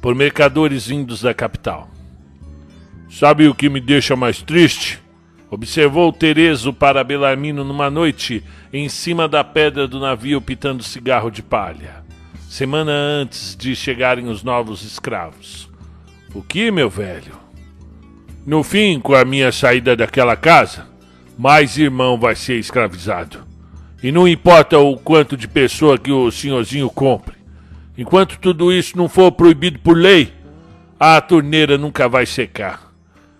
por 0.00 0.14
mercadores 0.14 0.86
vindos 0.86 1.22
da 1.22 1.32
capital. 1.32 1.90
Sabe 3.08 3.48
o 3.48 3.54
que 3.54 3.68
me 3.68 3.80
deixa 3.80 4.14
mais 4.16 4.42
triste? 4.42 5.00
Observou 5.50 6.12
Terezo 6.12 6.72
para 6.72 7.02
Belarmino 7.02 7.64
numa 7.64 7.90
noite 7.90 8.44
em 8.72 8.88
cima 8.88 9.28
da 9.28 9.42
pedra 9.42 9.88
do 9.88 9.98
navio 9.98 10.40
pitando 10.40 10.82
cigarro 10.82 11.30
de 11.30 11.42
palha 11.42 12.00
semana 12.50 12.90
antes 12.90 13.54
de 13.56 13.76
chegarem 13.76 14.26
os 14.26 14.42
novos 14.42 14.82
escravos. 14.82 15.70
O 16.34 16.42
que, 16.42 16.68
meu 16.72 16.90
velho? 16.90 17.38
No 18.44 18.64
fim, 18.64 18.98
com 18.98 19.14
a 19.14 19.24
minha 19.24 19.52
saída 19.52 19.94
daquela 19.94 20.34
casa, 20.34 20.88
mais 21.38 21.78
irmão 21.78 22.18
vai 22.18 22.34
ser 22.34 22.58
escravizado. 22.58 23.46
E 24.02 24.10
não 24.10 24.26
importa 24.26 24.78
o 24.78 24.96
quanto 24.96 25.36
de 25.36 25.46
pessoa 25.46 25.98
que 25.98 26.10
o 26.10 26.30
senhorzinho 26.30 26.88
compre. 26.88 27.36
Enquanto 27.98 28.38
tudo 28.38 28.72
isso 28.72 28.96
não 28.96 29.08
for 29.08 29.30
proibido 29.30 29.78
por 29.80 29.96
lei, 29.96 30.32
a 30.98 31.20
torneira 31.20 31.76
nunca 31.76 32.08
vai 32.08 32.24
secar. 32.24 32.90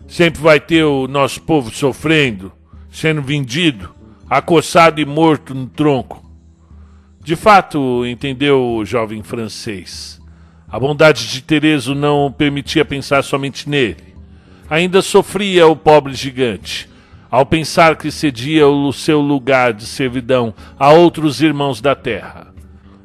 Sempre 0.06 0.40
vai 0.42 0.60
ter 0.60 0.84
o 0.84 1.06
nosso 1.06 1.40
povo 1.42 1.74
sofrendo, 1.74 2.52
sendo 2.90 3.22
vendido, 3.22 3.94
acossado 4.28 5.00
e 5.00 5.06
morto 5.06 5.54
no 5.54 5.66
tronco. 5.66 6.28
De 7.22 7.36
fato, 7.36 8.04
entendeu 8.04 8.76
o 8.76 8.84
jovem 8.84 9.22
francês. 9.22 10.20
A 10.68 10.78
bondade 10.78 11.28
de 11.28 11.42
Tereso 11.42 11.94
não 11.94 12.30
permitia 12.30 12.84
pensar 12.84 13.22
somente 13.22 13.68
nele. 13.68 14.14
Ainda 14.68 15.00
sofria 15.00 15.66
o 15.66 15.76
pobre 15.76 16.12
gigante, 16.12 16.88
ao 17.30 17.46
pensar 17.46 17.96
que 17.96 18.10
cedia 18.10 18.66
o 18.66 18.92
seu 18.92 19.20
lugar 19.20 19.72
de 19.72 19.86
servidão 19.86 20.52
a 20.78 20.90
outros 20.90 21.40
irmãos 21.40 21.80
da 21.80 21.94
terra. 21.94 22.48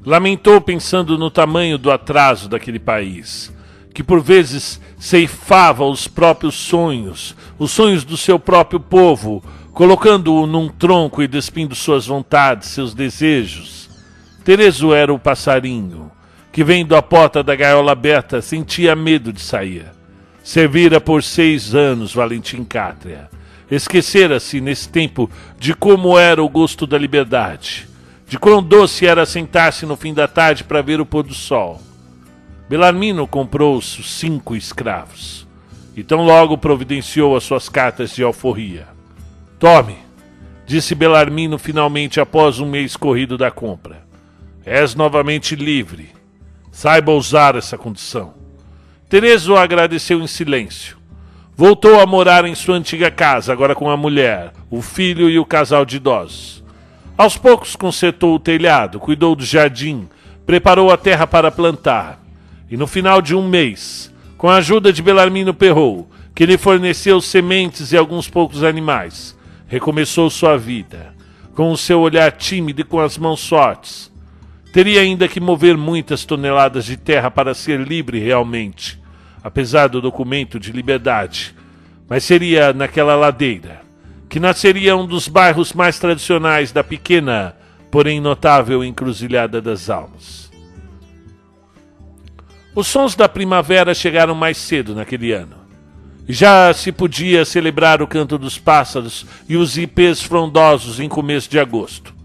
Lamentou 0.06 0.60
pensando 0.60 1.18
no 1.18 1.30
tamanho 1.30 1.78
do 1.78 1.92
atraso 1.92 2.50
daquele 2.50 2.80
país, 2.80 3.54
que 3.94 4.04
por 4.04 4.22
vezes 4.22 4.82
ceifava 4.98 5.86
os 5.86 6.08
próprios 6.08 6.56
sonhos, 6.56 7.36
os 7.58 7.72
sonhos 7.72 8.04
do 8.04 8.18
seu 8.18 8.40
próprio 8.40 8.80
povo, 8.80 9.44
colocando-o 9.74 10.46
num 10.46 10.68
tronco 10.68 11.22
e 11.22 11.28
despindo 11.28 11.76
suas 11.76 12.08
vontades, 12.08 12.70
seus 12.70 12.94
desejos 12.94 13.86
Terezo 14.46 14.94
era 14.94 15.12
o 15.12 15.18
passarinho, 15.18 16.12
que 16.52 16.64
vendo 16.64 16.96
a 16.96 17.02
porta 17.02 17.42
da 17.42 17.56
gaiola 17.56 17.94
aberta 17.94 18.44
sentia 18.44 18.96
medo 18.96 19.34
de 19.34 19.42
sair. 19.42 19.88
Servira 20.44 21.02
por 21.02 21.24
seis 21.24 21.74
anos 21.74 22.14
Valentim 22.14 22.64
Cátria. 22.64 23.28
Esquecera-se 23.70 24.61
nesse 24.61 24.88
tempo 24.88 25.30
de 25.57 25.74
como 25.74 26.18
era 26.18 26.43
o 26.43 26.49
gosto 26.49 26.86
da 26.86 26.97
liberdade, 26.97 27.88
de 28.28 28.38
quão 28.38 28.61
doce 28.61 29.05
era 29.07 29.26
sentar-se 29.26 29.86
no 29.86 29.95
fim 29.95 30.13
da 30.13 30.28
tarde 30.28 30.63
para 30.63 30.82
ver 30.82 31.01
o 31.01 31.05
pôr 31.05 31.24
do 31.24 31.34
sol. 31.34 31.82
Belarmino 32.70 33.28
comprou 33.28 33.82
cinco 33.82 34.55
escravos. 34.55 35.45
e 35.95 36.03
tão 36.03 36.26
logo 36.26 36.57
providenciou 36.57 37.38
as 37.38 37.43
suas 37.45 37.70
cartas 37.70 38.13
de 38.13 38.22
alforria. 38.22 38.86
Tome, 39.57 39.95
disse 40.66 40.93
Belarmino 40.93 41.57
finalmente 41.57 42.20
após 42.20 42.59
um 42.59 42.70
mês 42.70 42.97
corrido 42.97 43.38
da 43.38 43.49
compra. 43.49 44.03
És 44.66 44.93
novamente 44.93 45.55
livre. 45.55 46.09
Saiba 46.70 47.13
usar 47.13 47.55
essa 47.55 47.78
condição. 47.78 48.34
Terezo 49.07 49.55
agradeceu 49.55 50.20
em 50.20 50.28
silêncio. 50.28 50.97
Voltou 51.58 52.01
a 52.01 52.06
morar 52.06 52.43
em 52.43 52.53
sua 52.53 52.76
antiga 52.76 53.10
casa, 53.10 53.53
agora 53.53 53.74
com 53.74 53.89
a 53.89 53.95
mulher, 53.95 54.51
o 54.70 54.82
filho 54.82 55.30
e 55.30 55.39
o 55.39 55.45
casal 55.45 55.86
de 55.86 55.95
idosos. 55.95 56.62
Aos 57.18 57.38
poucos 57.38 57.78
consertou 57.78 58.36
o 58.36 58.39
telhado, 58.39 58.99
cuidou 58.99 59.38
do 59.38 59.45
jardim, 59.45 60.10
preparou 60.45 60.91
a 60.91 60.97
terra 60.97 61.26
para 61.26 61.49
plantar. 61.49 62.20
E 62.70 62.76
no 62.76 62.86
final 62.86 63.22
de 63.22 63.34
um 63.34 63.47
mês, 63.47 64.14
com 64.38 64.49
a 64.49 64.58
ajuda 64.58 64.91
de 64.91 65.01
Belarmino 65.01 65.53
Perrou, 65.53 66.10
que 66.36 66.45
lhe 66.45 66.58
forneceu 66.58 67.22
sementes 67.22 67.93
e 67.93 67.97
alguns 67.97 68.28
poucos 68.28 68.62
animais, 68.62 69.34
recomeçou 69.66 70.30
sua 70.30 70.58
vida, 70.58 71.16
com 71.56 71.72
o 71.72 71.78
seu 71.78 72.01
olhar 72.01 72.34
tímido 72.34 72.82
e 72.82 72.84
com 72.84 72.99
as 72.99 73.18
mãos 73.18 73.47
fortes. 73.47 74.12
Teria 74.74 74.99
ainda 74.99 75.26
que 75.26 75.39
mover 75.39 75.78
muitas 75.78 76.26
toneladas 76.26 76.84
de 76.84 76.97
terra 76.97 77.32
para 77.32 77.53
ser 77.53 77.80
livre 77.80 78.20
realmente, 78.20 78.99
apesar 79.46 79.88
do 79.89 80.02
documento 80.02 80.60
de 80.60 80.72
liberdade, 80.72 81.54
mas 82.10 82.24
seria 82.24 82.74
naquela 82.74 83.16
ladeira, 83.16 83.84
que 84.28 84.39
nasceria 84.39 84.98
um 84.98 85.06
dos 85.06 85.28
bairros 85.28 85.72
mais 85.72 86.00
tradicionais 86.00 86.72
da 86.72 86.84
pequena, 86.84 87.56
porém 87.91 88.20
notável 88.20 88.84
encruzilhada 88.84 89.62
das 89.62 89.88
almas. 89.88 90.52
Os 92.74 92.88
sons 92.88 93.14
da 93.14 93.30
primavera 93.30 93.93
chegaram 93.93 94.34
mais 94.34 94.58
cedo 94.58 94.96
naquele 94.96 95.32
ano. 95.32 95.58
Já 96.28 96.74
se 96.74 96.91
podia 96.91 97.46
celebrar 97.46 98.02
o 98.02 98.08
canto 98.08 98.39
dos 98.39 98.58
pássaros 98.58 99.28
e 99.48 99.56
os 99.56 99.78
ipês 99.78 100.24
frondosos 100.24 101.00
em 101.00 101.08
começo 101.08 101.48
de 101.48 101.60
agosto. 101.60 102.16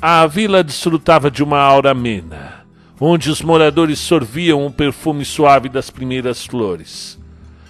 A 0.00 0.24
vila 0.28 0.62
desfrutava 0.62 1.28
de 1.28 1.42
uma 1.42 1.58
aura 1.58 1.90
amena, 1.90 2.57
onde 3.00 3.30
os 3.30 3.40
moradores 3.42 3.98
sorviam 3.98 4.66
o 4.66 4.72
perfume 4.72 5.24
suave 5.24 5.68
das 5.68 5.90
primeiras 5.90 6.44
flores. 6.44 7.18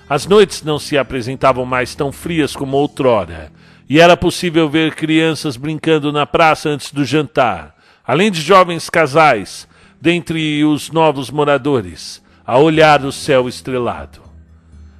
As 0.08 0.26
noites 0.26 0.62
não 0.62 0.78
se 0.78 0.96
apresentavam 0.96 1.66
mais 1.66 1.94
tão 1.94 2.10
frias 2.10 2.56
como 2.56 2.76
outrora, 2.76 3.52
e 3.88 4.00
era 4.00 4.16
possível 4.16 4.68
ver 4.68 4.94
crianças 4.94 5.56
brincando 5.56 6.10
na 6.10 6.26
praça 6.26 6.70
antes 6.70 6.92
do 6.92 7.04
jantar, 7.04 7.74
além 8.06 8.30
de 8.30 8.40
jovens 8.40 8.88
casais, 8.88 9.68
dentre 10.00 10.64
os 10.64 10.90
novos 10.90 11.30
moradores, 11.30 12.22
a 12.46 12.58
olhar 12.58 13.04
o 13.04 13.12
céu 13.12 13.48
estrelado. 13.48 14.20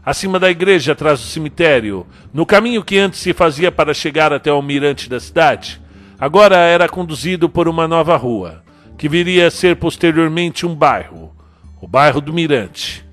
Acima 0.04 0.38
da 0.38 0.50
igreja, 0.50 0.92
atrás 0.92 1.20
do 1.20 1.26
cemitério, 1.26 2.06
no 2.32 2.44
caminho 2.44 2.84
que 2.84 2.98
antes 2.98 3.20
se 3.20 3.32
fazia 3.32 3.72
para 3.72 3.94
chegar 3.94 4.32
até 4.32 4.52
o 4.52 4.60
mirante 4.60 5.08
da 5.08 5.20
cidade, 5.20 5.80
agora 6.18 6.56
era 6.56 6.88
conduzido 6.88 7.48
por 7.48 7.68
uma 7.68 7.86
nova 7.86 8.16
rua, 8.16 8.62
que 8.98 9.08
viria 9.08 9.46
a 9.46 9.50
ser 9.50 9.76
posteriormente 9.76 10.66
um 10.66 10.74
bairro, 10.74 11.32
o 11.80 11.86
bairro 11.86 12.20
do 12.20 12.32
Mirante. 12.32 13.04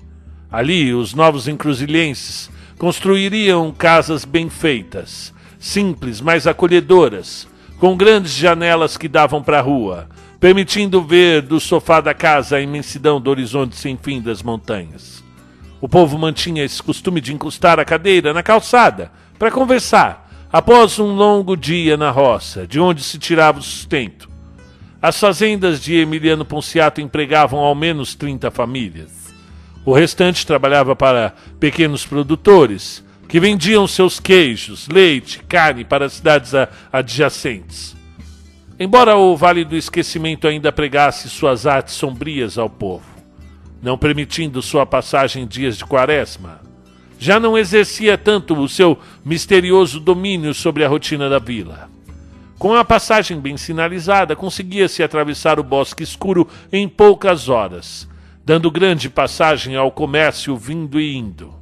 Ali, 0.50 0.92
os 0.92 1.14
novos 1.14 1.46
encruzilhenses 1.46 2.50
construiriam 2.76 3.72
casas 3.72 4.24
bem 4.24 4.50
feitas, 4.50 5.32
simples, 5.60 6.20
mas 6.20 6.46
acolhedoras, 6.46 7.48
com 7.78 7.96
grandes 7.96 8.32
janelas 8.32 8.96
que 8.96 9.06
davam 9.06 9.42
para 9.42 9.60
a 9.60 9.62
rua, 9.62 10.08
permitindo 10.40 11.02
ver 11.02 11.42
do 11.42 11.60
sofá 11.60 12.00
da 12.00 12.12
casa 12.12 12.56
a 12.56 12.60
imensidão 12.60 13.20
do 13.20 13.30
horizonte 13.30 13.76
sem 13.76 13.96
fim 13.96 14.20
das 14.20 14.42
montanhas. 14.42 15.22
O 15.80 15.88
povo 15.88 16.18
mantinha 16.18 16.64
esse 16.64 16.82
costume 16.82 17.20
de 17.20 17.32
encostar 17.32 17.78
a 17.78 17.84
cadeira 17.84 18.34
na 18.34 18.42
calçada 18.42 19.12
para 19.38 19.52
conversar 19.52 20.28
após 20.52 20.98
um 20.98 21.14
longo 21.14 21.56
dia 21.56 21.96
na 21.96 22.10
roça, 22.10 22.66
de 22.66 22.80
onde 22.80 23.02
se 23.02 23.18
tirava 23.18 23.60
o 23.60 23.62
sustento. 23.62 24.35
As 25.06 25.20
fazendas 25.20 25.80
de 25.80 25.94
Emiliano 25.94 26.44
Ponciato 26.44 27.00
empregavam 27.00 27.60
ao 27.60 27.76
menos 27.76 28.16
30 28.16 28.50
famílias. 28.50 29.32
O 29.84 29.92
restante 29.92 30.44
trabalhava 30.44 30.96
para 30.96 31.32
pequenos 31.60 32.04
produtores, 32.04 33.04
que 33.28 33.38
vendiam 33.38 33.86
seus 33.86 34.18
queijos, 34.18 34.88
leite, 34.88 35.44
carne 35.44 35.84
para 35.84 36.06
as 36.06 36.14
cidades 36.14 36.50
adjacentes. 36.92 37.94
Embora 38.80 39.14
o 39.14 39.36
Vale 39.36 39.64
do 39.64 39.76
Esquecimento 39.76 40.48
ainda 40.48 40.72
pregasse 40.72 41.30
suas 41.30 41.68
artes 41.68 41.94
sombrias 41.94 42.58
ao 42.58 42.68
povo, 42.68 43.06
não 43.80 43.96
permitindo 43.96 44.60
sua 44.60 44.84
passagem 44.84 45.44
em 45.44 45.46
dias 45.46 45.78
de 45.78 45.84
quaresma, 45.84 46.60
já 47.16 47.38
não 47.38 47.56
exercia 47.56 48.18
tanto 48.18 48.58
o 48.58 48.68
seu 48.68 48.98
misterioso 49.24 50.00
domínio 50.00 50.52
sobre 50.52 50.84
a 50.84 50.88
rotina 50.88 51.28
da 51.28 51.38
vila. 51.38 51.94
Com 52.58 52.74
a 52.74 52.82
passagem 52.82 53.38
bem 53.38 53.58
sinalizada, 53.58 54.34
conseguia-se 54.34 55.02
atravessar 55.02 55.60
o 55.60 55.62
bosque 55.62 56.02
escuro 56.02 56.48
em 56.72 56.88
poucas 56.88 57.50
horas, 57.50 58.08
dando 58.46 58.70
grande 58.70 59.10
passagem 59.10 59.76
ao 59.76 59.90
comércio 59.90 60.56
vindo 60.56 60.98
e 60.98 61.14
indo. 61.14 61.54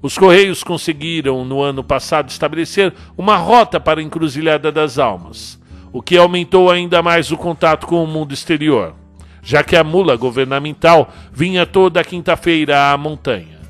Os 0.00 0.16
Correios 0.16 0.64
conseguiram, 0.64 1.44
no 1.44 1.60
ano 1.60 1.84
passado, 1.84 2.30
estabelecer 2.30 2.94
uma 3.16 3.36
rota 3.36 3.78
para 3.78 4.00
a 4.00 4.02
Encruzilhada 4.02 4.72
das 4.72 4.98
Almas, 4.98 5.60
o 5.92 6.00
que 6.00 6.16
aumentou 6.16 6.70
ainda 6.70 7.02
mais 7.02 7.30
o 7.30 7.36
contato 7.36 7.86
com 7.86 8.02
o 8.02 8.06
mundo 8.06 8.32
exterior, 8.32 8.94
já 9.42 9.62
que 9.62 9.76
a 9.76 9.84
mula 9.84 10.16
governamental 10.16 11.12
vinha 11.30 11.66
toda 11.66 12.02
quinta-feira 12.02 12.90
à 12.90 12.96
montanha. 12.96 13.61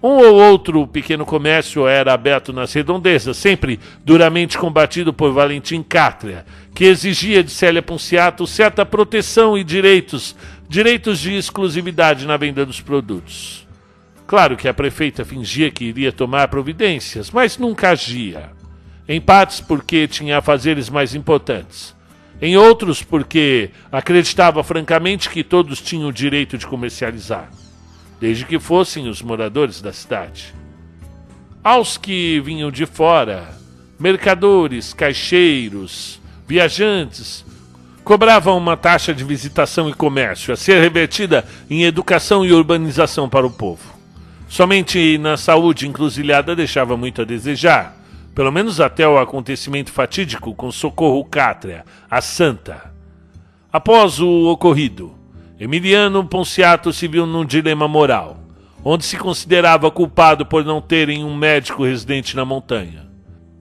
Um 0.00 0.10
ou 0.10 0.36
outro 0.36 0.86
pequeno 0.86 1.26
comércio 1.26 1.88
era 1.88 2.12
aberto 2.12 2.52
nas 2.52 2.72
redondezas, 2.72 3.36
sempre 3.36 3.80
duramente 4.04 4.56
combatido 4.56 5.12
por 5.12 5.32
Valentim 5.32 5.82
Cátria, 5.82 6.46
que 6.72 6.84
exigia 6.84 7.42
de 7.42 7.50
Célia 7.50 7.82
Ponciato 7.82 8.46
certa 8.46 8.86
proteção 8.86 9.58
e 9.58 9.64
direitos, 9.64 10.36
direitos 10.68 11.18
de 11.18 11.34
exclusividade 11.34 12.28
na 12.28 12.36
venda 12.36 12.64
dos 12.64 12.80
produtos. 12.80 13.66
Claro 14.24 14.56
que 14.56 14.68
a 14.68 14.74
prefeita 14.74 15.24
fingia 15.24 15.68
que 15.68 15.86
iria 15.86 16.12
tomar 16.12 16.46
providências, 16.46 17.32
mas 17.32 17.58
nunca 17.58 17.90
agia. 17.90 18.50
Em 19.08 19.20
partes 19.20 19.60
porque 19.60 20.06
tinha 20.06 20.38
afazeres 20.38 20.88
mais 20.88 21.12
importantes. 21.12 21.96
Em 22.40 22.56
outros 22.56 23.02
porque 23.02 23.70
acreditava 23.90 24.62
francamente 24.62 25.28
que 25.28 25.42
todos 25.42 25.80
tinham 25.80 26.10
o 26.10 26.12
direito 26.12 26.56
de 26.56 26.68
comercializar, 26.68 27.50
desde 28.20 28.44
que 28.44 28.58
fossem 28.58 29.08
os 29.08 29.22
moradores 29.22 29.80
da 29.80 29.92
cidade. 29.92 30.54
Aos 31.62 31.96
que 31.96 32.40
vinham 32.40 32.70
de 32.70 32.86
fora, 32.86 33.48
mercadores, 33.98 34.92
caixeiros, 34.92 36.20
viajantes, 36.46 37.44
cobravam 38.04 38.56
uma 38.56 38.76
taxa 38.76 39.12
de 39.12 39.22
visitação 39.22 39.88
e 39.88 39.92
comércio 39.92 40.52
a 40.52 40.56
ser 40.56 40.80
revertida 40.80 41.44
em 41.68 41.84
educação 41.84 42.44
e 42.44 42.52
urbanização 42.52 43.28
para 43.28 43.46
o 43.46 43.50
povo. 43.50 43.98
Somente 44.48 45.18
na 45.18 45.36
saúde 45.36 45.86
encruzilhada 45.86 46.56
deixava 46.56 46.96
muito 46.96 47.20
a 47.20 47.24
desejar, 47.26 47.94
pelo 48.34 48.50
menos 48.50 48.80
até 48.80 49.06
o 49.06 49.18
acontecimento 49.18 49.92
fatídico 49.92 50.54
com 50.54 50.72
Socorro 50.72 51.22
Cátria, 51.24 51.84
a 52.10 52.22
Santa. 52.22 52.90
Após 53.70 54.20
o 54.20 54.46
ocorrido, 54.46 55.17
Emiliano 55.58 56.24
Ponciato 56.24 56.92
se 56.92 57.08
viu 57.08 57.26
num 57.26 57.44
dilema 57.44 57.88
moral, 57.88 58.38
onde 58.84 59.04
se 59.04 59.16
considerava 59.16 59.90
culpado 59.90 60.46
por 60.46 60.64
não 60.64 60.80
terem 60.80 61.24
um 61.24 61.34
médico 61.34 61.84
residente 61.84 62.36
na 62.36 62.44
montanha. 62.44 63.08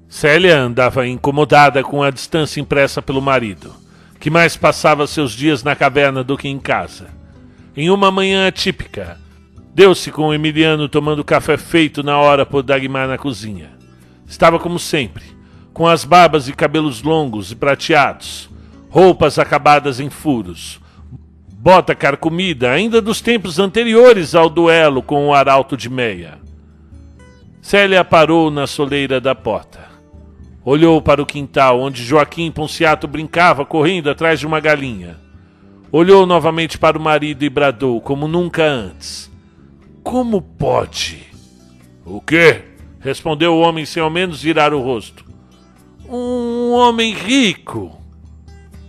Célia 0.07 0.59
andava 0.59 1.07
incomodada 1.07 1.83
com 1.83 2.03
a 2.03 2.11
distância 2.11 2.61
impressa 2.61 3.01
pelo 3.01 3.21
marido, 3.21 3.73
que 4.19 4.29
mais 4.29 4.55
passava 4.55 5.07
seus 5.07 5.31
dias 5.31 5.63
na 5.63 5.75
caverna 5.75 6.23
do 6.23 6.37
que 6.37 6.47
em 6.47 6.59
casa. 6.59 7.07
Em 7.75 7.89
uma 7.89 8.11
manhã 8.11 8.47
atípica, 8.47 9.17
Deu-se 9.77 10.09
com 10.09 10.33
Emiliano 10.33 10.89
tomando 10.89 11.23
café 11.23 11.55
feito 11.55 12.01
na 12.01 12.17
hora 12.17 12.47
por 12.47 12.63
Dagmar 12.63 13.07
na 13.07 13.15
cozinha. 13.15 13.69
Estava 14.25 14.57
como 14.57 14.79
sempre, 14.79 15.23
com 15.71 15.85
as 15.85 16.03
barbas 16.03 16.47
e 16.47 16.53
cabelos 16.53 17.03
longos 17.03 17.51
e 17.51 17.55
prateados, 17.55 18.49
roupas 18.89 19.37
acabadas 19.37 19.99
em 19.99 20.09
furos, 20.09 20.79
bota 21.59 21.95
carcomida 21.95 22.71
ainda 22.71 23.01
dos 23.01 23.19
tempos 23.19 23.57
anteriores 23.57 24.35
ao 24.35 24.47
duelo 24.47 25.01
com 25.01 25.27
o 25.27 25.33
arauto 25.33 25.75
de 25.75 25.89
meia. 25.89 26.37
Célia 27.61 28.05
parou 28.05 28.51
na 28.51 28.67
soleira 28.67 29.19
da 29.19 29.33
porta. 29.33 29.87
Olhou 30.63 31.01
para 31.01 31.21
o 31.21 31.25
quintal 31.25 31.81
onde 31.81 32.03
Joaquim 32.03 32.51
Ponciato 32.51 33.07
brincava 33.07 33.65
correndo 33.65 34.09
atrás 34.09 34.39
de 34.39 34.45
uma 34.45 34.59
galinha. 34.59 35.17
Olhou 35.91 36.25
novamente 36.25 36.77
para 36.77 36.97
o 36.97 37.01
marido 37.01 37.43
e 37.43 37.49
bradou 37.49 37.99
como 38.01 38.27
nunca 38.27 38.63
antes. 38.63 39.31
Como 40.03 40.41
pode? 40.41 41.25
O 42.05 42.21
quê? 42.21 42.61
Respondeu 42.99 43.55
o 43.55 43.59
homem 43.61 43.85
sem 43.85 44.01
ao 44.01 44.09
menos 44.09 44.41
virar 44.41 44.73
o 44.73 44.81
rosto. 44.81 45.25
Um 46.07 46.71
homem 46.71 47.13
rico, 47.13 47.99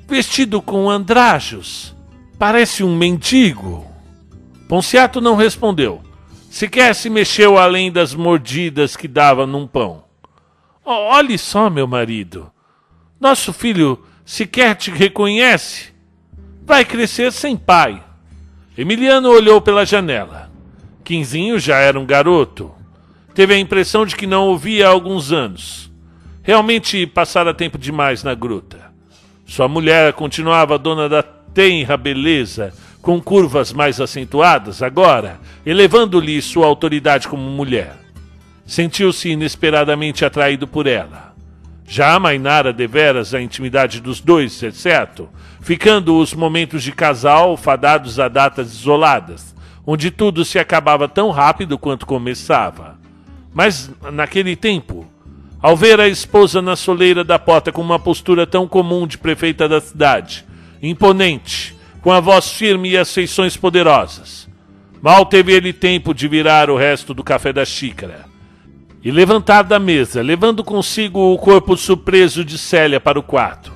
vestido 0.06 0.60
com 0.62 0.88
andrajos, 0.88 1.97
parece 2.38 2.84
um 2.84 2.96
mendigo. 2.96 3.86
Ponciato 4.68 5.20
não 5.20 5.34
respondeu. 5.34 6.02
Sequer 6.50 6.94
se 6.94 7.10
mexeu 7.10 7.58
além 7.58 7.90
das 7.90 8.14
mordidas 8.14 8.96
que 8.96 9.08
dava 9.08 9.46
num 9.46 9.66
pão. 9.66 10.04
Olhe 10.84 11.36
só, 11.36 11.68
meu 11.68 11.86
marido. 11.86 12.50
Nosso 13.20 13.52
filho 13.52 14.02
sequer 14.24 14.74
te 14.76 14.90
reconhece. 14.90 15.92
Vai 16.64 16.84
crescer 16.84 17.32
sem 17.32 17.56
pai. 17.56 18.02
Emiliano 18.76 19.28
olhou 19.30 19.60
pela 19.60 19.84
janela. 19.84 20.50
Quinzinho 21.04 21.58
já 21.58 21.76
era 21.76 21.98
um 21.98 22.06
garoto. 22.06 22.72
Teve 23.34 23.54
a 23.54 23.58
impressão 23.58 24.06
de 24.06 24.16
que 24.16 24.26
não 24.26 24.48
o 24.48 24.56
via 24.56 24.86
há 24.86 24.90
alguns 24.90 25.32
anos. 25.32 25.90
Realmente 26.42 27.06
passara 27.06 27.52
tempo 27.52 27.76
demais 27.76 28.22
na 28.22 28.34
gruta. 28.34 28.92
Sua 29.46 29.68
mulher 29.68 30.12
continuava 30.12 30.78
dona 30.78 31.08
da 31.08 31.22
tenra 31.58 31.96
beleza, 31.96 32.72
com 33.02 33.20
curvas 33.20 33.72
mais 33.72 34.00
acentuadas, 34.00 34.80
agora, 34.80 35.40
elevando-lhe 35.66 36.40
sua 36.40 36.68
autoridade 36.68 37.26
como 37.26 37.50
mulher. 37.50 37.96
Sentiu-se 38.64 39.30
inesperadamente 39.30 40.24
atraído 40.24 40.68
por 40.68 40.86
ela. 40.86 41.34
Já 41.84 42.14
amainara 42.14 42.72
deveras 42.72 43.34
a 43.34 43.42
intimidade 43.42 44.00
dos 44.00 44.20
dois, 44.20 44.62
exceto, 44.62 45.28
ficando 45.60 46.16
os 46.16 46.32
momentos 46.32 46.80
de 46.80 46.92
casal 46.92 47.56
fadados 47.56 48.20
a 48.20 48.28
datas 48.28 48.72
isoladas, 48.72 49.52
onde 49.84 50.12
tudo 50.12 50.44
se 50.44 50.60
acabava 50.60 51.08
tão 51.08 51.30
rápido 51.32 51.76
quanto 51.76 52.06
começava. 52.06 52.96
Mas, 53.52 53.90
naquele 54.12 54.54
tempo, 54.54 55.08
ao 55.60 55.76
ver 55.76 55.98
a 55.98 56.06
esposa 56.06 56.62
na 56.62 56.76
soleira 56.76 57.24
da 57.24 57.36
porta 57.36 57.72
com 57.72 57.82
uma 57.82 57.98
postura 57.98 58.46
tão 58.46 58.68
comum 58.68 59.08
de 59.08 59.18
prefeita 59.18 59.68
da 59.68 59.80
cidade, 59.80 60.46
imponente, 60.82 61.76
com 62.00 62.12
a 62.12 62.20
voz 62.20 62.50
firme 62.50 62.90
e 62.90 62.96
as 62.96 63.12
feições 63.12 63.56
poderosas. 63.56 64.48
Mal 65.00 65.26
teve 65.26 65.52
ele 65.52 65.72
tempo 65.72 66.12
de 66.12 66.26
virar 66.26 66.70
o 66.70 66.76
resto 66.76 67.14
do 67.14 67.22
café 67.22 67.52
da 67.52 67.64
xícara 67.64 68.26
e 69.02 69.10
levantar 69.10 69.62
da 69.62 69.78
mesa, 69.78 70.20
levando 70.20 70.64
consigo 70.64 71.32
o 71.32 71.38
corpo 71.38 71.76
surpreso 71.76 72.44
de 72.44 72.58
Célia 72.58 72.98
para 72.98 73.18
o 73.18 73.22
quarto. 73.22 73.72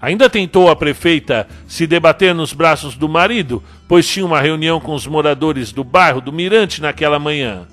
Ainda 0.00 0.28
tentou 0.28 0.70
a 0.70 0.76
prefeita 0.76 1.46
se 1.66 1.86
debater 1.86 2.34
nos 2.34 2.52
braços 2.52 2.94
do 2.94 3.08
marido, 3.08 3.62
pois 3.88 4.06
tinha 4.06 4.26
uma 4.26 4.40
reunião 4.40 4.80
com 4.80 4.94
os 4.94 5.06
moradores 5.06 5.72
do 5.72 5.82
bairro 5.82 6.20
do 6.20 6.32
Mirante 6.32 6.82
naquela 6.82 7.18
manhã. 7.18 7.66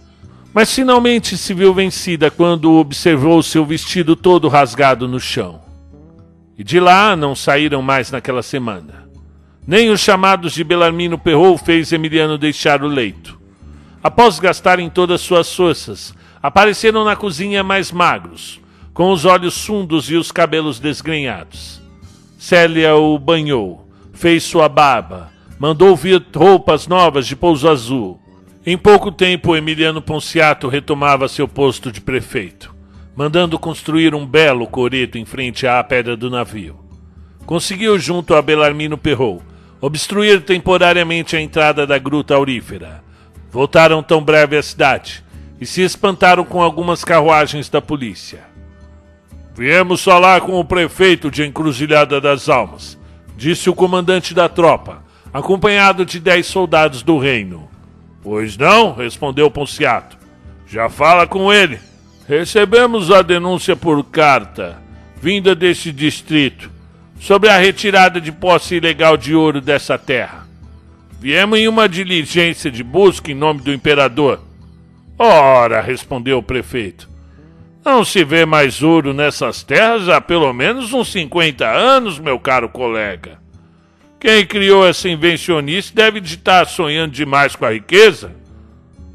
Mas 0.53 0.73
finalmente 0.73 1.37
se 1.37 1.53
viu 1.53 1.73
vencida 1.73 2.29
quando 2.29 2.73
observou 2.73 3.41
seu 3.41 3.65
vestido 3.65 4.15
todo 4.15 4.47
rasgado 4.47 5.07
no 5.07 5.19
chão. 5.19 5.70
E 6.61 6.63
de 6.63 6.79
lá 6.79 7.15
não 7.15 7.33
saíram 7.33 7.81
mais 7.81 8.11
naquela 8.11 8.43
semana. 8.43 9.09
Nem 9.65 9.89
os 9.89 9.99
chamados 9.99 10.53
de 10.53 10.63
Belarmino 10.63 11.17
Perrou 11.17 11.57
fez 11.57 11.91
Emiliano 11.91 12.37
deixar 12.37 12.83
o 12.83 12.87
leito. 12.87 13.41
Após 14.03 14.37
gastarem 14.37 14.87
todas 14.87 15.21
suas 15.21 15.51
forças, 15.51 16.13
apareceram 16.39 17.03
na 17.03 17.15
cozinha 17.15 17.63
mais 17.63 17.91
magros, 17.91 18.61
com 18.93 19.11
os 19.11 19.25
olhos 19.25 19.65
fundos 19.65 20.11
e 20.11 20.15
os 20.15 20.31
cabelos 20.31 20.79
desgrenhados. 20.79 21.81
Célia 22.37 22.95
o 22.95 23.17
banhou, 23.17 23.89
fez 24.13 24.43
sua 24.43 24.69
barba, 24.69 25.31
mandou 25.57 25.95
vir 25.95 26.23
roupas 26.35 26.85
novas 26.85 27.25
de 27.25 27.35
pouso 27.35 27.67
azul. 27.67 28.21
Em 28.63 28.77
pouco 28.77 29.11
tempo, 29.11 29.55
Emiliano 29.55 29.99
Ponciato 29.99 30.67
retomava 30.67 31.27
seu 31.27 31.47
posto 31.47 31.91
de 31.91 31.99
prefeito, 31.99 32.71
mandando 33.15 33.59
construir 33.59 34.15
um 34.15 34.25
belo 34.25 34.65
coreto 34.67 35.17
em 35.17 35.25
frente 35.25 35.67
à 35.67 35.83
pedra 35.83 36.15
do 36.15 36.29
navio. 36.29 36.79
Conseguiu, 37.45 37.99
junto 37.99 38.33
a 38.35 38.41
Belarmino 38.41 38.97
Perrou, 38.97 39.41
obstruir 39.81 40.41
temporariamente 40.41 41.35
a 41.35 41.41
entrada 41.41 41.85
da 41.85 41.97
gruta 41.97 42.35
aurífera. 42.35 43.03
Voltaram 43.51 44.01
tão 44.01 44.23
breve 44.23 44.55
à 44.55 44.63
cidade 44.63 45.23
e 45.59 45.65
se 45.65 45.81
espantaram 45.81 46.45
com 46.45 46.61
algumas 46.61 47.03
carruagens 47.03 47.67
da 47.67 47.81
polícia. 47.81 48.39
Viemos 49.53 50.03
falar 50.03 50.41
com 50.41 50.59
o 50.59 50.63
prefeito 50.63 51.29
de 51.29 51.43
Encruzilhada 51.43 52.21
das 52.21 52.47
Almas, 52.47 52.97
disse 53.35 53.69
o 53.69 53.75
comandante 53.75 54.33
da 54.33 54.47
tropa, 54.47 55.03
acompanhado 55.33 56.05
de 56.05 56.19
dez 56.19 56.47
soldados 56.47 57.03
do 57.03 57.17
reino. 57.17 57.69
Pois 58.23 58.55
não, 58.55 58.93
respondeu 58.93 59.51
Ponciato. 59.51 60.17
Já 60.65 60.89
fala 60.89 61.27
com 61.27 61.51
ele. 61.51 61.79
Recebemos 62.31 63.11
a 63.11 63.21
denúncia 63.21 63.75
por 63.75 64.01
carta, 64.05 64.81
vinda 65.21 65.53
desse 65.53 65.91
distrito 65.91 66.71
sobre 67.19 67.49
a 67.49 67.57
retirada 67.57 68.21
de 68.21 68.31
posse 68.31 68.75
ilegal 68.75 69.17
de 69.17 69.35
ouro 69.35 69.59
dessa 69.59 69.97
terra. 69.97 70.47
Viemos 71.19 71.59
em 71.59 71.67
uma 71.67 71.89
diligência 71.89 72.71
de 72.71 72.85
busca 72.85 73.29
em 73.29 73.35
nome 73.35 73.59
do 73.59 73.73
imperador. 73.73 74.39
Ora, 75.19 75.81
respondeu 75.81 76.37
o 76.37 76.43
prefeito, 76.43 77.09
não 77.83 78.05
se 78.05 78.23
vê 78.23 78.45
mais 78.45 78.81
ouro 78.81 79.13
nessas 79.13 79.61
terras 79.61 80.07
há 80.07 80.21
pelo 80.21 80.53
menos 80.53 80.93
uns 80.93 81.11
50 81.11 81.67
anos, 81.67 82.17
meu 82.17 82.39
caro 82.39 82.69
colega. 82.69 83.39
Quem 84.21 84.45
criou 84.45 84.87
essa 84.87 85.09
invencionista 85.09 85.93
deve 85.93 86.21
de 86.21 86.35
estar 86.35 86.65
sonhando 86.65 87.11
demais 87.11 87.57
com 87.57 87.65
a 87.65 87.73
riqueza. 87.73 88.39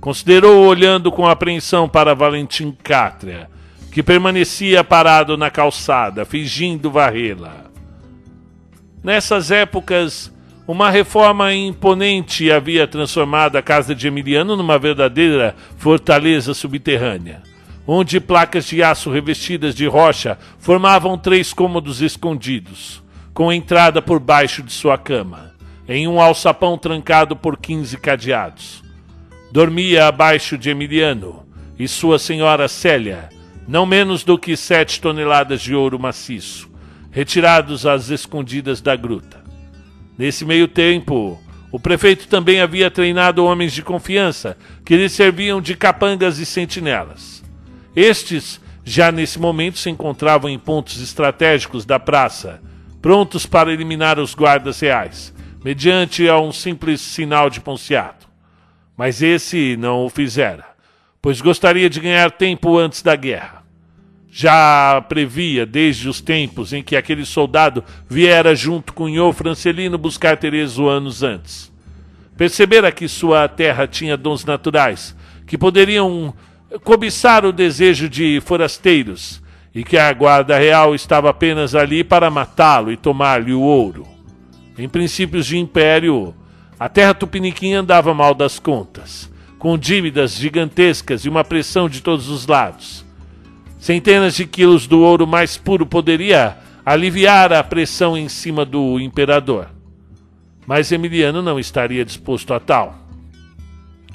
Considerou 0.06 0.64
olhando 0.64 1.10
com 1.10 1.26
apreensão 1.26 1.88
para 1.88 2.14
Valentim 2.14 2.70
Cátria, 2.70 3.50
que 3.90 4.04
permanecia 4.04 4.84
parado 4.84 5.36
na 5.36 5.50
calçada, 5.50 6.24
fingindo 6.24 6.92
varrê-la. 6.92 7.64
Nessas 9.02 9.50
épocas, 9.50 10.32
uma 10.64 10.90
reforma 10.90 11.52
imponente 11.52 12.52
havia 12.52 12.86
transformado 12.86 13.56
a 13.56 13.62
casa 13.62 13.96
de 13.96 14.06
Emiliano 14.06 14.54
numa 14.54 14.78
verdadeira 14.78 15.56
fortaleza 15.76 16.54
subterrânea, 16.54 17.42
onde 17.84 18.20
placas 18.20 18.64
de 18.66 18.84
aço 18.84 19.10
revestidas 19.10 19.74
de 19.74 19.88
rocha 19.88 20.38
formavam 20.60 21.18
três 21.18 21.52
cômodos 21.52 22.00
escondidos, 22.00 23.02
com 23.34 23.52
entrada 23.52 24.00
por 24.00 24.20
baixo 24.20 24.62
de 24.62 24.72
sua 24.72 24.96
cama, 24.96 25.52
em 25.88 26.06
um 26.06 26.20
alçapão 26.20 26.78
trancado 26.78 27.34
por 27.34 27.56
quinze 27.56 27.96
cadeados. 27.96 28.85
Dormia 29.50 30.06
abaixo 30.06 30.58
de 30.58 30.70
Emiliano 30.70 31.46
e 31.78 31.86
sua 31.86 32.18
senhora 32.18 32.68
Célia, 32.68 33.28
não 33.66 33.86
menos 33.86 34.24
do 34.24 34.38
que 34.38 34.56
sete 34.56 35.00
toneladas 35.00 35.62
de 35.62 35.74
ouro 35.74 35.98
maciço, 35.98 36.70
retirados 37.10 37.86
às 37.86 38.10
escondidas 38.10 38.80
da 38.80 38.96
gruta. 38.96 39.42
Nesse 40.18 40.44
meio 40.44 40.66
tempo, 40.66 41.40
o 41.70 41.78
prefeito 41.78 42.26
também 42.26 42.60
havia 42.60 42.90
treinado 42.90 43.44
homens 43.44 43.72
de 43.72 43.82
confiança 43.82 44.56
que 44.84 44.96
lhe 44.96 45.08
serviam 45.08 45.60
de 45.60 45.76
capangas 45.76 46.38
e 46.38 46.46
sentinelas. 46.46 47.44
Estes, 47.94 48.60
já 48.84 49.12
nesse 49.12 49.38
momento, 49.38 49.78
se 49.78 49.88
encontravam 49.88 50.50
em 50.50 50.58
pontos 50.58 51.00
estratégicos 51.00 51.84
da 51.84 51.98
praça, 51.98 52.60
prontos 53.00 53.46
para 53.46 53.72
eliminar 53.72 54.18
os 54.18 54.34
guardas 54.34 54.80
reais, 54.80 55.32
mediante 55.64 56.28
a 56.28 56.38
um 56.40 56.52
simples 56.52 57.00
sinal 57.00 57.48
de 57.48 57.60
ponciado. 57.60 58.25
Mas 58.96 59.22
esse 59.22 59.76
não 59.76 60.06
o 60.06 60.10
fizera, 60.10 60.64
pois 61.20 61.40
gostaria 61.40 61.90
de 61.90 62.00
ganhar 62.00 62.30
tempo 62.30 62.78
antes 62.78 63.02
da 63.02 63.14
guerra 63.14 63.66
já 64.38 65.02
previa 65.08 65.64
desde 65.64 66.10
os 66.10 66.20
tempos 66.20 66.74
em 66.74 66.82
que 66.82 66.94
aquele 66.94 67.24
soldado 67.24 67.82
viera 68.06 68.54
junto 68.54 68.92
com 68.92 69.08
Nhô 69.08 69.32
Francelino 69.32 69.96
buscar 69.96 70.36
Tereso 70.36 70.86
anos 70.86 71.22
antes. 71.22 71.72
Percebera 72.36 72.92
que 72.92 73.08
sua 73.08 73.48
terra 73.48 73.86
tinha 73.86 74.14
dons 74.14 74.44
naturais, 74.44 75.16
que 75.46 75.56
poderiam 75.56 76.34
cobiçar 76.84 77.46
o 77.46 77.52
desejo 77.52 78.10
de 78.10 78.38
forasteiros, 78.44 79.42
e 79.74 79.82
que 79.82 79.96
a 79.96 80.12
guarda 80.12 80.58
real 80.58 80.94
estava 80.94 81.30
apenas 81.30 81.74
ali 81.74 82.04
para 82.04 82.30
matá-lo 82.30 82.92
e 82.92 82.96
tomar-lhe 82.98 83.54
o 83.54 83.62
ouro. 83.62 84.06
Em 84.76 84.86
princípios 84.86 85.46
de 85.46 85.56
império, 85.56 86.34
a 86.78 86.88
terra 86.88 87.14
tupiniquim 87.14 87.72
andava 87.72 88.12
mal 88.12 88.34
das 88.34 88.58
contas, 88.58 89.30
com 89.58 89.78
dívidas 89.78 90.34
gigantescas 90.34 91.24
e 91.24 91.28
uma 91.28 91.42
pressão 91.42 91.88
de 91.88 92.02
todos 92.02 92.28
os 92.28 92.46
lados. 92.46 93.04
Centenas 93.78 94.34
de 94.34 94.46
quilos 94.46 94.86
do 94.86 95.00
ouro 95.00 95.26
mais 95.26 95.56
puro 95.56 95.86
poderia 95.86 96.56
aliviar 96.84 97.52
a 97.52 97.64
pressão 97.64 98.16
em 98.16 98.28
cima 98.28 98.64
do 98.64 99.00
imperador. 99.00 99.68
Mas 100.66 100.92
Emiliano 100.92 101.40
não 101.40 101.58
estaria 101.58 102.04
disposto 102.04 102.52
a 102.52 102.60
tal. 102.60 102.98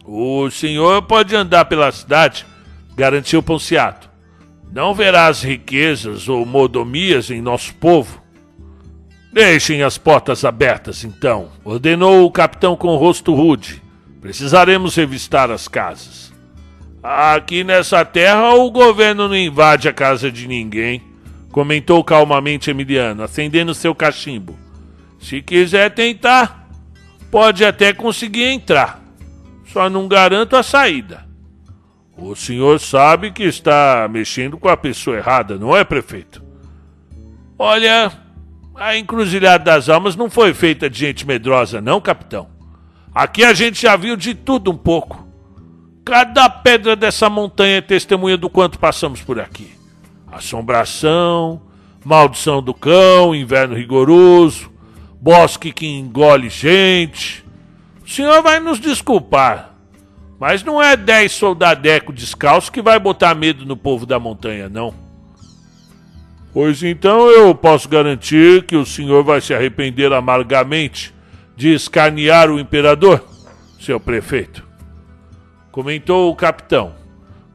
O 0.05 0.49
senhor 0.49 1.01
pode 1.03 1.35
andar 1.35 1.65
pela 1.65 1.91
cidade, 1.91 2.45
garantiu 2.95 3.41
Ponciato. 3.41 4.09
Não 4.71 4.93
verás 4.93 5.41
riquezas 5.41 6.29
ou 6.29 6.45
modomias 6.45 7.29
em 7.29 7.41
nosso 7.41 7.73
povo. 7.75 8.20
Deixem 9.33 9.81
as 9.81 9.97
portas 9.97 10.43
abertas, 10.43 11.05
então, 11.05 11.49
ordenou 11.63 12.25
o 12.25 12.31
capitão 12.31 12.75
com 12.75 12.95
rosto 12.97 13.33
rude. 13.33 13.81
Precisaremos 14.19 14.95
revistar 14.95 15.49
as 15.49 15.67
casas. 15.67 16.33
Aqui 17.01 17.63
nessa 17.63 18.03
terra 18.05 18.53
o 18.53 18.69
governo 18.69 19.27
não 19.27 19.35
invade 19.35 19.87
a 19.87 19.93
casa 19.93 20.31
de 20.31 20.47
ninguém, 20.47 21.01
comentou 21.51 22.03
calmamente 22.03 22.69
Emiliano, 22.69 23.23
acendendo 23.23 23.73
seu 23.73 23.95
cachimbo. 23.95 24.59
Se 25.19 25.41
quiser 25.41 25.91
tentar, 25.91 26.69
pode 27.31 27.63
até 27.63 27.93
conseguir 27.93 28.43
entrar. 28.43 29.01
Só 29.65 29.89
não 29.89 30.07
garanto 30.07 30.55
a 30.55 30.61
saída. 30.61 31.25
O 32.17 32.35
senhor 32.35 32.79
sabe 32.79 33.31
que 33.31 33.43
está 33.43 34.07
mexendo 34.11 34.57
com 34.57 34.67
a 34.67 34.77
pessoa 34.77 35.17
errada, 35.17 35.57
não 35.57 35.75
é, 35.75 35.83
prefeito? 35.83 36.43
Olha, 37.57 38.11
a 38.81 38.97
encruzilhada 38.97 39.63
das 39.63 39.89
almas 39.89 40.15
não 40.15 40.27
foi 40.27 40.55
feita 40.55 40.89
de 40.89 40.97
gente 40.97 41.27
medrosa, 41.27 41.79
não, 41.79 42.01
capitão. 42.01 42.47
Aqui 43.13 43.43
a 43.43 43.53
gente 43.53 43.79
já 43.79 43.95
viu 43.95 44.17
de 44.17 44.33
tudo 44.33 44.71
um 44.71 44.75
pouco. 44.75 45.27
Cada 46.03 46.49
pedra 46.49 46.95
dessa 46.95 47.29
montanha 47.29 47.77
é 47.77 47.81
testemunha 47.81 48.37
do 48.37 48.49
quanto 48.49 48.79
passamos 48.79 49.21
por 49.21 49.39
aqui. 49.39 49.69
Assombração, 50.31 51.61
maldição 52.03 52.59
do 52.59 52.73
cão, 52.73 53.35
inverno 53.35 53.75
rigoroso, 53.75 54.71
bosque 55.21 55.71
que 55.71 55.85
engole 55.85 56.49
gente. 56.49 57.45
O 58.03 58.09
senhor 58.09 58.41
vai 58.41 58.59
nos 58.59 58.79
desculpar, 58.79 59.75
mas 60.39 60.63
não 60.63 60.81
é 60.81 60.97
dez 60.97 61.33
soldadecos 61.33 62.15
descalços 62.15 62.71
que 62.71 62.81
vai 62.81 62.99
botar 62.99 63.35
medo 63.35 63.63
no 63.63 63.77
povo 63.77 64.07
da 64.07 64.17
montanha, 64.17 64.67
não. 64.67 65.10
Pois 66.53 66.83
então 66.83 67.29
eu 67.29 67.55
posso 67.55 67.87
garantir 67.87 68.63
que 68.63 68.75
o 68.75 68.85
senhor 68.85 69.23
vai 69.23 69.39
se 69.39 69.53
arrepender 69.53 70.11
amargamente 70.11 71.13
de 71.55 71.73
escarnear 71.73 72.49
o 72.49 72.59
imperador, 72.59 73.23
seu 73.79 73.99
prefeito. 73.99 74.67
Comentou 75.71 76.29
o 76.29 76.35
capitão, 76.35 76.93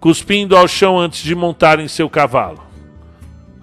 cuspindo 0.01 0.57
ao 0.57 0.66
chão 0.66 0.99
antes 0.99 1.22
de 1.22 1.34
montar 1.34 1.78
em 1.78 1.88
seu 1.88 2.09
cavalo. 2.09 2.64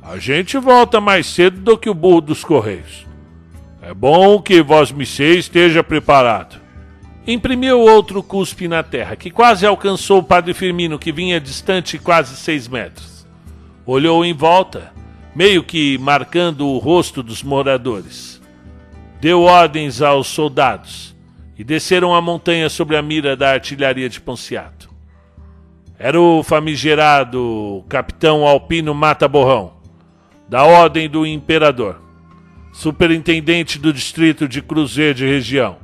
A 0.03 0.19
gente 0.19 0.57
volta 0.57 1.01
mais 1.01 1.25
cedo 1.25 1.61
do 1.61 1.77
que 1.77 1.89
o 1.89 1.93
burro 1.93 2.21
dos 2.21 2.43
correios. 2.43 3.07
É 3.81 3.93
bom 3.93 4.39
que 4.39 4.61
Vosmicê 4.61 5.38
esteja 5.38 5.84
preparado. 5.84 6.61
Imprimiu 7.25 7.79
outro 7.79 8.21
cuspe 8.21 8.67
na 8.67 8.84
terra, 8.84 9.15
que 9.15 9.31
quase 9.31 9.65
alcançou 9.65 10.19
o 10.19 10.23
padre 10.23 10.53
Firmino, 10.53 10.99
que 10.99 11.11
vinha 11.11 11.39
distante 11.39 11.97
quase 11.97 12.36
seis 12.36 12.67
metros. 12.67 13.25
Olhou 13.86 14.23
em 14.23 14.34
volta, 14.34 14.92
meio 15.36 15.63
que 15.63 15.97
marcando 15.97 16.67
o 16.67 16.77
rosto 16.77 17.23
dos 17.23 17.41
moradores. 17.41 18.41
Deu 19.19 19.41
ordens 19.41 20.01
aos 20.01 20.27
soldados 20.27 21.15
e 21.57 21.63
desceram 21.63 22.13
a 22.13 22.21
montanha 22.21 22.69
sobre 22.69 22.97
a 22.97 23.01
mira 23.01 23.36
da 23.36 23.51
artilharia 23.51 24.09
de 24.09 24.19
Ponciato. 24.19 24.89
Era 25.97 26.19
o 26.19 26.43
famigerado 26.43 27.84
capitão 27.88 28.45
Alpino 28.45 28.93
Mata 28.93 29.27
Borrão, 29.27 29.73
da 30.49 30.63
Ordem 30.63 31.09
do 31.09 31.25
Imperador 31.25 32.03
superintendente 32.73 33.77
do 33.77 33.93
distrito 33.93 34.47
de 34.47 34.59
Cruzeiro 34.59 35.13
de 35.13 35.25
região. 35.27 35.77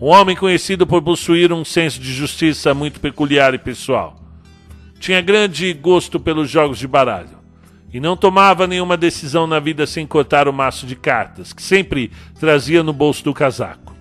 Um 0.00 0.06
homem 0.08 0.36
conhecido 0.36 0.84
por 0.84 1.00
possuir 1.00 1.52
um 1.52 1.64
senso 1.64 2.00
de 2.00 2.12
justiça 2.12 2.74
muito 2.74 3.00
peculiar 3.00 3.54
e 3.54 3.58
pessoal. 3.58 4.16
Tinha 4.98 5.20
grande 5.20 5.72
gosto 5.72 6.18
pelos 6.18 6.50
jogos 6.50 6.78
de 6.78 6.88
baralho 6.88 7.37
e 7.92 8.00
não 8.00 8.16
tomava 8.16 8.66
nenhuma 8.66 8.96
decisão 8.96 9.46
na 9.46 9.58
vida 9.58 9.86
sem 9.86 10.06
cortar 10.06 10.48
o 10.48 10.52
maço 10.52 10.86
de 10.86 10.94
cartas, 10.94 11.52
que 11.52 11.62
sempre 11.62 12.10
trazia 12.38 12.82
no 12.82 12.92
bolso 12.92 13.24
do 13.24 13.34
casaco. 13.34 13.94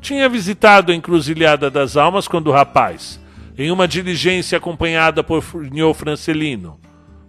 Tinha 0.00 0.28
visitado 0.28 0.92
a 0.92 0.94
Encruzilhada 0.94 1.70
das 1.70 1.96
Almas 1.96 2.28
quando 2.28 2.50
rapaz, 2.50 3.20
em 3.56 3.70
uma 3.70 3.88
diligência 3.88 4.58
acompanhada 4.58 5.24
por 5.24 5.42
Furnio 5.42 5.92
Francelino. 5.94 6.78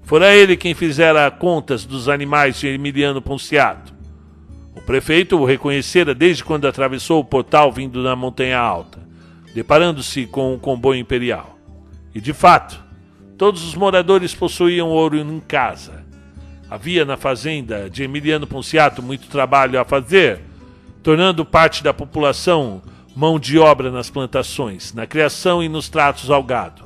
Fora 0.04 0.36
ele 0.36 0.58
quem 0.58 0.74
fizera 0.74 1.30
contas 1.32 1.86
dos 1.86 2.08
animais 2.10 2.60
de 2.60 2.68
Emiliano 2.68 3.22
Ponciato 3.22 3.98
o 4.78 4.82
prefeito 4.82 5.36
o 5.40 5.44
reconhecera 5.44 6.14
desde 6.14 6.44
quando 6.44 6.68
atravessou 6.68 7.20
o 7.20 7.26
portal 7.26 7.72
vindo 7.72 8.04
da 8.04 8.16
Montanha 8.16 8.60
Alta, 8.60 9.00
deparando-se 9.56 10.28
com 10.28 10.54
o 10.54 10.60
comboio 10.60 11.00
imperial. 11.00 11.58
E 12.14 12.22
de 12.22 12.32
fato, 12.32 12.80
todos 13.38 13.64
os 13.64 13.76
moradores 13.76 14.34
possuíam 14.34 14.90
ouro 14.90 15.18
em 15.18 15.40
casa. 15.40 16.06
Havia 16.70 17.06
na 17.06 17.16
fazenda 17.16 17.90
de 17.90 18.04
Emiliano 18.04 18.48
Ponciato 18.48 19.02
muito 19.02 19.28
trabalho 19.28 19.80
a 19.80 19.86
fazer, 19.86 20.42
tornando 21.02 21.46
parte 21.46 21.84
da 21.84 21.94
população 21.94 22.82
mão 23.16 23.40
de 23.40 23.58
obra 23.58 23.92
nas 23.92 24.10
plantações, 24.10 24.94
na 24.94 25.08
criação 25.08 25.64
e 25.64 25.70
nos 25.70 25.90
tratos 25.90 26.30
ao 26.30 26.44
gado, 26.44 26.84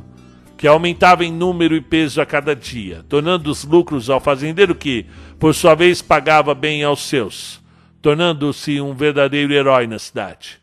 que 0.58 0.68
aumentava 0.68 1.26
em 1.26 1.32
número 1.32 1.76
e 1.76 1.82
peso 1.82 2.22
a 2.22 2.26
cada 2.26 2.56
dia, 2.56 3.04
tornando 3.10 3.50
os 3.50 3.64
lucros 3.64 4.10
ao 4.10 4.20
fazendeiro 4.20 4.76
que, 4.76 5.06
por 5.40 5.56
sua 5.56 5.76
vez, 5.76 6.02
pagava 6.02 6.54
bem 6.54 6.84
aos 6.84 7.02
seus 7.02 7.62
tornando-se 8.02 8.82
um 8.82 8.94
verdadeiro 8.94 9.54
herói 9.54 9.86
na 9.86 10.00
cidade. 10.00 10.60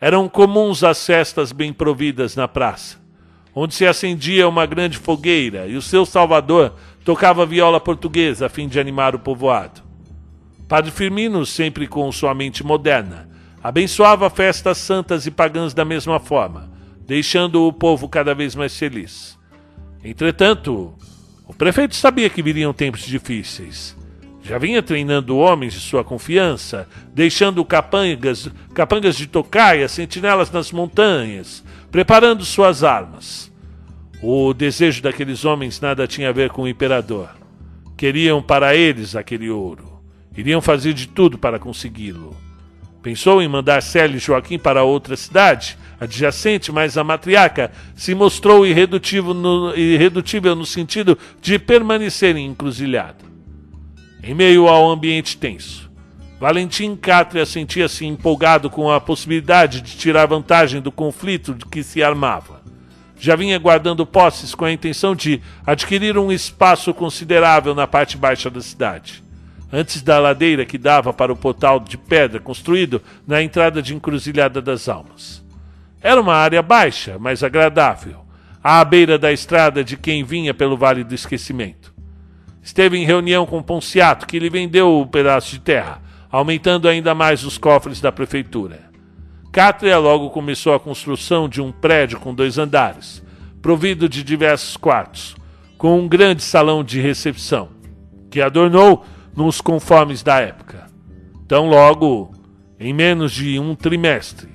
Eram 0.00 0.28
comuns 0.28 0.84
as 0.84 0.98
cestas 0.98 1.52
bem 1.52 1.72
providas 1.72 2.36
na 2.36 2.46
praça, 2.46 2.98
onde 3.54 3.74
se 3.74 3.86
acendia 3.86 4.48
uma 4.48 4.66
grande 4.66 4.98
fogueira 4.98 5.66
e 5.66 5.76
o 5.76 5.82
seu 5.82 6.06
salvador 6.06 6.74
tocava 7.04 7.46
viola 7.46 7.80
portuguesa 7.80 8.46
a 8.46 8.48
fim 8.48 8.68
de 8.68 8.78
animar 8.78 9.14
o 9.14 9.18
povoado. 9.18 9.82
Padre 10.68 10.90
Firmino, 10.90 11.44
sempre 11.44 11.86
com 11.86 12.10
sua 12.12 12.34
mente 12.34 12.64
moderna, 12.64 13.28
abençoava 13.62 14.30
festas 14.30 14.78
santas 14.78 15.26
e 15.26 15.30
pagãs 15.30 15.74
da 15.74 15.84
mesma 15.84 16.20
forma, 16.20 16.70
deixando 17.06 17.66
o 17.66 17.72
povo 17.72 18.08
cada 18.08 18.34
vez 18.34 18.54
mais 18.54 18.76
feliz. 18.76 19.38
Entretanto, 20.04 20.94
o 21.46 21.52
prefeito 21.52 21.96
sabia 21.96 22.30
que 22.30 22.42
viriam 22.42 22.72
tempos 22.72 23.02
difíceis 23.02 23.96
já 24.42 24.58
vinha 24.58 24.82
treinando 24.82 25.36
homens 25.36 25.74
de 25.74 25.80
sua 25.80 26.02
confiança, 26.02 26.88
deixando 27.14 27.64
capangas, 27.64 28.48
capangas 28.74 29.16
de 29.16 29.26
tocaia, 29.26 29.86
sentinelas 29.86 30.50
nas 30.50 30.72
montanhas, 30.72 31.62
preparando 31.90 32.44
suas 32.44 32.84
armas. 32.84 33.50
O 34.22 34.52
desejo 34.52 35.02
daqueles 35.02 35.44
homens 35.44 35.80
nada 35.80 36.06
tinha 36.06 36.28
a 36.28 36.32
ver 36.32 36.50
com 36.50 36.62
o 36.62 36.68
imperador. 36.68 37.30
Queriam 37.96 38.42
para 38.42 38.74
eles 38.74 39.16
aquele 39.16 39.50
ouro. 39.50 40.00
Iriam 40.36 40.60
fazer 40.60 40.94
de 40.94 41.08
tudo 41.08 41.36
para 41.36 41.58
consegui-lo. 41.58 42.36
Pensou 43.02 43.40
em 43.40 43.48
mandar 43.48 43.82
Célio 43.82 44.16
e 44.16 44.20
Joaquim 44.20 44.58
para 44.58 44.84
outra 44.84 45.16
cidade, 45.16 45.76
adjacente, 45.98 46.70
mas 46.70 46.98
a 46.98 47.04
matriarca 47.04 47.72
se 47.94 48.14
mostrou 48.14 48.66
irredutível 48.66 49.32
no, 49.32 49.74
irredutível 49.74 50.54
no 50.54 50.66
sentido 50.66 51.18
de 51.40 51.58
permanecer 51.58 52.36
encruzilhada. 52.36 53.24
Em 54.22 54.34
meio 54.34 54.68
ao 54.68 54.90
ambiente 54.90 55.36
tenso, 55.36 55.89
Valentim 56.40 56.96
Cátria 56.96 57.44
sentia-se 57.44 58.06
empolgado 58.06 58.70
com 58.70 58.90
a 58.90 58.98
possibilidade 58.98 59.82
de 59.82 59.94
tirar 59.94 60.24
vantagem 60.24 60.80
do 60.80 60.90
conflito 60.90 61.52
de 61.52 61.66
que 61.66 61.82
se 61.82 62.02
armava. 62.02 62.62
Já 63.18 63.36
vinha 63.36 63.58
guardando 63.58 64.06
posses 64.06 64.54
com 64.54 64.64
a 64.64 64.72
intenção 64.72 65.14
de 65.14 65.42
adquirir 65.66 66.16
um 66.16 66.32
espaço 66.32 66.94
considerável 66.94 67.74
na 67.74 67.86
parte 67.86 68.16
baixa 68.16 68.48
da 68.48 68.62
cidade, 68.62 69.22
antes 69.70 70.00
da 70.00 70.18
ladeira 70.18 70.64
que 70.64 70.78
dava 70.78 71.12
para 71.12 71.30
o 71.30 71.36
portal 71.36 71.78
de 71.78 71.98
pedra 71.98 72.40
construído 72.40 73.02
na 73.26 73.42
entrada 73.42 73.82
de 73.82 73.94
Encruzilhada 73.94 74.62
das 74.62 74.88
Almas. 74.88 75.44
Era 76.00 76.18
uma 76.18 76.36
área 76.36 76.62
baixa, 76.62 77.18
mas 77.18 77.44
agradável, 77.44 78.24
à 78.64 78.82
beira 78.82 79.18
da 79.18 79.30
estrada 79.30 79.84
de 79.84 79.94
quem 79.94 80.24
vinha 80.24 80.54
pelo 80.54 80.78
Vale 80.78 81.04
do 81.04 81.14
Esquecimento. 81.14 81.92
Esteve 82.62 82.96
em 82.96 83.04
reunião 83.04 83.44
com 83.44 83.62
Ponciato, 83.62 84.26
que 84.26 84.38
lhe 84.38 84.48
vendeu 84.48 85.00
o 85.00 85.06
pedaço 85.06 85.50
de 85.50 85.58
terra, 85.58 86.08
aumentando 86.30 86.88
ainda 86.88 87.14
mais 87.14 87.44
os 87.44 87.58
cofres 87.58 88.00
da 88.00 88.12
prefeitura. 88.12 88.90
Cátria 89.52 89.98
logo 89.98 90.30
começou 90.30 90.74
a 90.74 90.80
construção 90.80 91.48
de 91.48 91.60
um 91.60 91.72
prédio 91.72 92.20
com 92.20 92.34
dois 92.34 92.56
andares, 92.56 93.22
provido 93.60 94.08
de 94.08 94.22
diversos 94.22 94.76
quartos, 94.76 95.36
com 95.76 95.98
um 95.98 96.06
grande 96.06 96.42
salão 96.42 96.84
de 96.84 97.00
recepção, 97.00 97.70
que 98.30 98.40
adornou 98.40 99.04
nos 99.34 99.60
conformes 99.60 100.22
da 100.22 100.38
época. 100.38 100.86
Tão 101.48 101.68
logo, 101.68 102.32
em 102.78 102.92
menos 102.92 103.32
de 103.32 103.58
um 103.58 103.74
trimestre, 103.74 104.48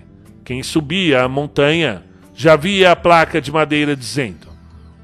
quem 0.45 0.63
subia 0.63 1.23
a 1.23 1.27
montanha 1.27 2.03
já 2.33 2.55
via 2.55 2.91
a 2.91 2.95
placa 2.95 3.41
de 3.41 3.51
madeira 3.51 3.95
dizendo: 3.95 4.47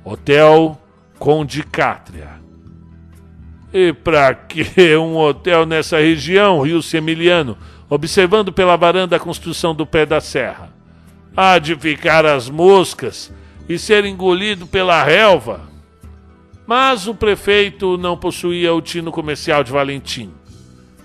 Hotel 0.04 0.80
Conde 1.20 1.64
Cátria. 1.64 2.41
E 3.74 3.94
para 3.94 4.34
que 4.34 4.66
um 4.98 5.16
hotel 5.18 5.66
nessa 5.66 5.98
região, 5.98 6.62
Rio 6.62 6.82
Semiliano, 6.82 7.58
observando 7.90 8.52
pela 8.52 8.76
varanda 8.76 9.16
a 9.16 9.20
construção 9.20 9.74
do 9.74 9.86
pé 9.86 10.06
da 10.06 10.20
serra? 10.20 10.70
Há 11.36 11.58
de 11.58 11.76
ficar 11.76 12.26
as 12.26 12.50
moscas 12.50 13.34
e 13.70 13.80
ser 13.80 14.04
engolido 14.04 14.68
pela 14.68 15.02
relva. 15.02 15.62
Mas 16.68 17.08
o 17.08 17.16
prefeito 17.16 17.98
não 17.98 18.18
possuía 18.18 18.74
o 18.74 18.82
tino 18.82 19.12
comercial 19.12 19.64
de 19.64 19.72
Valentim, 19.72 20.32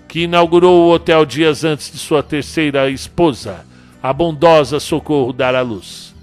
que 0.07 0.21
inaugurou 0.21 0.81
o 0.81 0.93
hotel 0.93 1.25
dias 1.25 1.63
antes 1.63 1.91
de 1.91 1.97
sua 1.97 2.21
terceira 2.21 2.89
esposa, 2.89 3.65
a 4.03 4.11
bondosa 4.11 4.79
Socorro, 4.79 5.31
dar 5.31 5.55
à 5.55 5.61
luz. 5.61 6.13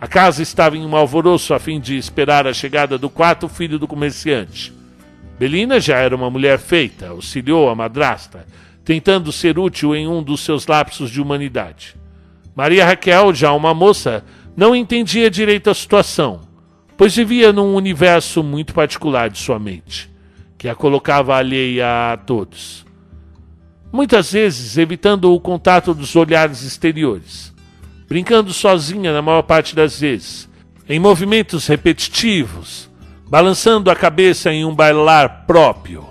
A 0.00 0.06
casa 0.06 0.42
estava 0.42 0.76
em 0.76 0.84
um 0.84 0.96
alvoroço 0.96 1.54
a 1.54 1.58
fim 1.58 1.80
de 1.80 1.96
esperar 1.96 2.46
a 2.46 2.52
chegada 2.52 2.96
do 2.96 3.10
quarto 3.10 3.48
filho 3.48 3.78
do 3.78 3.86
comerciante 3.86 4.81
Belina 5.38 5.80
já 5.80 5.96
era 5.96 6.14
uma 6.14 6.30
mulher 6.30 6.58
feita, 6.58 7.08
auxiliou 7.08 7.68
a 7.68 7.74
madrasta, 7.74 8.46
tentando 8.84 9.32
ser 9.32 9.58
útil 9.58 9.94
em 9.94 10.06
um 10.06 10.22
dos 10.22 10.40
seus 10.40 10.66
lapsos 10.66 11.10
de 11.10 11.20
humanidade. 11.20 11.96
Maria 12.54 12.84
Raquel, 12.84 13.34
já 13.34 13.52
uma 13.52 13.72
moça, 13.72 14.24
não 14.56 14.76
entendia 14.76 15.30
direito 15.30 15.70
a 15.70 15.74
situação, 15.74 16.40
pois 16.96 17.16
vivia 17.16 17.52
num 17.52 17.74
universo 17.74 18.42
muito 18.42 18.74
particular 18.74 19.30
de 19.30 19.38
sua 19.38 19.58
mente, 19.58 20.10
que 20.58 20.68
a 20.68 20.74
colocava 20.74 21.34
alheia 21.36 22.12
a 22.12 22.16
todos. 22.16 22.84
Muitas 23.90 24.32
vezes 24.32 24.76
evitando 24.76 25.32
o 25.32 25.40
contato 25.40 25.94
dos 25.94 26.14
olhares 26.14 26.62
exteriores, 26.62 27.52
brincando 28.08 28.52
sozinha 28.52 29.12
na 29.12 29.22
maior 29.22 29.42
parte 29.42 29.74
das 29.74 30.00
vezes, 30.00 30.48
em 30.88 30.98
movimentos 30.98 31.66
repetitivos, 31.66 32.90
balançando 33.32 33.90
a 33.90 33.96
cabeça 33.96 34.52
em 34.52 34.62
um 34.62 34.74
bailar 34.74 35.44
próprio. 35.46 36.06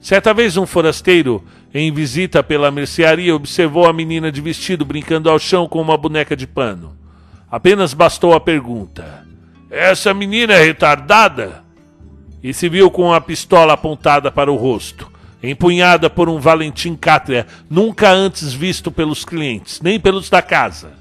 Certa 0.00 0.32
vez 0.32 0.56
um 0.56 0.64
forasteiro, 0.64 1.44
em 1.74 1.92
visita 1.92 2.40
pela 2.40 2.70
mercearia, 2.70 3.34
observou 3.34 3.84
a 3.84 3.92
menina 3.92 4.30
de 4.30 4.40
vestido 4.40 4.84
brincando 4.84 5.28
ao 5.28 5.40
chão 5.40 5.66
com 5.66 5.82
uma 5.82 5.96
boneca 5.96 6.36
de 6.36 6.46
pano. 6.46 6.96
Apenas 7.50 7.92
bastou 7.92 8.32
a 8.32 8.38
pergunta: 8.38 9.26
Essa 9.68 10.14
menina 10.14 10.54
é 10.54 10.62
retardada? 10.62 11.64
E 12.40 12.54
se 12.54 12.68
viu 12.68 12.92
com 12.92 13.12
a 13.12 13.20
pistola 13.20 13.72
apontada 13.72 14.30
para 14.30 14.52
o 14.52 14.54
rosto, 14.54 15.10
empunhada 15.42 16.08
por 16.08 16.28
um 16.28 16.38
Valentim 16.38 16.94
Cátria 16.94 17.44
nunca 17.68 18.08
antes 18.08 18.52
visto 18.52 18.92
pelos 18.92 19.24
clientes, 19.24 19.80
nem 19.80 19.98
pelos 19.98 20.30
da 20.30 20.40
casa. 20.40 20.92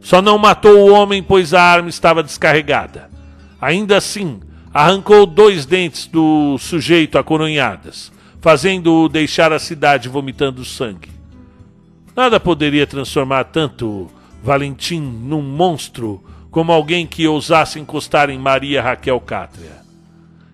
Só 0.00 0.22
não 0.22 0.38
matou 0.38 0.78
o 0.78 0.92
homem, 0.92 1.20
pois 1.20 1.52
a 1.52 1.60
arma 1.60 1.88
estava 1.88 2.22
descarregada. 2.22 3.10
Ainda 3.60 3.96
assim, 3.96 4.38
arrancou 4.74 5.24
dois 5.24 5.64
dentes 5.64 6.06
do 6.06 6.58
sujeito 6.58 7.16
a 7.16 7.22
coronhadas, 7.22 8.12
fazendo-o 8.40 9.08
deixar 9.08 9.52
a 9.52 9.58
cidade 9.60 10.08
vomitando 10.08 10.64
sangue. 10.64 11.10
Nada 12.16 12.40
poderia 12.40 12.86
transformar 12.86 13.44
tanto 13.44 14.10
Valentim 14.42 15.00
num 15.00 15.40
monstro 15.40 16.22
como 16.50 16.70
alguém 16.70 17.06
que 17.06 17.26
ousasse 17.26 17.80
encostar 17.80 18.28
em 18.28 18.38
Maria 18.38 18.82
Raquel 18.82 19.18
Cátria. 19.20 19.82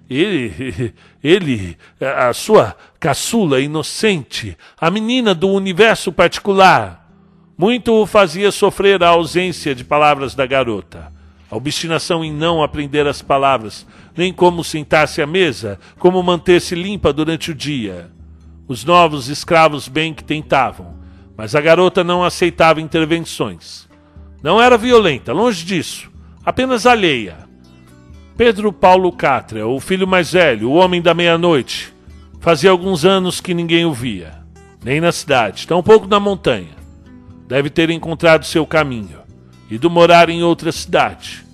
Ele, 0.09 0.95
ele, 1.25 1.77
a 2.01 2.33
sua 2.33 2.77
caçula 2.99 3.61
inocente, 3.61 4.57
a 4.81 4.91
menina 4.91 5.35
do 5.35 5.49
universo 5.49 6.13
particular, 6.13 7.11
muito 7.57 7.93
o 7.93 8.07
fazia 8.07 8.53
sofrer 8.53 9.03
a 9.03 9.09
ausência 9.09 9.75
de 9.75 9.85
palavras 9.85 10.35
da 10.35 10.47
garota, 10.47 11.13
a 11.51 11.57
obstinação 11.57 12.25
em 12.25 12.33
não 12.33 12.63
aprender 12.63 13.07
as 13.07 13.21
palavras, 13.21 13.87
nem 14.21 14.35
como 14.35 14.63
sentar-se 14.63 15.23
à 15.23 15.27
mesa, 15.27 15.81
como 15.99 16.23
manter-se 16.23 16.75
limpa 16.75 17.11
durante 17.11 17.51
o 17.51 17.55
dia. 17.55 18.11
Os 18.69 18.85
novos 18.85 19.29
escravos 19.29 19.89
bem 19.89 20.13
que 20.13 20.23
tentavam, 20.23 20.95
mas 21.35 21.55
a 21.55 21.61
garota 21.63 22.05
não 22.05 22.23
aceitava 22.23 22.83
intervenções. 22.83 23.89
Não 24.43 24.61
era 24.61 24.77
violenta, 24.77 25.33
longe 25.33 25.65
disso, 25.65 26.11
apenas 26.45 26.85
alheia. 26.85 27.39
Pedro 28.37 28.71
Paulo 28.75 29.11
Cátria, 29.11 29.67
o 29.67 29.81
filho 29.81 30.07
mais 30.07 30.33
velho, 30.33 30.69
o 30.69 30.75
homem 30.75 31.01
da 31.01 31.15
meia-noite, 31.15 31.91
fazia 32.41 32.71
alguns 32.71 33.07
anos 33.07 33.41
que 33.41 33.55
ninguém 33.55 33.87
o 33.87 33.93
via, 33.95 34.45
nem 34.85 35.01
na 35.01 35.13
cidade, 35.13 35.67
tampouco 35.67 36.07
na 36.07 36.21
montanha 36.21 36.79
deve 37.49 37.69
ter 37.69 37.91
encontrado 37.91 38.45
seu 38.45 38.65
caminho, 38.65 39.23
ido 39.69 39.91
morar 39.91 40.29
em 40.29 40.45
outra 40.45 40.71
cidade. 40.71 41.45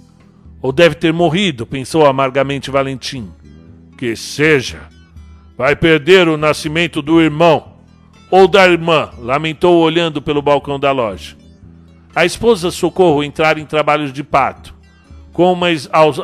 Ou 0.66 0.72
deve 0.72 0.96
ter 0.96 1.12
morrido, 1.12 1.64
pensou 1.64 2.04
amargamente 2.04 2.72
Valentim. 2.72 3.30
Que 3.96 4.16
seja. 4.16 4.80
Vai 5.56 5.76
perder 5.76 6.26
o 6.26 6.36
nascimento 6.36 7.00
do 7.00 7.20
irmão. 7.20 7.74
Ou 8.32 8.48
da 8.48 8.66
irmã, 8.66 9.10
lamentou 9.16 9.76
olhando 9.76 10.20
pelo 10.20 10.42
balcão 10.42 10.76
da 10.76 10.90
loja. 10.90 11.36
A 12.12 12.24
esposa 12.24 12.72
Socorro 12.72 13.22
entrara 13.22 13.60
em 13.60 13.64
trabalhos 13.64 14.12
de 14.12 14.24
pato, 14.24 14.74
com 15.32 15.52
uma 15.52 15.68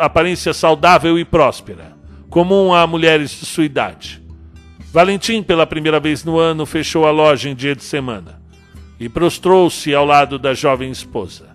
aparência 0.00 0.52
saudável 0.52 1.16
e 1.16 1.24
próspera, 1.24 1.96
comum 2.28 2.74
a 2.74 2.84
mulheres 2.84 3.30
de 3.30 3.46
sua 3.46 3.64
idade. 3.64 4.20
Valentim, 4.92 5.40
pela 5.40 5.68
primeira 5.68 6.00
vez 6.00 6.24
no 6.24 6.36
ano, 6.36 6.66
fechou 6.66 7.06
a 7.06 7.12
loja 7.12 7.48
em 7.48 7.54
dia 7.54 7.76
de 7.76 7.84
semana 7.84 8.42
e 8.98 9.08
prostrou-se 9.08 9.94
ao 9.94 10.04
lado 10.04 10.36
da 10.36 10.52
jovem 10.52 10.90
esposa. 10.90 11.51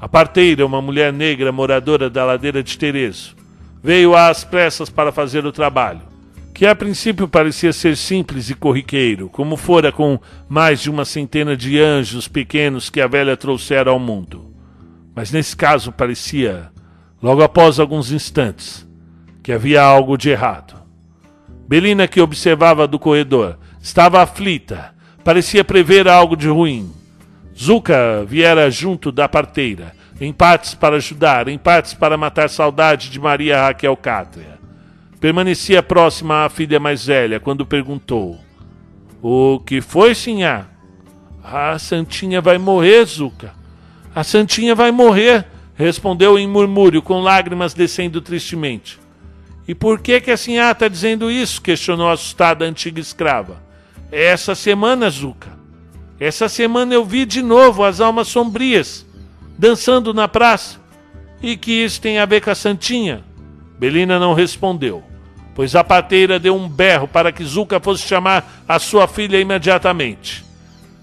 A 0.00 0.08
parteira, 0.08 0.64
uma 0.64 0.80
mulher 0.80 1.12
negra 1.12 1.52
moradora 1.52 2.08
da 2.08 2.24
ladeira 2.24 2.62
de 2.62 2.78
Terezo, 2.78 3.36
veio 3.82 4.16
às 4.16 4.44
pressas 4.44 4.88
para 4.88 5.12
fazer 5.12 5.44
o 5.44 5.52
trabalho, 5.52 6.00
que 6.54 6.66
a 6.66 6.74
princípio 6.74 7.28
parecia 7.28 7.72
ser 7.72 7.96
simples 7.96 8.48
e 8.48 8.54
corriqueiro, 8.54 9.28
como 9.28 9.56
fora 9.56 9.92
com 9.92 10.18
mais 10.48 10.80
de 10.80 10.90
uma 10.90 11.04
centena 11.04 11.56
de 11.56 11.78
anjos 11.78 12.28
pequenos 12.28 12.88
que 12.88 13.00
a 13.00 13.06
velha 13.06 13.36
trouxera 13.36 13.90
ao 13.90 13.98
mundo. 13.98 14.54
Mas 15.14 15.30
nesse 15.30 15.56
caso 15.56 15.92
parecia, 15.92 16.70
logo 17.22 17.42
após 17.42 17.78
alguns 17.78 18.10
instantes, 18.10 18.88
que 19.42 19.52
havia 19.52 19.82
algo 19.82 20.16
de 20.16 20.30
errado. 20.30 20.74
Belina, 21.68 22.08
que 22.08 22.20
observava 22.20 22.86
do 22.86 22.98
corredor, 22.98 23.58
estava 23.80 24.22
aflita 24.22 24.94
parecia 25.22 25.64
prever 25.64 26.08
algo 26.08 26.36
de 26.36 26.48
ruim. 26.48 26.90
Zuka 27.60 28.24
viera 28.26 28.70
junto 28.70 29.12
da 29.12 29.28
parteira, 29.28 29.92
em 30.18 30.32
partes 30.32 30.74
para 30.74 30.96
ajudar, 30.96 31.46
em 31.46 31.58
partes 31.58 31.92
para 31.92 32.16
matar 32.16 32.48
saudade 32.48 33.10
de 33.10 33.20
Maria 33.20 33.60
Raquel 33.60 33.94
Cátria. 33.98 34.58
Permanecia 35.20 35.82
próxima 35.82 36.46
à 36.46 36.48
filha 36.48 36.80
mais 36.80 37.04
velha 37.04 37.38
quando 37.38 37.66
perguntou: 37.66 38.40
O 39.20 39.60
que 39.60 39.82
foi, 39.82 40.14
Sinhá? 40.14 40.68
A 41.44 41.78
Santinha 41.78 42.40
vai 42.40 42.56
morrer, 42.56 43.04
Zuka. 43.04 43.52
A 44.14 44.24
Santinha 44.24 44.74
vai 44.74 44.90
morrer, 44.90 45.44
respondeu 45.74 46.38
em 46.38 46.48
murmúrio, 46.48 47.02
com 47.02 47.20
lágrimas 47.20 47.74
descendo 47.74 48.22
tristemente. 48.22 48.98
E 49.68 49.74
por 49.74 50.00
que 50.00 50.18
que 50.22 50.30
a 50.30 50.36
Sinhá 50.38 50.70
está 50.70 50.88
dizendo 50.88 51.30
isso? 51.30 51.60
questionou 51.60 52.10
assustada 52.10 52.64
a 52.64 52.68
antiga 52.68 53.00
escrava. 53.00 53.62
Essa 54.10 54.54
semana, 54.54 55.10
Zuka, 55.10 55.59
essa 56.20 56.48
semana 56.48 56.92
eu 56.92 57.04
vi 57.04 57.24
de 57.24 57.40
novo 57.42 57.82
as 57.82 58.00
almas 58.00 58.28
sombrias 58.28 59.06
dançando 59.60 60.14
na 60.14 60.26
praça. 60.26 60.80
E 61.42 61.56
que 61.56 61.72
isso 61.72 62.00
tem 62.00 62.18
a 62.18 62.26
ver 62.26 62.40
com 62.40 62.50
a 62.50 62.54
Santinha? 62.54 63.24
Belina 63.78 64.18
não 64.18 64.34
respondeu, 64.34 65.02
pois 65.54 65.74
a 65.74 65.82
pateira 65.82 66.38
deu 66.38 66.54
um 66.54 66.68
berro 66.68 67.08
para 67.08 67.32
que 67.32 67.44
Zuka 67.44 67.80
fosse 67.80 68.06
chamar 68.06 68.62
a 68.68 68.78
sua 68.78 69.08
filha 69.08 69.40
imediatamente. 69.40 70.44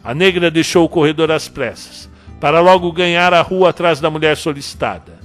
A 0.04 0.14
negra 0.14 0.52
deixou 0.52 0.86
o 0.86 0.90
corredor 0.90 1.32
às 1.32 1.48
pressas, 1.48 2.08
para 2.40 2.60
logo 2.60 2.92
ganhar 2.92 3.34
a 3.34 3.42
rua 3.42 3.70
atrás 3.70 4.00
da 4.00 4.12
mulher 4.12 4.38
solicitada. 4.38 5.20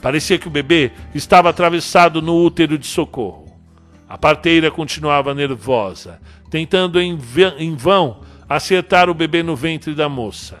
Parecia 0.00 0.38
que 0.38 0.48
o 0.48 0.50
bebê 0.50 0.92
estava 1.12 1.48
atravessado 1.48 2.22
no 2.22 2.36
útero 2.36 2.78
de 2.78 2.86
socorro. 2.86 3.46
A 4.08 4.16
parteira 4.16 4.70
continuava 4.70 5.34
nervosa, 5.34 6.20
tentando 6.50 7.00
em 7.00 7.16
vão 7.76 8.20
acertar 8.56 9.08
o 9.08 9.14
bebê 9.14 9.42
no 9.42 9.56
ventre 9.56 9.94
da 9.94 10.08
moça, 10.08 10.58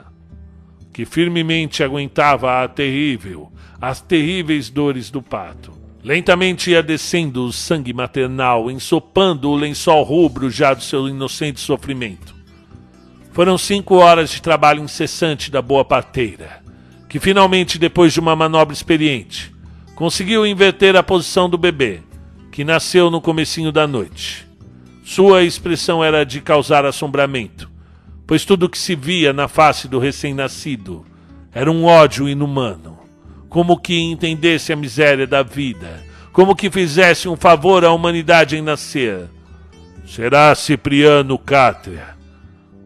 que 0.92 1.04
firmemente 1.04 1.82
aguentava 1.82 2.62
a 2.62 2.68
terrível, 2.68 3.52
as 3.80 4.00
terríveis 4.00 4.70
dores 4.70 5.10
do 5.10 5.20
pato. 5.22 5.72
Lentamente 6.04 6.70
ia 6.70 6.82
descendo 6.82 7.44
o 7.44 7.52
sangue 7.52 7.92
maternal, 7.92 8.70
ensopando 8.70 9.48
o 9.50 9.56
lençol 9.56 10.02
rubro 10.02 10.50
já 10.50 10.74
do 10.74 10.82
seu 10.82 11.08
inocente 11.08 11.60
sofrimento. 11.60 12.34
Foram 13.32 13.56
cinco 13.56 13.94
horas 13.96 14.30
de 14.30 14.42
trabalho 14.42 14.82
incessante 14.82 15.50
da 15.50 15.62
boa 15.62 15.84
parteira, 15.84 16.60
que 17.08 17.18
finalmente, 17.18 17.78
depois 17.78 18.12
de 18.12 18.20
uma 18.20 18.36
manobra 18.36 18.74
experiente, 18.74 19.52
conseguiu 19.94 20.44
inverter 20.44 20.96
a 20.96 21.02
posição 21.02 21.48
do 21.48 21.56
bebê, 21.56 22.00
que 22.50 22.64
nasceu 22.64 23.10
no 23.10 23.20
comecinho 23.20 23.72
da 23.72 23.86
noite. 23.86 24.46
Sua 25.04 25.42
expressão 25.42 26.02
era 26.02 26.24
de 26.24 26.40
causar 26.40 26.84
assombramento, 26.84 27.71
pois 28.32 28.46
tudo 28.46 28.66
que 28.66 28.78
se 28.78 28.96
via 28.96 29.30
na 29.30 29.46
face 29.46 29.86
do 29.86 29.98
recém-nascido 29.98 31.04
era 31.52 31.70
um 31.70 31.84
ódio 31.84 32.26
inumano, 32.26 32.98
como 33.46 33.78
que 33.78 33.94
entendesse 33.94 34.72
a 34.72 34.76
miséria 34.76 35.26
da 35.26 35.42
vida, 35.42 36.02
como 36.32 36.56
que 36.56 36.70
fizesse 36.70 37.28
um 37.28 37.36
favor 37.36 37.84
à 37.84 37.92
humanidade 37.92 38.56
em 38.56 38.62
nascer. 38.62 39.28
Será 40.06 40.54
Cipriano 40.54 41.36
Cátria, 41.36 42.16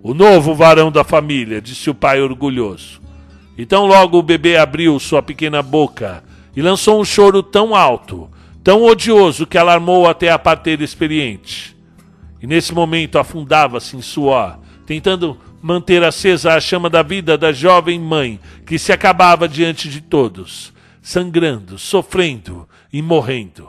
o 0.03 0.13
novo 0.13 0.53
varão 0.53 0.91
da 0.91 1.05
família, 1.05 1.63
disse 1.63 1.89
o 1.89 1.95
pai 1.95 2.21
orgulhoso. 2.21 3.01
Então 3.57 3.87
logo 3.87 4.19
o 4.19 4.25
bebê 4.25 4.57
abriu 4.57 4.99
sua 4.99 5.23
pequena 5.23 5.63
boca 5.63 6.25
e 6.57 6.61
lançou 6.61 7.01
um 7.01 7.05
choro 7.05 7.41
tão 7.41 7.73
alto, 7.73 8.29
tão 8.65 8.83
odioso 8.83 9.47
que 9.47 9.57
alarmou 9.57 10.09
até 10.09 10.29
a 10.29 10.41
parteira 10.41 10.83
experiente. 10.83 11.77
E 12.43 12.49
nesse 12.49 12.75
momento 12.75 13.17
afundava-se 13.17 13.97
em 13.97 14.03
suor, 14.03 14.66
tentando 14.87 15.37
manter 15.61 16.05
acesa 16.05 16.55
a 16.55 16.61
chama 16.61 16.89
da 16.89 17.03
vida 17.03 17.37
da 17.37 17.53
jovem 17.53 17.99
mãe 17.99 18.39
que 18.65 18.79
se 18.79 18.93
acabava 18.93 19.49
diante 19.49 19.89
de 19.89 20.01
todos, 20.01 20.73
sangrando, 21.03 21.77
sofrendo 21.77 22.69
e 22.93 23.03
morrendo. 23.03 23.69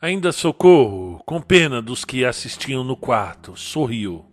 Ainda 0.00 0.32
socorro, 0.32 1.22
com 1.26 1.40
pena 1.40 1.82
dos 1.82 2.04
que 2.04 2.24
assistiam 2.24 2.84
no 2.84 2.96
quarto, 2.96 3.56
sorriu. 3.56 4.24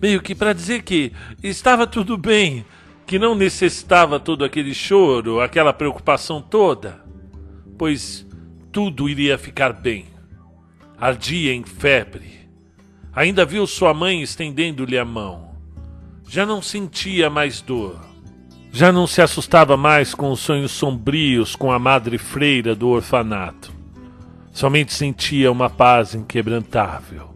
Meio 0.00 0.20
que 0.20 0.34
para 0.34 0.52
dizer 0.52 0.82
que 0.82 1.12
estava 1.42 1.86
tudo 1.86 2.16
bem, 2.16 2.64
que 3.06 3.18
não 3.18 3.34
necessitava 3.34 4.20
todo 4.20 4.44
aquele 4.44 4.74
choro, 4.74 5.40
aquela 5.40 5.72
preocupação 5.72 6.42
toda, 6.42 7.02
pois 7.78 8.26
tudo 8.70 9.08
iria 9.08 9.38
ficar 9.38 9.72
bem. 9.72 10.06
Ardia 10.98 11.54
em 11.54 11.64
febre. 11.64 12.37
Ainda 13.14 13.44
viu 13.44 13.66
sua 13.66 13.94
mãe 13.94 14.22
estendendo-lhe 14.22 14.98
a 14.98 15.04
mão. 15.04 15.48
Já 16.28 16.44
não 16.44 16.60
sentia 16.60 17.30
mais 17.30 17.60
dor. 17.60 17.98
Já 18.70 18.92
não 18.92 19.06
se 19.06 19.22
assustava 19.22 19.76
mais 19.76 20.14
com 20.14 20.30
os 20.30 20.40
sonhos 20.40 20.72
sombrios 20.72 21.56
com 21.56 21.72
a 21.72 21.78
madre 21.78 22.18
freira 22.18 22.74
do 22.74 22.88
orfanato. 22.88 23.72
Somente 24.52 24.92
sentia 24.92 25.50
uma 25.50 25.70
paz 25.70 26.14
inquebrantável. 26.14 27.34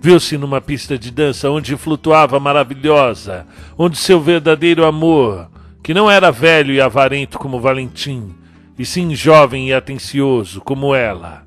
Viu-se 0.00 0.38
numa 0.38 0.60
pista 0.60 0.98
de 0.98 1.10
dança 1.10 1.50
onde 1.50 1.76
flutuava 1.76 2.40
maravilhosa, 2.40 3.46
onde 3.76 3.96
seu 3.96 4.20
verdadeiro 4.20 4.84
amor, 4.84 5.50
que 5.82 5.94
não 5.94 6.10
era 6.10 6.30
velho 6.30 6.72
e 6.72 6.80
avarento 6.80 7.38
como 7.38 7.60
Valentim, 7.60 8.34
e 8.78 8.84
sim 8.84 9.14
jovem 9.14 9.68
e 9.68 9.72
atencioso 9.74 10.60
como 10.60 10.94
ela, 10.94 11.46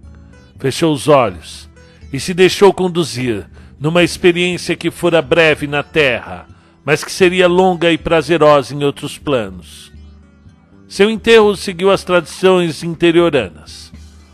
fechou 0.57 0.93
os 0.93 1.07
olhos 1.07 1.66
e 2.11 2.19
se 2.19 2.33
deixou 2.33 2.73
conduzir 2.73 3.47
numa 3.79 4.03
experiência 4.03 4.75
que 4.75 4.89
fora 4.89 5.21
breve 5.21 5.67
na 5.67 5.83
terra, 5.83 6.47
mas 6.83 7.03
que 7.03 7.11
seria 7.11 7.47
longa 7.47 7.91
e 7.91 7.97
prazerosa 7.97 8.73
em 8.73 8.83
outros 8.83 9.17
planos. 9.17 9.91
Seu 10.87 11.09
enterro 11.09 11.55
seguiu 11.55 11.91
as 11.91 12.03
tradições 12.03 12.81
interioranas. 12.81 13.91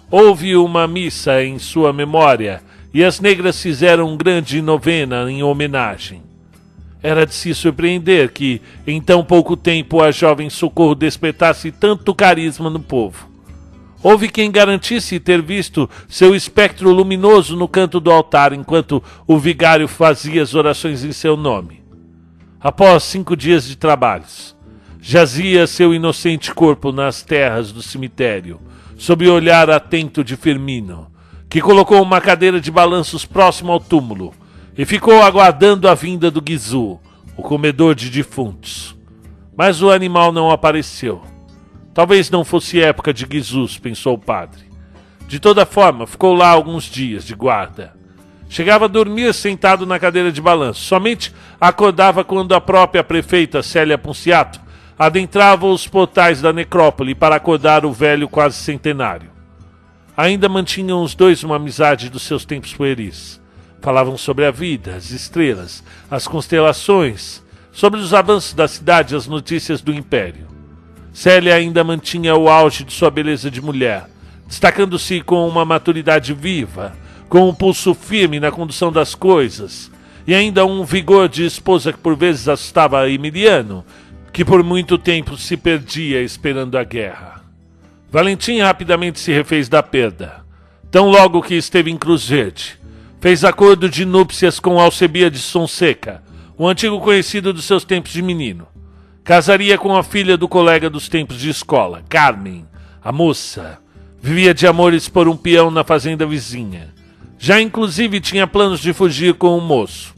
Houve 0.09 0.55
uma 0.55 0.87
missa 0.87 1.43
em 1.43 1.57
sua 1.57 1.91
memória 1.91 2.61
e 2.93 3.03
as 3.03 3.19
negras 3.19 3.59
fizeram 3.59 4.15
grande 4.15 4.61
novena 4.61 5.29
em 5.31 5.41
homenagem. 5.41 6.21
Era 7.01 7.25
de 7.25 7.33
se 7.33 7.53
surpreender 7.55 8.31
que, 8.31 8.61
em 8.85 9.01
tão 9.01 9.25
pouco 9.25 9.57
tempo, 9.57 10.01
a 10.01 10.11
jovem 10.11 10.49
Socorro 10.49 10.93
despertasse 10.93 11.71
tanto 11.71 12.13
carisma 12.13 12.69
no 12.69 12.79
povo. 12.79 13.32
Houve 14.03 14.27
quem 14.27 14.51
garantisse 14.51 15.17
ter 15.17 15.41
visto 15.41 15.89
seu 16.09 16.35
espectro 16.35 16.91
luminoso 16.91 17.55
no 17.55 17.69
canto 17.69 18.01
do 18.01 18.11
altar 18.11 18.51
enquanto 18.51 19.01
o 19.25 19.39
vigário 19.39 19.87
fazia 19.87 20.43
as 20.43 20.53
orações 20.53 21.05
em 21.05 21.13
seu 21.13 21.37
nome. 21.37 21.81
Após 22.59 23.03
cinco 23.03 23.33
dias 23.33 23.65
de 23.65 23.77
trabalhos, 23.77 24.53
jazia 24.99 25.65
seu 25.65 25.93
inocente 25.93 26.53
corpo 26.53 26.91
nas 26.91 27.21
terras 27.21 27.71
do 27.71 27.81
cemitério, 27.81 28.59
sob 28.97 29.25
o 29.25 29.33
olhar 29.33 29.69
atento 29.69 30.21
de 30.21 30.35
Firmino, 30.35 31.07
que 31.49 31.61
colocou 31.61 32.01
uma 32.01 32.19
cadeira 32.19 32.59
de 32.59 32.69
balanços 32.69 33.23
próximo 33.23 33.71
ao 33.71 33.79
túmulo 33.79 34.33
e 34.77 34.83
ficou 34.83 35.21
aguardando 35.21 35.87
a 35.87 35.93
vinda 35.93 36.29
do 36.29 36.43
Gizu, 36.45 36.99
o 37.37 37.41
comedor 37.41 37.95
de 37.95 38.09
defuntos. 38.09 38.97
Mas 39.55 39.81
o 39.81 39.89
animal 39.89 40.33
não 40.33 40.51
apareceu. 40.51 41.32
Talvez 41.93 42.29
não 42.29 42.43
fosse 42.43 42.81
época 42.81 43.13
de 43.13 43.27
Gizus, 43.29 43.77
pensou 43.77 44.15
o 44.15 44.19
padre. 44.19 44.63
De 45.27 45.39
toda 45.39 45.65
forma, 45.65 46.07
ficou 46.07 46.33
lá 46.33 46.49
alguns 46.49 46.85
dias 46.85 47.23
de 47.23 47.35
guarda. 47.35 47.93
Chegava 48.49 48.85
a 48.85 48.87
dormir 48.87 49.33
sentado 49.33 49.85
na 49.85 49.99
cadeira 49.99 50.31
de 50.31 50.41
balanço. 50.41 50.81
Somente 50.81 51.33
acordava 51.59 52.23
quando 52.23 52.53
a 52.53 52.61
própria 52.61 53.03
prefeita 53.03 53.63
Célia 53.63 53.97
Ponciato 53.97 54.59
adentrava 54.97 55.65
os 55.65 55.87
portais 55.87 56.41
da 56.41 56.53
necrópole 56.53 57.15
para 57.15 57.35
acordar 57.35 57.85
o 57.85 57.91
velho 57.91 58.27
quase 58.27 58.57
centenário. 58.57 59.31
Ainda 60.15 60.47
mantinham 60.47 61.01
os 61.01 61.15
dois 61.15 61.43
uma 61.43 61.55
amizade 61.55 62.09
dos 62.09 62.21
seus 62.23 62.45
tempos 62.45 62.73
pueris. 62.73 63.41
Falavam 63.81 64.17
sobre 64.17 64.45
a 64.45 64.51
vida, 64.51 64.95
as 64.95 65.09
estrelas, 65.09 65.83
as 66.09 66.27
constelações, 66.27 67.43
sobre 67.71 67.99
os 67.99 68.13
avanços 68.13 68.53
da 68.53 68.67
cidade 68.67 69.13
e 69.13 69.17
as 69.17 69.25
notícias 69.25 69.81
do 69.81 69.91
império. 69.91 70.52
Célia 71.13 71.53
ainda 71.53 71.83
mantinha 71.83 72.35
o 72.35 72.49
auge 72.49 72.83
de 72.83 72.91
sua 72.91 73.11
beleza 73.11 73.51
de 73.51 73.61
mulher, 73.61 74.09
destacando-se 74.47 75.21
com 75.21 75.47
uma 75.47 75.63
maturidade 75.63 76.33
viva, 76.33 76.97
com 77.29 77.47
um 77.47 77.53
pulso 77.53 77.93
firme 77.93 78.39
na 78.39 78.51
condução 78.51 78.91
das 78.91 79.13
coisas, 79.13 79.91
e 80.25 80.33
ainda 80.33 80.65
um 80.65 80.83
vigor 80.83 81.29
de 81.29 81.45
esposa 81.45 81.93
que 81.93 81.99
por 81.99 82.15
vezes 82.15 82.47
assustava 82.47 83.07
Emiliano, 83.07 83.85
que 84.31 84.43
por 84.43 84.63
muito 84.63 84.97
tempo 84.97 85.37
se 85.37 85.55
perdia 85.55 86.19
esperando 86.19 86.79
a 86.79 86.83
guerra. 86.83 87.43
Valentim 88.11 88.59
rapidamente 88.59 89.19
se 89.19 89.31
refez 89.31 89.69
da 89.69 89.83
perda. 89.83 90.43
Tão 90.89 91.09
logo 91.09 91.43
que 91.43 91.53
esteve 91.53 91.91
em 91.91 91.97
Cruz 91.97 92.27
Verde, 92.27 92.79
fez 93.21 93.43
acordo 93.43 93.87
de 93.87 94.03
núpcias 94.03 94.59
com 94.59 94.79
Alcebia 94.79 95.29
de 95.29 95.37
Sonseca, 95.37 96.23
o 96.57 96.67
antigo 96.67 96.99
conhecido 96.99 97.53
dos 97.53 97.65
seus 97.65 97.83
tempos 97.83 98.11
de 98.11 98.21
menino. 98.21 98.72
Casaria 99.23 99.77
com 99.77 99.95
a 99.95 100.03
filha 100.03 100.37
do 100.37 100.47
colega 100.47 100.89
dos 100.89 101.07
tempos 101.07 101.39
de 101.39 101.49
escola, 101.49 102.03
Carmen, 102.09 102.65
a 103.01 103.11
moça. 103.11 103.79
Vivia 104.21 104.53
de 104.53 104.67
amores 104.67 105.09
por 105.09 105.27
um 105.27 105.35
peão 105.35 105.69
na 105.69 105.83
fazenda 105.83 106.25
vizinha. 106.25 106.93
Já 107.37 107.59
inclusive 107.59 108.19
tinha 108.19 108.47
planos 108.47 108.79
de 108.79 108.93
fugir 108.93 109.33
com 109.33 109.57
o 109.57 109.61
moço. 109.61 110.13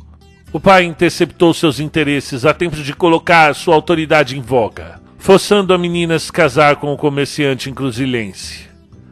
O 0.53 0.59
pai 0.59 0.83
interceptou 0.83 1.53
seus 1.53 1.79
interesses 1.79 2.45
a 2.45 2.53
tempo 2.53 2.75
de 2.75 2.93
colocar 2.93 3.53
sua 3.55 3.75
autoridade 3.75 4.37
em 4.37 4.41
voga 4.41 5.05
forçando 5.25 5.73
a 5.73 5.77
menina 5.79 6.13
a 6.13 6.19
se 6.19 6.31
casar 6.31 6.75
com 6.75 6.93
o 6.93 6.97
comerciante 6.97 7.67
encruzilhense. 7.67 8.67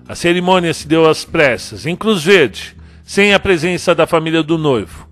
A 0.08 0.14
cerimônia 0.14 0.72
se 0.72 0.88
deu 0.88 1.10
às 1.10 1.26
pressas, 1.26 1.88
em 1.88 1.96
Cruz 1.96 2.24
Verde, 2.24 2.76
sem 3.04 3.34
a 3.34 3.40
presença 3.40 3.96
da 3.96 4.06
família 4.06 4.44
do 4.44 4.56
noivo. 4.56 5.10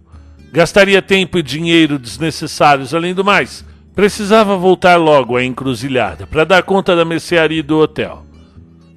Gastaria 0.52 1.02
tempo 1.02 1.40
e 1.40 1.42
dinheiro 1.42 1.98
desnecessários, 1.98 2.94
além 2.94 3.16
do 3.16 3.26
mais, 3.26 3.66
precisava 3.96 4.56
voltar 4.56 4.96
logo 4.96 5.36
à 5.36 5.44
encruzilhada 5.44 6.26
para 6.26 6.46
dar 6.46 6.64
conta 6.64 6.96
da 6.96 7.04
mercearia 7.04 7.62
do 7.62 7.78
hotel. 7.78 8.26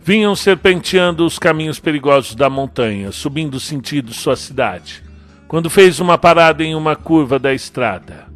Vinham 0.00 0.36
serpenteando 0.36 1.24
os 1.24 1.38
caminhos 1.38 1.80
perigosos 1.80 2.34
da 2.34 2.50
montanha, 2.50 3.10
subindo 3.10 3.58
sentido 3.58 4.12
sua 4.12 4.36
cidade, 4.36 5.02
quando 5.48 5.70
fez 5.70 5.98
uma 5.98 6.18
parada 6.18 6.62
em 6.62 6.74
uma 6.74 6.94
curva 6.94 7.38
da 7.38 7.54
estrada. 7.54 8.26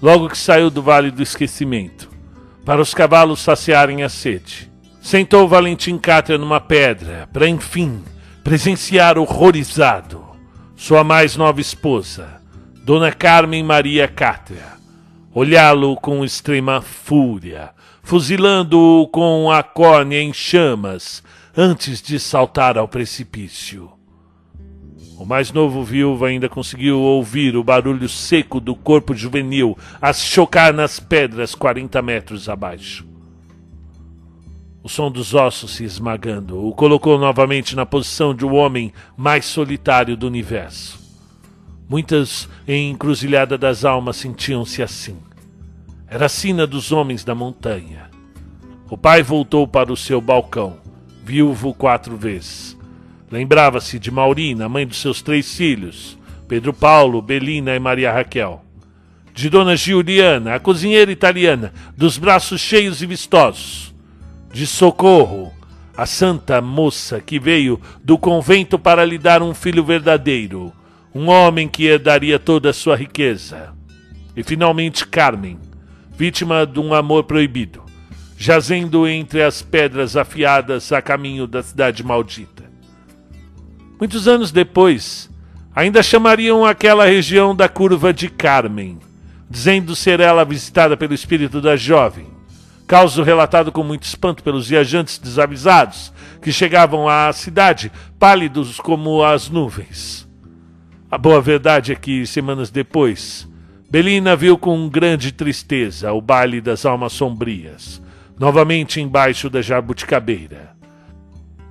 Logo 0.00 0.28
que 0.28 0.36
saiu 0.36 0.68
do 0.68 0.82
Vale 0.82 1.10
do 1.10 1.22
Esquecimento, 1.22 2.10
para 2.64 2.82
os 2.82 2.92
cavalos 2.92 3.40
saciarem 3.40 4.02
a 4.02 4.08
sede. 4.08 4.70
Sentou 5.00 5.48
Valentim 5.48 5.96
Cátria 5.96 6.36
numa 6.36 6.60
pedra, 6.60 7.28
para 7.32 7.48
enfim 7.48 8.02
presenciar 8.44 9.18
horrorizado 9.18 10.24
sua 10.76 11.02
mais 11.02 11.36
nova 11.36 11.60
esposa, 11.60 12.40
Dona 12.84 13.10
Carmen 13.10 13.62
Maria 13.62 14.06
Cátria, 14.06 14.75
olhá-lo 15.38 15.94
com 15.96 16.24
extrema 16.24 16.80
fúria, 16.80 17.68
fuzilando-o 18.02 19.06
com 19.06 19.50
a 19.50 19.62
córnea 19.62 20.18
em 20.18 20.32
chamas 20.32 21.22
antes 21.54 22.00
de 22.00 22.18
saltar 22.18 22.78
ao 22.78 22.88
precipício. 22.88 23.90
O 25.18 25.26
mais 25.26 25.52
novo 25.52 25.84
viúvo 25.84 26.24
ainda 26.24 26.48
conseguiu 26.48 26.98
ouvir 27.00 27.54
o 27.54 27.62
barulho 27.62 28.08
seco 28.08 28.58
do 28.58 28.74
corpo 28.74 29.14
juvenil 29.14 29.76
a 30.00 30.10
chocar 30.10 30.72
nas 30.72 30.98
pedras 30.98 31.54
quarenta 31.54 32.00
metros 32.00 32.48
abaixo. 32.48 33.06
O 34.82 34.88
som 34.88 35.10
dos 35.10 35.34
ossos 35.34 35.72
se 35.72 35.84
esmagando 35.84 36.66
o 36.66 36.72
colocou 36.72 37.18
novamente 37.18 37.76
na 37.76 37.84
posição 37.84 38.34
de 38.34 38.46
um 38.46 38.54
homem 38.54 38.90
mais 39.14 39.44
solitário 39.44 40.16
do 40.16 40.26
universo. 40.26 41.04
Muitas 41.88 42.48
em 42.66 42.90
Encruzilhada 42.90 43.56
das 43.56 43.84
Almas 43.84 44.16
sentiam-se 44.16 44.82
assim. 44.82 45.16
Era 46.08 46.26
a 46.26 46.28
sina 46.28 46.68
dos 46.68 46.92
homens 46.92 47.24
da 47.24 47.34
montanha. 47.34 48.08
O 48.88 48.96
pai 48.96 49.24
voltou 49.24 49.66
para 49.66 49.92
o 49.92 49.96
seu 49.96 50.20
balcão, 50.20 50.78
viúvo 51.24 51.74
quatro 51.74 52.16
vezes. 52.16 52.78
Lembrava-se 53.28 53.98
de 53.98 54.08
Maurina, 54.08 54.68
mãe 54.68 54.86
dos 54.86 55.00
seus 55.00 55.20
três 55.20 55.56
filhos, 55.56 56.16
Pedro 56.46 56.72
Paulo, 56.72 57.20
Belina 57.20 57.74
e 57.74 57.80
Maria 57.80 58.12
Raquel. 58.12 58.64
De 59.34 59.50
Dona 59.50 59.74
Giuliana, 59.74 60.54
a 60.54 60.60
cozinheira 60.60 61.10
italiana, 61.10 61.72
dos 61.96 62.18
braços 62.18 62.60
cheios 62.60 63.02
e 63.02 63.06
vistosos. 63.06 63.92
De 64.52 64.64
Socorro, 64.64 65.52
a 65.96 66.06
santa 66.06 66.62
moça 66.62 67.20
que 67.20 67.40
veio 67.40 67.80
do 68.04 68.16
convento 68.16 68.78
para 68.78 69.04
lhe 69.04 69.18
dar 69.18 69.42
um 69.42 69.52
filho 69.52 69.84
verdadeiro, 69.84 70.72
um 71.12 71.28
homem 71.28 71.66
que 71.66 71.84
herdaria 71.84 72.38
toda 72.38 72.70
a 72.70 72.72
sua 72.72 72.94
riqueza. 72.94 73.74
E 74.36 74.44
finalmente 74.44 75.04
Carmen, 75.04 75.58
vítima 76.16 76.66
de 76.66 76.80
um 76.80 76.94
amor 76.94 77.24
proibido, 77.24 77.82
jazendo 78.38 79.06
entre 79.06 79.42
as 79.42 79.60
pedras 79.60 80.16
afiadas 80.16 80.90
a 80.92 81.02
caminho 81.02 81.46
da 81.46 81.62
cidade 81.62 82.02
maldita. 82.02 82.64
Muitos 83.98 84.26
anos 84.26 84.50
depois, 84.50 85.30
ainda 85.74 86.02
chamariam 86.02 86.64
aquela 86.64 87.04
região 87.06 87.54
da 87.54 87.68
curva 87.68 88.12
de 88.12 88.28
Carmen, 88.28 88.98
dizendo 89.48 89.94
ser 89.94 90.20
ela 90.20 90.44
visitada 90.44 90.96
pelo 90.96 91.14
espírito 91.14 91.60
da 91.60 91.76
jovem. 91.76 92.26
Caso 92.86 93.22
relatado 93.22 93.70
com 93.70 93.82
muito 93.82 94.04
espanto 94.04 94.42
pelos 94.42 94.68
viajantes 94.68 95.18
desavisados 95.18 96.12
que 96.40 96.52
chegavam 96.52 97.08
à 97.08 97.32
cidade, 97.32 97.90
pálidos 98.18 98.78
como 98.78 99.22
as 99.24 99.50
nuvens. 99.50 100.26
A 101.10 101.18
boa 101.18 101.40
verdade 101.40 101.92
é 101.92 101.94
que, 101.94 102.26
semanas 102.26 102.70
depois, 102.70 103.48
Belina 103.88 104.34
viu 104.34 104.58
com 104.58 104.88
grande 104.88 105.30
tristeza 105.30 106.12
o 106.12 106.20
baile 106.20 106.60
das 106.60 106.84
almas 106.84 107.12
sombrias, 107.12 108.02
novamente 108.36 109.00
embaixo 109.00 109.48
da 109.48 109.62
jabuticabeira. 109.62 110.76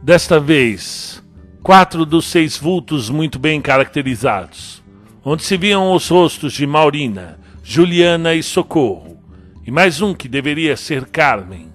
Desta 0.01 0.39
vez, 0.39 1.21
quatro 1.61 2.05
dos 2.05 2.25
seis 2.25 2.57
vultos 2.57 3.09
muito 3.09 3.37
bem 3.37 3.59
caracterizados, 3.59 4.81
onde 5.25 5.43
se 5.43 5.57
viam 5.57 5.91
os 5.91 6.07
rostos 6.07 6.53
de 6.53 6.65
Maurina, 6.65 7.37
Juliana 7.61 8.33
e 8.33 8.41
Socorro, 8.41 9.19
e 9.67 9.69
mais 9.69 9.99
um 10.01 10.13
que 10.13 10.29
deveria 10.29 10.77
ser 10.77 11.07
Carmen. 11.07 11.67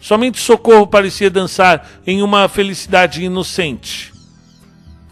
Somente 0.00 0.40
Socorro 0.40 0.88
parecia 0.88 1.30
dançar 1.30 1.88
em 2.04 2.20
uma 2.20 2.48
felicidade 2.48 3.22
inocente. 3.22 4.12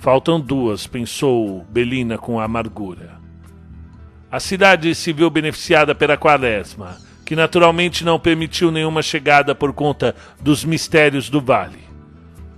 Faltam 0.00 0.40
duas, 0.40 0.88
pensou 0.88 1.64
Belina 1.70 2.18
com 2.18 2.40
amargura. 2.40 3.15
A 4.36 4.40
cidade 4.40 4.94
se 4.94 5.14
viu 5.14 5.30
beneficiada 5.30 5.94
pela 5.94 6.14
quaresma, 6.14 6.98
que 7.24 7.34
naturalmente 7.34 8.04
não 8.04 8.20
permitiu 8.20 8.70
nenhuma 8.70 9.00
chegada 9.00 9.54
por 9.54 9.72
conta 9.72 10.14
dos 10.38 10.62
mistérios 10.62 11.30
do 11.30 11.40
vale. 11.40 11.78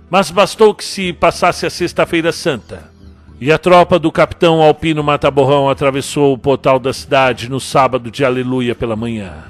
Mas 0.09 0.29
bastou 0.29 0.75
que 0.75 0.83
se 0.83 1.13
passasse 1.13 1.65
a 1.65 1.69
Sexta-feira 1.69 2.33
Santa, 2.33 2.91
e 3.39 3.49
a 3.49 3.57
tropa 3.57 3.97
do 3.97 4.11
capitão 4.11 4.61
Alpino 4.61 5.01
Mataborrão 5.01 5.69
atravessou 5.69 6.33
o 6.33 6.37
portal 6.37 6.79
da 6.79 6.91
cidade 6.91 7.49
no 7.49 7.61
sábado 7.61 8.11
de 8.11 8.25
Aleluia 8.25 8.75
pela 8.75 8.97
manhã. 8.97 9.45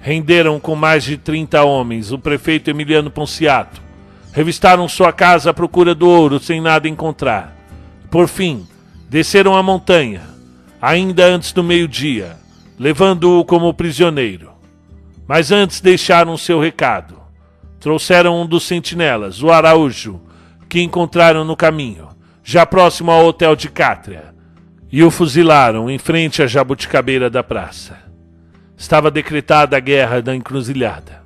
Renderam 0.00 0.58
com 0.58 0.74
mais 0.74 1.04
de 1.04 1.18
30 1.18 1.62
homens 1.64 2.12
o 2.12 2.18
prefeito 2.18 2.70
Emiliano 2.70 3.10
Ponciato. 3.10 3.82
Revistaram 4.32 4.88
sua 4.88 5.12
casa 5.12 5.50
à 5.50 5.52
procura 5.52 5.94
do 5.94 6.08
ouro 6.08 6.40
sem 6.40 6.62
nada 6.62 6.88
encontrar. 6.88 7.54
Por 8.10 8.26
fim, 8.26 8.66
desceram 9.10 9.54
a 9.54 9.62
montanha, 9.62 10.32
ainda 10.84 11.24
antes 11.24 11.50
do 11.50 11.64
meio-dia, 11.64 12.36
levando-o 12.78 13.42
como 13.42 13.72
prisioneiro. 13.72 14.52
Mas 15.26 15.50
antes 15.50 15.80
deixaram 15.80 16.36
seu 16.36 16.60
recado. 16.60 17.16
Trouxeram 17.80 18.42
um 18.42 18.46
dos 18.46 18.64
sentinelas, 18.64 19.42
o 19.42 19.50
Araújo, 19.50 20.20
que 20.68 20.82
encontraram 20.82 21.42
no 21.42 21.56
caminho, 21.56 22.08
já 22.42 22.66
próximo 22.66 23.10
ao 23.10 23.24
hotel 23.24 23.56
de 23.56 23.70
Cátria, 23.70 24.34
e 24.92 25.02
o 25.02 25.10
fuzilaram 25.10 25.88
em 25.88 25.96
frente 25.96 26.42
à 26.42 26.46
jabuticabeira 26.46 27.30
da 27.30 27.42
praça. 27.42 27.96
Estava 28.76 29.10
decretada 29.10 29.78
a 29.78 29.80
guerra 29.80 30.20
da 30.20 30.36
encruzilhada. 30.36 31.22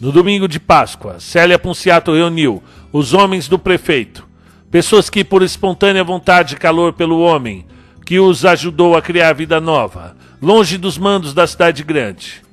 No 0.00 0.12
domingo 0.12 0.46
de 0.46 0.60
Páscoa, 0.60 1.18
Célia 1.18 1.58
Ponciato 1.58 2.14
reuniu 2.14 2.62
os 2.92 3.14
homens 3.14 3.48
do 3.48 3.58
prefeito, 3.58 4.28
pessoas 4.70 5.10
que, 5.10 5.24
por 5.24 5.42
espontânea 5.42 6.04
vontade 6.04 6.54
e 6.54 6.58
calor 6.58 6.92
pelo 6.92 7.18
homem, 7.18 7.66
que 8.06 8.18
os 8.18 8.46
ajudou 8.46 8.96
a 8.96 9.02
criar 9.02 9.34
vida 9.34 9.60
nova, 9.60 10.16
longe 10.40 10.78
dos 10.78 10.96
mandos 10.96 11.34
da 11.34 11.46
cidade 11.46 11.84
grande, 11.84 12.46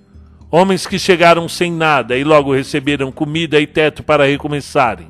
Homens 0.55 0.85
que 0.85 0.99
chegaram 0.99 1.49
sem 1.49 1.71
nada 1.71 2.15
e 2.15 2.23
logo 2.23 2.53
receberam 2.53 3.11
comida 3.11 3.59
e 3.59 3.65
teto 3.65 4.03
para 4.03 4.27
recomeçarem. 4.27 5.07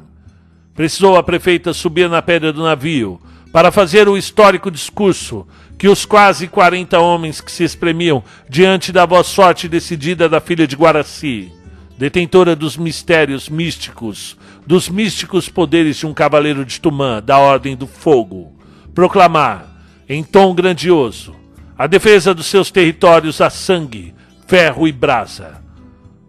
Precisou 0.73 1.17
a 1.17 1.21
prefeita 1.21 1.73
subir 1.73 2.07
na 2.07 2.21
pedra 2.21 2.53
do 2.53 2.63
navio 2.63 3.19
para 3.51 3.69
fazer 3.69 4.07
o 4.07 4.15
histórico 4.15 4.71
discurso 4.71 5.45
que 5.77 5.89
os 5.89 6.05
quase 6.05 6.47
40 6.47 6.97
homens 6.97 7.41
que 7.41 7.51
se 7.51 7.61
espremiam 7.65 8.23
diante 8.47 8.93
da 8.93 9.05
voz 9.05 9.35
forte 9.35 9.67
decidida 9.67 10.29
da 10.29 10.39
filha 10.39 10.65
de 10.65 10.77
Guaraci, 10.77 11.51
detentora 11.97 12.55
dos 12.55 12.77
mistérios 12.77 13.49
místicos, 13.49 14.37
dos 14.65 14.87
místicos 14.87 15.49
poderes 15.49 15.97
de 15.97 16.05
um 16.05 16.13
cavaleiro 16.13 16.63
de 16.63 16.79
Tumã, 16.79 17.21
da 17.21 17.37
Ordem 17.37 17.75
do 17.75 17.85
Fogo, 17.85 18.53
proclamar, 18.95 19.72
em 20.07 20.23
tom 20.23 20.53
grandioso, 20.53 21.35
a 21.77 21.87
defesa 21.87 22.33
dos 22.33 22.45
seus 22.45 22.69
territórios 22.69 23.41
a 23.41 23.49
sangue, 23.49 24.13
ferro 24.47 24.87
e 24.87 24.91
brasa. 24.91 25.61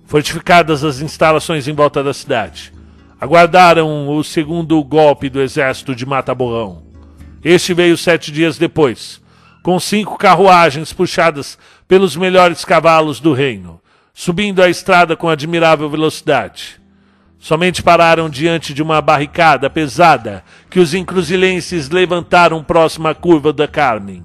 Fortificadas 0.07 0.85
as 0.85 1.01
instalações 1.01 1.67
em 1.67 1.73
volta 1.73 2.03
da 2.03 2.15
cidade, 2.15 2.73
aguardaram 3.21 4.09
o 4.09 4.23
segundo 4.23 4.83
golpe 4.85 5.29
do 5.29 5.41
exército 5.41 5.95
de 5.95 6.07
Mata-Borrão. 6.07 6.83
Este 7.43 7.75
veio 7.75 7.97
sete 7.97 8.31
dias 8.31 8.57
depois, 8.57 9.21
com 9.63 9.81
cinco 9.81 10.17
carruagens 10.17 10.93
puxadas 10.93 11.59
pelos 11.89 12.17
melhores 12.17 12.65
cavalos 12.65 13.19
do 13.19 13.33
reino, 13.33 13.81
subindo 14.13 14.63
a 14.63 14.69
estrada 14.69 15.17
com 15.17 15.29
admirável 15.29 15.89
velocidade. 15.91 16.81
Somente 17.45 17.83
pararam 17.83 18.31
diante 18.31 18.73
de 18.73 18.83
uma 18.83 19.03
barricada 19.03 19.69
pesada 19.69 20.43
que 20.71 20.81
os 20.81 20.95
encruzilhenses 20.95 21.91
levantaram 21.91 22.65
próximo 22.65 23.07
à 23.07 23.15
curva 23.15 23.53
da 23.53 23.69
Carmen. 23.69 24.25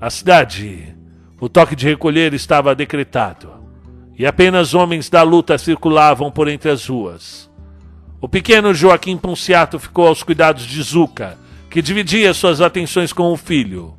A 0.00 0.08
cidade 0.08 0.96
o 1.38 1.46
toque 1.46 1.76
de 1.76 1.86
recolher 1.86 2.32
estava 2.32 2.74
decretado, 2.74 3.52
e 4.18 4.24
apenas 4.24 4.72
homens 4.72 5.10
da 5.10 5.22
luta 5.22 5.58
circulavam 5.58 6.30
por 6.30 6.48
entre 6.48 6.70
as 6.70 6.86
ruas. 6.86 7.50
O 8.18 8.26
pequeno 8.26 8.72
Joaquim 8.72 9.18
Ponciato 9.18 9.78
ficou 9.78 10.06
aos 10.06 10.22
cuidados 10.22 10.64
de 10.64 10.82
Zuca, 10.82 11.36
que 11.68 11.82
dividia 11.82 12.32
suas 12.32 12.62
atenções 12.62 13.12
com 13.12 13.30
o 13.30 13.36
filho. 13.36 13.94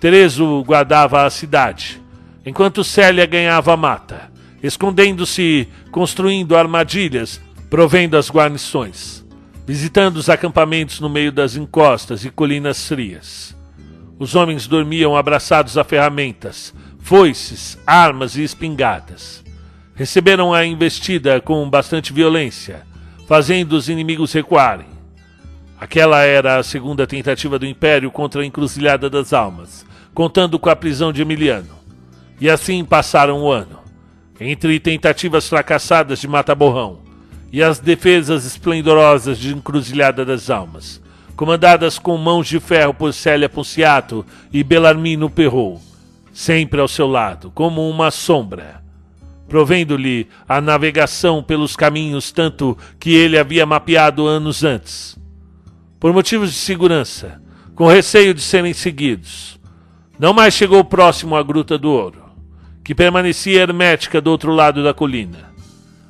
Terezo 0.00 0.64
guardava 0.64 1.24
a 1.24 1.30
cidade, 1.30 2.02
enquanto 2.44 2.82
Célia 2.82 3.26
ganhava 3.26 3.74
a 3.74 3.76
mata, 3.76 4.33
escondendo-se, 4.66 5.68
construindo 5.90 6.56
armadilhas, 6.56 7.38
provendo 7.68 8.16
as 8.16 8.30
guarnições, 8.30 9.22
visitando 9.66 10.16
os 10.16 10.30
acampamentos 10.30 11.00
no 11.00 11.08
meio 11.10 11.30
das 11.30 11.54
encostas 11.54 12.24
e 12.24 12.30
colinas 12.30 12.88
frias. 12.88 13.54
Os 14.18 14.34
homens 14.34 14.66
dormiam 14.66 15.14
abraçados 15.14 15.76
a 15.76 15.84
ferramentas, 15.84 16.72
foices, 16.98 17.78
armas 17.86 18.36
e 18.36 18.42
espingardas. 18.42 19.44
Receberam 19.94 20.54
a 20.54 20.64
investida 20.64 21.42
com 21.42 21.68
bastante 21.68 22.10
violência, 22.10 22.86
fazendo 23.28 23.74
os 23.74 23.90
inimigos 23.90 24.32
recuarem. 24.32 24.86
Aquela 25.78 26.22
era 26.22 26.56
a 26.56 26.62
segunda 26.62 27.06
tentativa 27.06 27.58
do 27.58 27.66
Império 27.66 28.10
contra 28.10 28.40
a 28.40 28.46
Encruzilhada 28.46 29.10
das 29.10 29.34
Almas, 29.34 29.84
contando 30.14 30.58
com 30.58 30.70
a 30.70 30.76
prisão 30.76 31.12
de 31.12 31.20
Emiliano. 31.20 31.74
E 32.40 32.48
assim 32.48 32.82
passaram 32.82 33.42
o 33.42 33.50
ano. 33.52 33.83
Entre 34.40 34.80
tentativas 34.80 35.48
fracassadas 35.48 36.18
de 36.18 36.26
Mata-Borrão 36.26 36.98
e 37.52 37.62
as 37.62 37.78
defesas 37.78 38.44
esplendorosas 38.44 39.38
de 39.38 39.54
Encruzilhada 39.54 40.24
das 40.24 40.50
Almas, 40.50 41.00
comandadas 41.36 42.00
com 42.00 42.16
mãos 42.16 42.48
de 42.48 42.58
ferro 42.58 42.92
por 42.92 43.14
Célia 43.14 43.48
Ponciato 43.48 44.26
e 44.52 44.64
Belarmino 44.64 45.30
Perrault, 45.30 45.80
sempre 46.32 46.80
ao 46.80 46.88
seu 46.88 47.06
lado, 47.06 47.52
como 47.54 47.88
uma 47.88 48.10
sombra, 48.10 48.82
provendo-lhe 49.48 50.26
a 50.48 50.60
navegação 50.60 51.40
pelos 51.40 51.76
caminhos 51.76 52.32
tanto 52.32 52.76
que 52.98 53.14
ele 53.14 53.38
havia 53.38 53.64
mapeado 53.64 54.26
anos 54.26 54.64
antes. 54.64 55.16
Por 56.00 56.12
motivos 56.12 56.50
de 56.50 56.58
segurança, 56.58 57.40
com 57.76 57.86
receio 57.86 58.34
de 58.34 58.40
serem 58.40 58.74
seguidos, 58.74 59.60
não 60.18 60.32
mais 60.32 60.54
chegou 60.54 60.82
próximo 60.84 61.36
à 61.36 61.42
Gruta 61.42 61.78
do 61.78 61.90
Ouro, 61.90 62.23
que 62.84 62.94
permanecia 62.94 63.62
hermética 63.62 64.20
do 64.20 64.30
outro 64.30 64.52
lado 64.52 64.84
da 64.84 64.92
colina. 64.92 65.52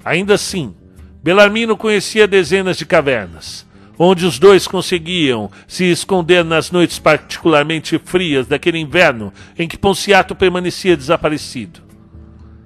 Ainda 0.05 0.35
assim, 0.35 0.75
Belarmino 1.23 1.77
conhecia 1.77 2.27
dezenas 2.27 2.77
de 2.77 2.85
cavernas, 2.85 3.65
onde 3.99 4.27
os 4.27 4.39
dois 4.39 4.67
conseguiam 4.67 5.51
se 5.69 5.85
esconder 5.85 6.45
nas 6.45 6.71
noites 6.71 6.99
particularmente 6.99 7.99
frias 7.99 8.47
daquele 8.47 8.79
inverno 8.79 9.33
em 9.57 9.69
que 9.69 9.79
Ponciato 9.79 10.35
permanecia 10.35 10.97
desaparecido. 10.97 11.81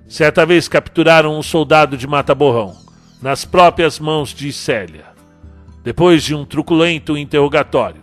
Certa 0.09 0.47
vez 0.47 0.67
capturaram 0.69 1.39
um 1.39 1.43
soldado 1.43 1.97
de 1.97 2.07
Mata-Borrão, 2.07 2.75
nas 3.21 3.45
próprias 3.45 4.01
mãos 4.01 4.31
de 4.31 4.53
Célia. 4.53 5.05
Depois 5.85 6.25
de 6.25 6.35
um 6.35 6.47
truculento 6.47 7.17
interrogatório, 7.17 8.03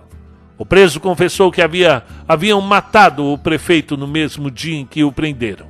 o 0.57 0.65
preso 0.65 0.99
confessou 0.99 1.51
que 1.51 1.61
havia, 1.61 2.03
haviam 2.27 2.61
matado 2.61 3.25
o 3.25 3.37
prefeito 3.37 3.97
no 3.97 4.07
mesmo 4.07 4.49
dia 4.49 4.77
em 4.77 4.85
que 4.85 5.03
o 5.03 5.11
prenderam, 5.11 5.67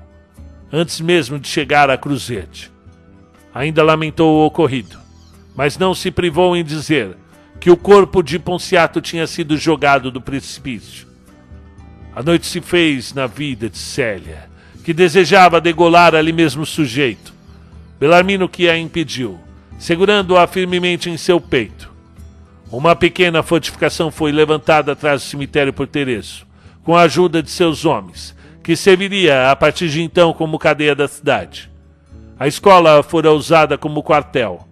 antes 0.76 1.00
mesmo 1.00 1.40
de 1.40 1.48
chegar 1.48 1.90
a 1.90 1.98
Cruzete. 1.98 2.70
Ainda 3.54 3.82
lamentou 3.82 4.36
o 4.36 4.46
ocorrido, 4.46 4.98
mas 5.56 5.78
não 5.78 5.96
se 5.96 6.12
privou 6.12 6.54
em 6.54 6.66
dizer 6.66 7.16
que 7.62 7.72
o 7.72 7.78
corpo 7.78 8.22
de 8.22 8.38
Ponciato 8.38 9.00
tinha 9.00 9.26
sido 9.26 9.58
jogado 9.58 10.12
do 10.12 10.20
precipício. 10.20 11.08
A 12.14 12.22
noite 12.22 12.46
se 12.46 12.60
fez 12.60 13.14
na 13.14 13.26
vida 13.26 13.70
de 13.70 13.78
Célia, 13.78 14.50
que 14.84 14.94
desejava 14.94 15.62
degolar 15.62 16.14
ali 16.14 16.34
mesmo 16.34 16.66
sujeito. 16.66 17.34
Belarmino 17.98 18.50
que 18.50 18.68
a 18.68 18.78
impediu, 18.78 19.40
segurando-a 19.80 20.46
firmemente 20.46 21.10
em 21.10 21.16
seu 21.16 21.40
peito. 21.40 21.90
Uma 22.70 22.98
pequena 22.98 23.42
fortificação 23.42 24.12
foi 24.12 24.34
levantada 24.34 24.92
atrás 24.92 25.22
do 25.22 25.28
cemitério 25.28 25.72
por 25.72 25.88
Tereso, 25.88 26.46
com 26.84 26.94
a 26.94 27.04
ajuda 27.04 27.42
de 27.42 27.50
seus 27.50 27.86
homens, 27.86 28.35
que 28.66 28.76
serviria 28.76 29.52
a 29.52 29.56
partir 29.56 29.88
de 29.90 30.02
então 30.02 30.34
como 30.34 30.58
cadeia 30.58 30.96
da 30.96 31.08
cidade. 31.08 31.70
A 32.40 32.48
escola 32.48 33.04
fora 33.04 33.32
usada 33.32 33.78
como 33.78 34.02
quartel, 34.02 34.68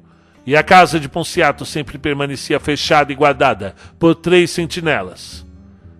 e 0.48 0.57
a 0.57 0.64
casa 0.64 0.99
de 0.99 1.07
Ponciato 1.07 1.64
sempre 1.64 1.99
permanecia 1.99 2.60
fechada 2.60 3.11
e 3.11 3.15
guardada 3.15 3.76
por 3.99 4.15
três 4.15 4.49
sentinelas. 4.49 5.45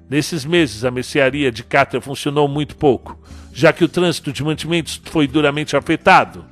Nesses 0.10 0.44
meses, 0.44 0.84
a 0.84 0.90
mercearia 0.90 1.52
de 1.52 1.64
Catra 1.64 2.02
funcionou 2.02 2.48
muito 2.48 2.76
pouco, 2.76 3.16
já 3.54 3.72
que 3.72 3.84
o 3.84 3.88
trânsito 3.88 4.34
de 4.34 4.44
mantimentos 4.44 5.00
foi 5.06 5.28
duramente 5.28 5.78
afetado. 5.78 6.44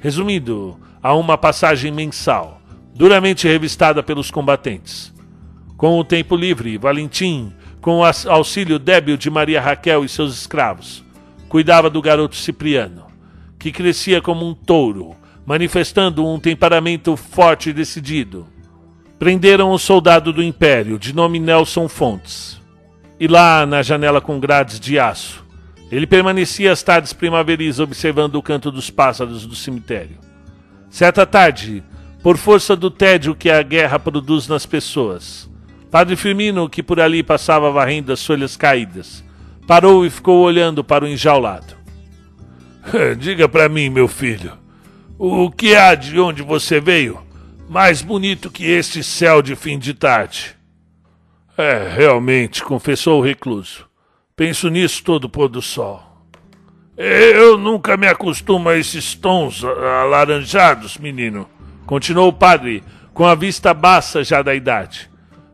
Resumindo, 0.00 0.76
há 1.00 1.14
uma 1.14 1.38
passagem 1.38 1.92
mensal, 1.92 2.60
duramente 2.92 3.46
revistada 3.46 4.02
pelos 4.02 4.28
combatentes. 4.28 5.14
Com 5.76 6.00
o 6.00 6.04
tempo 6.04 6.34
livre, 6.34 6.76
Valentim, 6.78 7.52
com 7.80 8.00
o 8.00 8.04
auxílio 8.28 8.78
débil 8.78 9.16
de 9.16 9.30
Maria 9.30 9.60
Raquel 9.60 10.04
e 10.04 10.08
seus 10.08 10.34
escravos, 10.34 11.04
cuidava 11.48 11.88
do 11.88 12.02
garoto 12.02 12.36
Cipriano, 12.36 13.06
que 13.58 13.72
crescia 13.72 14.20
como 14.20 14.46
um 14.46 14.54
touro, 14.54 15.16
manifestando 15.44 16.26
um 16.26 16.38
temperamento 16.38 17.16
forte 17.16 17.70
e 17.70 17.72
decidido. 17.72 18.46
Prenderam 19.18 19.70
o 19.70 19.78
soldado 19.78 20.32
do 20.32 20.42
Império, 20.42 20.98
de 20.98 21.14
nome 21.14 21.38
Nelson 21.38 21.88
Fontes. 21.88 22.60
E 23.18 23.26
lá, 23.26 23.66
na 23.66 23.82
janela 23.82 24.20
com 24.20 24.38
grades 24.38 24.78
de 24.78 24.98
aço, 24.98 25.44
ele 25.90 26.06
permanecia 26.06 26.72
às 26.72 26.82
tardes 26.82 27.12
primaveris 27.12 27.80
observando 27.80 28.36
o 28.36 28.42
canto 28.42 28.70
dos 28.70 28.88
pássaros 28.90 29.44
do 29.44 29.56
cemitério. 29.56 30.18
Certa 30.88 31.26
tarde, 31.26 31.82
por 32.22 32.36
força 32.36 32.76
do 32.76 32.90
tédio 32.90 33.34
que 33.34 33.50
a 33.50 33.62
guerra 33.62 33.98
produz 33.98 34.46
nas 34.46 34.64
pessoas, 34.64 35.49
Padre 35.90 36.14
Firmino, 36.14 36.68
que 36.68 36.82
por 36.82 37.00
ali 37.00 37.22
passava 37.22 37.70
varrendo 37.70 38.12
as 38.12 38.24
folhas 38.24 38.56
caídas, 38.56 39.24
parou 39.66 40.06
e 40.06 40.10
ficou 40.10 40.38
olhando 40.40 40.84
para 40.84 41.04
o 41.04 41.08
enjaulado. 41.08 41.74
Diga 43.18 43.48
para 43.48 43.68
mim, 43.68 43.90
meu 43.90 44.06
filho, 44.06 44.52
o 45.18 45.50
que 45.50 45.74
há 45.74 45.94
de 45.94 46.18
onde 46.20 46.42
você 46.42 46.80
veio 46.80 47.20
mais 47.68 48.02
bonito 48.02 48.50
que 48.50 48.64
este 48.64 49.02
céu 49.02 49.42
de 49.42 49.56
fim 49.56 49.78
de 49.78 49.92
tarde? 49.92 50.56
É, 51.56 51.88
realmente, 51.94 52.62
confessou 52.64 53.20
o 53.20 53.24
recluso. 53.24 53.86
Penso 54.34 54.68
nisso 54.70 55.04
todo 55.04 55.28
pôr 55.28 55.48
do 55.48 55.60
sol. 55.60 56.02
Eu 56.96 57.58
nunca 57.58 57.96
me 57.96 58.06
acostumo 58.06 58.68
a 58.68 58.76
esses 58.76 59.14
tons 59.14 59.64
alaranjados, 59.64 60.98
menino, 60.98 61.48
continuou 61.84 62.28
o 62.28 62.32
padre, 62.32 62.82
com 63.12 63.24
a 63.24 63.34
vista 63.34 63.74
baixa 63.74 64.22
já 64.22 64.42
da 64.42 64.54
idade. 64.54 65.10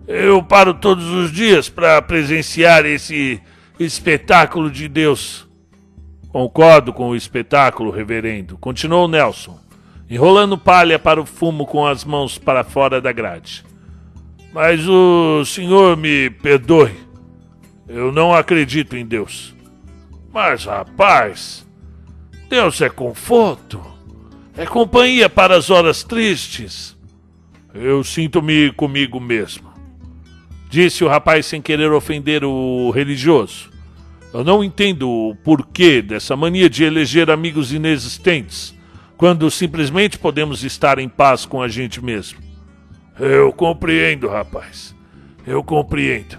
Eu 0.07 0.41
paro 0.41 0.73
todos 0.73 1.05
os 1.07 1.33
dias 1.33 1.69
para 1.69 2.01
presenciar 2.01 2.87
esse 2.87 3.41
espetáculo 3.79 4.71
de 4.71 4.87
Deus. 4.87 5.49
Concordo 6.29 6.93
com 6.93 7.09
o 7.09 7.17
espetáculo, 7.17 7.91
reverendo, 7.91 8.57
continuou 8.59 9.09
Nelson, 9.09 9.59
enrolando 10.09 10.57
palha 10.57 10.99
para 10.99 11.21
o 11.21 11.27
fumo 11.27 11.67
com 11.67 11.85
as 11.85 12.05
mãos 12.05 12.39
para 12.39 12.63
fora 12.63 13.01
da 13.01 13.11
grade. 13.11 13.65
Mas 14.53 14.87
o 14.87 15.45
senhor 15.45 15.97
me 15.97 16.31
perdoe. 16.31 16.95
Eu 17.89 18.13
não 18.13 18.33
acredito 18.33 18.97
em 18.97 19.05
Deus. 19.05 19.55
Mas, 20.33 20.67
rapaz, 20.67 21.67
Deus 22.49 22.81
é 22.81 22.89
conforto, 22.89 23.81
é 24.57 24.67
companhia 24.67 25.29
para 25.29 25.57
as 25.57 25.69
horas 25.69 26.05
tristes. 26.05 26.97
Eu 27.75 28.05
sinto-me 28.05 28.71
comigo 28.73 29.19
mesmo. 29.19 29.66
Disse 30.77 31.03
o 31.03 31.09
rapaz 31.09 31.47
sem 31.47 31.63
querer 31.63 31.91
ofender 31.91 32.45
o 32.45 32.91
religioso. 32.91 33.71
Eu 34.31 34.45
não 34.45 34.63
entendo 34.63 35.09
o 35.09 35.35
porquê 35.35 36.03
dessa 36.03 36.37
mania 36.37 36.69
de 36.69 36.85
eleger 36.85 37.31
amigos 37.31 37.73
inexistentes, 37.73 38.77
quando 39.17 39.51
simplesmente 39.51 40.19
podemos 40.19 40.63
estar 40.65 40.99
em 40.99 41.09
paz 41.09 41.47
com 41.47 41.63
a 41.63 41.67
gente 41.67 42.05
mesmo. 42.05 42.41
Eu 43.19 43.55
compreendo, 43.55 44.29
rapaz. 44.29 44.95
Eu 45.47 45.65
compreendo. 45.65 46.37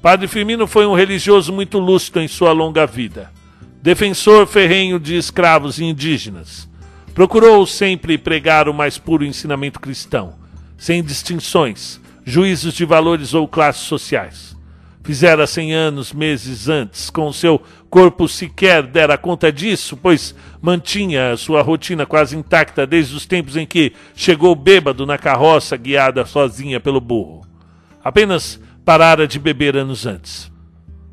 Padre 0.00 0.28
Firmino 0.28 0.66
foi 0.66 0.86
um 0.86 0.94
religioso 0.94 1.52
muito 1.52 1.78
lúcido 1.78 2.20
em 2.22 2.28
sua 2.28 2.52
longa 2.52 2.86
vida. 2.86 3.30
Defensor 3.82 4.46
ferrenho 4.46 4.98
de 4.98 5.14
escravos 5.14 5.78
e 5.78 5.84
indígenas. 5.84 6.66
Procurou 7.12 7.66
sempre 7.66 8.16
pregar 8.16 8.66
o 8.66 8.72
mais 8.72 8.96
puro 8.96 9.26
ensinamento 9.26 9.78
cristão, 9.78 10.36
sem 10.78 11.04
distinções, 11.04 12.00
juízos 12.24 12.74
de 12.74 12.84
valores 12.84 13.34
ou 13.34 13.48
classes 13.48 13.82
sociais. 13.82 14.56
Fizera 15.04 15.48
cem 15.48 15.72
anos, 15.72 16.12
meses 16.12 16.68
antes, 16.68 17.10
com 17.10 17.32
seu 17.32 17.60
corpo 17.90 18.28
sequer 18.28 18.84
dera 18.84 19.18
conta 19.18 19.50
disso, 19.50 19.96
pois 19.96 20.32
mantinha 20.60 21.36
sua 21.36 21.60
rotina 21.60 22.06
quase 22.06 22.36
intacta 22.36 22.86
desde 22.86 23.16
os 23.16 23.26
tempos 23.26 23.56
em 23.56 23.66
que 23.66 23.92
chegou 24.14 24.54
bêbado 24.54 25.04
na 25.04 25.18
carroça 25.18 25.76
guiada 25.76 26.24
sozinha 26.24 26.78
pelo 26.78 27.00
burro. 27.00 27.44
Apenas 28.04 28.60
parara 28.84 29.26
de 29.26 29.40
beber 29.40 29.76
anos 29.76 30.06
antes. 30.06 30.50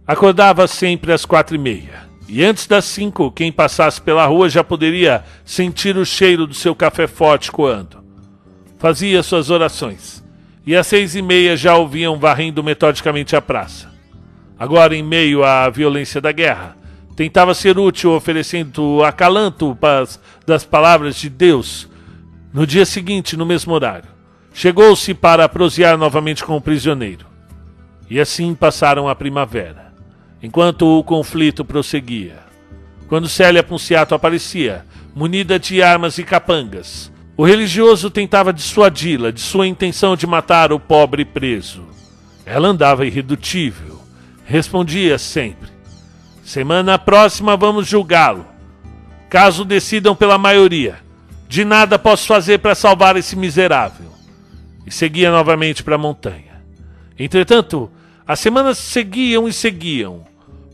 Acordava 0.05 0.67
sempre 0.67 1.11
às 1.11 1.25
quatro 1.25 1.55
e 1.55 1.59
meia. 1.59 2.07
E 2.27 2.43
antes 2.43 2.67
das 2.67 2.85
cinco, 2.85 3.31
quem 3.31 3.51
passasse 3.51 3.99
pela 3.99 4.25
rua 4.27 4.49
já 4.49 4.63
poderia 4.63 5.23
sentir 5.43 5.97
o 5.97 6.05
cheiro 6.05 6.45
do 6.45 6.53
seu 6.53 6.75
café 6.75 7.07
forte 7.07 7.51
coando. 7.51 8.03
Fazia 8.77 9.23
suas 9.23 9.49
orações. 9.49 10.18
E 10.69 10.75
às 10.75 10.85
seis 10.85 11.15
e 11.15 11.21
meia 11.23 11.57
já 11.57 11.75
ouviam 11.75 12.19
varrendo 12.19 12.63
metodicamente 12.63 13.35
a 13.35 13.41
praça. 13.41 13.91
Agora, 14.55 14.95
em 14.95 15.01
meio 15.01 15.43
à 15.43 15.67
violência 15.67 16.21
da 16.21 16.31
guerra, 16.31 16.77
tentava 17.15 17.55
ser 17.55 17.79
útil 17.79 18.11
oferecendo 18.11 19.03
acalanto 19.03 19.75
das 20.45 20.63
palavras 20.63 21.15
de 21.15 21.27
Deus. 21.27 21.89
No 22.53 22.67
dia 22.67 22.85
seguinte, 22.85 23.35
no 23.35 23.47
mesmo 23.47 23.73
horário, 23.73 24.09
chegou-se 24.53 25.11
para 25.15 25.49
prosear 25.49 25.97
novamente 25.97 26.45
com 26.45 26.55
o 26.55 26.61
prisioneiro. 26.61 27.25
E 28.07 28.19
assim 28.19 28.53
passaram 28.53 29.09
a 29.09 29.15
primavera, 29.15 29.91
enquanto 30.39 30.85
o 30.85 31.03
conflito 31.03 31.65
prosseguia. 31.65 32.41
Quando 33.07 33.27
Célia 33.27 33.63
Punciato 33.63 34.13
aparecia, 34.13 34.85
munida 35.15 35.57
de 35.57 35.81
armas 35.81 36.19
e 36.19 36.23
capangas, 36.23 37.11
o 37.39 37.45
religioso 37.45 38.09
tentava 38.09 38.51
dissuadi-la 38.51 39.31
de 39.31 39.39
sua 39.39 39.65
intenção 39.65 40.13
de 40.13 40.27
matar 40.27 40.73
o 40.73 40.79
pobre 40.79 41.23
preso. 41.23 41.87
Ela 42.45 42.67
andava 42.67 43.05
irredutível, 43.05 44.01
respondia 44.43 45.17
sempre: 45.17 45.69
Semana 46.43 46.99
próxima 46.99 47.55
vamos 47.55 47.87
julgá-lo. 47.87 48.45
Caso 49.29 49.63
decidam 49.63 50.17
pela 50.17 50.37
maioria, 50.37 50.99
de 51.47 51.63
nada 51.63 51.97
posso 51.97 52.27
fazer 52.27 52.59
para 52.59 52.75
salvar 52.75 53.15
esse 53.15 53.37
miserável. 53.37 54.11
E 54.85 54.91
seguia 54.91 55.31
novamente 55.31 55.81
para 55.81 55.95
a 55.95 55.97
montanha. 55.97 56.61
Entretanto, 57.17 57.89
as 58.27 58.41
semanas 58.41 58.77
seguiam 58.77 59.47
e 59.47 59.53
seguiam. 59.53 60.25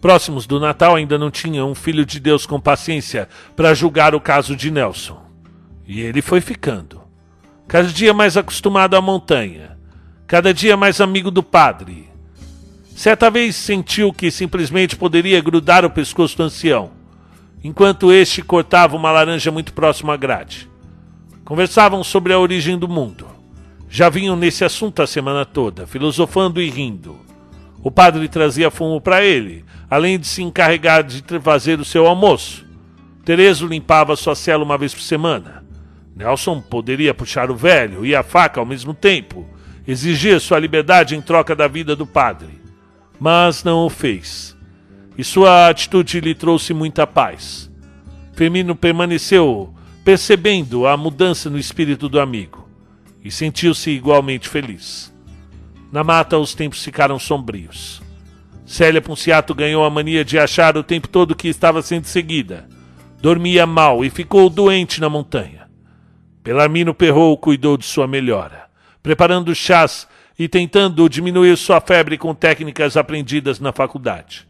Próximos 0.01 0.47
do 0.47 0.59
Natal 0.59 0.95
ainda 0.95 1.15
não 1.15 1.29
tinha 1.29 1.63
um 1.63 1.75
filho 1.75 2.03
de 2.03 2.19
Deus 2.19 2.43
com 2.43 2.59
paciência 2.59 3.29
para 3.55 3.75
julgar 3.75 4.15
o 4.15 4.19
caso 4.19 4.55
de 4.55 4.71
Nelson. 4.71 5.24
E 5.87 6.01
ele 6.01 6.21
foi 6.21 6.41
ficando. 6.41 7.01
Cada 7.67 7.87
dia 7.87 8.13
mais 8.13 8.37
acostumado 8.37 8.95
à 8.95 9.01
montanha. 9.01 9.77
Cada 10.27 10.53
dia 10.53 10.75
mais 10.75 10.99
amigo 10.99 11.29
do 11.29 11.43
padre. 11.43 12.09
Certa 12.95 13.29
vez 13.29 13.55
sentiu 13.55 14.13
que 14.13 14.31
simplesmente 14.31 14.95
poderia 14.95 15.41
grudar 15.41 15.83
o 15.83 15.89
pescoço 15.89 16.37
do 16.37 16.43
ancião, 16.43 16.91
enquanto 17.61 18.09
este 18.09 18.41
cortava 18.41 18.95
uma 18.95 19.11
laranja 19.11 19.51
muito 19.51 19.73
próximo 19.73 20.11
à 20.11 20.17
grade. 20.17 20.69
Conversavam 21.43 22.03
sobre 22.03 22.31
a 22.31 22.39
origem 22.39 22.77
do 22.77 22.87
mundo. 22.87 23.27
Já 23.89 24.07
vinham 24.07 24.37
nesse 24.37 24.63
assunto 24.63 25.01
a 25.01 25.07
semana 25.07 25.45
toda, 25.45 25.85
filosofando 25.85 26.61
e 26.61 26.69
rindo. 26.69 27.17
O 27.83 27.91
padre 27.91 28.29
trazia 28.29 28.71
fumo 28.71 29.01
para 29.01 29.23
ele, 29.23 29.65
além 29.89 30.17
de 30.17 30.25
se 30.25 30.41
encarregar 30.41 31.03
de 31.03 31.21
fazer 31.41 31.79
o 31.79 31.85
seu 31.85 32.07
almoço. 32.07 32.65
Tereso 33.25 33.67
limpava 33.67 34.15
sua 34.15 34.35
cela 34.35 34.63
uma 34.63 34.77
vez 34.77 34.93
por 34.93 35.01
semana. 35.01 35.64
Nelson 36.15 36.61
poderia 36.61 37.13
puxar 37.13 37.51
o 37.51 37.55
velho 37.55 38.05
e 38.05 38.15
a 38.15 38.23
faca 38.23 38.59
ao 38.59 38.65
mesmo 38.65 38.93
tempo, 38.93 39.45
exigir 39.85 40.39
sua 40.39 40.57
liberdade 40.57 41.15
em 41.15 41.21
troca 41.21 41.55
da 41.55 41.67
vida 41.67 41.95
do 41.95 42.07
padre. 42.07 42.61
Mas 43.19 43.63
não 43.63 43.85
o 43.85 43.89
fez. 43.89 44.55
E 45.17 45.23
sua 45.23 45.67
atitude 45.67 46.21
lhe 46.21 46.33
trouxe 46.33 46.73
muita 46.73 47.05
paz. 47.05 47.69
Firmino 48.33 48.75
permaneceu 48.75 49.73
percebendo 50.03 50.85
a 50.85 50.95
mudança 50.95 51.49
no 51.49 51.57
espírito 51.57 52.07
do 52.07 52.19
amigo 52.19 52.69
e 53.23 53.31
sentiu-se 53.31 53.89
igualmente 53.89 54.47
feliz. 54.47 55.13
Na 55.91 56.03
mata, 56.03 56.37
os 56.37 56.53
tempos 56.53 56.83
ficaram 56.83 57.17
sombrios. 57.17 58.01
Célia 58.65 59.01
Punciato 59.01 59.55
ganhou 59.55 59.83
a 59.83 59.89
mania 59.89 60.23
de 60.23 60.37
achar 60.37 60.77
o 60.77 60.83
tempo 60.83 61.07
todo 61.07 61.35
que 61.35 61.47
estava 61.47 61.81
sendo 61.81 62.05
seguida. 62.05 62.67
Dormia 63.21 63.65
mal 63.65 64.03
e 64.03 64.09
ficou 64.09 64.49
doente 64.49 64.99
na 65.01 65.09
montanha. 65.09 65.54
Pelarmino 66.45 66.93
Perrou 66.93 67.37
cuidou 67.37 67.75
de 67.75 67.83
sua 67.83 68.07
melhora, 68.07 68.67
preparando 69.03 69.53
chás 69.53 70.07
e 70.39 70.47
tentando 70.47 71.09
diminuir 71.09 71.57
sua 71.57 71.81
febre 71.81 72.17
com 72.17 72.33
técnicas 72.33 72.95
aprendidas 72.95 73.59
na 73.59 73.73
faculdade. 73.73 74.47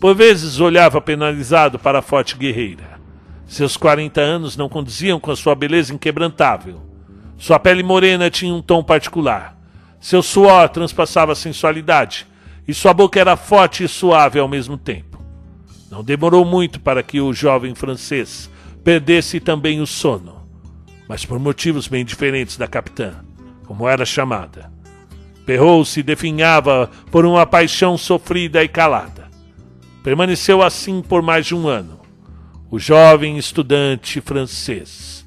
Por 0.00 0.14
vezes 0.14 0.58
olhava 0.58 1.02
penalizado 1.02 1.78
para 1.78 1.98
a 1.98 2.02
forte 2.02 2.34
guerreira. 2.34 2.98
Seus 3.46 3.76
40 3.76 4.18
anos 4.22 4.56
não 4.56 4.70
condiziam 4.70 5.20
com 5.20 5.30
a 5.30 5.36
sua 5.36 5.54
beleza 5.54 5.92
inquebrantável. 5.92 6.80
Sua 7.36 7.58
pele 7.58 7.82
morena 7.82 8.30
tinha 8.30 8.54
um 8.54 8.62
tom 8.62 8.82
particular 8.82 9.56
seu 10.06 10.22
suor 10.22 10.68
transpassava 10.68 11.32
a 11.32 11.34
sensualidade, 11.34 12.28
e 12.68 12.72
sua 12.72 12.94
boca 12.94 13.18
era 13.18 13.36
forte 13.36 13.82
e 13.82 13.88
suave 13.88 14.38
ao 14.38 14.46
mesmo 14.46 14.76
tempo. 14.76 15.20
Não 15.90 16.04
demorou 16.04 16.44
muito 16.44 16.78
para 16.78 17.02
que 17.02 17.20
o 17.20 17.32
jovem 17.32 17.74
francês 17.74 18.50
perdesse 18.84 19.40
também 19.40 19.80
o 19.80 19.86
sono, 19.86 20.35
mas 21.08 21.24
por 21.24 21.38
motivos 21.38 21.88
bem 21.88 22.04
diferentes 22.04 22.56
da 22.56 22.66
capitã, 22.66 23.14
como 23.64 23.88
era 23.88 24.04
chamada. 24.04 24.70
Perrault 25.44 25.88
se 25.88 26.02
definhava 26.02 26.90
por 27.10 27.24
uma 27.24 27.46
paixão 27.46 27.96
sofrida 27.96 28.62
e 28.64 28.68
calada. 28.68 29.30
Permaneceu 30.02 30.62
assim 30.62 31.00
por 31.00 31.22
mais 31.22 31.46
de 31.46 31.54
um 31.54 31.68
ano. 31.68 32.00
O 32.68 32.78
jovem 32.78 33.38
estudante 33.38 34.20
francês, 34.20 35.24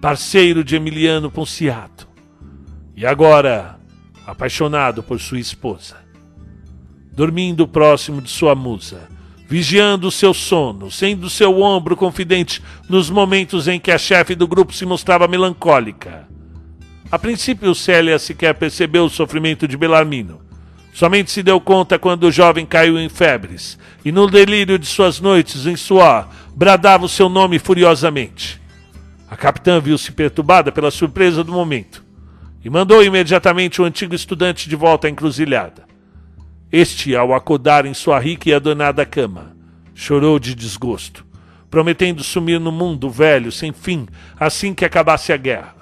parceiro 0.00 0.62
de 0.62 0.76
Emiliano 0.76 1.30
Ponciato, 1.30 2.06
e 2.94 3.06
agora 3.06 3.80
apaixonado 4.26 5.02
por 5.02 5.18
sua 5.18 5.40
esposa. 5.40 5.96
Dormindo 7.12 7.66
próximo 7.66 8.20
de 8.20 8.28
sua 8.28 8.54
musa, 8.54 9.08
vigiando 9.54 10.08
o 10.08 10.10
seu 10.10 10.34
sono, 10.34 10.90
sendo 10.90 11.30
seu 11.30 11.60
ombro 11.60 11.96
confidente 11.96 12.60
nos 12.88 13.08
momentos 13.08 13.68
em 13.68 13.78
que 13.78 13.92
a 13.92 13.98
chefe 13.98 14.34
do 14.34 14.48
grupo 14.48 14.72
se 14.72 14.84
mostrava 14.84 15.28
melancólica 15.28 16.26
a 17.14 17.18
princípio, 17.18 17.72
Célia 17.76 18.18
sequer 18.18 18.54
percebeu 18.54 19.04
o 19.04 19.08
sofrimento 19.08 19.68
de 19.68 19.76
Belarmino. 19.76 20.40
Somente 20.92 21.30
se 21.30 21.44
deu 21.44 21.60
conta 21.60 21.96
quando 21.96 22.24
o 22.24 22.32
jovem 22.32 22.66
caiu 22.66 22.98
em 22.98 23.08
febres 23.08 23.78
e, 24.04 24.10
no 24.10 24.28
delírio 24.28 24.76
de 24.80 24.86
suas 24.86 25.20
noites 25.20 25.64
em 25.64 25.76
suor, 25.76 26.28
bradava 26.56 27.04
o 27.04 27.08
seu 27.08 27.28
nome 27.28 27.60
furiosamente. 27.60 28.60
A 29.30 29.36
capitã 29.36 29.78
viu-se 29.78 30.10
perturbada 30.10 30.72
pela 30.72 30.90
surpresa 30.90 31.44
do 31.44 31.52
momento 31.52 32.04
e 32.64 32.68
mandou 32.68 33.00
imediatamente 33.00 33.80
o 33.80 33.84
antigo 33.84 34.16
estudante 34.16 34.68
de 34.68 34.74
volta 34.74 35.06
à 35.06 35.10
encruzilhada. 35.10 35.93
Este, 36.76 37.14
ao 37.14 37.32
acordar 37.32 37.86
em 37.86 37.94
sua 37.94 38.18
rica 38.18 38.48
e 38.48 38.52
adornada 38.52 39.06
cama, 39.06 39.56
chorou 39.94 40.40
de 40.40 40.56
desgosto, 40.56 41.24
prometendo 41.70 42.24
sumir 42.24 42.58
no 42.58 42.72
mundo 42.72 43.08
velho 43.08 43.52
sem 43.52 43.72
fim 43.72 44.08
assim 44.36 44.74
que 44.74 44.84
acabasse 44.84 45.32
a 45.32 45.36
guerra. 45.36 45.76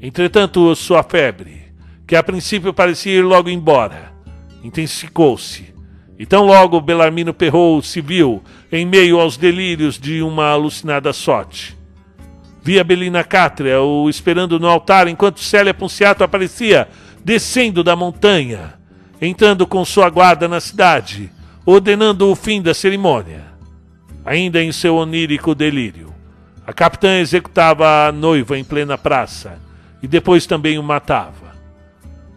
Entretanto, 0.00 0.74
sua 0.76 1.02
febre, 1.02 1.64
que 2.06 2.16
a 2.16 2.22
princípio 2.22 2.72
parecia 2.72 3.12
ir 3.12 3.20
logo 3.20 3.50
embora, 3.50 4.14
intensificou-se. 4.62 5.74
E 6.18 6.24
tão 6.24 6.46
logo 6.46 6.80
Belarmino 6.80 7.34
Perrault 7.34 7.86
se 7.86 8.00
viu 8.00 8.42
em 8.72 8.86
meio 8.86 9.20
aos 9.20 9.36
delírios 9.36 9.98
de 9.98 10.22
uma 10.22 10.46
alucinada 10.46 11.12
sorte. 11.12 11.76
Via 12.62 12.82
Belina 12.82 13.22
Cátria 13.24 13.78
o 13.82 14.08
esperando 14.08 14.58
no 14.58 14.68
altar 14.68 15.06
enquanto 15.06 15.40
Célia 15.40 15.74
Ponciato 15.74 16.24
aparecia 16.24 16.88
descendo 17.22 17.84
da 17.84 17.94
montanha, 17.94 18.82
entrando 19.20 19.66
com 19.66 19.84
sua 19.84 20.10
guarda 20.10 20.48
na 20.48 20.60
cidade, 20.60 21.30
ordenando 21.64 22.30
o 22.30 22.34
fim 22.34 22.60
da 22.60 22.74
cerimônia. 22.74 23.44
Ainda 24.24 24.62
em 24.62 24.72
seu 24.72 24.96
onírico 24.96 25.54
delírio, 25.54 26.14
a 26.66 26.72
capitã 26.72 27.18
executava 27.18 28.06
a 28.06 28.12
noiva 28.12 28.58
em 28.58 28.64
plena 28.64 28.96
praça 28.96 29.58
e 30.02 30.08
depois 30.08 30.46
também 30.46 30.78
o 30.78 30.82
matava. 30.82 31.54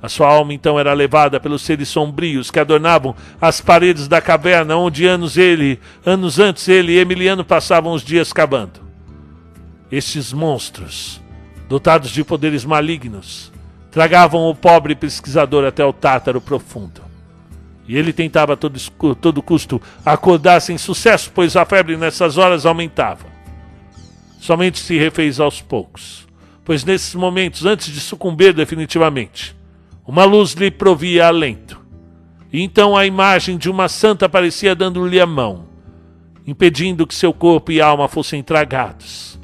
A 0.02 0.08
sua 0.10 0.28
alma 0.28 0.54
então 0.54 0.80
era 0.80 0.94
levada 0.94 1.40
pelos 1.40 1.64
seres 1.64 1.90
sombrios 1.90 2.52
que 2.52 2.60
adornavam 2.60 3.16
as 3.42 3.62
paredes 3.62 4.08
da 4.08 4.22
caverna 4.22 4.76
onde 4.76 5.06
anos 5.06 5.38
ele, 5.38 5.80
anos 6.06 6.40
antes 6.40 6.68
ele 6.68 6.94
e 6.94 7.00
Emiliano 7.00 7.44
passavam 7.44 7.94
os 7.94 8.04
dias 8.04 8.32
cavando. 8.32 8.80
Estes 9.92 10.32
monstros, 10.32 11.22
dotados 11.68 12.12
de 12.12 12.24
poderes 12.24 12.64
malignos, 12.64 13.52
tragavam 13.98 14.50
o 14.50 14.56
pobre 14.56 14.96
pesquisador 14.96 15.66
até 15.66 15.84
o 15.84 15.92
Tártaro 15.92 16.40
profundo. 16.40 17.02
E 17.88 17.98
ele 17.98 18.14
tentava 18.14 18.54
a 18.54 18.58
todo, 18.58 18.80
todo 19.16 19.42
custo 19.42 19.82
acordar 20.06 20.60
sem 20.62 20.78
sucesso, 20.78 21.32
pois 21.34 21.56
a 21.56 21.66
febre 21.66 21.98
nessas 21.98 22.38
horas 22.38 22.66
aumentava. 22.66 23.26
Somente 24.40 24.80
se 24.80 24.98
refez 24.98 25.40
aos 25.40 25.62
poucos 25.62 26.28
pois 26.68 26.84
nesses 26.84 27.16
momentos, 27.16 27.66
antes 27.66 27.94
de 27.94 28.02
sucumbir 28.02 28.52
definitivamente, 28.52 29.56
uma 30.06 30.26
luz 30.26 30.52
lhe 30.52 30.70
provia 30.70 31.26
alento. 31.26 31.80
E 32.52 32.62
então 32.62 32.98
a 32.98 33.06
imagem 33.06 33.58
de 33.58 33.70
uma 33.70 33.88
santa 33.88 34.26
aparecia 34.26 34.76
dando-lhe 34.76 35.18
a 35.22 35.26
mão, 35.26 35.66
impedindo 36.46 37.08
que 37.08 37.16
seu 37.16 37.32
corpo 37.32 37.72
e 37.72 37.80
alma 37.80 38.10
fossem 38.10 38.44
tragados. 38.44 39.40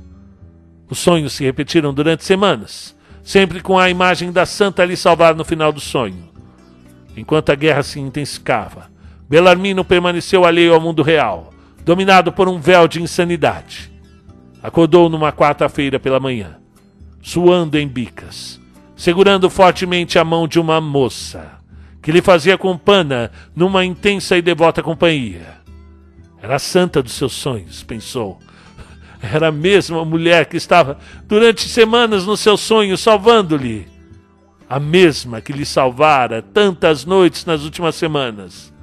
Os 0.90 1.00
sonhos 1.00 1.32
se 1.32 1.46
repetiram 1.46 1.94
durante 1.94 2.26
semanas, 2.26 2.94
sempre 3.24 3.62
com 3.62 3.80
a 3.80 3.90
imagem 3.90 4.32
da 4.32 4.46
santa 4.46 4.86
lhe 4.86 4.98
salvar 4.98 5.34
no 5.36 5.46
final 5.46 5.72
do 5.72 5.80
sonho. 5.80 6.30
Enquanto 7.16 7.52
a 7.52 7.56
guerra 7.56 7.84
se 7.84 8.00
intensificava, 8.00 8.92
Belarmino 9.30 9.86
permaneceu 9.86 10.46
alheio 10.46 10.74
ao 10.74 10.82
mundo 10.82 11.02
real, 11.02 11.54
dominado 11.86 12.32
por 12.32 12.50
um 12.50 12.60
véu 12.60 12.88
de 12.88 13.02
insanidade. 13.02 13.92
Acordou 14.62 15.10
numa 15.10 15.32
quarta-feira 15.32 16.00
pela 16.00 16.20
manhã 16.20 16.58
suando 17.24 17.80
em 17.80 17.88
bicas, 17.88 18.60
segurando 18.98 19.50
fortemente 19.50 20.20
a 20.20 20.26
mão 20.26 20.46
de 20.46 20.60
uma 20.60 20.82
moça, 20.82 21.54
que 22.02 22.12
lhe 22.12 22.22
fazia 22.22 22.58
companhia 22.58 23.32
numa 23.56 23.86
intensa 23.86 24.38
e 24.38 24.42
devota 24.42 24.84
companhia. 24.84 25.64
Era 26.42 26.58
a 26.58 26.60
santa 26.60 27.02
dos 27.02 27.14
seus 27.14 27.32
sonhos, 27.32 27.82
pensou. 27.82 28.38
Era 29.24 29.48
a 29.48 29.52
mesma 29.52 30.04
mulher 30.04 30.48
que 30.48 30.58
estava 30.58 30.98
durante 31.26 31.70
semanas 31.70 32.26
no 32.26 32.36
seu 32.36 32.58
sonho 32.58 32.98
salvando-lhe. 32.98 33.88
A 34.70 34.82
mesma 34.82 35.40
que 35.40 35.54
lhe 35.54 35.66
salvara 35.66 36.42
tantas 36.42 37.06
noites 37.06 37.46
nas 37.46 37.64
últimas 37.64 37.96
semanas. 37.96 38.74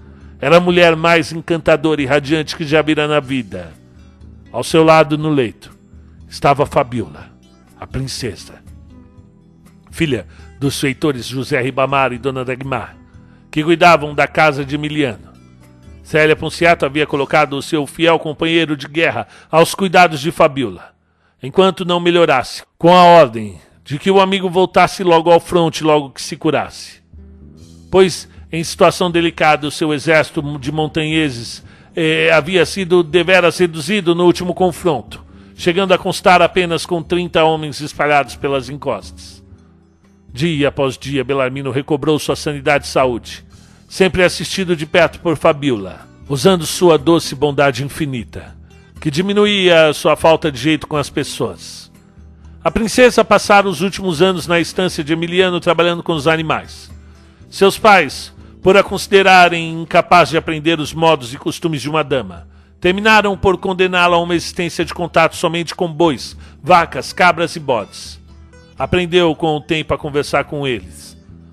Era 0.40 0.56
a 0.56 0.60
mulher 0.60 0.96
mais 0.96 1.30
encantadora 1.30 2.00
e 2.00 2.06
radiante 2.06 2.56
que 2.56 2.64
já 2.64 2.80
vira 2.80 3.06
na 3.06 3.20
vida. 3.20 3.70
Ao 4.50 4.64
seu 4.64 4.82
lado 4.82 5.18
no 5.18 5.28
leito 5.28 5.70
estava 6.26 6.64
Fabiola 6.64 7.30
a 7.78 7.86
princesa, 7.86 8.62
filha 9.90 10.26
dos 10.58 10.78
feitores 10.78 11.26
José 11.26 11.58
Ribamar 11.62 12.12
e 12.12 12.18
Dona 12.18 12.44
Dagmar, 12.44 12.94
que 13.50 13.64
cuidavam 13.64 14.14
da 14.14 14.28
casa 14.28 14.64
de 14.64 14.74
Emiliano. 14.74 15.29
Célia 16.10 16.34
Ponciato 16.34 16.84
havia 16.84 17.06
colocado 17.06 17.52
o 17.52 17.62
seu 17.62 17.86
fiel 17.86 18.18
companheiro 18.18 18.76
de 18.76 18.88
guerra 18.88 19.28
aos 19.48 19.76
cuidados 19.76 20.18
de 20.18 20.32
Fabiola, 20.32 20.92
enquanto 21.40 21.84
não 21.84 22.00
melhorasse, 22.00 22.64
com 22.76 22.92
a 22.92 23.04
ordem 23.04 23.60
de 23.84 23.96
que 23.96 24.10
o 24.10 24.20
amigo 24.20 24.50
voltasse 24.50 25.04
logo 25.04 25.30
ao 25.30 25.38
fronte 25.38 25.84
logo 25.84 26.10
que 26.10 26.20
se 26.20 26.36
curasse. 26.36 27.00
Pois, 27.92 28.28
em 28.50 28.64
situação 28.64 29.08
delicada, 29.08 29.68
o 29.68 29.70
seu 29.70 29.94
exército 29.94 30.42
de 30.58 30.72
montanheses 30.72 31.64
eh, 31.94 32.28
havia 32.32 32.66
sido 32.66 33.04
deveras 33.04 33.58
reduzido 33.58 34.12
no 34.12 34.24
último 34.24 34.52
confronto, 34.52 35.24
chegando 35.54 35.94
a 35.94 35.98
constar 35.98 36.42
apenas 36.42 36.84
com 36.84 37.00
30 37.00 37.44
homens 37.44 37.80
espalhados 37.80 38.34
pelas 38.34 38.68
encostas. 38.68 39.44
Dia 40.32 40.70
após 40.70 40.98
dia, 40.98 41.22
Belarmino 41.22 41.70
recobrou 41.70 42.18
sua 42.18 42.34
sanidade 42.34 42.86
e 42.86 42.88
saúde, 42.88 43.44
sempre 43.90 44.22
assistido 44.22 44.76
de 44.76 44.86
perto 44.86 45.18
por 45.18 45.36
Fabiola, 45.36 46.06
usando 46.28 46.64
sua 46.64 46.96
doce 46.96 47.34
bondade 47.34 47.82
infinita, 47.82 48.56
que 49.00 49.10
diminuía 49.10 49.92
sua 49.92 50.14
falta 50.14 50.50
de 50.50 50.60
jeito 50.60 50.86
com 50.86 50.96
as 50.96 51.10
pessoas. 51.10 51.90
A 52.62 52.70
princesa 52.70 53.24
passara 53.24 53.68
os 53.68 53.80
últimos 53.80 54.22
anos 54.22 54.46
na 54.46 54.60
estância 54.60 55.02
de 55.02 55.12
Emiliano 55.12 55.58
trabalhando 55.58 56.04
com 56.04 56.12
os 56.12 56.28
animais. 56.28 56.88
Seus 57.50 57.76
pais, 57.76 58.32
por 58.62 58.76
a 58.76 58.82
considerarem 58.84 59.82
incapaz 59.82 60.28
de 60.28 60.36
aprender 60.36 60.78
os 60.78 60.94
modos 60.94 61.34
e 61.34 61.36
costumes 61.36 61.82
de 61.82 61.90
uma 61.90 62.04
dama, 62.04 62.46
terminaram 62.80 63.36
por 63.36 63.58
condená-la 63.58 64.14
a 64.16 64.20
uma 64.20 64.36
existência 64.36 64.84
de 64.84 64.94
contato 64.94 65.34
somente 65.34 65.74
com 65.74 65.92
bois, 65.92 66.36
vacas, 66.62 67.12
cabras 67.12 67.56
e 67.56 67.60
bodes. 67.60 68.20
Aprendeu 68.78 69.34
com 69.34 69.56
o 69.56 69.60
tempo 69.60 69.92
a 69.92 69.98
conversar 69.98 70.44
com 70.44 70.64
eles, 70.64 71.09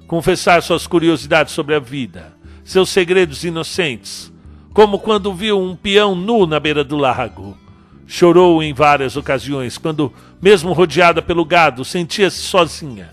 confessar 0.07 0.63
suas 0.63 0.87
curiosidades 0.87 1.53
sobre 1.53 1.75
a 1.75 1.79
vida, 1.79 2.33
seus 2.63 2.89
segredos 2.89 3.43
inocentes, 3.43 4.33
como 4.73 4.99
quando 4.99 5.33
viu 5.33 5.59
um 5.59 5.75
peão 5.75 6.15
nu 6.15 6.47
na 6.47 6.59
beira 6.59 6.83
do 6.83 6.95
lago. 6.95 7.57
Chorou 8.07 8.63
em 8.63 8.73
várias 8.73 9.17
ocasiões, 9.17 9.77
quando, 9.77 10.13
mesmo 10.41 10.71
rodeada 10.71 11.21
pelo 11.21 11.43
gado, 11.43 11.83
sentia-se 11.83 12.37
sozinha. 12.37 13.09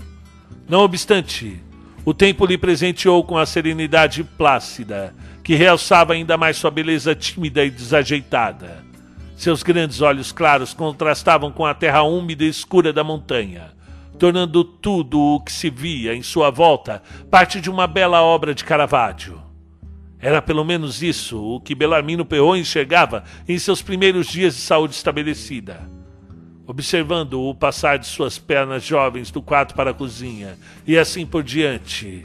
Não 0.68 0.80
obstante, 0.80 1.60
o 2.04 2.14
tempo 2.14 2.46
lhe 2.46 2.56
presenteou 2.56 3.24
com 3.24 3.36
a 3.36 3.44
serenidade 3.44 4.22
plácida 4.22 5.12
que 5.42 5.54
realçava 5.56 6.14
ainda 6.14 6.38
mais 6.38 6.56
sua 6.56 6.70
beleza 6.70 7.14
tímida 7.14 7.64
e 7.64 7.70
desajeitada. 7.70 8.84
Seus 9.36 9.62
grandes 9.62 10.00
olhos 10.00 10.30
claros 10.30 10.72
contrastavam 10.72 11.50
com 11.50 11.66
a 11.66 11.74
terra 11.74 12.02
úmida 12.02 12.44
e 12.44 12.48
escura 12.48 12.92
da 12.92 13.02
montanha, 13.02 13.73
tornando 14.18 14.64
tudo 14.64 15.20
o 15.20 15.40
que 15.40 15.52
se 15.52 15.70
via 15.70 16.14
em 16.14 16.22
sua 16.22 16.50
volta 16.50 17.02
parte 17.30 17.60
de 17.60 17.70
uma 17.70 17.86
bela 17.86 18.22
obra 18.22 18.54
de 18.54 18.64
Caravaggio. 18.64 19.42
Era 20.18 20.40
pelo 20.40 20.64
menos 20.64 21.02
isso 21.02 21.38
o 21.38 21.60
que 21.60 21.74
Belarmino 21.74 22.24
Perron 22.24 22.56
enxergava 22.56 23.24
em 23.46 23.58
seus 23.58 23.82
primeiros 23.82 24.26
dias 24.26 24.54
de 24.54 24.60
saúde 24.62 24.94
estabelecida. 24.94 25.88
Observando 26.66 27.42
o 27.42 27.54
passar 27.54 27.98
de 27.98 28.06
suas 28.06 28.38
pernas 28.38 28.82
jovens 28.82 29.30
do 29.30 29.42
quarto 29.42 29.74
para 29.74 29.90
a 29.90 29.94
cozinha 29.94 30.56
e 30.86 30.96
assim 30.96 31.26
por 31.26 31.42
diante, 31.42 32.24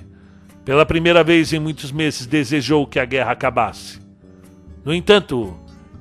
Pela 0.69 0.85
primeira 0.85 1.23
vez 1.23 1.51
em 1.51 1.59
muitos 1.59 1.91
meses 1.91 2.27
desejou 2.27 2.85
que 2.85 2.99
a 2.99 3.05
guerra 3.05 3.31
acabasse. 3.31 3.99
No 4.85 4.93
entanto, 4.93 5.57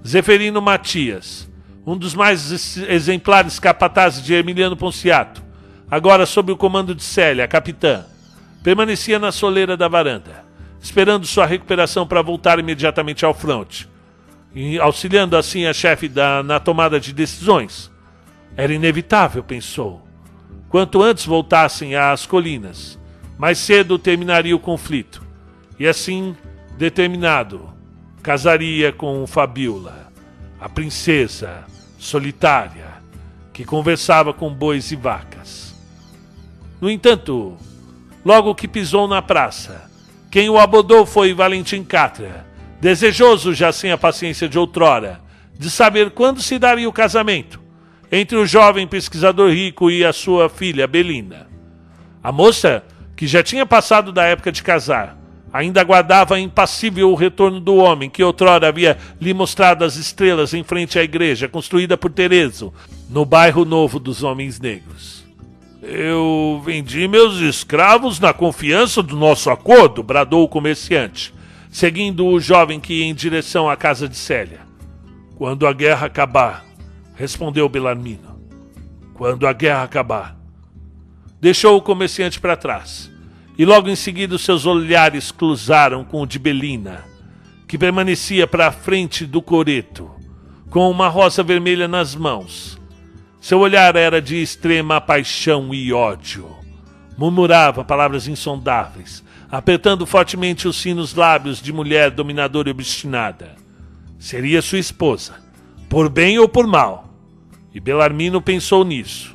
Zeferino 0.07 0.61
Matias, 0.61 1.51
um 1.87 1.97
dos 1.97 2.15
mais 2.15 2.77
exemplares 2.77 3.59
capatazes 3.59 4.23
de 4.23 4.35
Emiliano 4.35 4.77
Ponciato, 4.77 5.43
agora 5.91 6.27
sob 6.27 6.53
o 6.53 6.57
comando 6.57 6.95
de 6.95 7.03
Célia, 7.03 7.45
a 7.45 7.49
capitã, 7.49 8.05
permanecia 8.63 9.19
na 9.19 9.33
soleira 9.33 9.77
da 9.77 9.89
varanda, 9.89 10.45
esperando 10.81 11.27
sua 11.27 11.47
recuperação 11.47 12.07
para 12.07 12.23
voltar 12.23 12.59
imediatamente 12.59 13.25
ao 13.25 13.35
fronte, 13.35 13.89
auxiliando 14.81 15.37
assim 15.37 15.67
a 15.67 15.73
chefe 15.73 16.09
da, 16.09 16.43
na 16.43 16.61
tomada 16.61 16.99
de 16.99 17.13
decisões. 17.13 17.91
Era 18.57 18.73
inevitável, 18.73 19.43
pensou. 19.43 20.07
Quanto 20.69 21.03
antes 21.03 21.25
voltassem 21.25 21.95
às 21.95 22.27
colinas, 22.27 22.99
mais 23.39 23.59
cedo 23.59 23.99
terminaria 23.99 24.55
o 24.55 24.61
conflito. 24.61 25.23
E 25.79 25.87
assim, 25.87 26.37
determinado, 26.77 27.73
casaria 28.23 28.93
com 28.93 29.27
Fabiola, 29.27 30.13
a 30.61 30.69
princesa 30.69 31.65
solitária 31.99 32.99
que 33.53 33.65
conversava 33.65 34.33
com 34.33 34.53
bois 34.53 34.93
e 34.93 34.97
vacas. 34.97 35.68
No 36.81 36.89
entanto, 36.89 37.57
logo 38.25 38.55
que 38.55 38.69
pisou 38.69 39.09
na 39.09 39.21
praça, 39.21 39.91
quem 40.31 40.49
o 40.49 40.59
abordou 40.59 41.05
foi 41.05 41.35
Valentim 41.35 41.83
Catra, 41.83 42.47
desejoso 42.81 43.53
já 43.53 43.73
sem 43.73 43.91
a 43.91 43.99
paciência 43.99 44.49
de 44.49 44.59
outrora, 44.59 45.21
de 45.59 45.69
saber 45.71 46.11
quando 46.11 46.41
se 46.41 46.59
daria 46.59 46.89
o 46.89 46.93
casamento 46.93 47.61
entre 48.13 48.37
o 48.37 48.47
jovem 48.47 48.87
pesquisador 48.87 49.51
rico 49.51 49.91
e 49.91 50.05
a 50.05 50.13
sua 50.13 50.49
filha 50.49 50.87
Belinda. 50.87 51.49
A 52.23 52.31
moça, 52.31 52.85
que 53.17 53.27
já 53.27 53.43
tinha 53.43 53.67
passado 53.67 54.13
da 54.13 54.25
época 54.25 54.53
de 54.53 54.63
casar, 54.63 55.19
ainda 55.53 55.81
aguardava 55.81 56.39
impassível 56.39 57.11
o 57.11 57.15
retorno 57.15 57.59
do 57.61 57.77
homem 57.77 58.09
que 58.09 58.23
outrora 58.23 58.69
havia 58.69 58.97
lhe 59.21 59.35
mostrado 59.35 59.85
as 59.85 59.97
estrelas 59.97 60.55
em 60.55 60.63
frente 60.63 60.99
à 60.99 61.03
igreja 61.03 61.49
construída 61.49 61.97
por 61.97 62.13
Tereso, 62.13 62.73
no 63.11 63.25
bairro 63.25 63.65
novo 63.65 63.99
dos 63.99 64.23
Homens 64.23 64.61
Negros. 64.61 65.18
Eu 65.83 66.61
vendi 66.65 67.07
meus 67.07 67.39
escravos 67.39 68.19
na 68.19 68.33
confiança 68.33 69.03
do 69.03 69.17
nosso 69.17 69.49
acordo, 69.51 70.03
bradou 70.03 70.43
o 70.43 70.49
comerciante, 70.49 71.33
seguindo 71.71 72.27
o 72.27 72.41
jovem 72.41 72.81
que 72.81 72.95
ia 72.95 73.05
em 73.05 73.15
direção 73.15 73.71
à 73.71 73.77
casa 73.77 74.09
de 74.09 74.17
Célia. 74.17 74.61
Quando 75.37 75.67
a 75.67 75.73
guerra 75.73 76.07
acabar, 76.07 76.65
respondeu 77.15 77.69
Belarmino. 77.69 78.41
Quando 79.15 79.47
a 79.47 79.53
guerra 79.53 79.85
acabar. 79.85 80.37
Deixou 81.41 81.77
o 81.77 81.83
comerciante 81.83 82.41
para 82.41 82.57
trás 82.57 83.11
e 83.59 83.65
logo 83.65 83.89
em 83.89 83.97
seguida 83.97 84.39
seus 84.39 84.65
olhares 84.65 85.33
cruzaram 85.33 86.05
com 86.05 86.23
o 86.23 86.27
de 86.27 86.39
Belina, 86.39 87.05
que 87.67 87.77
permanecia 87.77 88.47
para 88.47 88.69
a 88.69 88.73
frente 88.73 89.27
do 89.27 89.43
coreto, 89.43 90.09
com 90.71 90.89
uma 90.89 91.09
rosa 91.09 91.43
vermelha 91.43 91.89
nas 91.89 92.15
mãos. 92.15 92.78
Seu 93.49 93.61
olhar 93.61 93.97
era 93.97 94.21
de 94.21 94.37
extrema 94.43 95.01
paixão 95.01 95.73
e 95.73 95.91
ódio. 95.91 96.55
Murmurava 97.17 97.83
palavras 97.83 98.29
insondáveis, 98.29 99.25
apertando 99.51 100.05
fortemente 100.05 100.69
os 100.69 100.77
sinos 100.77 101.15
lábios 101.15 101.63
de 101.63 101.73
mulher 101.73 102.11
dominadora 102.11 102.69
e 102.69 102.73
obstinada. 102.73 103.57
Seria 104.19 104.61
sua 104.61 104.79
esposa, 104.79 105.37
por 105.89 106.11
bem 106.11 106.39
ou 106.39 106.47
por 106.47 106.67
mal. 106.67 107.09
E 107.75 107.81
Belarmino 107.81 108.43
pensou 108.43 108.85
nisso. 108.85 109.35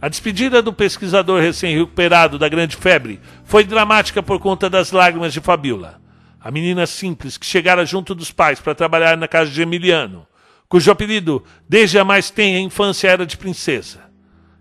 A 0.00 0.08
despedida 0.08 0.62
do 0.62 0.72
pesquisador 0.72 1.40
recém-recuperado 1.40 2.38
da 2.38 2.48
grande 2.48 2.76
febre 2.76 3.18
foi 3.44 3.64
dramática 3.64 4.22
por 4.22 4.38
conta 4.38 4.70
das 4.70 4.92
lágrimas 4.92 5.32
de 5.32 5.40
Fabiola, 5.40 6.00
a 6.40 6.48
menina 6.52 6.86
simples 6.86 7.36
que 7.36 7.44
chegara 7.44 7.84
junto 7.84 8.14
dos 8.14 8.30
pais 8.30 8.60
para 8.60 8.72
trabalhar 8.72 9.16
na 9.16 9.26
casa 9.26 9.50
de 9.50 9.62
Emiliano, 9.62 10.24
cujo 10.68 10.90
apelido 10.90 11.42
desde 11.68 11.98
a 11.98 12.04
mais 12.04 12.30
tenra 12.30 12.60
infância 12.60 13.08
era 13.08 13.26
de 13.26 13.36
princesa. 13.36 14.00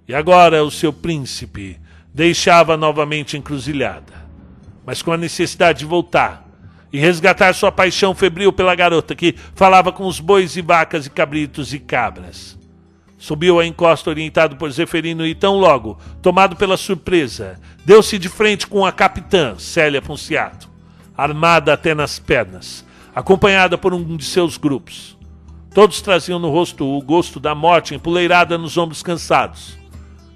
E 0.08 0.14
agora 0.14 0.64
o 0.64 0.72
seu 0.72 0.94
príncipe 0.94 1.80
deixava 2.14 2.78
novamente 2.78 3.36
encruzilhada, 3.36 4.14
mas 4.86 5.02
com 5.02 5.12
a 5.12 5.18
necessidade 5.18 5.80
de 5.80 5.86
voltar 5.86 6.46
e 6.94 7.00
resgatar 7.00 7.54
sua 7.54 7.72
paixão 7.72 8.16
febril 8.16 8.54
pela 8.54 8.76
garota 8.76 9.16
que 9.16 9.36
falava 9.54 9.92
com 9.92 10.06
os 10.06 10.20
bois 10.20 10.56
e 10.56 10.62
vacas 10.62 11.06
e 11.06 11.10
cabritos 11.10 11.74
e 11.74 11.80
cabras. 11.80 12.58
Subiu 13.18 13.60
a 13.60 13.66
encosta 13.66 14.10
orientado 14.10 14.56
por 14.56 14.72
Zeferino 14.72 15.26
e 15.26 15.34
tão 15.34 15.58
logo, 15.58 15.98
tomado 16.22 16.56
pela 16.56 16.78
surpresa, 16.78 17.60
deu-se 17.84 18.20
de 18.20 18.30
frente 18.30 18.68
com 18.68 18.86
a 18.86 18.92
capitã, 18.92 19.56
Célia 19.58 20.02
Ponciato, 20.02 20.70
armada 21.18 21.74
até 21.74 21.96
nas 21.96 22.20
pernas, 22.20 22.86
acompanhada 23.16 23.78
por 23.78 23.94
um 23.94 24.16
de 24.16 24.24
seus 24.24 24.58
grupos. 24.58 25.18
Todos 25.76 26.02
traziam 26.02 26.40
no 26.40 26.50
rosto 26.50 26.84
o 26.84 27.02
gosto 27.02 27.40
da 27.40 27.54
morte 27.54 27.94
empoleirada 27.94 28.58
nos 28.58 28.78
ombros 28.78 29.04
cansados. 29.04 29.78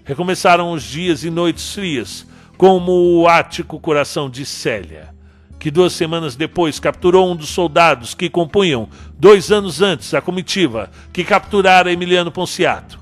Recomeçaram 0.04 0.72
os 0.72 0.84
dias 0.84 1.24
e 1.24 1.32
noites 1.32 1.74
frias, 1.74 2.28
como 2.58 2.92
o 2.92 3.28
ático 3.28 3.80
coração 3.80 4.30
de 4.30 4.46
Célia 4.46 5.18
que 5.60 5.70
duas 5.70 5.92
semanas 5.92 6.38
depois 6.38 6.80
capturou 6.80 7.30
um 7.30 7.36
dos 7.36 7.50
soldados 7.50 8.14
que 8.14 8.30
compunham, 8.30 8.88
dois 9.18 9.52
anos 9.52 9.82
antes, 9.82 10.14
a 10.14 10.22
comitiva 10.22 10.90
que 11.12 11.26
capturara 11.26 11.92
Emiliano 11.92 12.32
Ponciato. 12.32 12.98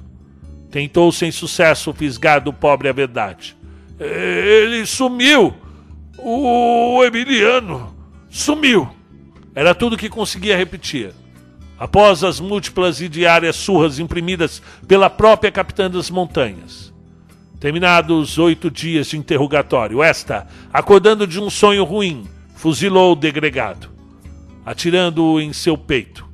Tentou 0.72 1.11
sem 1.11 1.31
sucesso 1.31 1.93
fisgar 1.93 2.41
do 2.41 2.51
pobre 2.51 2.89
a 2.89 2.91
verdade. 2.91 3.55
Ele 3.99 4.85
sumiu! 4.88 5.53
O 6.18 7.03
Emiliano 7.03 7.95
sumiu! 8.27 8.89
Era 9.53 9.76
tudo 9.76 9.95
que 9.95 10.09
conseguia 10.09 10.57
repetir. 10.57 11.14
Após 11.80 12.24
as 12.24 12.40
múltiplas 12.40 13.02
e 13.02 13.08
diárias 13.08 13.56
surras 13.56 13.99
imprimidas 13.99 14.62
pela 14.88 15.10
própria 15.10 15.52
capitã 15.52 15.90
das 15.90 16.10
montanhas. 16.10 16.94
Terminados 17.60 18.38
oito 18.38 18.70
dias 18.72 19.08
de 19.08 19.18
interrogatório, 19.18 20.02
esta, 20.02 20.48
acordando 20.74 21.28
de 21.28 21.40
um 21.40 21.49
sonho 21.49 21.84
ruim, 21.84 22.28
fuzilou 22.56 23.14
o 23.14 23.16
degregado, 23.16 23.90
atirando-o 24.66 25.40
em 25.40 25.54
seu 25.54 25.78
peito, 25.78 26.28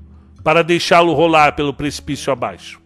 para 0.43 0.63
deixá-lo 0.63 1.13
rolar 1.13 1.53
pelo 1.53 1.73
precipício 1.73 2.31
abaixo. 2.31 2.81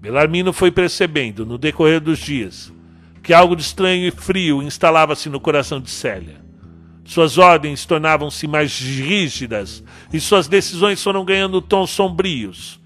Belarmino 0.00 0.52
foi 0.52 0.70
percebendo, 0.70 1.44
no 1.44 1.58
decorrer 1.58 2.00
dos 2.00 2.18
dias, 2.18 2.72
que 3.22 3.34
algo 3.34 3.56
de 3.56 3.62
estranho 3.62 4.06
e 4.06 4.10
frio 4.10 4.62
instalava-se 4.62 5.28
no 5.28 5.40
coração 5.40 5.80
de 5.80 5.90
Célia. 5.90 6.45
Suas 7.06 7.38
ordens 7.38 7.86
tornavam-se 7.86 8.46
mais 8.48 8.78
rígidas 8.78 9.82
e 10.12 10.18
suas 10.20 10.48
decisões 10.48 11.02
foram 11.02 11.24
ganhando 11.24 11.62
tons 11.62 11.90
sombrios. 11.90 12.80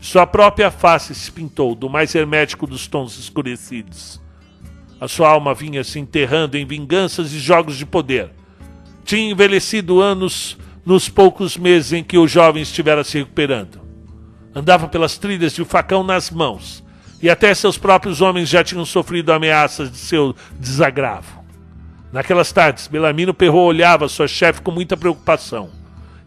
Sua 0.00 0.26
própria 0.26 0.70
face 0.70 1.14
se 1.14 1.30
pintou 1.30 1.74
do 1.74 1.88
mais 1.88 2.14
hermético 2.14 2.66
dos 2.66 2.86
tons 2.86 3.18
escurecidos. 3.18 4.20
A 5.00 5.06
sua 5.06 5.28
alma 5.28 5.54
vinha 5.54 5.84
se 5.84 5.98
enterrando 5.98 6.56
em 6.56 6.66
vinganças 6.66 7.32
e 7.32 7.38
jogos 7.38 7.76
de 7.76 7.84
poder, 7.84 8.32
tinha 9.04 9.30
envelhecido 9.30 10.00
anos 10.00 10.58
nos 10.84 11.08
poucos 11.08 11.56
meses 11.56 11.92
em 11.92 12.04
que 12.04 12.18
o 12.18 12.28
jovem 12.28 12.62
estivera 12.62 13.02
se 13.02 13.18
recuperando. 13.18 13.80
Andava 14.54 14.88
pelas 14.88 15.16
trilhas 15.16 15.54
de 15.54 15.64
facão 15.64 16.02
nas 16.02 16.30
mãos, 16.30 16.84
e 17.22 17.30
até 17.30 17.54
seus 17.54 17.78
próprios 17.78 18.20
homens 18.20 18.48
já 18.48 18.62
tinham 18.64 18.84
sofrido 18.84 19.32
ameaças 19.32 19.90
de 19.90 19.98
seu 19.98 20.34
desagravo. 20.58 21.37
Naquelas 22.12 22.50
tardes, 22.52 22.86
Belarmino 22.86 23.34
Perro 23.34 23.58
olhava 23.58 24.08
sua 24.08 24.26
chefe 24.26 24.62
com 24.62 24.70
muita 24.70 24.96
preocupação, 24.96 25.68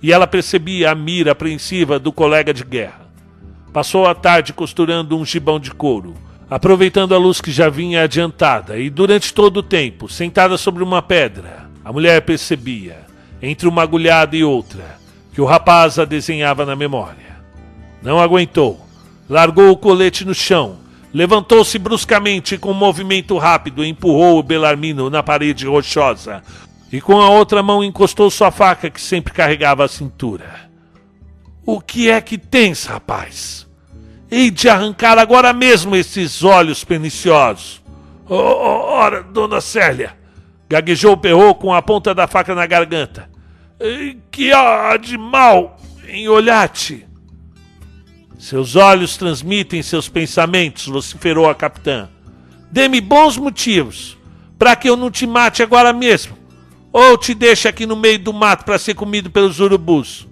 e 0.02 0.12
ela 0.12 0.28
percebia 0.28 0.92
a 0.92 0.96
mira 0.96 1.32
apreensiva 1.32 1.98
do 1.98 2.12
colega 2.12 2.54
de 2.54 2.64
guerra. 2.64 3.02
Passou 3.74 4.06
a 4.06 4.14
tarde 4.14 4.54
costurando 4.54 5.18
um 5.18 5.26
gibão 5.26 5.60
de 5.60 5.72
couro, 5.72 6.14
aproveitando 6.50 7.16
a 7.16 7.18
luz 7.18 7.42
que 7.42 7.52
já 7.52 7.70
vinha 7.70 8.04
adiantada, 8.04 8.78
e 8.78 8.90
durante 8.90 9.34
todo 9.34 9.58
o 9.58 9.64
tempo, 9.64 10.08
sentada 10.08 10.58
sobre 10.58 10.84
uma 10.84 11.02
pedra, 11.02 11.70
a 11.84 11.92
mulher 11.92 12.22
percebia, 12.22 13.00
entre 13.42 13.68
uma 13.68 13.82
agulhada 13.82 14.36
e 14.36 14.44
outra, 14.44 15.00
que 15.34 15.42
o 15.42 15.46
rapaz 15.46 15.98
a 15.98 16.06
desenhava 16.06 16.66
na 16.66 16.76
memória. 16.76 17.32
Não 18.04 18.20
aguentou. 18.20 18.86
Largou 19.30 19.72
o 19.72 19.78
colete 19.78 20.26
no 20.26 20.36
chão, 20.36 20.78
levantou-se 21.14 21.78
bruscamente 21.78 22.56
e 22.56 22.58
com 22.58 22.72
um 22.72 22.76
movimento 22.76 23.38
rápido 23.38 23.84
empurrou 23.84 24.40
o 24.40 24.44
Belarmino 24.44 25.10
na 25.10 25.22
parede 25.22 25.66
rochosa 25.68 26.42
e 26.92 27.00
com 27.00 27.20
a 27.20 27.30
outra 27.30 27.62
mão 27.62 27.84
encostou 27.84 28.30
sua 28.30 28.52
faca 28.52 28.90
que 28.90 29.00
sempre 29.00 29.34
carregava 29.34 29.86
à 29.86 29.88
cintura. 29.88 30.70
O 31.66 31.80
que 31.80 32.10
é 32.10 32.20
que 32.20 32.38
tens, 32.38 32.86
rapaz? 32.86 33.68
Hei 34.30 34.50
de 34.50 34.70
arrancar 34.70 35.18
agora 35.18 35.54
mesmo 35.54 35.96
esses 35.96 36.44
olhos 36.44 36.84
perniciosos. 36.84 37.82
Oh, 38.28 38.36
ora, 38.36 39.22
dona 39.24 39.60
Célia, 39.60 40.16
Gaguejou 40.72 41.12
o 41.12 41.18
perro 41.18 41.54
com 41.54 41.74
a 41.74 41.82
ponta 41.82 42.16
da 42.16 42.28
faca 42.28 42.56
na 42.56 42.66
garganta. 42.66 43.30
Que 44.32 44.54
há 44.54 44.96
de 44.96 45.18
mal 45.18 45.78
em 46.08 46.30
olhar-te? 46.30 47.06
Seus 48.42 48.76
olhos 48.76 49.18
transmitem 49.18 49.84
seus 49.84 50.10
pensamentos, 50.10 50.88
vociferou 50.88 51.48
a 51.48 51.54
capitã. 51.54 52.10
Dê-me 52.72 53.00
bons 53.00 53.38
motivos 53.38 54.18
para 54.58 54.76
que 54.76 54.90
eu 54.90 54.98
não 54.98 55.12
te 55.12 55.28
mate 55.28 55.62
agora 55.62 55.94
mesmo. 55.94 56.36
Ou 56.92 57.20
te 57.20 57.36
deixa 57.36 57.70
aqui 57.70 57.86
no 57.86 57.96
meio 57.96 58.18
do 58.18 58.34
mato 58.34 58.66
para 58.66 58.80
ser 58.80 58.96
comido 58.96 59.30
pelos 59.30 59.60
urubus? 59.60 60.28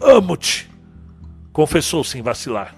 Amo-te, 0.00 0.70
confessou 1.52 2.04
sem 2.04 2.22
vacilar. 2.22 2.76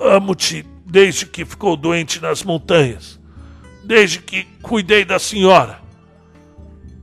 Amo-te 0.00 0.64
desde 0.86 1.26
que 1.26 1.44
ficou 1.44 1.76
doente 1.76 2.18
nas 2.22 2.42
montanhas, 2.42 3.20
desde 3.84 4.20
que 4.20 4.44
cuidei 4.62 5.04
da 5.04 5.18
senhora. 5.18 5.82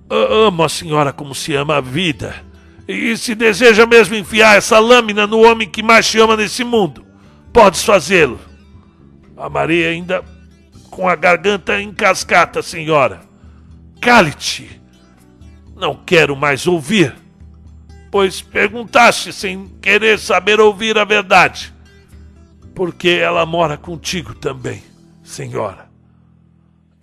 Amo 0.09 0.63
a 0.63 0.69
senhora 0.69 1.13
como 1.13 1.35
se 1.35 1.53
ama 1.53 1.75
a 1.75 1.81
vida. 1.81 2.33
E 2.87 3.15
se 3.17 3.33
deseja 3.33 3.85
mesmo 3.85 4.15
enfiar 4.15 4.57
essa 4.57 4.77
lâmina 4.79 5.25
no 5.25 5.39
homem 5.39 5.69
que 5.69 5.81
mais 5.81 6.07
te 6.09 6.19
ama 6.19 6.35
nesse 6.35 6.63
mundo, 6.63 7.05
podes 7.53 7.83
fazê-lo. 7.83 8.39
A 9.37 9.49
Maria 9.49 9.89
ainda 9.89 10.23
com 10.89 11.07
a 11.07 11.15
garganta 11.15 11.81
em 11.81 11.93
cascata, 11.93 12.61
senhora. 12.61 13.21
Cale-te! 14.01 14.81
Não 15.75 15.95
quero 15.95 16.35
mais 16.35 16.67
ouvir, 16.67 17.15
pois 18.11 18.41
perguntaste 18.41 19.33
sem 19.33 19.67
querer 19.81 20.19
saber 20.19 20.59
ouvir 20.59 20.97
a 20.97 21.03
verdade. 21.03 21.73
Porque 22.75 23.09
ela 23.09 23.45
mora 23.45 23.77
contigo 23.77 24.35
também, 24.35 24.83
senhora. 25.23 25.89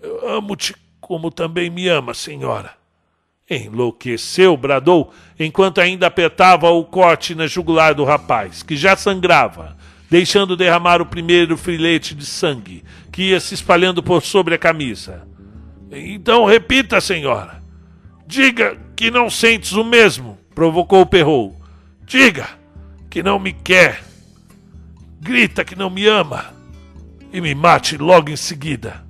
Eu 0.01 0.29
amo-te 0.29 0.75
como 1.01 1.31
também 1.31 1.69
me 1.69 1.89
ama, 1.89 2.15
senhora. 2.15 2.80
Enlouqueceu, 3.51 4.57
bradou, 4.57 5.13
enquanto 5.37 5.81
ainda 5.81 6.07
apertava 6.07 6.71
o 6.71 6.85
corte 6.85 7.35
na 7.35 7.49
jugular 7.49 7.95
do 7.95 8.05
rapaz, 8.05 8.63
que 8.63 8.77
já 8.77 8.95
sangrava, 8.95 9.77
deixando 10.09 10.57
derramar 10.57 11.03
o 11.03 11.07
primeiro 11.07 11.57
filete 11.57 12.15
de 12.15 12.25
sangue, 12.25 12.85
que 13.11 13.31
ia 13.31 13.41
se 13.41 13.55
espalhando 13.55 14.05
por 14.05 14.23
sobre 14.23 14.55
a 14.55 14.59
camisa. 14.59 15.27
Então 15.91 16.45
repita, 16.45 17.01
senhora. 17.01 17.61
Diga 18.25 18.79
que 18.95 19.11
não 19.11 19.29
sentes 19.29 19.73
o 19.73 19.83
mesmo, 19.83 20.39
provocou 20.55 21.05
Perrou. 21.05 21.61
Diga 22.05 22.49
que 23.11 23.23
não 23.23 23.41
me 23.41 23.53
quer. 23.53 24.05
Grita 25.21 25.65
que 25.65 25.75
não 25.75 25.91
me 25.91 26.07
ama. 26.07 26.55
E 27.33 27.41
me 27.41 27.55
mate 27.55 27.97
logo 27.97 28.31
em 28.31 28.37
seguida. 28.37 29.05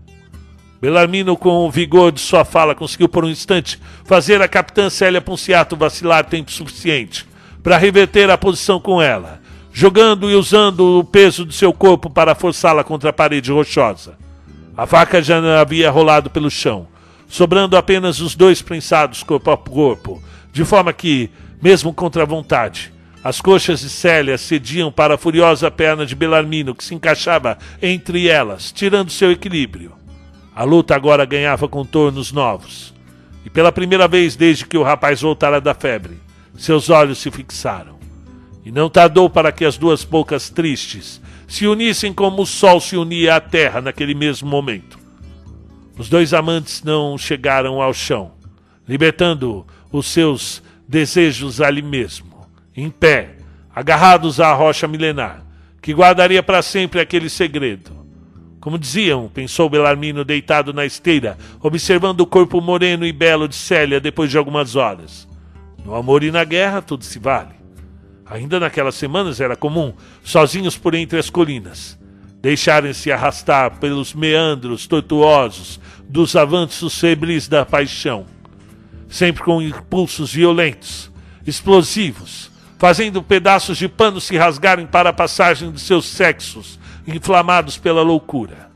Belarmino, 0.81 1.37
com 1.37 1.67
o 1.67 1.71
vigor 1.71 2.11
de 2.11 2.21
sua 2.21 2.43
fala, 2.43 2.75
conseguiu 2.75 3.09
por 3.09 3.23
um 3.23 3.29
instante 3.29 3.79
fazer 4.05 4.41
a 4.41 4.49
capitã 4.49 4.89
Célia 4.89 5.21
Ponciato 5.21 5.77
vacilar 5.77 6.25
tempo 6.25 6.51
suficiente 6.51 7.27
para 7.63 7.77
reverter 7.77 8.31
a 8.31 8.39
posição 8.39 8.81
com 8.81 9.03
ela, 9.03 9.43
jogando 9.73 10.31
e 10.31 10.35
usando 10.35 11.01
o 11.01 11.05
peso 11.05 11.45
de 11.45 11.55
seu 11.55 11.71
corpo 11.71 12.09
para 12.09 12.35
forçá-la 12.35 12.83
contra 12.83 13.11
a 13.11 13.13
parede 13.13 13.53
rochosa. 13.53 14.17
A 14.75 14.87
vaca 14.87 15.21
já 15.21 15.61
havia 15.61 15.91
rolado 15.91 16.31
pelo 16.31 16.51
chão, 16.51 16.89
sobrando 17.29 17.77
apenas 17.77 18.19
os 18.19 18.35
dois 18.35 18.63
prensados 18.63 19.23
corpo 19.23 19.51
a 19.51 19.59
corpo, 19.59 20.23
de 20.51 20.65
forma 20.65 20.95
que, 20.95 21.29
mesmo 21.61 21.93
contra 21.93 22.23
a 22.23 22.27
vontade, 22.27 22.91
as 23.23 23.39
coxas 23.39 23.81
de 23.81 23.91
Célia 23.91 24.39
cediam 24.39 24.91
para 24.91 25.17
a 25.17 25.19
furiosa 25.19 25.71
perna 25.71 26.07
de 26.07 26.15
Belarmino, 26.15 26.75
que 26.75 26.83
se 26.83 26.95
encaixava 26.95 27.59
entre 27.83 28.29
elas, 28.29 28.73
tirando 28.73 29.11
seu 29.11 29.31
equilíbrio. 29.31 30.00
A 30.61 30.63
luta 30.63 30.95
agora 30.95 31.25
ganhava 31.25 31.67
contornos 31.67 32.33
novos. 32.33 32.93
E 33.47 33.49
pela 33.49 33.73
primeira 33.73 34.07
vez 34.07 34.37
desde 34.37 34.67
que 34.67 34.77
o 34.77 34.83
rapaz 34.83 35.23
voltara 35.23 35.59
da 35.59 35.73
febre, 35.73 36.21
seus 36.55 36.91
olhos 36.91 37.17
se 37.17 37.31
fixaram. 37.31 37.99
E 38.63 38.71
não 38.71 38.91
tardou 38.91 39.31
para 39.31 39.53
que 39.53 39.65
as 39.65 39.79
duas 39.79 40.05
bocas 40.05 40.51
tristes 40.51 41.19
se 41.49 41.67
unissem 41.67 42.13
como 42.13 42.43
o 42.43 42.47
sol 42.47 42.79
se 42.79 42.95
unia 42.95 43.37
à 43.37 43.41
terra 43.41 43.81
naquele 43.81 44.15
mesmo 44.15 44.51
momento. 44.51 44.99
Os 45.97 46.11
dois 46.11 46.35
amantes 46.35 46.83
não 46.83 47.17
chegaram 47.17 47.81
ao 47.81 47.95
chão, 47.95 48.33
libertando 48.87 49.67
os 49.91 50.09
seus 50.09 50.63
desejos 50.87 51.63
ali 51.63 51.81
mesmo, 51.81 52.47
em 52.77 52.91
pé, 52.91 53.37
agarrados 53.75 54.39
à 54.39 54.53
rocha 54.53 54.87
milenar, 54.87 55.43
que 55.81 55.95
guardaria 55.95 56.43
para 56.43 56.61
sempre 56.61 57.01
aquele 57.01 57.31
segredo. 57.31 58.00
Como 58.61 58.79
diziam, 58.79 59.27
pensou 59.33 59.71
Belarmino 59.71 60.23
deitado 60.23 60.73
na 60.73 60.85
esteira, 60.85 61.39
observando 61.63 62.21
o 62.21 62.27
corpo 62.27 62.61
moreno 62.61 63.07
e 63.07 63.13
belo 63.13 63.49
de 63.49 63.55
Célia 63.55 63.99
depois 63.99 64.31
de 64.31 64.37
algumas 64.37 64.77
horas. 64.77 65.27
No 65.83 65.95
amor 65.95 66.23
e 66.23 66.31
na 66.31 66.45
guerra 66.45 66.83
tudo 66.83 67.03
se 67.03 67.19
vale. 67.19 67.55
Ainda 68.27 68.61
naquelas 68.61 68.95
semanas 68.95 69.41
era 69.41 69.57
comum, 69.57 69.95
sozinhos 70.23 70.77
por 70.77 70.95
entre 70.95 71.19
as 71.19 71.31
colinas, 71.31 71.99
deixarem-se 72.43 73.11
arrastar 73.11 73.79
pelos 73.79 74.15
meandros 74.15 74.87
tortuosos 74.87 75.81
dos 76.07 76.37
avanços 76.37 76.99
febris 77.01 77.49
da 77.49 77.65
paixão, 77.65 78.27
sempre 79.09 79.43
com 79.43 79.63
impulsos 79.63 80.33
violentos, 80.33 81.11
explosivos, 81.47 82.51
fazendo 82.79 83.23
pedaços 83.23 83.79
de 83.79 83.89
pano 83.89 84.21
se 84.21 84.37
rasgarem 84.37 84.87
para 84.87 85.11
a 85.11 85.15
passagem 85.15 85.73
de 85.73 85.81
seus 85.81 86.05
sexos, 86.05 86.79
inflamados 87.07 87.77
pela 87.77 88.03
loucura. 88.03 88.71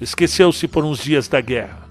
Esqueceu-se 0.00 0.66
por 0.68 0.84
uns 0.84 0.98
dias 1.02 1.28
da 1.28 1.40
guerra. 1.40 1.88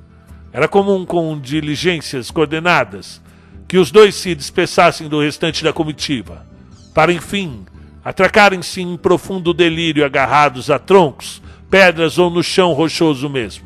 Era 0.52 0.68
comum, 0.68 1.06
com 1.06 1.40
diligências 1.40 2.30
coordenadas, 2.30 3.22
que 3.68 3.78
os 3.78 3.92
dois 3.92 4.16
se 4.16 4.36
dispersassem 4.36 5.08
do 5.08 5.22
restante 5.22 5.64
da 5.64 5.74
comitiva 5.74 6.54
para 6.94 7.12
enfim 7.12 7.66
atracarem-se 8.06 8.82
em 8.82 8.96
profundo 8.98 9.54
delírio 9.54 10.06
agarrados 10.06 10.70
a 10.70 10.78
troncos, 10.78 11.42
pedras 11.70 12.18
ou 12.18 12.30
no 12.30 12.44
chão 12.44 12.74
rochoso 12.74 13.30
mesmo. 13.30 13.66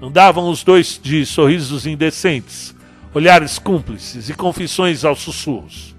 Andavam 0.00 0.48
os 0.48 0.62
dois 0.62 1.00
de 1.02 1.26
sorrisos 1.26 1.86
indecentes, 1.86 2.74
olhares 3.12 3.58
cúmplices 3.58 4.28
e 4.28 4.34
confissões 4.34 5.04
aos 5.04 5.20
sussurros. 5.20 5.94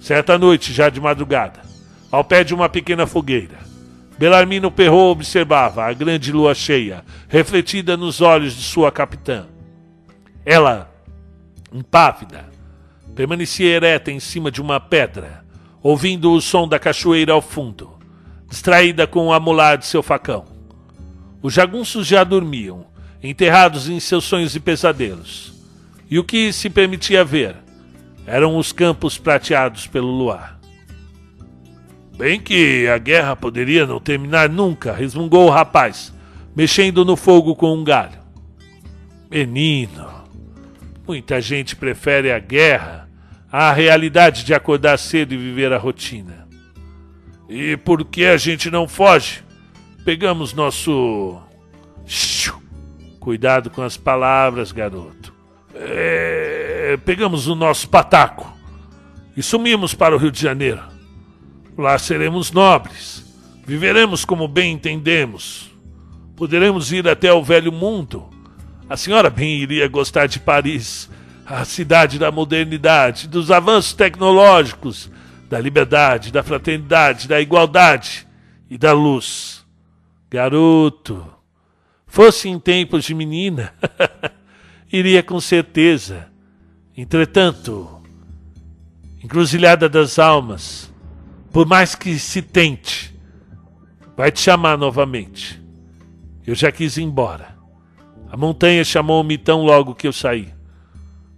Certa 0.00 0.38
noite, 0.38 0.72
já 0.72 0.88
de 0.88 1.00
madrugada, 1.00 1.60
ao 2.10 2.24
pé 2.24 2.42
de 2.44 2.54
uma 2.54 2.68
pequena 2.68 3.06
fogueira, 3.06 3.58
Belarmino 4.18 4.70
Perrot 4.70 5.12
observava 5.12 5.84
a 5.84 5.92
grande 5.92 6.32
lua 6.32 6.54
cheia, 6.54 7.04
refletida 7.28 7.96
nos 7.96 8.20
olhos 8.20 8.54
de 8.54 8.62
sua 8.62 8.90
capitã. 8.90 9.46
Ela, 10.44 10.90
impávida, 11.72 12.48
permanecia 13.14 13.68
ereta 13.68 14.10
em 14.10 14.18
cima 14.18 14.50
de 14.50 14.62
uma 14.62 14.80
pedra, 14.80 15.44
ouvindo 15.82 16.32
o 16.32 16.40
som 16.40 16.66
da 16.66 16.78
cachoeira 16.78 17.32
ao 17.32 17.42
fundo, 17.42 17.98
distraída 18.48 19.06
com 19.06 19.26
o 19.26 19.32
amular 19.32 19.76
de 19.76 19.86
seu 19.86 20.02
facão. 20.02 20.46
Os 21.42 21.52
jagunços 21.52 22.06
já 22.06 22.24
dormiam, 22.24 22.86
enterrados 23.22 23.88
em 23.88 24.00
seus 24.00 24.24
sonhos 24.24 24.56
e 24.56 24.60
pesadelos, 24.60 25.52
e 26.10 26.18
o 26.18 26.24
que 26.24 26.52
se 26.52 26.70
permitia 26.70 27.24
ver 27.24 27.56
eram 28.26 28.56
os 28.56 28.72
campos 28.72 29.18
prateados 29.18 29.86
pelo 29.86 30.08
luar. 30.08 30.55
Bem 32.16 32.40
que 32.40 32.88
a 32.88 32.96
guerra 32.96 33.36
poderia 33.36 33.86
não 33.86 34.00
terminar 34.00 34.48
nunca, 34.48 34.92
resmungou 34.92 35.46
o 35.46 35.50
rapaz, 35.50 36.14
mexendo 36.54 37.04
no 37.04 37.14
fogo 37.14 37.54
com 37.54 37.74
um 37.74 37.84
galho. 37.84 38.18
Menino, 39.30 40.08
muita 41.06 41.40
gente 41.40 41.76
prefere 41.76 42.32
a 42.32 42.38
guerra 42.38 43.06
a 43.52 43.72
realidade 43.72 44.44
de 44.44 44.54
acordar 44.54 44.98
cedo 44.98 45.34
e 45.34 45.36
viver 45.36 45.72
a 45.72 45.78
rotina. 45.78 46.46
E 47.48 47.76
por 47.76 48.04
que 48.04 48.24
a 48.24 48.36
gente 48.36 48.70
não 48.70 48.88
foge? 48.88 49.42
Pegamos 50.04 50.52
nosso. 50.52 51.40
Cuidado 53.20 53.70
com 53.70 53.82
as 53.82 53.96
palavras, 53.96 54.72
garoto. 54.72 55.34
É... 55.74 56.98
Pegamos 57.04 57.46
o 57.46 57.54
nosso 57.54 57.88
pataco 57.88 58.56
e 59.36 59.42
sumimos 59.42 59.94
para 59.94 60.14
o 60.14 60.18
Rio 60.18 60.30
de 60.30 60.40
Janeiro. 60.40 60.95
Lá 61.76 61.98
seremos 61.98 62.50
nobres, 62.50 63.24
viveremos 63.66 64.24
como 64.24 64.48
bem 64.48 64.72
entendemos. 64.72 65.70
Poderemos 66.34 66.92
ir 66.92 67.08
até 67.08 67.32
o 67.32 67.42
velho 67.42 67.72
mundo. 67.72 68.28
A 68.88 68.96
senhora 68.96 69.28
bem 69.28 69.56
iria 69.56 69.88
gostar 69.88 70.26
de 70.26 70.38
Paris 70.38 71.08
a 71.46 71.64
cidade 71.64 72.18
da 72.18 72.32
modernidade, 72.32 73.28
dos 73.28 73.52
avanços 73.52 73.92
tecnológicos, 73.92 75.08
da 75.48 75.60
liberdade, 75.60 76.32
da 76.32 76.42
fraternidade, 76.42 77.28
da 77.28 77.40
igualdade 77.40 78.26
e 78.68 78.76
da 78.76 78.92
luz. 78.92 79.64
Garoto, 80.28 81.24
fosse 82.04 82.48
em 82.48 82.58
tempos 82.58 83.04
de 83.04 83.14
menina, 83.14 83.72
iria 84.92 85.22
com 85.22 85.40
certeza. 85.40 86.28
Entretanto, 86.96 88.02
encruzilhada 89.22 89.88
das 89.88 90.18
almas, 90.18 90.92
por 91.56 91.64
mais 91.64 91.94
que 91.94 92.18
se 92.18 92.42
tente, 92.42 93.18
vai 94.14 94.30
te 94.30 94.40
chamar 94.40 94.76
novamente. 94.76 95.58
Eu 96.46 96.54
já 96.54 96.70
quis 96.70 96.98
ir 96.98 97.02
embora. 97.02 97.56
A 98.30 98.36
montanha 98.36 98.84
chamou-me 98.84 99.38
tão 99.38 99.62
logo 99.62 99.94
que 99.94 100.06
eu 100.06 100.12
saí. 100.12 100.52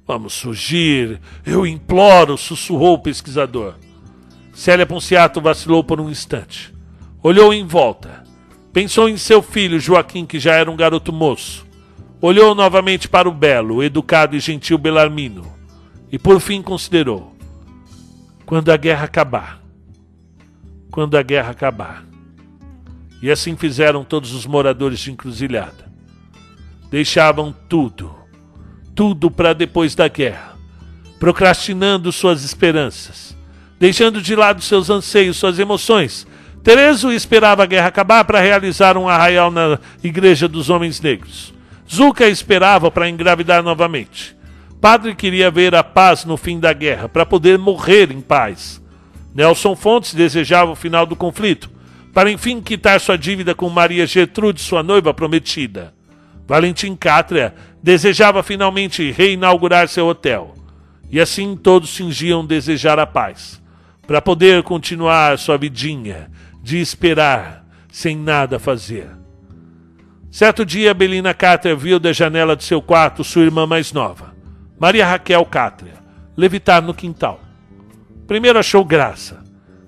Vamos 0.04 0.40
fugir, 0.40 1.20
eu 1.46 1.64
imploro, 1.64 2.36
sussurrou 2.36 2.94
o 2.94 2.98
pesquisador. 2.98 3.76
Célia 4.52 4.84
Ponciato 4.84 5.40
vacilou 5.40 5.84
por 5.84 6.00
um 6.00 6.10
instante. 6.10 6.74
Olhou 7.22 7.54
em 7.54 7.64
volta. 7.64 8.24
Pensou 8.72 9.08
em 9.08 9.16
seu 9.16 9.40
filho, 9.40 9.78
Joaquim, 9.78 10.26
que 10.26 10.40
já 10.40 10.54
era 10.54 10.68
um 10.68 10.74
garoto 10.76 11.12
moço. 11.12 11.64
Olhou 12.20 12.56
novamente 12.56 13.08
para 13.08 13.28
o 13.28 13.32
belo, 13.32 13.84
educado 13.84 14.34
e 14.34 14.40
gentil 14.40 14.78
Belarmino 14.78 15.46
e 16.10 16.18
por 16.18 16.40
fim 16.40 16.60
considerou: 16.60 17.36
quando 18.44 18.72
a 18.72 18.76
guerra 18.76 19.04
acabar, 19.04 19.67
quando 20.98 21.16
a 21.16 21.22
guerra 21.22 21.52
acabar. 21.52 22.04
E 23.22 23.30
assim 23.30 23.54
fizeram 23.54 24.02
todos 24.02 24.32
os 24.32 24.44
moradores 24.44 24.98
de 24.98 25.12
Encruzilhada. 25.12 25.88
Deixavam 26.90 27.54
tudo, 27.68 28.12
tudo 28.96 29.30
para 29.30 29.52
depois 29.52 29.94
da 29.94 30.08
guerra, 30.08 30.56
procrastinando 31.20 32.10
suas 32.10 32.42
esperanças, 32.42 33.38
deixando 33.78 34.20
de 34.20 34.34
lado 34.34 34.60
seus 34.60 34.90
anseios, 34.90 35.36
suas 35.36 35.60
emoções. 35.60 36.26
Terezo 36.64 37.12
esperava 37.12 37.62
a 37.62 37.66
guerra 37.66 37.86
acabar 37.86 38.24
para 38.24 38.40
realizar 38.40 38.96
um 38.96 39.08
arraial 39.08 39.52
na 39.52 39.78
Igreja 40.02 40.48
dos 40.48 40.68
Homens 40.68 41.00
Negros. 41.00 41.54
Zuka 41.88 42.26
esperava 42.26 42.90
para 42.90 43.08
engravidar 43.08 43.62
novamente. 43.62 44.36
Padre 44.80 45.14
queria 45.14 45.48
ver 45.48 45.76
a 45.76 45.84
paz 45.84 46.24
no 46.24 46.36
fim 46.36 46.58
da 46.58 46.72
guerra, 46.72 47.08
para 47.08 47.24
poder 47.24 47.56
morrer 47.56 48.10
em 48.10 48.20
paz. 48.20 48.82
Nelson 49.38 49.76
Fontes 49.76 50.14
desejava 50.14 50.72
o 50.72 50.74
final 50.74 51.06
do 51.06 51.14
conflito, 51.14 51.70
para 52.12 52.28
enfim 52.28 52.60
quitar 52.60 52.98
sua 52.98 53.16
dívida 53.16 53.54
com 53.54 53.70
Maria 53.70 54.04
Gertrude, 54.04 54.60
sua 54.60 54.82
noiva 54.82 55.14
prometida. 55.14 55.94
Valentim 56.44 56.96
Cátria 56.96 57.54
desejava 57.80 58.42
finalmente 58.42 59.12
reinaugurar 59.12 59.86
seu 59.86 60.08
hotel. 60.08 60.54
E 61.08 61.20
assim 61.20 61.56
todos 61.56 61.96
fingiam 61.96 62.44
desejar 62.44 62.98
a 62.98 63.06
paz, 63.06 63.62
para 64.08 64.20
poder 64.20 64.64
continuar 64.64 65.38
sua 65.38 65.56
vidinha 65.56 66.28
de 66.60 66.80
esperar, 66.80 67.64
sem 67.92 68.16
nada 68.16 68.58
fazer. 68.58 69.08
Certo 70.32 70.66
dia, 70.66 70.92
Belina 70.92 71.32
Cátria 71.32 71.76
viu 71.76 72.00
da 72.00 72.12
janela 72.12 72.56
de 72.56 72.64
seu 72.64 72.82
quarto 72.82 73.22
sua 73.22 73.44
irmã 73.44 73.68
mais 73.68 73.92
nova. 73.92 74.34
Maria 74.80 75.06
Raquel 75.06 75.44
Cátria, 75.44 75.94
levitar 76.36 76.82
no 76.82 76.92
quintal. 76.92 77.47
Primeiro 78.28 78.58
achou 78.58 78.84
graça, 78.84 79.42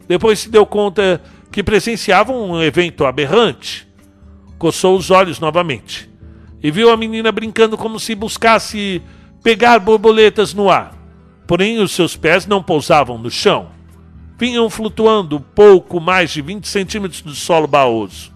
depois 0.08 0.38
se 0.38 0.48
deu 0.48 0.64
conta 0.64 1.22
que 1.52 1.62
presenciava 1.62 2.32
um 2.32 2.60
evento 2.60 3.04
aberrante. 3.04 3.86
Coçou 4.58 4.96
os 4.96 5.10
olhos 5.10 5.38
novamente 5.38 6.10
e 6.62 6.70
viu 6.70 6.90
a 6.90 6.96
menina 6.96 7.30
brincando 7.30 7.76
como 7.76 8.00
se 8.00 8.14
buscasse 8.14 9.02
pegar 9.42 9.78
borboletas 9.78 10.54
no 10.54 10.70
ar. 10.70 10.94
Porém, 11.46 11.80
os 11.80 11.92
seus 11.92 12.16
pés 12.16 12.46
não 12.46 12.62
pousavam 12.62 13.18
no 13.18 13.30
chão. 13.30 13.68
Vinham 14.38 14.70
flutuando 14.70 15.38
pouco 15.38 16.00
mais 16.00 16.30
de 16.30 16.40
20 16.40 16.66
centímetros 16.66 17.20
do 17.20 17.34
solo 17.34 17.66
baoso. 17.66 18.32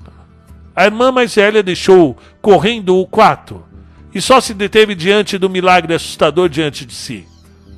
A 0.77 0.85
irmã 0.85 1.11
mais 1.11 1.35
velha 1.35 1.63
deixou 1.63 2.15
correndo 2.43 2.99
o 2.99 3.07
quarto 3.07 3.65
e 4.15 4.21
só 4.21 4.39
se 4.39 4.53
deteve 4.53 4.95
diante 4.95 5.39
do 5.39 5.49
milagre 5.49 5.95
assustador 5.95 6.51
diante 6.51 6.85
de 6.85 6.93
si. 6.93 7.27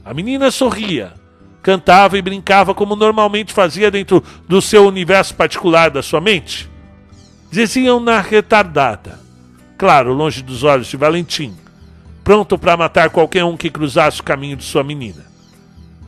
A 0.05 0.13
menina 0.13 0.51
sorria, 0.51 1.15
cantava 1.67 2.17
e 2.17 2.23
brincava 2.23 2.73
como 2.73 2.95
normalmente 2.95 3.53
fazia 3.53 3.91
dentro 3.91 4.23
do 4.47 4.63
seu 4.63 4.87
universo 4.87 5.35
particular 5.35 5.91
da 5.91 6.01
sua 6.01 6.21
mente. 6.21 6.71
Diziam-na 7.51 8.21
retardada, 8.21 9.19
claro, 9.77 10.13
longe 10.13 10.45
dos 10.45 10.63
olhos 10.63 10.87
de 10.87 10.97
Valentim, 10.97 11.57
pronto 12.23 12.57
para 12.57 12.77
matar 12.77 13.11
qualquer 13.11 13.43
um 13.43 13.57
que 13.57 13.69
cruzasse 13.69 14.21
o 14.21 14.23
caminho 14.23 14.57
de 14.57 14.63
sua 14.63 14.85
menina. 14.85 15.27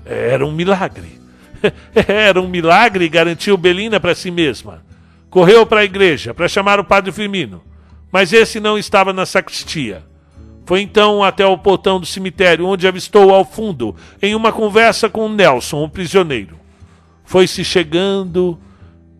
Era 0.06 0.46
um 0.46 0.52
milagre. 0.52 1.20
Era 2.06 2.40
um 2.40 2.46
milagre, 2.46 3.08
garantiu 3.08 3.56
Belina 3.56 3.98
para 3.98 4.14
si 4.14 4.30
mesma. 4.30 4.84
Correu 5.28 5.66
para 5.66 5.80
a 5.80 5.84
igreja 5.84 6.32
para 6.32 6.46
chamar 6.46 6.78
o 6.78 6.84
padre 6.84 7.10
Firmino, 7.10 7.64
mas 8.12 8.32
esse 8.32 8.60
não 8.60 8.78
estava 8.78 9.12
na 9.12 9.26
sacristia. 9.26 10.04
Foi 10.68 10.82
então 10.82 11.24
até 11.24 11.46
o 11.46 11.56
portão 11.56 11.98
do 11.98 12.04
cemitério, 12.04 12.66
onde 12.66 12.86
avistou 12.86 13.34
ao 13.34 13.42
fundo, 13.42 13.96
em 14.20 14.34
uma 14.34 14.52
conversa 14.52 15.08
com 15.08 15.26
Nelson, 15.26 15.82
o 15.82 15.88
prisioneiro. 15.88 16.60
Foi-se 17.24 17.64
chegando, 17.64 18.58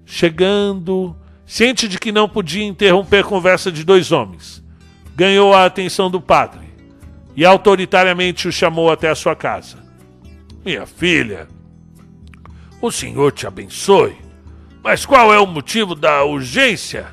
chegando, 0.04 1.16
ciente 1.46 1.88
de 1.88 1.98
que 1.98 2.12
não 2.12 2.28
podia 2.28 2.66
interromper 2.66 3.20
a 3.20 3.26
conversa 3.26 3.72
de 3.72 3.82
dois 3.82 4.12
homens. 4.12 4.62
Ganhou 5.16 5.54
a 5.54 5.64
atenção 5.64 6.10
do 6.10 6.20
padre 6.20 6.68
e 7.34 7.46
autoritariamente 7.46 8.46
o 8.46 8.52
chamou 8.52 8.92
até 8.92 9.08
a 9.08 9.14
sua 9.14 9.34
casa. 9.34 9.78
Minha 10.62 10.84
filha, 10.84 11.48
o 12.78 12.90
senhor 12.90 13.32
te 13.32 13.46
abençoe, 13.46 14.18
mas 14.84 15.06
qual 15.06 15.32
é 15.32 15.38
o 15.38 15.46
motivo 15.46 15.94
da 15.94 16.22
urgência? 16.24 17.06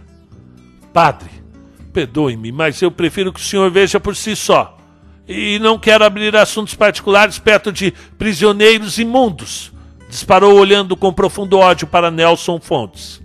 Padre, 0.92 1.35
Perdoe-me, 1.96 2.52
mas 2.52 2.82
eu 2.82 2.92
prefiro 2.92 3.32
que 3.32 3.40
o 3.40 3.44
senhor 3.44 3.72
veja 3.72 4.02
por 4.02 4.18
si 4.18 4.36
só. 4.36 4.78
E 5.26 5.58
não 5.60 5.80
quero 5.80 6.04
abrir 6.04 6.36
assuntos 6.36 6.74
particulares 6.74 7.40
perto 7.40 7.72
de 7.72 7.94
prisioneiros 8.18 8.98
imundos. 8.98 9.72
Disparou 10.10 10.60
olhando 10.60 10.98
com 10.98 11.14
profundo 11.14 11.58
ódio 11.58 11.88
para 11.88 12.12
Nelson 12.12 12.60
Fontes. 12.60 13.22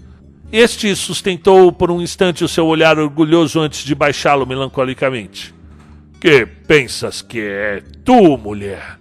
Este 0.53 0.95
sustentou 0.95 1.73
por 1.73 1.91
um 1.91 2.01
instante 2.01 2.45
o 2.45 2.49
seu 2.49 2.65
olhar 2.65 2.97
orgulhoso 2.97 3.59
antes 3.59 3.85
de 3.85 3.93
baixá-lo 3.93 4.47
melancolicamente. 4.47 5.53
Que 6.21 6.47
pensas 6.47 7.21
que 7.21 7.41
é 7.41 7.83
tu, 8.05 8.39
mulher? 8.39 9.01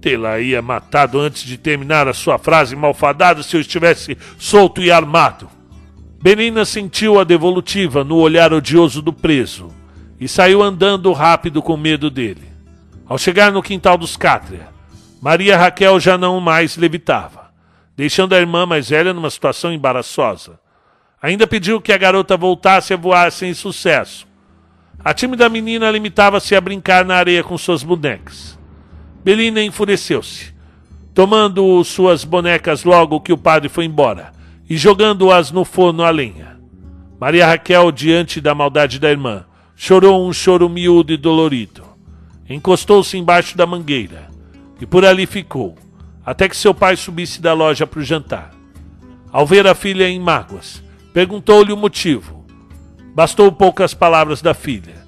Tê-la 0.00 0.38
ia 0.38 0.62
matado 0.62 1.18
antes 1.18 1.42
de 1.42 1.58
terminar 1.58 2.06
a 2.06 2.14
sua 2.14 2.38
frase 2.38 2.76
malfadada 2.76 3.42
se 3.42 3.56
eu 3.56 3.60
estivesse 3.60 4.16
solto 4.38 4.80
e 4.80 4.92
armado. 4.92 5.55
Benina 6.26 6.64
sentiu 6.64 7.20
a 7.20 7.22
devolutiva 7.22 8.02
no 8.02 8.16
olhar 8.16 8.52
odioso 8.52 9.00
do 9.00 9.12
preso 9.12 9.68
e 10.18 10.26
saiu 10.26 10.60
andando 10.60 11.12
rápido 11.12 11.62
com 11.62 11.76
medo 11.76 12.10
dele. 12.10 12.50
Ao 13.06 13.16
chegar 13.16 13.52
no 13.52 13.62
quintal 13.62 13.96
dos 13.96 14.16
Cátria, 14.16 14.66
Maria 15.22 15.56
Raquel 15.56 16.00
já 16.00 16.18
não 16.18 16.40
mais 16.40 16.76
levitava, 16.76 17.52
deixando 17.96 18.34
a 18.34 18.40
irmã 18.40 18.66
mais 18.66 18.88
velha 18.90 19.14
numa 19.14 19.30
situação 19.30 19.72
embaraçosa. 19.72 20.58
Ainda 21.22 21.46
pediu 21.46 21.80
que 21.80 21.92
a 21.92 21.96
garota 21.96 22.36
voltasse 22.36 22.92
a 22.92 22.96
voar 22.96 23.30
sem 23.30 23.54
sucesso. 23.54 24.26
A 25.04 25.14
tímida 25.14 25.48
menina 25.48 25.88
limitava-se 25.92 26.56
a 26.56 26.60
brincar 26.60 27.04
na 27.04 27.14
areia 27.14 27.44
com 27.44 27.56
suas 27.56 27.84
bonecas. 27.84 28.58
Belina 29.22 29.62
enfureceu-se, 29.62 30.52
tomando 31.14 31.84
suas 31.84 32.24
bonecas 32.24 32.82
logo 32.82 33.20
que 33.20 33.32
o 33.32 33.38
padre 33.38 33.68
foi 33.68 33.84
embora 33.84 34.34
e 34.68 34.76
jogando-as 34.76 35.50
no 35.50 35.64
forno 35.64 36.02
a 36.02 36.10
lenha. 36.10 36.58
Maria 37.20 37.46
Raquel, 37.46 37.90
diante 37.92 38.40
da 38.40 38.54
maldade 38.54 38.98
da 38.98 39.10
irmã, 39.10 39.44
chorou 39.74 40.26
um 40.26 40.32
choro 40.32 40.68
miúdo 40.68 41.12
e 41.12 41.16
dolorido. 41.16 41.84
Encostou-se 42.48 43.16
embaixo 43.16 43.56
da 43.56 43.66
mangueira 43.66 44.28
e 44.80 44.86
por 44.86 45.04
ali 45.04 45.26
ficou, 45.26 45.76
até 46.24 46.48
que 46.48 46.56
seu 46.56 46.74
pai 46.74 46.96
subisse 46.96 47.40
da 47.40 47.52
loja 47.52 47.86
para 47.86 48.00
o 48.00 48.04
jantar. 48.04 48.50
Ao 49.32 49.46
ver 49.46 49.66
a 49.66 49.74
filha 49.74 50.08
em 50.08 50.18
mágoas, 50.18 50.82
perguntou-lhe 51.12 51.72
o 51.72 51.76
motivo. 51.76 52.44
Bastou 53.14 53.50
poucas 53.50 53.94
palavras 53.94 54.42
da 54.42 54.52
filha. 54.52 55.06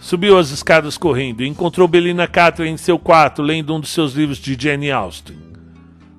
Subiu 0.00 0.38
as 0.38 0.50
escadas 0.50 0.96
correndo 0.96 1.42
e 1.42 1.48
encontrou 1.48 1.86
Belina 1.86 2.26
Catra 2.26 2.66
em 2.66 2.76
seu 2.76 2.98
quarto 2.98 3.42
lendo 3.42 3.74
um 3.74 3.80
dos 3.80 3.90
seus 3.90 4.14
livros 4.14 4.38
de 4.38 4.56
Jane 4.58 4.90
Austen. 4.90 5.51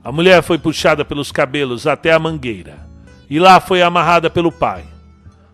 A 0.03 0.11
mulher 0.11 0.43
foi 0.43 0.57
puxada 0.57 1.05
pelos 1.05 1.31
cabelos 1.31 1.87
até 1.87 2.11
a 2.11 2.19
mangueira, 2.19 2.85
e 3.29 3.39
lá 3.39 3.61
foi 3.61 3.81
amarrada 3.81 4.29
pelo 4.29 4.51
pai. 4.51 4.83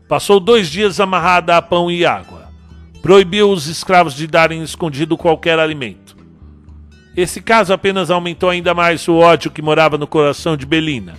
Passou 0.07 0.39
dois 0.39 0.67
dias 0.71 0.99
amarrada 0.99 1.55
a 1.55 1.61
pão 1.61 1.91
e 1.91 2.03
água. 2.03 2.49
Proibiu 2.99 3.51
os 3.51 3.67
escravos 3.67 4.15
de 4.15 4.25
darem 4.25 4.63
escondido 4.63 5.15
qualquer 5.15 5.59
alimento. 5.59 6.17
Esse 7.15 7.41
caso 7.41 7.71
apenas 7.73 8.09
aumentou 8.09 8.49
ainda 8.49 8.73
mais 8.73 9.07
o 9.07 9.17
ódio 9.17 9.51
que 9.51 9.61
morava 9.61 9.99
no 9.99 10.07
coração 10.07 10.57
de 10.57 10.65
Belina, 10.65 11.13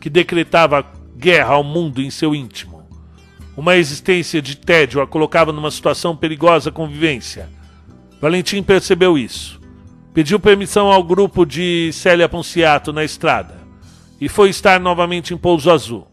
que 0.00 0.08
decretava 0.08 0.82
guerra 1.14 1.52
ao 1.52 1.62
mundo 1.62 2.00
em 2.00 2.08
seu 2.08 2.34
íntimo. 2.34 2.88
Uma 3.54 3.76
existência 3.76 4.40
de 4.40 4.56
tédio 4.56 5.02
a 5.02 5.06
colocava 5.06 5.52
numa 5.52 5.70
situação 5.70 6.16
perigosa 6.16 6.72
convivência. 6.72 7.50
Valentim 8.22 8.62
percebeu 8.62 9.18
isso 9.18 9.59
Pediu 10.12 10.40
permissão 10.40 10.90
ao 10.90 11.04
grupo 11.04 11.46
de 11.46 11.92
Célia 11.92 12.28
Ponciato 12.28 12.92
na 12.92 13.04
estrada 13.04 13.54
e 14.20 14.28
foi 14.28 14.50
estar 14.50 14.80
novamente 14.80 15.32
em 15.32 15.36
Pouso 15.36 15.70
Azul. 15.70 16.04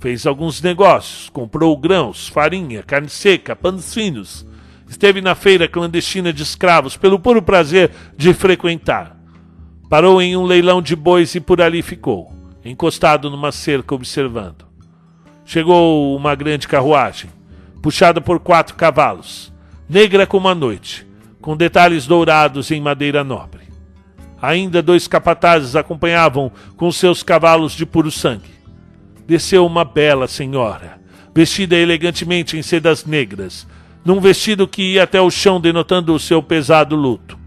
Fez 0.00 0.26
alguns 0.26 0.62
negócios, 0.62 1.28
comprou 1.28 1.76
grãos, 1.76 2.28
farinha, 2.28 2.82
carne 2.82 3.10
seca, 3.10 3.54
panos 3.54 3.92
finos. 3.92 4.46
Esteve 4.88 5.20
na 5.20 5.34
feira 5.34 5.68
clandestina 5.68 6.32
de 6.32 6.42
escravos 6.42 6.96
pelo 6.96 7.18
puro 7.18 7.42
prazer 7.42 7.90
de 8.16 8.32
frequentar. 8.32 9.14
Parou 9.90 10.22
em 10.22 10.34
um 10.34 10.44
leilão 10.44 10.80
de 10.80 10.96
bois 10.96 11.34
e 11.34 11.40
por 11.40 11.60
ali 11.60 11.82
ficou, 11.82 12.32
encostado 12.64 13.28
numa 13.28 13.52
cerca 13.52 13.94
observando. 13.94 14.64
Chegou 15.44 16.16
uma 16.16 16.34
grande 16.34 16.66
carruagem, 16.66 17.28
puxada 17.82 18.18
por 18.18 18.40
quatro 18.40 18.76
cavalos, 18.76 19.52
negra 19.86 20.26
como 20.26 20.48
a 20.48 20.54
noite 20.54 21.09
com 21.40 21.56
detalhes 21.56 22.06
dourados 22.06 22.70
em 22.70 22.80
madeira 22.80 23.24
nobre. 23.24 23.62
Ainda 24.40 24.82
dois 24.82 25.06
capatazes 25.06 25.76
acompanhavam 25.76 26.50
com 26.76 26.90
seus 26.90 27.22
cavalos 27.22 27.72
de 27.72 27.84
puro 27.84 28.10
sangue. 28.10 28.50
Desceu 29.26 29.66
uma 29.66 29.84
bela 29.84 30.26
senhora, 30.26 30.98
vestida 31.34 31.76
elegantemente 31.76 32.56
em 32.56 32.62
sedas 32.62 33.04
negras, 33.04 33.66
num 34.04 34.20
vestido 34.20 34.66
que 34.66 34.94
ia 34.94 35.02
até 35.02 35.20
o 35.20 35.30
chão, 35.30 35.60
denotando 35.60 36.14
o 36.14 36.18
seu 36.18 36.42
pesado 36.42 36.96
luto. 36.96 37.38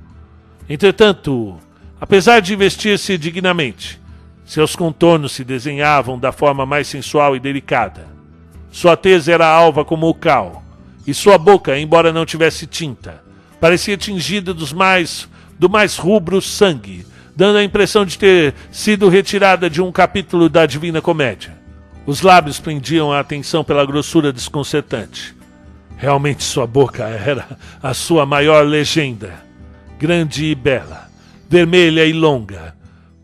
Entretanto, 0.69 1.57
apesar 1.99 2.39
de 2.41 2.55
vestir-se 2.55 3.17
dignamente, 3.17 3.99
seus 4.45 4.75
contornos 4.75 5.31
se 5.31 5.43
desenhavam 5.43 6.19
da 6.19 6.31
forma 6.31 6.65
mais 6.65 6.87
sensual 6.87 7.35
e 7.35 7.39
delicada. 7.39 8.07
Sua 8.71 8.95
tez 8.95 9.27
era 9.27 9.47
alva 9.47 9.83
como 9.83 10.07
o 10.07 10.13
cal, 10.13 10.63
e 11.07 11.13
sua 11.13 11.37
boca, 11.37 11.77
embora 11.77 12.13
não 12.13 12.25
tivesse 12.25 12.67
tinta, 12.67 13.22
parecia 13.63 13.95
tingida 13.95 14.53
dos 14.53 14.73
mais 14.73 15.25
do 15.57 15.69
mais 15.69 15.95
rubro 15.95 16.41
sangue, 16.41 17.05
dando 17.33 17.59
a 17.59 17.63
impressão 17.63 18.05
de 18.05 18.17
ter 18.17 18.53
sido 18.69 19.07
retirada 19.07 19.69
de 19.69 19.81
um 19.81 19.89
capítulo 19.89 20.49
da 20.49 20.65
Divina 20.65 21.01
Comédia. 21.01 21.57
Os 22.05 22.21
lábios 22.21 22.59
prendiam 22.59 23.13
a 23.13 23.21
atenção 23.21 23.63
pela 23.63 23.85
grossura 23.85 24.33
desconcertante. 24.33 25.33
Realmente 25.95 26.43
sua 26.43 26.67
boca 26.67 27.05
era 27.05 27.57
a 27.81 27.93
sua 27.93 28.25
maior 28.25 28.65
legenda. 28.65 29.33
Grande 29.97 30.43
e 30.43 30.55
bela, 30.55 31.09
vermelha 31.47 32.03
e 32.03 32.11
longa. 32.11 32.75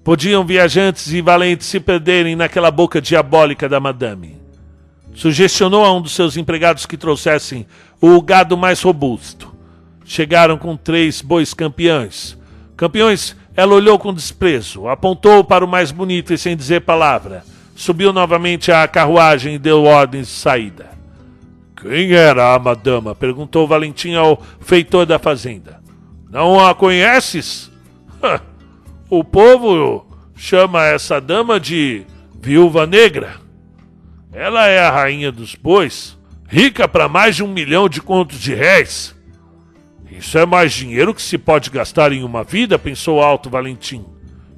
Podiam 0.06 0.46
viajantes 0.46 1.12
e 1.12 1.20
valentes 1.20 1.68
se 1.68 1.82
perderem 1.82 2.38
naquela 2.38 2.72
boca 2.72 3.02
diabólica 3.02 3.68
da 3.68 3.82
madame. 3.82 4.38
Sugestionou 5.14 5.84
a 5.84 5.94
um 5.94 6.02
dos 6.02 6.14
seus 6.14 6.38
empregados 6.38 6.86
que 6.86 6.96
trouxessem 6.96 7.68
o 8.00 8.22
gado 8.22 8.56
mais 8.56 8.82
robusto. 8.82 9.49
Chegaram 10.10 10.58
com 10.58 10.76
três 10.76 11.22
bois 11.22 11.54
campeões. 11.54 12.36
Campeões, 12.76 13.36
ela 13.56 13.76
olhou 13.76 14.00
com 14.00 14.12
desprezo, 14.12 14.88
apontou 14.88 15.44
para 15.44 15.64
o 15.64 15.68
mais 15.68 15.92
bonito 15.92 16.34
e 16.34 16.38
sem 16.38 16.58
dizer 16.58 16.82
palavra. 16.82 17.44
Subiu 17.76 18.12
novamente 18.12 18.72
à 18.72 18.88
carruagem 18.88 19.54
e 19.54 19.60
deu 19.60 19.84
ordens 19.84 20.26
de 20.26 20.34
saída. 20.34 20.90
Quem 21.80 22.14
era 22.14 22.56
a 22.56 22.58
madama? 22.58 23.14
perguntou 23.14 23.68
Valentim 23.68 24.16
ao 24.16 24.42
feitor 24.60 25.06
da 25.06 25.20
fazenda. 25.20 25.80
Não 26.28 26.60
a 26.60 26.74
conheces? 26.74 27.70
o 29.12 29.24
povo 29.24 30.08
chama 30.36 30.88
essa 30.88 31.22
dama 31.22 31.60
de 31.60 32.04
Viúva 32.42 32.88
Negra. 32.88 33.36
Ela 34.34 34.66
é 34.66 34.80
a 34.80 34.90
rainha 34.90 35.32
dos 35.32 35.54
bois, 35.54 36.18
rica 36.48 36.88
para 36.88 37.08
mais 37.08 37.36
de 37.36 37.44
um 37.44 37.48
milhão 37.48 37.88
de 37.88 38.02
contos 38.02 38.40
de 38.40 38.56
réis. 38.56 39.19
Isso 40.12 40.38
é 40.38 40.46
mais 40.46 40.74
dinheiro 40.74 41.14
que 41.14 41.22
se 41.22 41.38
pode 41.38 41.70
gastar 41.70 42.12
em 42.12 42.24
uma 42.24 42.44
vida, 42.44 42.80
pensou 42.80 43.22
alto 43.22 43.50
Valentim. 43.50 44.06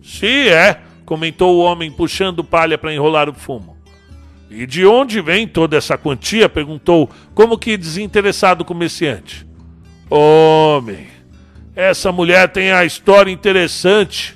Se 0.02 0.50
é, 0.50 0.80
comentou 1.06 1.56
o 1.56 1.60
homem, 1.60 1.92
puxando 1.92 2.44
palha 2.44 2.78
para 2.78 2.94
enrolar 2.94 3.30
o 3.30 3.34
fumo. 3.34 3.78
E 4.50 4.66
de 4.66 4.86
onde 4.86 5.22
vem 5.22 5.48
toda 5.48 5.78
essa 5.78 5.98
quantia? 5.98 6.50
perguntou, 6.50 7.10
como 7.34 7.58
que 7.58 7.78
desinteressado 7.78 8.66
comerciante. 8.66 9.48
Homem, 10.10 11.08
essa 11.76 12.12
mulher 12.12 12.50
tem 12.50 12.72
a 12.72 12.84
história 12.84 13.32
interessante. 13.32 14.36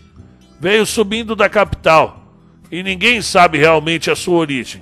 Veio 0.59 0.85
subindo 0.85 1.35
da 1.35 1.49
capital 1.49 2.25
e 2.71 2.81
ninguém 2.81 3.21
sabe 3.21 3.57
realmente 3.57 4.09
a 4.09 4.15
sua 4.15 4.37
origem. 4.37 4.81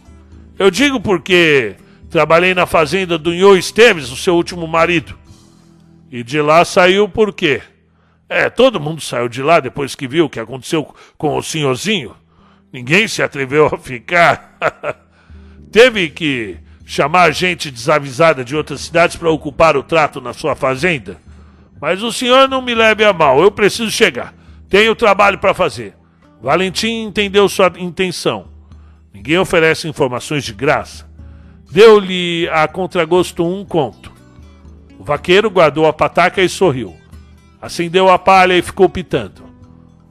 Eu 0.58 0.70
digo 0.70 1.00
porque 1.00 1.76
trabalhei 2.10 2.54
na 2.54 2.68
fazenda 2.68 3.18
do 3.18 3.34
Nhô 3.34 3.56
Esteves, 3.56 4.12
o 4.12 4.16
seu 4.16 4.36
último 4.36 4.68
marido. 4.68 5.18
E 6.14 6.24
de 6.24 6.40
lá 6.40 6.64
saiu 6.64 7.10
por 7.10 7.34
quê? 7.34 7.60
É, 8.30 8.48
todo 8.48 8.80
mundo 8.80 9.02
saiu 9.02 9.28
de 9.28 9.42
lá 9.42 9.60
depois 9.60 9.96
que 9.96 10.08
viu 10.08 10.26
o 10.26 10.30
que 10.30 10.40
aconteceu 10.40 10.94
com 11.18 11.36
o 11.36 11.42
senhorzinho. 11.42 12.16
Ninguém 12.72 13.08
se 13.08 13.24
atreveu 13.24 13.66
a 13.66 13.80
ficar. 13.80 14.56
Teve 15.74 16.12
que 16.12 16.58
chamar 16.86 17.32
gente 17.32 17.72
desavisada 17.72 18.46
de 18.46 18.56
outras 18.56 18.82
cidades 18.82 19.16
para 19.16 19.32
ocupar 19.32 19.76
o 19.76 19.82
trato 19.82 20.22
na 20.22 20.34
sua 20.34 20.56
fazenda. 20.56 21.18
Mas 21.82 22.04
o 22.04 22.14
senhor 22.14 22.48
não 22.48 22.62
me 22.62 22.76
leve 22.76 23.04
a 23.04 23.12
mal, 23.12 23.42
eu 23.42 23.50
preciso 23.50 23.90
chegar. 23.90 24.36
Tenho 24.70 24.94
trabalho 24.94 25.40
para 25.40 25.56
fazer. 25.56 25.96
Valentim 26.40 27.06
entendeu 27.06 27.50
sua 27.50 27.74
intenção. 27.80 28.50
Ninguém 29.12 29.40
oferece 29.40 29.88
informações 29.88 30.44
de 30.44 30.54
graça. 30.54 31.10
Deu-lhe 31.72 32.48
a 32.50 32.68
contragosto 32.68 33.44
um 33.44 33.66
conto. 33.66 34.14
O 35.04 35.06
vaqueiro 35.06 35.50
guardou 35.50 35.86
a 35.86 35.92
pataca 35.92 36.42
e 36.42 36.48
sorriu. 36.48 36.96
Acendeu 37.62 38.10
a 38.10 38.18
palha 38.18 38.58
e 38.58 38.62
ficou 38.62 38.88
pitando. 38.88 39.44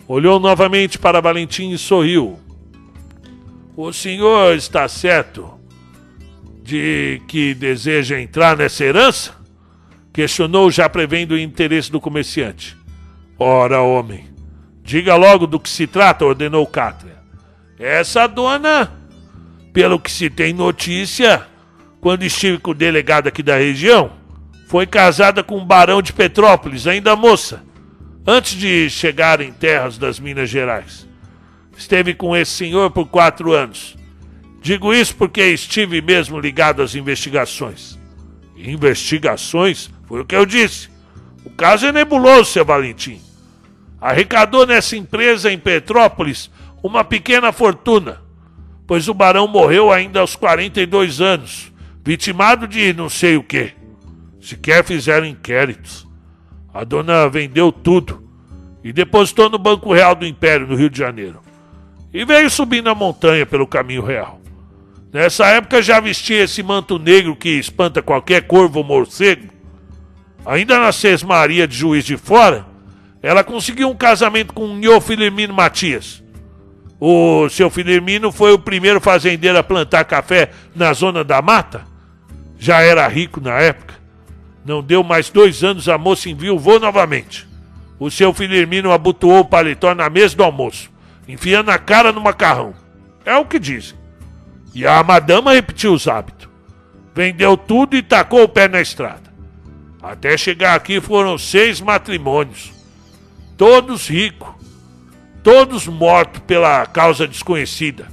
Olhou 0.06 0.38
novamente 0.38 0.98
para 0.98 1.18
Valentim 1.18 1.70
e 1.70 1.78
sorriu. 1.78 2.38
O 3.74 3.90
senhor 3.90 4.54
está 4.54 4.86
certo 4.88 5.58
de 6.62 7.22
que 7.26 7.54
deseja 7.54 8.20
entrar 8.20 8.54
nessa 8.54 8.84
herança? 8.84 9.34
Questionou, 10.12 10.70
já 10.70 10.90
prevendo 10.90 11.32
o 11.32 11.38
interesse 11.38 11.90
do 11.90 11.98
comerciante. 11.98 12.76
Ora, 13.38 13.80
homem, 13.80 14.26
diga 14.82 15.16
logo 15.16 15.46
do 15.46 15.58
que 15.58 15.70
se 15.70 15.86
trata, 15.86 16.26
ordenou 16.26 16.66
Cátria. 16.66 17.16
Essa 17.78 18.26
dona, 18.26 18.92
pelo 19.72 19.98
que 19.98 20.10
se 20.10 20.28
tem 20.28 20.52
notícia, 20.52 21.46
quando 21.98 22.24
estive 22.24 22.58
com 22.58 22.72
o 22.72 22.74
delegado 22.74 23.28
aqui 23.28 23.42
da 23.42 23.56
região, 23.56 24.20
foi 24.72 24.86
casada 24.86 25.42
com 25.42 25.58
um 25.58 25.66
barão 25.66 26.00
de 26.00 26.14
Petrópolis, 26.14 26.86
ainda 26.86 27.14
moça, 27.14 27.62
antes 28.26 28.58
de 28.58 28.88
chegar 28.88 29.38
em 29.42 29.52
terras 29.52 29.98
das 29.98 30.18
Minas 30.18 30.48
Gerais. 30.48 31.06
Esteve 31.76 32.14
com 32.14 32.34
esse 32.34 32.52
senhor 32.52 32.90
por 32.90 33.06
quatro 33.06 33.52
anos. 33.52 33.98
Digo 34.62 34.94
isso 34.94 35.14
porque 35.14 35.42
estive 35.42 36.00
mesmo 36.00 36.40
ligado 36.40 36.80
às 36.80 36.94
investigações. 36.94 37.98
Investigações? 38.56 39.90
Foi 40.08 40.22
o 40.22 40.24
que 40.24 40.34
eu 40.34 40.46
disse. 40.46 40.88
O 41.44 41.50
caso 41.50 41.84
é 41.84 41.92
nebuloso, 41.92 42.50
seu 42.50 42.64
Valentim. 42.64 43.20
Arrecadou 44.00 44.66
nessa 44.66 44.96
empresa 44.96 45.52
em 45.52 45.58
Petrópolis 45.58 46.50
uma 46.82 47.04
pequena 47.04 47.52
fortuna, 47.52 48.22
pois 48.86 49.06
o 49.06 49.12
barão 49.12 49.46
morreu 49.46 49.92
ainda 49.92 50.20
aos 50.20 50.34
42 50.34 51.20
anos, 51.20 51.70
vitimado 52.02 52.66
de 52.66 52.94
não 52.94 53.10
sei 53.10 53.36
o 53.36 53.42
que. 53.42 53.81
Sequer 54.42 54.84
fizeram 54.84 55.24
inquéritos. 55.24 56.04
A 56.74 56.82
dona 56.82 57.28
vendeu 57.28 57.70
tudo 57.70 58.28
e 58.82 58.92
depositou 58.92 59.48
no 59.48 59.56
Banco 59.56 59.94
Real 59.94 60.16
do 60.16 60.26
Império, 60.26 60.66
no 60.66 60.74
Rio 60.74 60.90
de 60.90 60.98
Janeiro. 60.98 61.40
E 62.12 62.24
veio 62.24 62.50
subindo 62.50 62.90
a 62.90 62.94
montanha 62.94 63.46
pelo 63.46 63.68
caminho 63.68 64.04
real. 64.04 64.40
Nessa 65.12 65.46
época 65.46 65.80
já 65.80 66.00
vestia 66.00 66.42
esse 66.42 66.60
manto 66.60 66.98
negro 66.98 67.36
que 67.36 67.50
espanta 67.50 68.02
qualquer 68.02 68.42
corvo 68.42 68.80
ou 68.80 68.84
morcego. 68.84 69.48
Ainda 70.44 70.80
na 70.80 70.90
Maria 71.24 71.68
de 71.68 71.76
Juiz 71.76 72.04
de 72.04 72.16
Fora, 72.16 72.66
ela 73.22 73.44
conseguiu 73.44 73.88
um 73.88 73.94
casamento 73.94 74.52
com 74.52 74.64
o 74.64 74.74
Nho 74.74 75.00
Filimino 75.00 75.54
Matias. 75.54 76.20
O 76.98 77.48
seu 77.48 77.70
Filimino 77.70 78.32
foi 78.32 78.52
o 78.52 78.58
primeiro 78.58 79.00
fazendeiro 79.00 79.56
a 79.56 79.62
plantar 79.62 80.04
café 80.04 80.50
na 80.74 80.92
zona 80.92 81.22
da 81.22 81.40
mata. 81.40 81.84
Já 82.58 82.80
era 82.80 83.06
rico 83.06 83.40
na 83.40 83.60
época. 83.60 84.01
Não 84.64 84.82
deu 84.82 85.02
mais 85.02 85.28
dois 85.28 85.64
anos, 85.64 85.88
a 85.88 85.98
moça 85.98 86.30
enviou 86.30 86.78
novamente. 86.78 87.48
O 87.98 88.10
seu 88.10 88.34
Hermínio 88.38 88.92
abotoou 88.92 89.40
o 89.40 89.44
paletó 89.44 89.94
na 89.94 90.08
mesa 90.08 90.36
do 90.36 90.44
almoço, 90.44 90.90
enfiando 91.26 91.70
a 91.70 91.78
cara 91.78 92.12
no 92.12 92.20
macarrão. 92.20 92.74
É 93.24 93.36
o 93.36 93.44
que 93.44 93.58
dizem. 93.58 93.98
E 94.74 94.86
a 94.86 95.02
madama 95.02 95.52
repetiu 95.52 95.92
os 95.92 96.06
hábitos. 96.06 96.48
Vendeu 97.14 97.56
tudo 97.56 97.96
e 97.96 98.02
tacou 98.02 98.44
o 98.44 98.48
pé 98.48 98.68
na 98.68 98.80
estrada. 98.80 99.32
Até 100.02 100.36
chegar 100.36 100.74
aqui 100.74 101.00
foram 101.00 101.36
seis 101.36 101.80
matrimônios. 101.80 102.72
Todos 103.56 104.08
ricos. 104.08 104.48
Todos 105.42 105.86
mortos 105.86 106.40
pela 106.46 106.86
causa 106.86 107.26
desconhecida. 107.26 108.06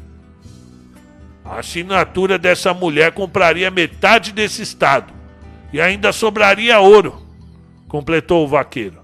A 1.45 1.59
assinatura 1.59 2.37
dessa 2.37 2.73
mulher 2.73 3.11
compraria 3.11 3.71
metade 3.71 4.31
desse 4.31 4.63
estado 4.63 5.18
e 5.71 5.79
ainda 5.79 6.11
sobraria 6.11 6.79
ouro, 6.79 7.21
completou 7.87 8.45
o 8.45 8.47
vaqueiro. 8.47 8.99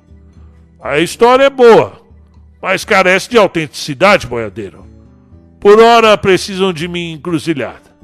A 0.82 1.00
história 1.00 1.46
é 1.46 1.50
boa, 1.50 2.02
mas 2.62 2.86
carece 2.86 3.30
de 3.30 3.38
autenticidade, 3.38 4.28
boiadeiro. 4.28 4.86
Por 5.60 5.80
hora 5.80 6.18
precisam 6.18 6.72
de 6.72 6.88
mim 6.88 7.14
encruzilhada. 7.14 7.96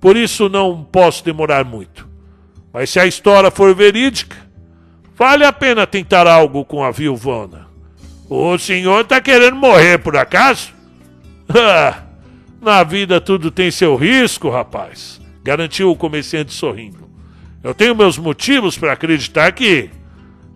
Por 0.00 0.16
isso 0.16 0.48
não 0.48 0.84
posso 0.84 1.24
demorar 1.24 1.64
muito. 1.64 2.08
Mas 2.72 2.90
se 2.90 3.00
a 3.00 3.06
história 3.06 3.50
for 3.50 3.74
verídica, 3.74 4.36
vale 5.14 5.44
a 5.44 5.52
pena 5.52 5.86
tentar 5.86 6.26
algo 6.26 6.64
com 6.64 6.84
a 6.84 6.90
viúvona. 6.90 7.66
O 8.28 8.58
senhor 8.58 9.02
está 9.02 9.20
querendo 9.20 9.56
morrer 9.56 9.98
por 9.98 10.16
acaso? 10.16 10.74
Ah, 11.54 12.02
na 12.60 12.82
vida 12.82 13.20
tudo 13.20 13.52
tem 13.52 13.70
seu 13.70 13.94
risco, 13.94 14.50
rapaz, 14.50 15.20
garantiu 15.44 15.92
o 15.92 15.96
comerciante 15.96 16.52
sorrindo. 16.52 17.05
Eu 17.66 17.74
tenho 17.74 17.96
meus 17.96 18.16
motivos 18.16 18.78
para 18.78 18.92
acreditar 18.92 19.50
que 19.50 19.90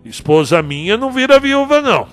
esposa 0.04 0.62
minha 0.62 0.96
não 0.96 1.10
vira 1.10 1.40
viúva, 1.40 1.82
não. 1.82 2.06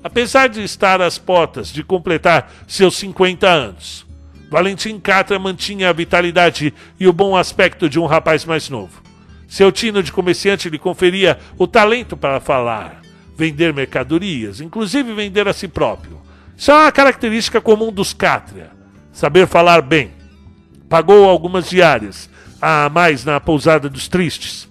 Apesar 0.00 0.48
de 0.48 0.62
estar 0.62 1.02
às 1.02 1.18
portas 1.18 1.72
de 1.72 1.82
completar 1.82 2.52
seus 2.68 2.96
50 2.98 3.48
anos, 3.48 4.06
Valentim 4.48 5.00
Catra 5.00 5.40
mantinha 5.40 5.90
a 5.90 5.92
vitalidade 5.92 6.72
e 7.00 7.08
o 7.08 7.12
bom 7.12 7.36
aspecto 7.36 7.88
de 7.88 7.98
um 7.98 8.06
rapaz 8.06 8.44
mais 8.44 8.68
novo. 8.68 9.02
Seu 9.48 9.72
tino 9.72 10.04
de 10.04 10.12
comerciante 10.12 10.70
lhe 10.70 10.78
conferia 10.78 11.40
o 11.58 11.66
talento 11.66 12.16
para 12.16 12.38
falar, 12.38 13.02
vender 13.36 13.74
mercadorias, 13.74 14.60
inclusive 14.60 15.12
vender 15.12 15.48
a 15.48 15.52
si 15.52 15.66
próprio. 15.66 16.20
Isso 16.56 16.70
é 16.70 16.74
uma 16.74 16.92
característica 16.92 17.60
comum 17.60 17.90
dos 17.90 18.12
Cátria, 18.12 18.70
saber 19.10 19.48
falar 19.48 19.82
bem. 19.82 20.12
Pagou 20.88 21.28
algumas 21.28 21.68
diárias, 21.68 22.29
a 22.60 22.88
mais 22.88 23.24
na 23.24 23.40
pousada 23.40 23.88
dos 23.88 24.08
tristes, 24.08 24.68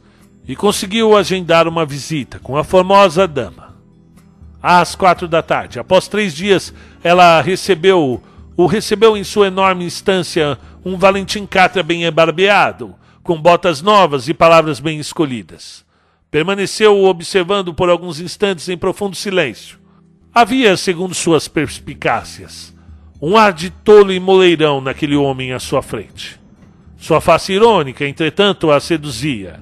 e 0.47 0.55
conseguiu 0.55 1.15
agendar 1.15 1.67
uma 1.67 1.85
visita 1.85 2.39
com 2.39 2.57
a 2.57 2.63
formosa 2.63 3.27
dama. 3.27 3.75
Às 4.61 4.95
quatro 4.95 5.27
da 5.27 5.41
tarde, 5.41 5.79
após 5.79 6.07
três 6.07 6.33
dias, 6.33 6.73
ela 7.03 7.41
recebeu 7.41 8.21
o 8.57 8.65
recebeu 8.65 9.15
em 9.15 9.23
sua 9.23 9.47
enorme 9.47 9.85
instância 9.85 10.57
um 10.83 10.97
Valentim 10.97 11.45
Catra 11.45 11.81
bem 11.81 12.11
barbeado, 12.11 12.93
com 13.23 13.41
botas 13.41 13.81
novas 13.81 14.27
e 14.27 14.33
palavras 14.33 14.79
bem 14.79 14.99
escolhidas. 14.99 15.85
Permaneceu 16.29 17.05
observando 17.05 17.73
por 17.73 17.89
alguns 17.89 18.19
instantes 18.19 18.67
em 18.67 18.77
profundo 18.77 19.15
silêncio. 19.15 19.79
Havia, 20.33 20.75
segundo 20.75 21.13
suas 21.13 21.47
perspicácias, 21.47 22.75
um 23.21 23.37
ar 23.37 23.53
de 23.53 23.69
tolo 23.69 24.11
e 24.11 24.19
moleirão 24.19 24.81
naquele 24.81 25.15
homem 25.15 25.53
à 25.53 25.59
sua 25.59 25.81
frente. 25.81 26.38
Sua 26.99 27.21
face 27.21 27.53
irônica, 27.53 28.05
entretanto, 28.05 28.69
a 28.69 28.79
seduzia. 28.79 29.61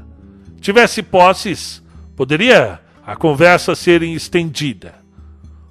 Tivesse 0.60 1.04
posses, 1.04 1.84
poderia 2.16 2.80
a 3.06 3.16
conversa 3.16 3.76
ser 3.76 4.02
estendida. 4.02 4.96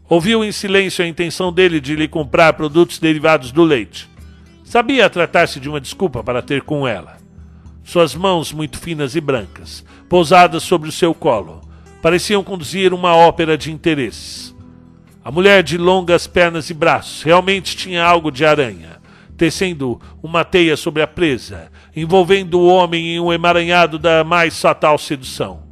Ouviu 0.09 0.45
em 0.45 0.53
silêncio 0.53 1.05
a 1.05 1.09
intenção 1.09 1.53
dele 1.53 1.81
de 1.81 1.97
lhe 1.97 2.07
comprar 2.07 2.53
produtos 2.53 3.01
derivados 3.01 3.51
do 3.51 3.65
leite. 3.65 4.09
Sabia 4.65 5.11
tratar-se 5.11 5.59
de 5.59 5.69
uma 5.69 5.81
desculpa 5.81 6.23
para 6.23 6.41
ter 6.41 6.63
com 6.63 6.87
ela. 6.87 7.19
Suas 7.83 8.15
mãos, 8.15 8.53
muito 8.53 8.79
finas 8.79 9.17
e 9.17 9.21
brancas, 9.21 9.85
pousadas 10.09 10.63
sobre 10.63 10.89
o 10.89 10.93
seu 10.93 11.13
colo, 11.13 11.61
pareciam 12.01 12.45
conduzir 12.45 12.95
uma 12.95 13.15
ópera 13.15 13.59
de 13.59 13.73
interesses. 13.73 14.55
A 15.25 15.33
mulher 15.33 15.65
de 15.65 15.77
longas 15.77 16.29
pernas 16.29 16.71
e 16.71 16.75
braços 16.75 17.25
realmente 17.25 17.77
tinha 17.77 18.05
algo 18.05 18.31
de 18.31 18.45
aranha, 18.47 18.96
tecendo 19.37 20.01
uma 20.23 20.45
teia 20.45 20.77
sobre 20.77 21.03
a 21.03 21.07
presa, 21.07 21.71
envolvendo 21.95 22.59
o 22.59 22.67
homem 22.67 23.15
em 23.15 23.21
um 23.21 23.33
emaranhado 23.33 23.99
da 23.99 24.25
mais 24.25 24.61
fatal 24.61 24.99
sedução. 24.99 25.63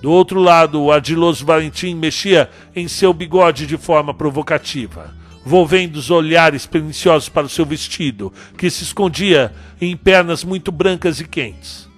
Do 0.00 0.12
outro 0.12 0.40
lado, 0.40 0.80
o 0.80 0.92
ardiloso 0.92 1.44
Valentim 1.44 1.94
mexia 1.94 2.48
em 2.74 2.86
seu 2.86 3.12
bigode 3.12 3.66
de 3.66 3.76
forma 3.76 4.14
provocativa, 4.14 5.14
volvendo 5.44 5.96
os 5.96 6.10
olhares 6.10 6.66
perniciosos 6.66 7.28
para 7.28 7.46
o 7.46 7.48
seu 7.48 7.66
vestido, 7.66 8.32
que 8.56 8.70
se 8.70 8.84
escondia 8.84 9.52
em 9.80 9.96
pernas 9.96 10.44
muito 10.44 10.70
brancas 10.70 11.20
e 11.20 11.26
quentes. 11.26 11.88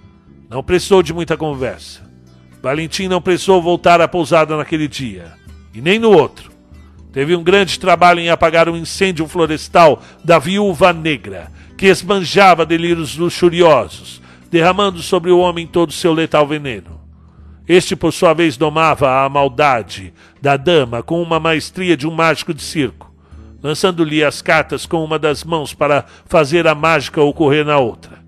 Não 0.48 0.62
precisou 0.62 1.02
de 1.02 1.12
muita 1.12 1.36
conversa. 1.36 2.08
Valentim 2.62 3.08
não 3.08 3.20
precisou 3.20 3.60
voltar 3.60 4.00
à 4.00 4.08
pousada 4.08 4.56
naquele 4.56 4.88
dia, 4.88 5.32
e 5.74 5.80
nem 5.80 5.98
no 5.98 6.10
outro. 6.10 6.50
Teve 7.12 7.34
um 7.34 7.42
grande 7.42 7.78
trabalho 7.78 8.20
em 8.20 8.30
apagar 8.30 8.68
o 8.68 8.72
um 8.72 8.76
incêndio 8.76 9.26
florestal 9.26 10.00
da 10.24 10.38
viúva 10.38 10.92
negra, 10.92 11.50
que 11.76 11.86
esbanjava 11.86 12.64
delírios 12.64 13.16
luxuriosos, 13.16 14.22
derramando 14.50 15.02
sobre 15.02 15.30
o 15.30 15.38
homem 15.38 15.66
todo 15.66 15.92
seu 15.92 16.12
letal 16.12 16.46
veneno. 16.46 17.00
Este, 17.66 17.94
por 17.94 18.12
sua 18.12 18.34
vez, 18.34 18.56
domava 18.56 19.24
a 19.24 19.28
maldade 19.28 20.12
da 20.40 20.56
dama 20.56 21.02
com 21.02 21.22
uma 21.22 21.38
maestria 21.38 21.96
de 21.96 22.06
um 22.06 22.10
mágico 22.10 22.52
de 22.52 22.62
circo, 22.62 23.12
lançando-lhe 23.62 24.24
as 24.24 24.42
cartas 24.42 24.86
com 24.86 25.04
uma 25.04 25.18
das 25.18 25.44
mãos 25.44 25.72
para 25.72 26.04
fazer 26.26 26.66
a 26.66 26.74
mágica 26.74 27.22
ocorrer 27.22 27.64
na 27.64 27.78
outra. 27.78 28.18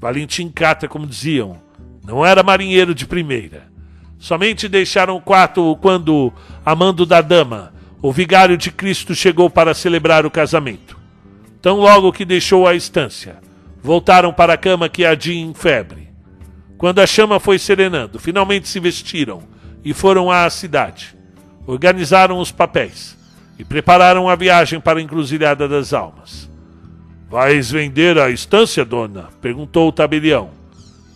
Valentim 0.00 0.50
Cata, 0.50 0.88
como 0.88 1.06
diziam, 1.06 1.58
não 2.06 2.24
era 2.24 2.42
marinheiro 2.42 2.94
de 2.94 3.06
primeira. 3.06 3.64
Somente 4.18 4.68
deixaram 4.68 5.16
o 5.16 5.20
quarto 5.20 5.76
quando, 5.82 6.32
amando 6.64 7.04
da 7.04 7.20
dama, 7.20 7.72
o 8.00 8.12
vigário 8.12 8.56
de 8.56 8.70
Cristo 8.70 9.14
chegou 9.14 9.48
para 9.48 9.74
celebrar 9.74 10.26
o 10.26 10.30
casamento. 10.30 10.98
Tão 11.60 11.78
logo 11.78 12.12
que 12.12 12.24
deixou 12.24 12.66
a 12.66 12.74
estância, 12.74 13.38
voltaram 13.82 14.32
para 14.32 14.52
a 14.52 14.58
cama 14.58 14.88
que 14.88 15.04
ardia 15.04 15.34
em 15.34 15.54
febre. 15.54 16.08
Quando 16.78 17.00
a 17.00 17.06
chama 17.06 17.40
foi 17.40 17.58
serenando, 17.58 18.18
finalmente 18.18 18.68
se 18.68 18.78
vestiram 18.78 19.42
e 19.84 19.94
foram 19.94 20.30
à 20.30 20.48
cidade. 20.50 21.16
Organizaram 21.66 22.38
os 22.38 22.52
papéis 22.52 23.16
e 23.58 23.64
prepararam 23.64 24.28
a 24.28 24.36
viagem 24.36 24.80
para 24.80 24.98
a 24.98 25.02
encruzilhada 25.02 25.66
das 25.66 25.92
almas. 25.92 26.50
Vais 27.28 27.70
vender 27.70 28.18
a 28.18 28.30
estância, 28.30 28.84
dona? 28.84 29.28
perguntou 29.40 29.88
o 29.88 29.92
tabelião. 29.92 30.50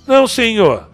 Não, 0.06 0.26
senhor. 0.26 0.88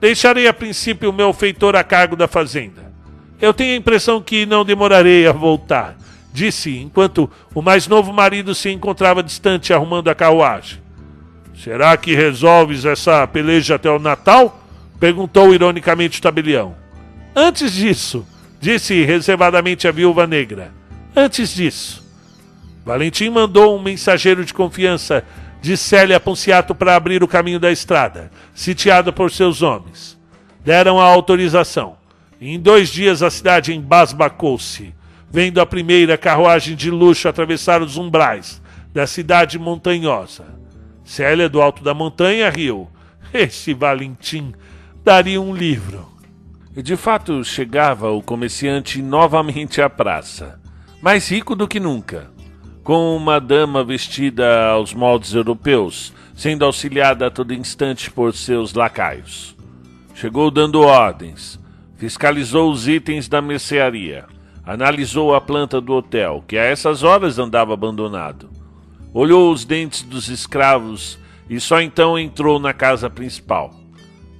Deixarei 0.00 0.46
a 0.46 0.52
princípio 0.52 1.10
o 1.10 1.12
meu 1.12 1.32
feitor 1.32 1.76
a 1.76 1.84
cargo 1.84 2.16
da 2.16 2.28
fazenda. 2.28 2.94
Eu 3.40 3.52
tenho 3.52 3.74
a 3.74 3.76
impressão 3.76 4.20
que 4.20 4.46
não 4.46 4.64
demorarei 4.64 5.26
a 5.26 5.32
voltar, 5.32 5.96
disse 6.32 6.78
enquanto 6.78 7.30
o 7.54 7.60
mais 7.60 7.86
novo 7.86 8.12
marido 8.12 8.54
se 8.54 8.70
encontrava 8.70 9.22
distante 9.22 9.72
arrumando 9.72 10.08
a 10.08 10.14
carruagem. 10.14 10.80
Será 11.54 11.96
que 11.96 12.14
resolves 12.14 12.84
essa 12.84 13.26
peleja 13.26 13.76
até 13.76 13.90
o 13.90 13.98
Natal? 13.98 14.62
perguntou 14.98 15.54
ironicamente 15.54 16.18
o 16.18 16.22
tabelião. 16.22 16.74
Antes 17.34 17.72
disso, 17.72 18.26
disse 18.60 19.04
reservadamente 19.04 19.86
a 19.86 19.92
viúva 19.92 20.26
negra. 20.26 20.72
Antes 21.14 21.54
disso. 21.54 22.04
Valentim 22.84 23.28
mandou 23.28 23.76
um 23.76 23.82
mensageiro 23.82 24.44
de 24.44 24.54
confiança 24.54 25.24
de 25.60 25.76
Célia 25.76 26.20
Ponciato 26.20 26.74
para 26.74 26.94
abrir 26.94 27.22
o 27.22 27.28
caminho 27.28 27.58
da 27.58 27.70
estrada, 27.70 28.30
sitiada 28.54 29.12
por 29.12 29.30
seus 29.30 29.60
homens. 29.60 30.16
Deram 30.64 31.00
a 31.00 31.04
autorização. 31.04 31.96
Em 32.40 32.60
dois 32.60 32.90
dias 32.90 33.22
a 33.22 33.30
cidade 33.30 33.74
embasbacou-se, 33.74 34.94
vendo 35.30 35.60
a 35.60 35.66
primeira 35.66 36.18
carruagem 36.18 36.76
de 36.76 36.90
luxo 36.90 37.28
atravessar 37.28 37.80
os 37.80 37.96
umbrais 37.96 38.60
da 38.92 39.06
cidade 39.06 39.58
montanhosa. 39.58 40.44
Célia, 41.04 41.48
do 41.48 41.62
alto 41.62 41.82
da 41.82 41.94
montanha, 41.94 42.50
riu. 42.50 42.88
Esse 43.32 43.72
Valentim 43.72 44.52
daria 45.04 45.40
um 45.40 45.54
livro. 45.54 46.06
E 46.76 46.82
de 46.82 46.96
fato 46.96 47.42
chegava 47.42 48.10
o 48.10 48.22
comerciante 48.22 49.00
novamente 49.00 49.80
à 49.80 49.88
praça, 49.88 50.60
mais 51.00 51.30
rico 51.30 51.54
do 51.54 51.66
que 51.66 51.80
nunca, 51.80 52.30
com 52.82 53.16
uma 53.16 53.40
dama 53.40 53.82
vestida 53.82 54.66
aos 54.68 54.92
moldes 54.92 55.32
europeus, 55.32 56.12
sendo 56.34 56.64
auxiliada 56.64 57.28
a 57.28 57.30
todo 57.30 57.54
instante 57.54 58.10
por 58.10 58.34
seus 58.34 58.74
lacaios. 58.74 59.56
Chegou 60.14 60.50
dando 60.50 60.82
ordens, 60.82 61.58
fiscalizou 61.96 62.70
os 62.70 62.86
itens 62.86 63.28
da 63.28 63.40
mercearia, 63.40 64.26
analisou 64.64 65.34
a 65.34 65.40
planta 65.40 65.80
do 65.80 65.92
hotel, 65.92 66.44
que 66.46 66.58
a 66.58 66.64
essas 66.64 67.02
horas 67.02 67.38
andava 67.38 67.74
abandonado 67.74 68.56
olhou 69.18 69.50
os 69.50 69.64
dentes 69.64 70.02
dos 70.02 70.28
escravos 70.28 71.18
e 71.48 71.58
só 71.58 71.80
então 71.80 72.18
entrou 72.18 72.58
na 72.58 72.74
casa 72.74 73.08
principal. 73.08 73.74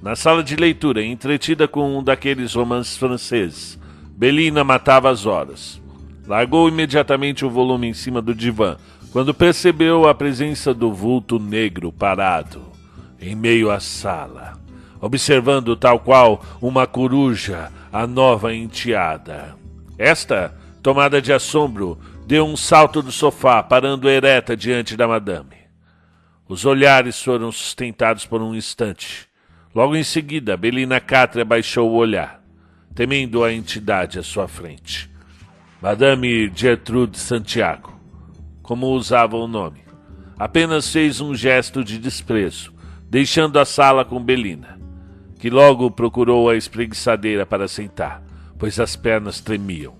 Na 0.03 0.15
sala 0.15 0.43
de 0.43 0.55
leitura, 0.55 1.03
entretida 1.03 1.67
com 1.67 1.97
um 1.97 2.03
daqueles 2.03 2.53
romances 2.53 2.95
franceses, 2.95 3.79
Belina 4.15 4.63
matava 4.63 5.09
as 5.09 5.25
horas. 5.25 5.81
Largou 6.27 6.69
imediatamente 6.69 7.43
o 7.43 7.49
volume 7.49 7.87
em 7.87 7.93
cima 7.93 8.21
do 8.21 8.35
divã, 8.35 8.77
quando 9.11 9.33
percebeu 9.33 10.07
a 10.07 10.13
presença 10.13 10.75
do 10.75 10.93
vulto 10.93 11.39
negro 11.39 11.91
parado 11.91 12.61
em 13.19 13.33
meio 13.33 13.71
à 13.71 13.79
sala, 13.79 14.59
observando 15.01 15.75
tal 15.75 15.99
qual 15.99 16.43
uma 16.61 16.87
coruja 16.87 17.71
a 17.91 18.05
nova 18.05 18.53
enteada. 18.53 19.55
Esta, 19.97 20.55
tomada 20.81 21.21
de 21.21 21.33
assombro, 21.33 21.99
deu 22.25 22.45
um 22.45 22.57
salto 22.57 23.01
do 23.01 23.11
sofá, 23.11 23.63
parando 23.63 24.09
ereta 24.09 24.55
diante 24.55 24.95
da 24.95 25.07
madame. 25.07 25.57
Os 26.47 26.65
olhares 26.65 27.21
foram 27.21 27.51
sustentados 27.51 28.25
por 28.25 28.41
um 28.41 28.53
instante. 28.53 29.27
Logo 29.73 29.95
em 29.95 30.03
seguida, 30.03 30.55
Belina 30.55 30.99
Catra 30.99 31.43
baixou 31.43 31.91
o 31.91 31.95
olhar, 31.95 32.41
temendo 32.95 33.43
a 33.43 33.51
entidade 33.51 34.17
à 34.17 34.23
sua 34.23 34.47
frente. 34.47 35.09
Madame 35.81 36.51
Gertrude 36.55 37.17
Santiago, 37.19 37.99
como 38.63 38.87
usava 38.87 39.37
o 39.37 39.47
nome, 39.47 39.81
apenas 40.37 40.91
fez 40.91 41.21
um 41.21 41.35
gesto 41.35 41.83
de 41.83 41.97
desprezo, 41.97 42.73
deixando 43.09 43.59
a 43.59 43.65
sala 43.65 44.03
com 44.03 44.23
Belina, 44.23 44.76
que 45.39 45.49
logo 45.49 45.91
procurou 45.91 46.49
a 46.49 46.55
espreguiçadeira 46.55 47.45
para 47.45 47.67
sentar, 47.67 48.23
pois 48.57 48.79
as 48.79 48.95
pernas 48.95 49.39
tremiam. 49.39 49.93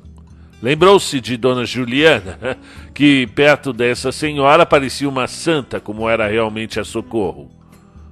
Lembrou-se 0.62 1.22
de 1.22 1.38
Dona 1.38 1.66
Juliana, 1.66 2.58
que 2.94 3.28
perto 3.28 3.72
dessa 3.72 4.12
senhora 4.12 4.66
parecia 4.66 5.08
uma 5.08 5.28
santa, 5.28 5.80
como 5.80 6.10
era 6.10 6.28
realmente 6.28 6.80
a 6.80 6.84
Socorro. 6.84 7.52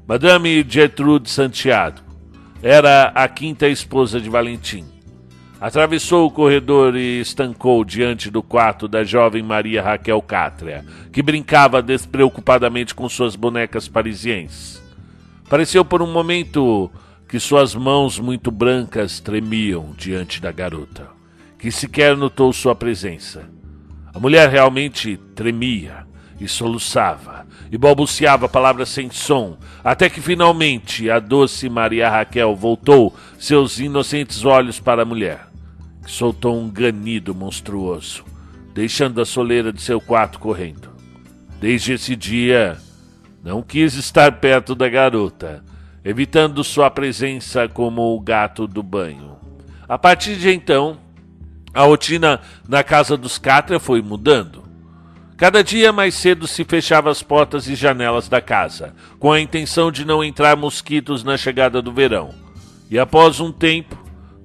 Madame 0.08 0.64
Gertrude 0.68 1.30
Santiago 1.30 2.02
era 2.62 3.12
a 3.16 3.28
quinta 3.28 3.68
esposa 3.68 4.22
de 4.22 4.30
Valentim. 4.30 4.86
Atravessou 5.60 6.28
o 6.28 6.32
corredor 6.32 6.96
e 6.96 7.20
estancou 7.20 7.84
diante 7.84 8.30
do 8.30 8.44
quarto 8.44 8.88
da 8.88 9.04
jovem 9.04 9.42
Maria 9.42 9.82
Raquel 9.82 10.22
Cátria, 10.22 10.86
que 11.12 11.24
brincava 11.24 11.82
despreocupadamente 11.82 12.94
com 12.94 13.10
suas 13.10 13.36
bonecas 13.36 13.88
parisienses. 13.88 14.84
Pareceu 15.50 15.84
por 15.84 16.02
um 16.02 16.12
momento 16.12 16.92
que 17.28 17.40
suas 17.40 17.74
mãos 17.74 18.20
muito 18.20 18.52
brancas 18.52 19.20
tremiam 19.20 19.94
diante 19.98 20.42
da 20.42 20.52
garota, 20.52 21.08
que 21.58 21.72
sequer 21.72 22.16
notou 22.16 22.54
sua 22.54 22.76
presença. 22.76 23.50
A 24.14 24.20
mulher 24.20 24.50
realmente 24.50 25.18
tremia 25.34 26.06
e 26.40 26.48
soluçava 26.48 27.46
e 27.72 27.78
balbuciava 27.78 28.48
palavras 28.48 28.90
sem 28.90 29.10
som, 29.10 29.58
até 29.84 30.10
que 30.10 30.22
finalmente 30.22 31.10
a 31.10 31.20
doce 31.20 31.68
Maria 31.68 32.10
Raquel 32.10 32.56
voltou 32.56 33.16
seus 33.40 33.80
inocentes 33.80 34.46
olhos 34.46 34.80
para 34.80 35.02
a 35.02 35.06
mulher, 35.06 35.48
que 36.04 36.12
soltou 36.12 36.60
um 36.60 36.70
ganido 36.70 37.34
monstruoso, 37.34 38.24
deixando 38.74 39.20
a 39.20 39.26
soleira 39.26 39.74
de 39.74 39.82
seu 39.82 40.00
quarto 40.00 40.40
correndo. 40.40 40.90
Desde 41.60 41.94
esse 41.94 42.16
dia, 42.16 42.78
não 43.44 43.64
quis 43.64 43.96
estar 43.96 44.34
perto 44.34 44.76
da 44.76 44.88
garota 44.88 45.64
evitando 46.06 46.64
sua 46.64 46.92
presença 46.92 47.68
como 47.68 48.16
o 48.16 48.20
gato 48.20 48.68
do 48.68 48.84
banho. 48.84 49.38
A 49.90 49.98
partir 49.98 50.36
de 50.36 50.52
então, 50.52 51.00
a 51.74 51.82
rotina 51.82 52.40
na 52.70 52.84
casa 52.84 53.18
dos 53.18 53.40
Catra 53.40 53.80
foi 53.80 54.04
mudando. 54.04 54.64
Cada 55.36 55.64
dia 55.64 55.92
mais 55.92 56.14
cedo 56.14 56.48
se 56.48 56.64
fechava 56.64 57.10
as 57.10 57.24
portas 57.24 57.68
e 57.68 57.74
janelas 57.74 58.30
da 58.30 58.40
casa, 58.40 58.94
com 59.20 59.32
a 59.32 59.42
intenção 59.42 59.92
de 59.92 60.06
não 60.06 60.24
entrar 60.24 60.56
mosquitos 60.56 61.24
na 61.24 61.36
chegada 61.38 61.82
do 61.82 61.92
verão. 61.92 62.30
E 62.90 63.00
após 63.00 63.40
um 63.40 63.52
tempo, 63.52 63.98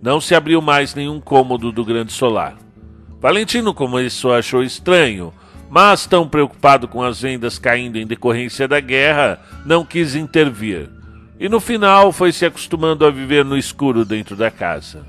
não 0.03 0.19
se 0.19 0.35
abriu 0.35 0.63
mais 0.63 0.95
nenhum 0.95 1.21
cômodo 1.21 1.71
do 1.71 1.85
grande 1.85 2.11
solar. 2.11 2.57
Valentino 3.21 3.75
começou 3.75 4.33
achou 4.33 4.63
estranho, 4.63 5.31
mas 5.69 6.07
tão 6.07 6.27
preocupado 6.27 6.89
com 6.89 7.03
as 7.03 7.21
vendas 7.21 7.59
caindo 7.59 7.99
em 7.99 8.07
decorrência 8.07 8.67
da 8.67 8.81
guerra, 8.81 9.39
não 9.67 9.85
quis 9.85 10.15
intervir 10.15 11.00
e 11.41 11.49
no 11.49 11.59
final 11.59 12.13
foi 12.13 12.33
se 12.33 12.45
acostumando 12.45 13.07
a 13.07 13.11
viver 13.11 13.47
no 13.47 13.57
escuro 13.57 14.05
dentro 14.05 14.37
da 14.37 14.51
casa. 14.51 15.07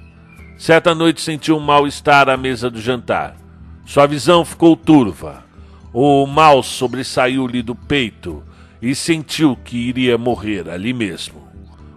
Certa 0.58 0.95
noite 0.95 1.20
sentiu 1.20 1.58
um 1.58 1.60
mal-estar 1.60 2.30
à 2.30 2.38
mesa 2.38 2.70
do 2.70 2.80
jantar. 2.80 3.36
Sua 3.86 4.08
visão 4.08 4.45
ficou 4.45 4.78
turva. 4.78 5.44
O 5.91 6.26
mal 6.26 6.64
sobressaiu-lhe 6.64 7.62
do 7.62 7.76
peito 7.76 8.41
e 8.82 8.95
sentiu 8.95 9.58
que 9.58 9.76
iria 9.76 10.18
morrer 10.18 10.70
ali 10.70 10.94
mesmo. 10.94 11.45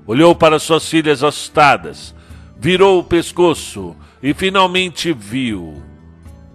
Olhou 0.04 0.34
para 0.34 0.58
suas 0.58 0.88
filhas 0.88 1.22
assustadas, 1.22 2.12
virou 2.58 2.98
o 2.98 3.04
pescoço 3.04 3.94
e 4.20 4.34
finalmente 4.34 5.12
viu 5.12 5.80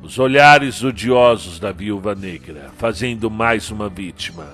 os 0.04 0.20
olhares 0.20 0.84
odiosos 0.84 1.60
da 1.60 1.72
viúva 1.72 2.14
negra, 2.14 2.72
fazendo 2.78 3.32
mais 3.32 3.72
uma 3.72 3.88
vítima. 3.88 4.48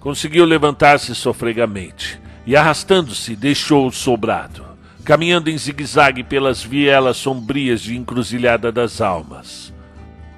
Conseguiu 0.00 0.44
levantar-se 0.44 1.14
sofregamente 1.14 2.25
e 2.46 2.54
arrastando-se 2.56 3.34
deixou 3.34 3.88
o 3.88 3.92
sobrado, 3.92 4.64
caminhando 5.04 5.50
em 5.50 5.58
zigue-zague 5.58 6.22
pelas 6.22 6.62
vielas 6.62 7.16
sombrias 7.16 7.80
de 7.80 7.96
encruzilhada 7.96 8.70
das 8.70 9.00
almas. 9.00 9.74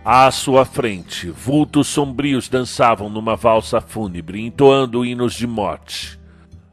À 0.02 0.30
sua 0.30 0.64
frente, 0.64 1.30
vultos 1.30 1.86
sombrios 1.86 2.48
dançavam 2.48 3.10
numa 3.10 3.36
valsa 3.36 3.78
fúnebre, 3.78 4.40
entoando 4.40 5.04
hinos 5.04 5.34
de 5.34 5.46
morte. 5.46 6.18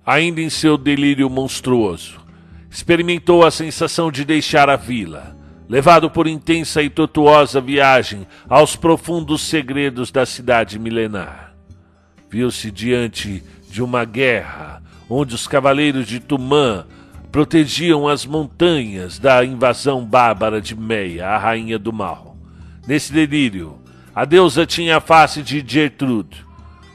Ainda 0.05 0.39
em 0.39 0.49
seu 0.49 0.77
delírio 0.77 1.29
monstruoso, 1.29 2.21
experimentou 2.71 3.45
a 3.45 3.51
sensação 3.51 4.09
de 4.09 4.23
deixar 4.23 4.69
a 4.69 4.77
vila, 4.77 5.35
levado 5.67 6.09
por 6.09 6.27
intensa 6.27 6.81
e 6.81 6.89
tortuosa 6.89 7.59
viagem 7.59 8.25
aos 8.47 8.75
profundos 8.77 9.41
segredos 9.41 10.11
da 10.11 10.25
cidade 10.25 10.79
milenar. 10.79 11.53
Viu-se 12.29 12.71
diante 12.71 13.43
de 13.69 13.83
uma 13.83 14.05
guerra 14.05 14.81
onde 15.09 15.35
os 15.35 15.47
cavaleiros 15.47 16.07
de 16.07 16.19
Tumã 16.19 16.85
protegiam 17.31 18.07
as 18.07 18.25
montanhas 18.25 19.19
da 19.19 19.43
invasão 19.43 20.05
bárbara 20.05 20.61
de 20.61 20.75
Meia, 20.75 21.27
a 21.27 21.37
rainha 21.37 21.77
do 21.77 21.91
mal. 21.91 22.37
Nesse 22.87 23.11
delírio, 23.11 23.77
a 24.13 24.23
deusa 24.23 24.65
tinha 24.65 24.97
a 24.97 25.01
face 25.01 25.41
de 25.41 25.63
Gertrude, 25.65 26.45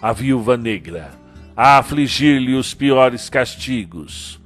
a 0.01 0.13
viúva 0.13 0.57
negra, 0.57 1.11
a 1.55 1.77
afligir-lhe 1.77 2.55
os 2.55 2.73
piores 2.73 3.29
castigos. 3.29 4.41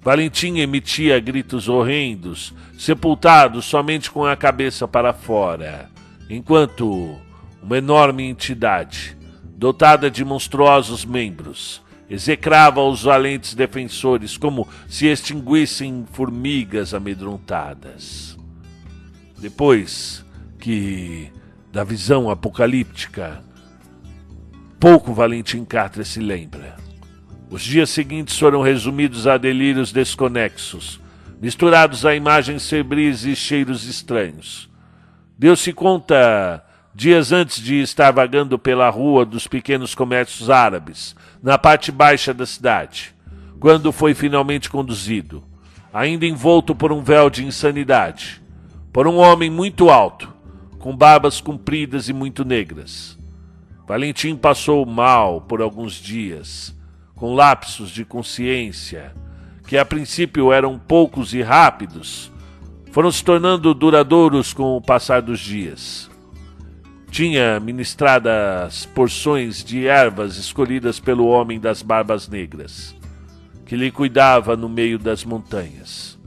Valentim 0.00 0.58
emitia 0.58 1.18
gritos 1.18 1.68
horrendos, 1.68 2.54
sepultados 2.78 3.64
somente 3.64 4.10
com 4.10 4.24
a 4.24 4.36
cabeça 4.36 4.86
para 4.86 5.12
fora, 5.12 5.90
enquanto 6.30 7.18
uma 7.60 7.78
enorme 7.78 8.22
entidade, 8.22 9.16
dotada 9.56 10.10
de 10.10 10.24
monstruosos 10.24 11.04
membros, 11.04 11.82
execrava 12.08 12.82
os 12.82 13.02
valentes 13.02 13.54
defensores 13.54 14.36
como 14.36 14.68
se 14.88 15.06
extinguissem 15.06 16.06
formigas 16.12 16.94
amedrontadas. 16.94 18.36
Depois 19.38 20.24
que 20.58 21.30
da 21.72 21.84
visão 21.84 22.30
apocalíptica, 22.30 23.42
pouco 24.78 25.12
Valentim 25.12 25.64
Catra 25.64 26.04
se 26.04 26.20
lembra. 26.20 26.76
Os 27.50 27.62
dias 27.62 27.90
seguintes 27.90 28.38
foram 28.38 28.62
resumidos 28.62 29.26
a 29.26 29.36
delírios 29.36 29.92
desconexos, 29.92 31.00
misturados 31.40 32.06
a 32.06 32.14
imagens 32.14 32.68
febris 32.68 33.24
e 33.24 33.36
cheiros 33.36 33.84
estranhos. 33.84 34.70
Deu-se 35.38 35.72
conta 35.72 36.63
dias 36.94 37.32
antes 37.32 37.60
de 37.60 37.80
estar 37.80 38.12
vagando 38.12 38.56
pela 38.56 38.88
rua 38.88 39.26
dos 39.26 39.48
pequenos 39.48 39.96
comércios 39.96 40.48
árabes, 40.48 41.16
na 41.42 41.58
parte 41.58 41.90
baixa 41.90 42.32
da 42.32 42.46
cidade, 42.46 43.12
quando 43.58 43.90
foi 43.90 44.14
finalmente 44.14 44.70
conduzido, 44.70 45.42
ainda 45.92 46.24
envolto 46.24 46.74
por 46.74 46.92
um 46.92 47.02
véu 47.02 47.28
de 47.28 47.44
insanidade, 47.44 48.40
por 48.92 49.08
um 49.08 49.16
homem 49.16 49.50
muito 49.50 49.90
alto, 49.90 50.32
com 50.78 50.96
barbas 50.96 51.40
compridas 51.40 52.08
e 52.08 52.12
muito 52.12 52.44
negras. 52.44 53.18
Valentim 53.88 54.36
passou 54.36 54.86
mal 54.86 55.40
por 55.40 55.60
alguns 55.60 55.94
dias, 55.94 56.74
com 57.16 57.34
lapsos 57.34 57.90
de 57.90 58.04
consciência, 58.04 59.12
que 59.66 59.76
a 59.76 59.84
princípio 59.84 60.52
eram 60.52 60.78
poucos 60.78 61.34
e 61.34 61.42
rápidos, 61.42 62.30
foram 62.92 63.10
se 63.10 63.24
tornando 63.24 63.74
duradouros 63.74 64.52
com 64.52 64.76
o 64.76 64.80
passar 64.80 65.20
dos 65.20 65.40
dias 65.40 66.13
tinha 67.14 67.60
ministradas 67.60 68.86
porções 68.86 69.62
de 69.62 69.86
ervas 69.86 70.36
escolhidas 70.36 70.98
pelo 70.98 71.28
homem 71.28 71.60
das 71.60 71.80
barbas 71.80 72.28
negras, 72.28 72.92
que 73.64 73.76
lhe 73.76 73.92
cuidava 73.92 74.56
no 74.56 74.68
meio 74.68 74.98
das 74.98 75.24
montanhas. 75.24 76.18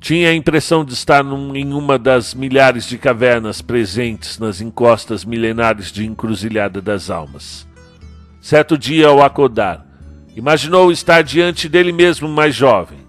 Tinha 0.00 0.30
a 0.30 0.34
impressão 0.34 0.82
de 0.82 0.94
estar 0.94 1.22
num, 1.22 1.54
em 1.54 1.74
uma 1.74 1.98
das 1.98 2.32
milhares 2.32 2.86
de 2.88 2.96
cavernas 2.96 3.60
presentes 3.60 4.38
nas 4.38 4.62
encostas 4.62 5.26
milenares 5.26 5.92
de 5.92 6.06
Encruzilhada 6.06 6.80
das 6.80 7.10
Almas. 7.10 7.68
Certo 8.40 8.78
dia, 8.78 9.08
ao 9.08 9.22
acordar, 9.22 9.86
imaginou 10.34 10.90
estar 10.90 11.20
diante 11.20 11.68
dele 11.68 11.92
mesmo 11.92 12.28
mais 12.28 12.54
jovem, 12.54 13.00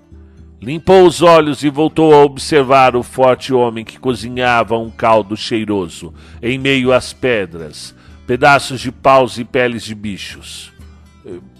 Limpou 0.61 1.05
os 1.05 1.21
olhos 1.21 1.63
e 1.63 1.69
voltou 1.69 2.13
a 2.13 2.23
observar 2.23 2.95
o 2.95 3.03
forte 3.03 3.53
homem 3.53 3.83
que 3.83 3.99
cozinhava 3.99 4.77
um 4.77 4.89
caldo 4.89 5.35
cheiroso 5.35 6.13
em 6.41 6.57
meio 6.57 6.93
às 6.93 7.13
pedras, 7.13 7.93
pedaços 8.25 8.79
de 8.79 8.91
paus 8.91 9.37
e 9.37 9.43
peles 9.43 9.83
de 9.83 9.93
bichos. 9.93 10.73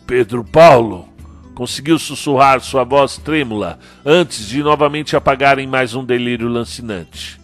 Pedro 0.08 0.44
Paulo 0.44 1.10
conseguiu 1.54 1.98
sussurrar 1.98 2.62
sua 2.62 2.84
voz 2.84 3.18
trêmula 3.18 3.80
antes 4.06 4.48
de 4.48 4.62
novamente 4.62 5.16
apagar 5.16 5.58
em 5.60 5.68
mais 5.68 5.96
um 5.96 6.04
delírio 6.04 6.48
lancinante. 6.48 7.40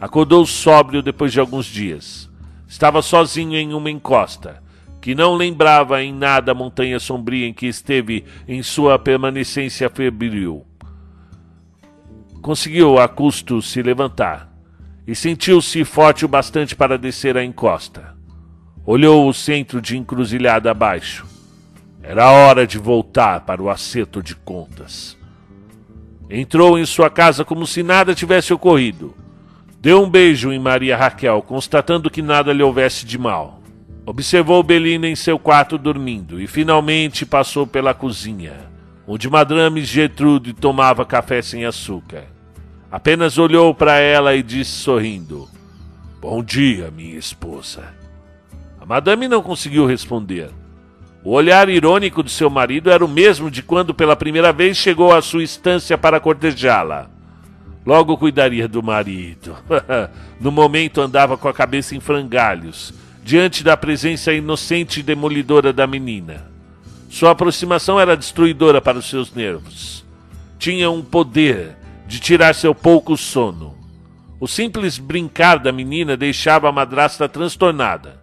Acordou 0.00 0.44
sóbrio 0.44 1.02
depois 1.02 1.32
de 1.32 1.40
alguns 1.40 1.66
dias. 1.66 2.30
Estava 2.66 3.00
sozinho 3.02 3.56
em 3.56 3.72
uma 3.72 3.90
encosta, 3.90 4.62
que 5.04 5.14
não 5.14 5.34
lembrava 5.34 6.02
em 6.02 6.14
nada 6.14 6.52
a 6.52 6.54
montanha 6.54 6.98
sombria 6.98 7.46
em 7.46 7.52
que 7.52 7.66
esteve 7.66 8.24
em 8.48 8.62
sua 8.62 8.98
permanência 8.98 9.90
febril 9.90 10.64
conseguiu 12.44 12.98
a 12.98 13.08
custo 13.08 13.62
se 13.62 13.82
levantar 13.82 14.50
e 15.06 15.14
sentiu-se 15.14 15.82
forte 15.82 16.26
o 16.26 16.28
bastante 16.28 16.76
para 16.76 16.98
descer 16.98 17.38
a 17.38 17.44
encosta. 17.44 18.14
Olhou 18.84 19.26
o 19.26 19.32
centro 19.32 19.80
de 19.80 19.96
encruzilhada 19.96 20.70
abaixo. 20.70 21.26
Era 22.02 22.30
hora 22.30 22.66
de 22.66 22.76
voltar 22.76 23.40
para 23.40 23.62
o 23.62 23.70
acerto 23.70 24.22
de 24.22 24.34
contas. 24.34 25.16
Entrou 26.28 26.78
em 26.78 26.84
sua 26.84 27.08
casa 27.08 27.46
como 27.46 27.66
se 27.66 27.82
nada 27.82 28.14
tivesse 28.14 28.52
ocorrido. 28.52 29.14
Deu 29.80 30.02
um 30.02 30.10
beijo 30.10 30.52
em 30.52 30.58
Maria 30.58 30.98
Raquel, 30.98 31.40
constatando 31.40 32.10
que 32.10 32.20
nada 32.20 32.52
lhe 32.52 32.62
houvesse 32.62 33.06
de 33.06 33.16
mal. 33.18 33.63
Observou 34.06 34.62
Belina 34.62 35.08
em 35.08 35.16
seu 35.16 35.38
quarto 35.38 35.78
dormindo 35.78 36.38
e 36.38 36.46
finalmente 36.46 37.24
passou 37.24 37.66
pela 37.66 37.94
cozinha, 37.94 38.52
onde 39.06 39.30
Madame 39.30 39.82
Gertrude 39.82 40.52
tomava 40.52 41.06
café 41.06 41.40
sem 41.40 41.64
açúcar. 41.64 42.24
Apenas 42.92 43.38
olhou 43.38 43.74
para 43.74 43.98
ela 43.98 44.34
e 44.34 44.42
disse 44.42 44.72
sorrindo: 44.72 45.48
Bom 46.20 46.44
dia, 46.44 46.90
minha 46.90 47.16
esposa. 47.16 47.94
A 48.78 48.84
madame 48.84 49.26
não 49.26 49.42
conseguiu 49.42 49.86
responder. 49.86 50.50
O 51.24 51.30
olhar 51.30 51.70
irônico 51.70 52.22
de 52.22 52.30
seu 52.30 52.50
marido 52.50 52.90
era 52.90 53.02
o 53.02 53.08
mesmo 53.08 53.50
de 53.50 53.62
quando 53.62 53.94
pela 53.94 54.14
primeira 54.14 54.52
vez 54.52 54.76
chegou 54.76 55.14
à 55.14 55.22
sua 55.22 55.42
estância 55.42 55.96
para 55.96 56.20
cortejá-la. 56.20 57.08
Logo 57.86 58.18
cuidaria 58.18 58.68
do 58.68 58.82
marido. 58.82 59.56
no 60.38 60.52
momento 60.52 61.00
andava 61.00 61.38
com 61.38 61.48
a 61.48 61.54
cabeça 61.54 61.96
em 61.96 62.00
frangalhos, 62.00 62.92
diante 63.24 63.64
da 63.64 63.74
presença 63.74 64.34
inocente 64.34 65.00
e 65.00 65.02
demolidora 65.02 65.72
da 65.72 65.86
menina. 65.86 66.46
Sua 67.08 67.30
aproximação 67.30 67.98
era 67.98 68.18
destruidora 68.18 68.82
para 68.82 68.98
os 68.98 69.08
seus 69.08 69.32
nervos. 69.34 70.04
Tinha 70.58 70.90
um 70.90 71.02
poder 71.02 71.74
de 72.06 72.20
tirar 72.20 72.54
seu 72.54 72.74
pouco 72.74 73.16
sono. 73.16 73.74
O 74.38 74.46
simples 74.46 74.98
brincar 74.98 75.58
da 75.58 75.72
menina 75.72 76.18
deixava 76.18 76.68
a 76.68 76.72
madrasta 76.72 77.26
transtornada. 77.26 78.22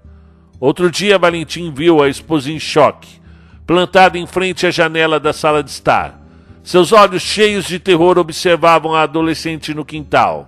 Outro 0.60 0.92
dia, 0.92 1.18
Valentim 1.18 1.74
viu 1.74 2.04
a 2.04 2.08
esposa 2.08 2.52
em 2.52 2.60
choque, 2.60 3.20
plantada 3.66 4.20
em 4.20 4.28
frente 4.28 4.68
à 4.68 4.72
janela 4.72 5.20
da 5.20 5.34
sala 5.34 5.64
de 5.64 5.72
estar. 5.72 6.22
Seus 6.64 6.92
olhos 6.92 7.24
cheios 7.24 7.66
de 7.66 7.80
terror 7.80 8.20
observavam 8.20 8.94
a 8.94 9.02
adolescente 9.02 9.74
no 9.74 9.84
quintal. 9.84 10.48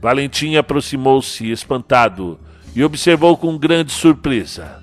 Valentim 0.00 0.54
aproximou-se, 0.54 1.50
espantado, 1.50 2.38
e 2.74 2.82
observou 2.84 3.36
com 3.36 3.56
grande 3.56 3.92
surpresa. 3.92 4.82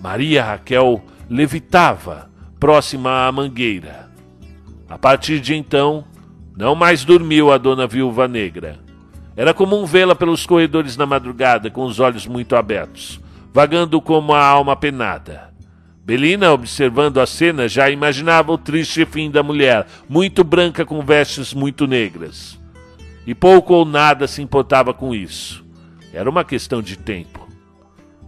Maria 0.00 0.44
Raquel 0.44 1.02
levitava, 1.28 2.30
próxima 2.58 3.26
à 3.26 3.32
mangueira. 3.32 4.10
A 4.88 4.98
partir 4.98 5.40
de 5.40 5.54
então, 5.54 6.04
não 6.56 6.74
mais 6.74 7.04
dormiu 7.04 7.52
a 7.52 7.58
dona 7.58 7.86
viúva 7.86 8.28
negra. 8.28 8.78
Era 9.34 9.54
comum 9.54 9.86
vê-la 9.86 10.14
pelos 10.14 10.44
corredores 10.44 10.96
na 10.96 11.06
madrugada, 11.06 11.70
com 11.70 11.84
os 11.84 11.98
olhos 11.98 12.26
muito 12.26 12.54
abertos 12.54 13.22
vagando 13.52 14.00
como 14.00 14.32
a 14.32 14.44
alma 14.44 14.74
penada. 14.74 15.52
Belina, 16.04 16.52
observando 16.52 17.20
a 17.20 17.26
cena, 17.26 17.68
já 17.68 17.90
imaginava 17.90 18.50
o 18.50 18.58
triste 18.58 19.04
fim 19.04 19.30
da 19.30 19.42
mulher, 19.42 19.86
muito 20.08 20.42
branca 20.42 20.84
com 20.84 21.00
vestes 21.02 21.54
muito 21.54 21.86
negras. 21.86 22.58
E 23.24 23.34
pouco 23.34 23.74
ou 23.74 23.84
nada 23.84 24.26
se 24.26 24.42
importava 24.42 24.92
com 24.92 25.14
isso. 25.14 25.61
Era 26.12 26.28
uma 26.28 26.44
questão 26.44 26.82
de 26.82 26.96
tempo. 26.96 27.48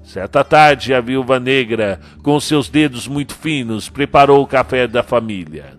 Certa 0.03 0.45
tarde, 0.45 0.95
a 0.95 1.01
viúva 1.01 1.41
negra, 1.41 2.01
com 2.23 2.39
seus 2.39 2.69
dedos 2.69 3.09
muito 3.09 3.35
finos, 3.35 3.89
preparou 3.89 4.43
o 4.43 4.47
café 4.47 4.87
da 4.87 5.03
família. 5.03 5.79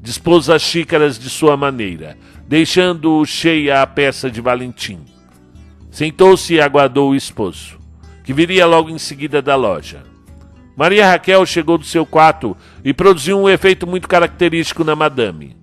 Dispôs 0.00 0.48
as 0.48 0.62
xícaras 0.62 1.18
de 1.18 1.28
sua 1.28 1.56
maneira, 1.56 2.16
deixando 2.46 3.24
cheia 3.24 3.82
a 3.82 3.86
peça 3.86 4.30
de 4.30 4.40
Valentim. 4.40 5.00
Sentou-se 5.90 6.54
e 6.54 6.60
aguardou 6.60 7.10
o 7.10 7.16
esposo 7.16 7.76
que 8.26 8.32
viria 8.32 8.66
logo 8.66 8.90
em 8.90 8.98
seguida 8.98 9.40
da 9.40 9.54
loja. 9.54 10.02
Maria 10.76 11.08
Raquel 11.08 11.46
chegou 11.46 11.78
do 11.78 11.84
seu 11.84 12.04
quarto 12.04 12.56
e 12.84 12.92
produziu 12.92 13.38
um 13.38 13.48
efeito 13.48 13.86
muito 13.86 14.08
característico 14.08 14.82
na 14.82 14.96
madame, 14.96 15.56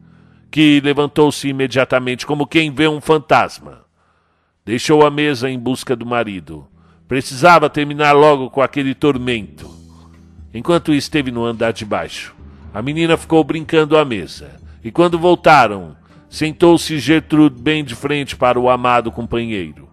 que 0.49 0.79
levantou-se 0.81 1.45
imediatamente 1.45 2.25
como 2.25 2.47
quem 2.47 2.71
vê 2.71 2.87
um 2.87 3.01
fantasma. 3.01 3.82
Deixou 4.65 5.05
a 5.05 5.11
mesa 5.11 5.49
em 5.49 5.59
busca 5.59 5.95
do 5.95 6.05
marido. 6.05 6.65
Precisava 7.07 7.69
terminar 7.69 8.13
logo 8.13 8.49
com 8.49 8.61
aquele 8.61 8.95
tormento. 8.95 9.69
Enquanto 10.53 10.93
esteve 10.93 11.31
no 11.31 11.43
andar 11.43 11.73
de 11.73 11.83
baixo, 11.83 12.33
a 12.73 12.81
menina 12.81 13.17
ficou 13.17 13.43
brincando 13.43 13.97
à 13.97 14.05
mesa. 14.05 14.51
E 14.83 14.91
quando 14.91 15.19
voltaram, 15.19 15.97
sentou-se 16.29 16.97
Gertrude 16.97 17.61
bem 17.61 17.83
de 17.83 17.93
frente 17.93 18.35
para 18.35 18.59
o 18.59 18.69
amado 18.69 19.11
companheiro. 19.11 19.89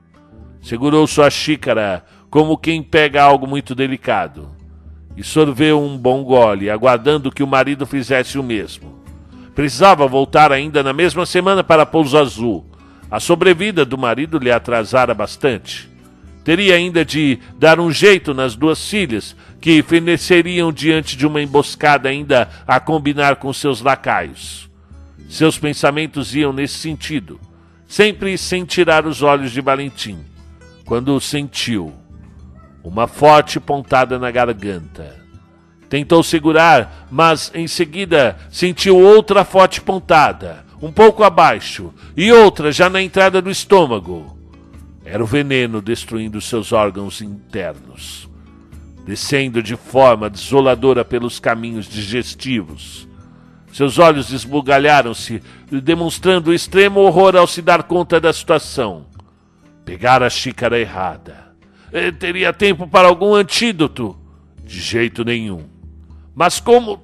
Segurou 0.62 1.06
sua 1.06 1.30
xícara 1.30 2.04
como 2.30 2.56
quem 2.56 2.80
pega 2.80 3.22
algo 3.22 3.46
muito 3.46 3.74
delicado, 3.74 4.50
e 5.16 5.24
sorveu 5.24 5.82
um 5.82 5.98
bom 5.98 6.22
gole, 6.22 6.70
aguardando 6.70 7.32
que 7.32 7.42
o 7.42 7.46
marido 7.46 7.84
fizesse 7.84 8.38
o 8.38 8.42
mesmo. 8.42 9.00
Precisava 9.52 10.06
voltar 10.06 10.52
ainda 10.52 10.80
na 10.80 10.92
mesma 10.92 11.26
semana 11.26 11.64
para 11.64 11.84
Pouso 11.84 12.16
Azul. 12.16 12.69
A 13.10 13.18
sobrevida 13.18 13.84
do 13.84 13.98
marido 13.98 14.38
lhe 14.38 14.52
atrasara 14.52 15.12
bastante. 15.12 15.90
Teria 16.44 16.76
ainda 16.76 17.04
de 17.04 17.38
dar 17.58 17.80
um 17.80 17.90
jeito 17.90 18.32
nas 18.32 18.54
duas 18.54 18.88
filhas, 18.88 19.36
que 19.60 19.82
feneceriam 19.82 20.72
diante 20.72 21.16
de 21.16 21.26
uma 21.26 21.42
emboscada 21.42 22.08
ainda 22.08 22.48
a 22.66 22.80
combinar 22.80 23.36
com 23.36 23.52
seus 23.52 23.80
lacaios. 23.82 24.70
Seus 25.28 25.58
pensamentos 25.58 26.34
iam 26.34 26.52
nesse 26.52 26.74
sentido, 26.74 27.38
sempre 27.86 28.38
sem 28.38 28.64
tirar 28.64 29.06
os 29.06 29.22
olhos 29.22 29.52
de 29.52 29.60
Valentim, 29.60 30.18
quando 30.86 31.20
sentiu 31.20 31.92
uma 32.82 33.06
forte 33.06 33.60
pontada 33.60 34.18
na 34.18 34.30
garganta. 34.30 35.20
Tentou 35.88 36.22
segurar, 36.22 37.06
mas 37.10 37.50
em 37.54 37.66
seguida 37.66 38.36
sentiu 38.50 38.96
outra 38.96 39.44
forte 39.44 39.80
pontada, 39.80 40.64
um 40.80 40.92
pouco 40.92 41.22
abaixo, 41.22 41.92
e 42.16 42.32
outra 42.32 42.72
já 42.72 42.88
na 42.88 43.02
entrada 43.02 43.40
do 43.40 43.50
estômago. 43.50 44.38
Era 45.04 45.22
o 45.22 45.26
veneno 45.26 45.82
destruindo 45.82 46.40
seus 46.40 46.72
órgãos 46.72 47.20
internos, 47.20 48.28
descendo 49.04 49.62
de 49.62 49.76
forma 49.76 50.30
desoladora 50.30 51.04
pelos 51.04 51.38
caminhos 51.40 51.86
digestivos. 51.86 53.08
Seus 53.72 53.98
olhos 53.98 54.32
esbugalharam-se, 54.32 55.42
demonstrando 55.70 56.52
extremo 56.52 57.00
horror 57.00 57.36
ao 57.36 57.46
se 57.46 57.62
dar 57.62 57.84
conta 57.84 58.20
da 58.20 58.32
situação. 58.32 59.06
Pegara 59.84 60.26
a 60.26 60.30
xícara 60.30 60.78
errada 60.78 61.50
eh, 61.92 62.12
teria 62.12 62.52
tempo 62.52 62.86
para 62.86 63.08
algum 63.08 63.34
antídoto? 63.34 64.16
De 64.64 64.80
jeito 64.80 65.24
nenhum. 65.24 65.64
Mas 66.34 66.60
como 66.60 67.02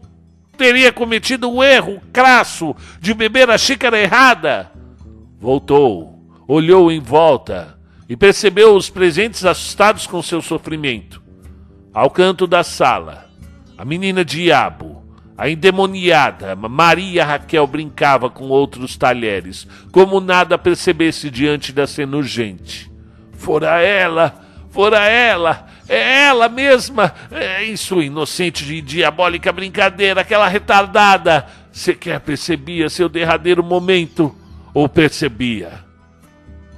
teria 0.56 0.92
cometido 0.92 1.50
o 1.50 1.62
erro 1.62 2.00
crasso 2.12 2.74
de 3.00 3.14
beber 3.14 3.50
a 3.50 3.58
xícara 3.58 3.98
errada? 3.98 4.72
Voltou, 5.38 6.18
olhou 6.48 6.90
em 6.90 6.98
volta 6.98 7.78
e 8.08 8.16
percebeu 8.16 8.74
os 8.74 8.90
presentes 8.90 9.44
assustados 9.44 10.06
com 10.06 10.22
seu 10.22 10.40
sofrimento. 10.40 11.22
Ao 11.92 12.10
canto 12.10 12.46
da 12.46 12.64
sala, 12.64 13.30
a 13.76 13.84
menina 13.84 14.24
diabo, 14.24 15.02
a 15.36 15.48
endemoniada 15.48 16.56
Maria 16.56 17.24
Raquel 17.24 17.66
brincava 17.66 18.30
com 18.30 18.48
outros 18.48 18.96
talheres, 18.96 19.66
como 19.92 20.20
nada 20.20 20.56
percebesse 20.56 21.30
diante 21.30 21.72
da 21.72 21.86
cena 21.86 22.16
urgente. 22.16 22.90
Fora 23.32 23.80
ela 23.80 24.46
fora 24.76 25.08
ela, 25.08 25.66
é 25.88 26.24
ela 26.24 26.48
mesma, 26.48 27.14
é, 27.30 27.64
em 27.64 27.76
sua 27.76 28.04
inocente 28.04 28.64
e 28.72 28.80
diabólica 28.80 29.52
brincadeira, 29.52 30.20
aquela 30.20 30.48
retardada. 30.48 31.46
Sequer 31.70 32.20
percebia 32.20 32.88
seu 32.88 33.08
derradeiro 33.08 33.62
momento, 33.62 34.34
ou 34.74 34.88
percebia. 34.88 35.84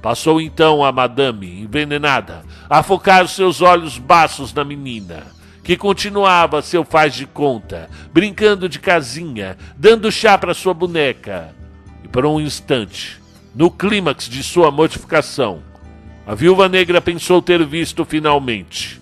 Passou 0.01 0.39
então 0.39 0.83
a 0.83 0.91
madame, 0.91 1.61
envenenada, 1.61 2.43
a 2.69 2.83
focar 2.83 3.25
os 3.25 3.31
seus 3.31 3.61
olhos 3.61 3.97
baços 3.97 4.53
na 4.53 4.63
menina, 4.63 5.23
que 5.63 5.75
continuava 5.75 6.61
seu 6.61 6.85
faz 6.85 7.15
de 7.15 7.25
conta, 7.25 7.89
brincando 8.13 8.69
de 8.69 8.79
casinha, 8.79 9.57
dando 9.75 10.11
chá 10.11 10.37
para 10.37 10.53
sua 10.53 10.73
boneca. 10.73 11.53
E 12.03 12.07
por 12.07 12.25
um 12.25 12.39
instante, 12.39 13.19
no 13.55 13.71
clímax 13.71 14.29
de 14.29 14.43
sua 14.43 14.71
mortificação, 14.71 15.61
a 16.27 16.35
viúva 16.35 16.69
negra 16.69 17.01
pensou 17.01 17.41
ter 17.41 17.65
visto 17.65 18.05
finalmente 18.05 18.98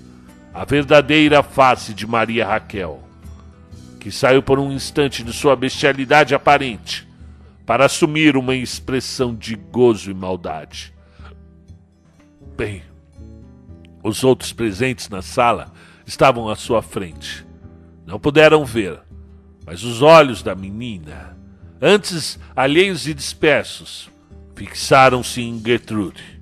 a 0.58 0.66
verdadeira 0.66 1.44
face 1.44 1.94
de 1.94 2.08
Maria 2.08 2.48
Raquel, 2.48 3.04
que 4.00 4.12
saiu 4.12 4.42
por 4.42 4.58
um 4.58 4.72
instante 4.72 5.24
de 5.24 5.32
sua 5.32 5.56
bestialidade 5.56 6.34
aparente 6.34 7.08
para 7.64 7.86
assumir 7.86 8.36
uma 8.36 8.56
expressão 8.56 9.36
de 9.36 9.56
gozo 9.56 10.10
e 10.10 10.16
maldade. 10.16 10.92
Bem, 12.58 12.82
os 14.04 14.24
outros 14.24 14.52
presentes 14.52 15.10
na 15.10 15.22
sala 15.22 15.72
estavam 16.08 16.50
à 16.50 16.56
sua 16.56 16.82
frente. 16.82 17.46
Não 18.04 18.20
puderam 18.20 18.66
ver, 18.66 19.00
mas 19.64 19.84
os 19.84 20.02
olhos 20.02 20.42
da 20.42 20.56
menina, 20.56 21.38
antes 21.80 22.40
alheios 22.56 23.08
e 23.08 23.14
dispersos, 23.14 24.10
fixaram-se 24.56 25.40
em 25.40 25.62
Gertrude 25.64 26.36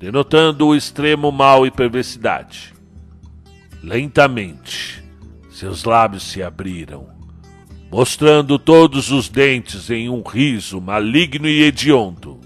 denotando 0.00 0.68
o 0.68 0.74
extremo 0.74 1.30
mal 1.32 1.66
e 1.66 1.70
perversidade. 1.70 2.77
Lentamente, 3.82 5.02
seus 5.50 5.84
lábios 5.84 6.24
se 6.24 6.42
abriram, 6.42 7.08
mostrando 7.90 8.58
todos 8.58 9.10
os 9.10 9.28
dentes 9.28 9.88
em 9.90 10.08
um 10.08 10.22
riso 10.22 10.80
maligno 10.80 11.48
e 11.48 11.62
hediondo. 11.62 12.40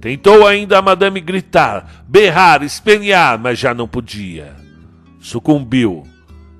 Tentou 0.00 0.46
ainda 0.46 0.78
a 0.78 0.82
madame 0.82 1.20
gritar, 1.20 2.04
berrar, 2.08 2.62
espernear, 2.62 3.38
mas 3.38 3.58
já 3.58 3.74
não 3.74 3.88
podia. 3.88 4.56
Sucumbiu, 5.20 6.04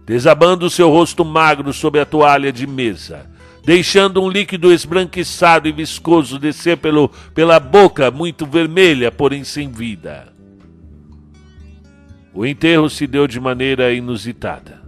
desabando 0.05 0.69
seu 0.69 0.91
rosto 0.91 1.25
magro 1.25 1.73
sob 1.73 1.99
a 1.99 2.05
toalha 2.05 2.53
de 2.53 2.67
mesa 2.67 3.29
deixando 3.69 4.23
um 4.23 4.31
líquido 4.31 4.73
esbranquiçado 4.73 5.69
e 5.69 5.73
viscoso 5.73 6.39
descer 6.39 6.79
pelo, 6.79 7.11
pela 7.35 7.61
boca 7.61 8.11
muito 8.11 8.47
vermelha, 8.47 9.13
porém 9.13 9.45
sem 9.45 9.71
vida. 9.71 10.33
O 12.39 12.47
enterro 12.47 12.89
se 12.89 13.05
deu 13.05 13.27
de 13.27 13.41
maneira 13.41 13.93
inusitada. 13.93 14.81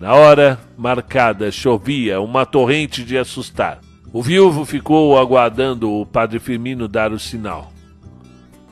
Na 0.00 0.14
hora 0.14 0.58
marcada 0.74 1.50
chovia 1.50 2.18
uma 2.18 2.46
torrente 2.46 3.04
de 3.04 3.18
assustar. 3.18 3.78
O 4.10 4.22
viúvo 4.22 4.64
ficou 4.64 5.18
aguardando 5.18 5.92
o 5.92 6.06
padre 6.06 6.38
Firmino 6.38 6.88
dar 6.88 7.12
o 7.12 7.18
sinal. 7.18 7.70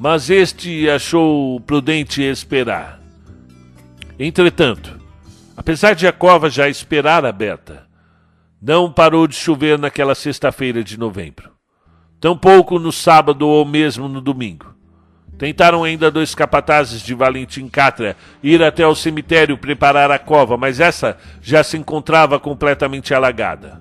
Mas 0.01 0.31
este 0.31 0.89
achou 0.89 1.61
prudente 1.61 2.23
esperar. 2.23 3.03
Entretanto, 4.19 4.99
apesar 5.55 5.93
de 5.93 6.07
a 6.07 6.13
cova 6.13 6.49
já 6.49 6.71
esperar 6.71 7.27
aberta, 7.27 7.87
não 8.63 8.91
parou 8.91 9.27
de 9.27 9.35
chover 9.35 9.79
naquela 9.79 10.15
sexta-feira 10.15 10.83
de 10.83 10.99
novembro. 10.99 11.51
Tampouco 12.19 12.79
no 12.79 12.91
sábado 12.91 13.47
ou 13.47 13.63
mesmo 13.67 14.09
no 14.09 14.23
domingo. 14.23 14.78
Tentaram 15.39 15.85
ainda 15.85 16.11
dois 16.11 16.35
capatazes 16.35 17.01
de 17.01 17.15
Valentim 17.15 17.69
Catra 17.69 18.17
ir 18.43 18.61
até 18.61 18.85
o 18.85 18.95
cemitério 18.95 19.57
preparar 19.57 20.11
a 20.11 20.19
cova, 20.19 20.57
mas 20.57 20.81
essa 20.81 21.17
já 21.41 21.63
se 21.63 21.77
encontrava 21.77 22.41
completamente 22.41 23.15
alagada. 23.15 23.81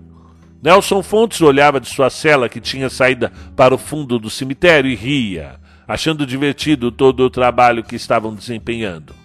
Nelson 0.62 1.02
Fontes 1.02 1.42
olhava 1.42 1.80
de 1.80 1.88
sua 1.88 2.12
cela 2.12 2.48
que 2.48 2.62
tinha 2.62 2.90
saída 2.90 3.32
para 3.56 3.74
o 3.74 3.78
fundo 3.78 4.20
do 4.20 4.30
cemitério 4.30 4.90
e 4.90 4.96
ria, 4.96 5.56
achando 5.88 6.28
divertido 6.28 6.92
todo 6.92 7.22
o 7.22 7.30
trabalho 7.30 7.84
que 7.84 7.96
estavam 7.96 8.36
desempenhando. 8.36 9.16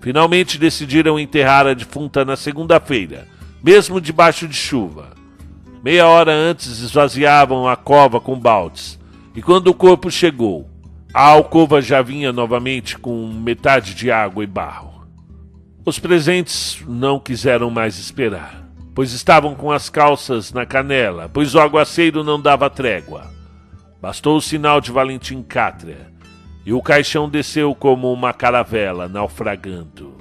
Finalmente 0.00 0.56
decidiram 0.56 1.18
enterrar 1.18 1.66
a 1.66 1.74
defunta 1.74 2.24
na 2.24 2.36
segunda-feira, 2.36 3.26
mesmo 3.62 4.00
debaixo 4.00 4.48
de 4.48 4.54
chuva. 4.54 5.10
Meia 5.84 6.06
hora 6.06 6.32
antes 6.32 6.80
esvaziavam 6.80 7.68
a 7.68 7.76
cova 7.76 8.20
com 8.20 8.38
baldes, 8.38 8.98
e 9.34 9.42
quando 9.42 9.68
o 9.68 9.74
corpo 9.74 10.10
chegou, 10.10 10.68
a 11.12 11.22
alcova 11.22 11.80
já 11.80 12.02
vinha 12.02 12.32
novamente 12.32 12.98
com 12.98 13.26
metade 13.28 13.94
de 13.94 14.10
água 14.10 14.44
e 14.44 14.46
barro. 14.46 15.06
Os 15.84 15.98
presentes 15.98 16.82
não 16.86 17.18
quiseram 17.18 17.70
mais 17.70 17.98
esperar, 17.98 18.68
pois 18.94 19.12
estavam 19.12 19.54
com 19.54 19.72
as 19.72 19.88
calças 19.88 20.52
na 20.52 20.66
canela, 20.66 21.30
pois 21.32 21.54
o 21.54 21.60
aguaceiro 21.60 22.22
não 22.22 22.38
dava 22.40 22.68
trégua. 22.68 23.30
Bastou 24.00 24.36
o 24.36 24.42
sinal 24.42 24.82
de 24.82 24.92
Valentim 24.92 25.42
Cátria, 25.42 26.12
e 26.64 26.74
o 26.74 26.82
caixão 26.82 27.28
desceu 27.28 27.74
como 27.74 28.12
uma 28.12 28.34
caravela, 28.34 29.08
naufragando. 29.08 30.14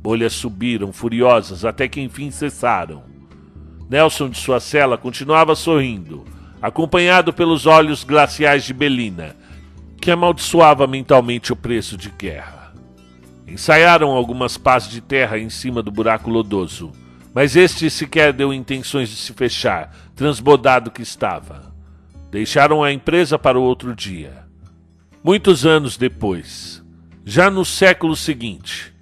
Bolhas 0.00 0.32
subiram, 0.32 0.90
furiosas, 0.90 1.66
até 1.66 1.86
que 1.86 2.00
enfim 2.00 2.30
cessaram. 2.30 3.02
Nelson 3.90 4.30
de 4.30 4.38
sua 4.38 4.58
cela 4.58 4.96
continuava 4.96 5.54
sorrindo, 5.54 6.24
acompanhado 6.62 7.30
pelos 7.30 7.66
olhos 7.66 8.02
glaciais 8.04 8.64
de 8.64 8.72
Belina, 8.72 9.36
que 10.04 10.10
amaldiçoava 10.10 10.86
mentalmente 10.86 11.50
o 11.50 11.56
preço 11.56 11.96
de 11.96 12.10
guerra. 12.10 12.74
Ensaiaram 13.48 14.10
algumas 14.10 14.58
pás 14.58 14.86
de 14.86 15.00
terra 15.00 15.38
em 15.38 15.48
cima 15.48 15.82
do 15.82 15.90
buraco 15.90 16.28
lodoso, 16.28 16.92
mas 17.32 17.56
este 17.56 17.88
sequer 17.88 18.34
deu 18.34 18.52
intenções 18.52 19.08
de 19.08 19.16
se 19.16 19.32
fechar, 19.32 19.96
transbordado 20.14 20.90
que 20.90 21.00
estava. 21.00 21.74
Deixaram 22.30 22.84
a 22.84 22.92
empresa 22.92 23.38
para 23.38 23.58
o 23.58 23.62
outro 23.62 23.96
dia. 23.96 24.44
Muitos 25.22 25.64
anos 25.64 25.96
depois, 25.96 26.84
já 27.24 27.48
no 27.48 27.64
século 27.64 28.14
seguinte, 28.14 28.93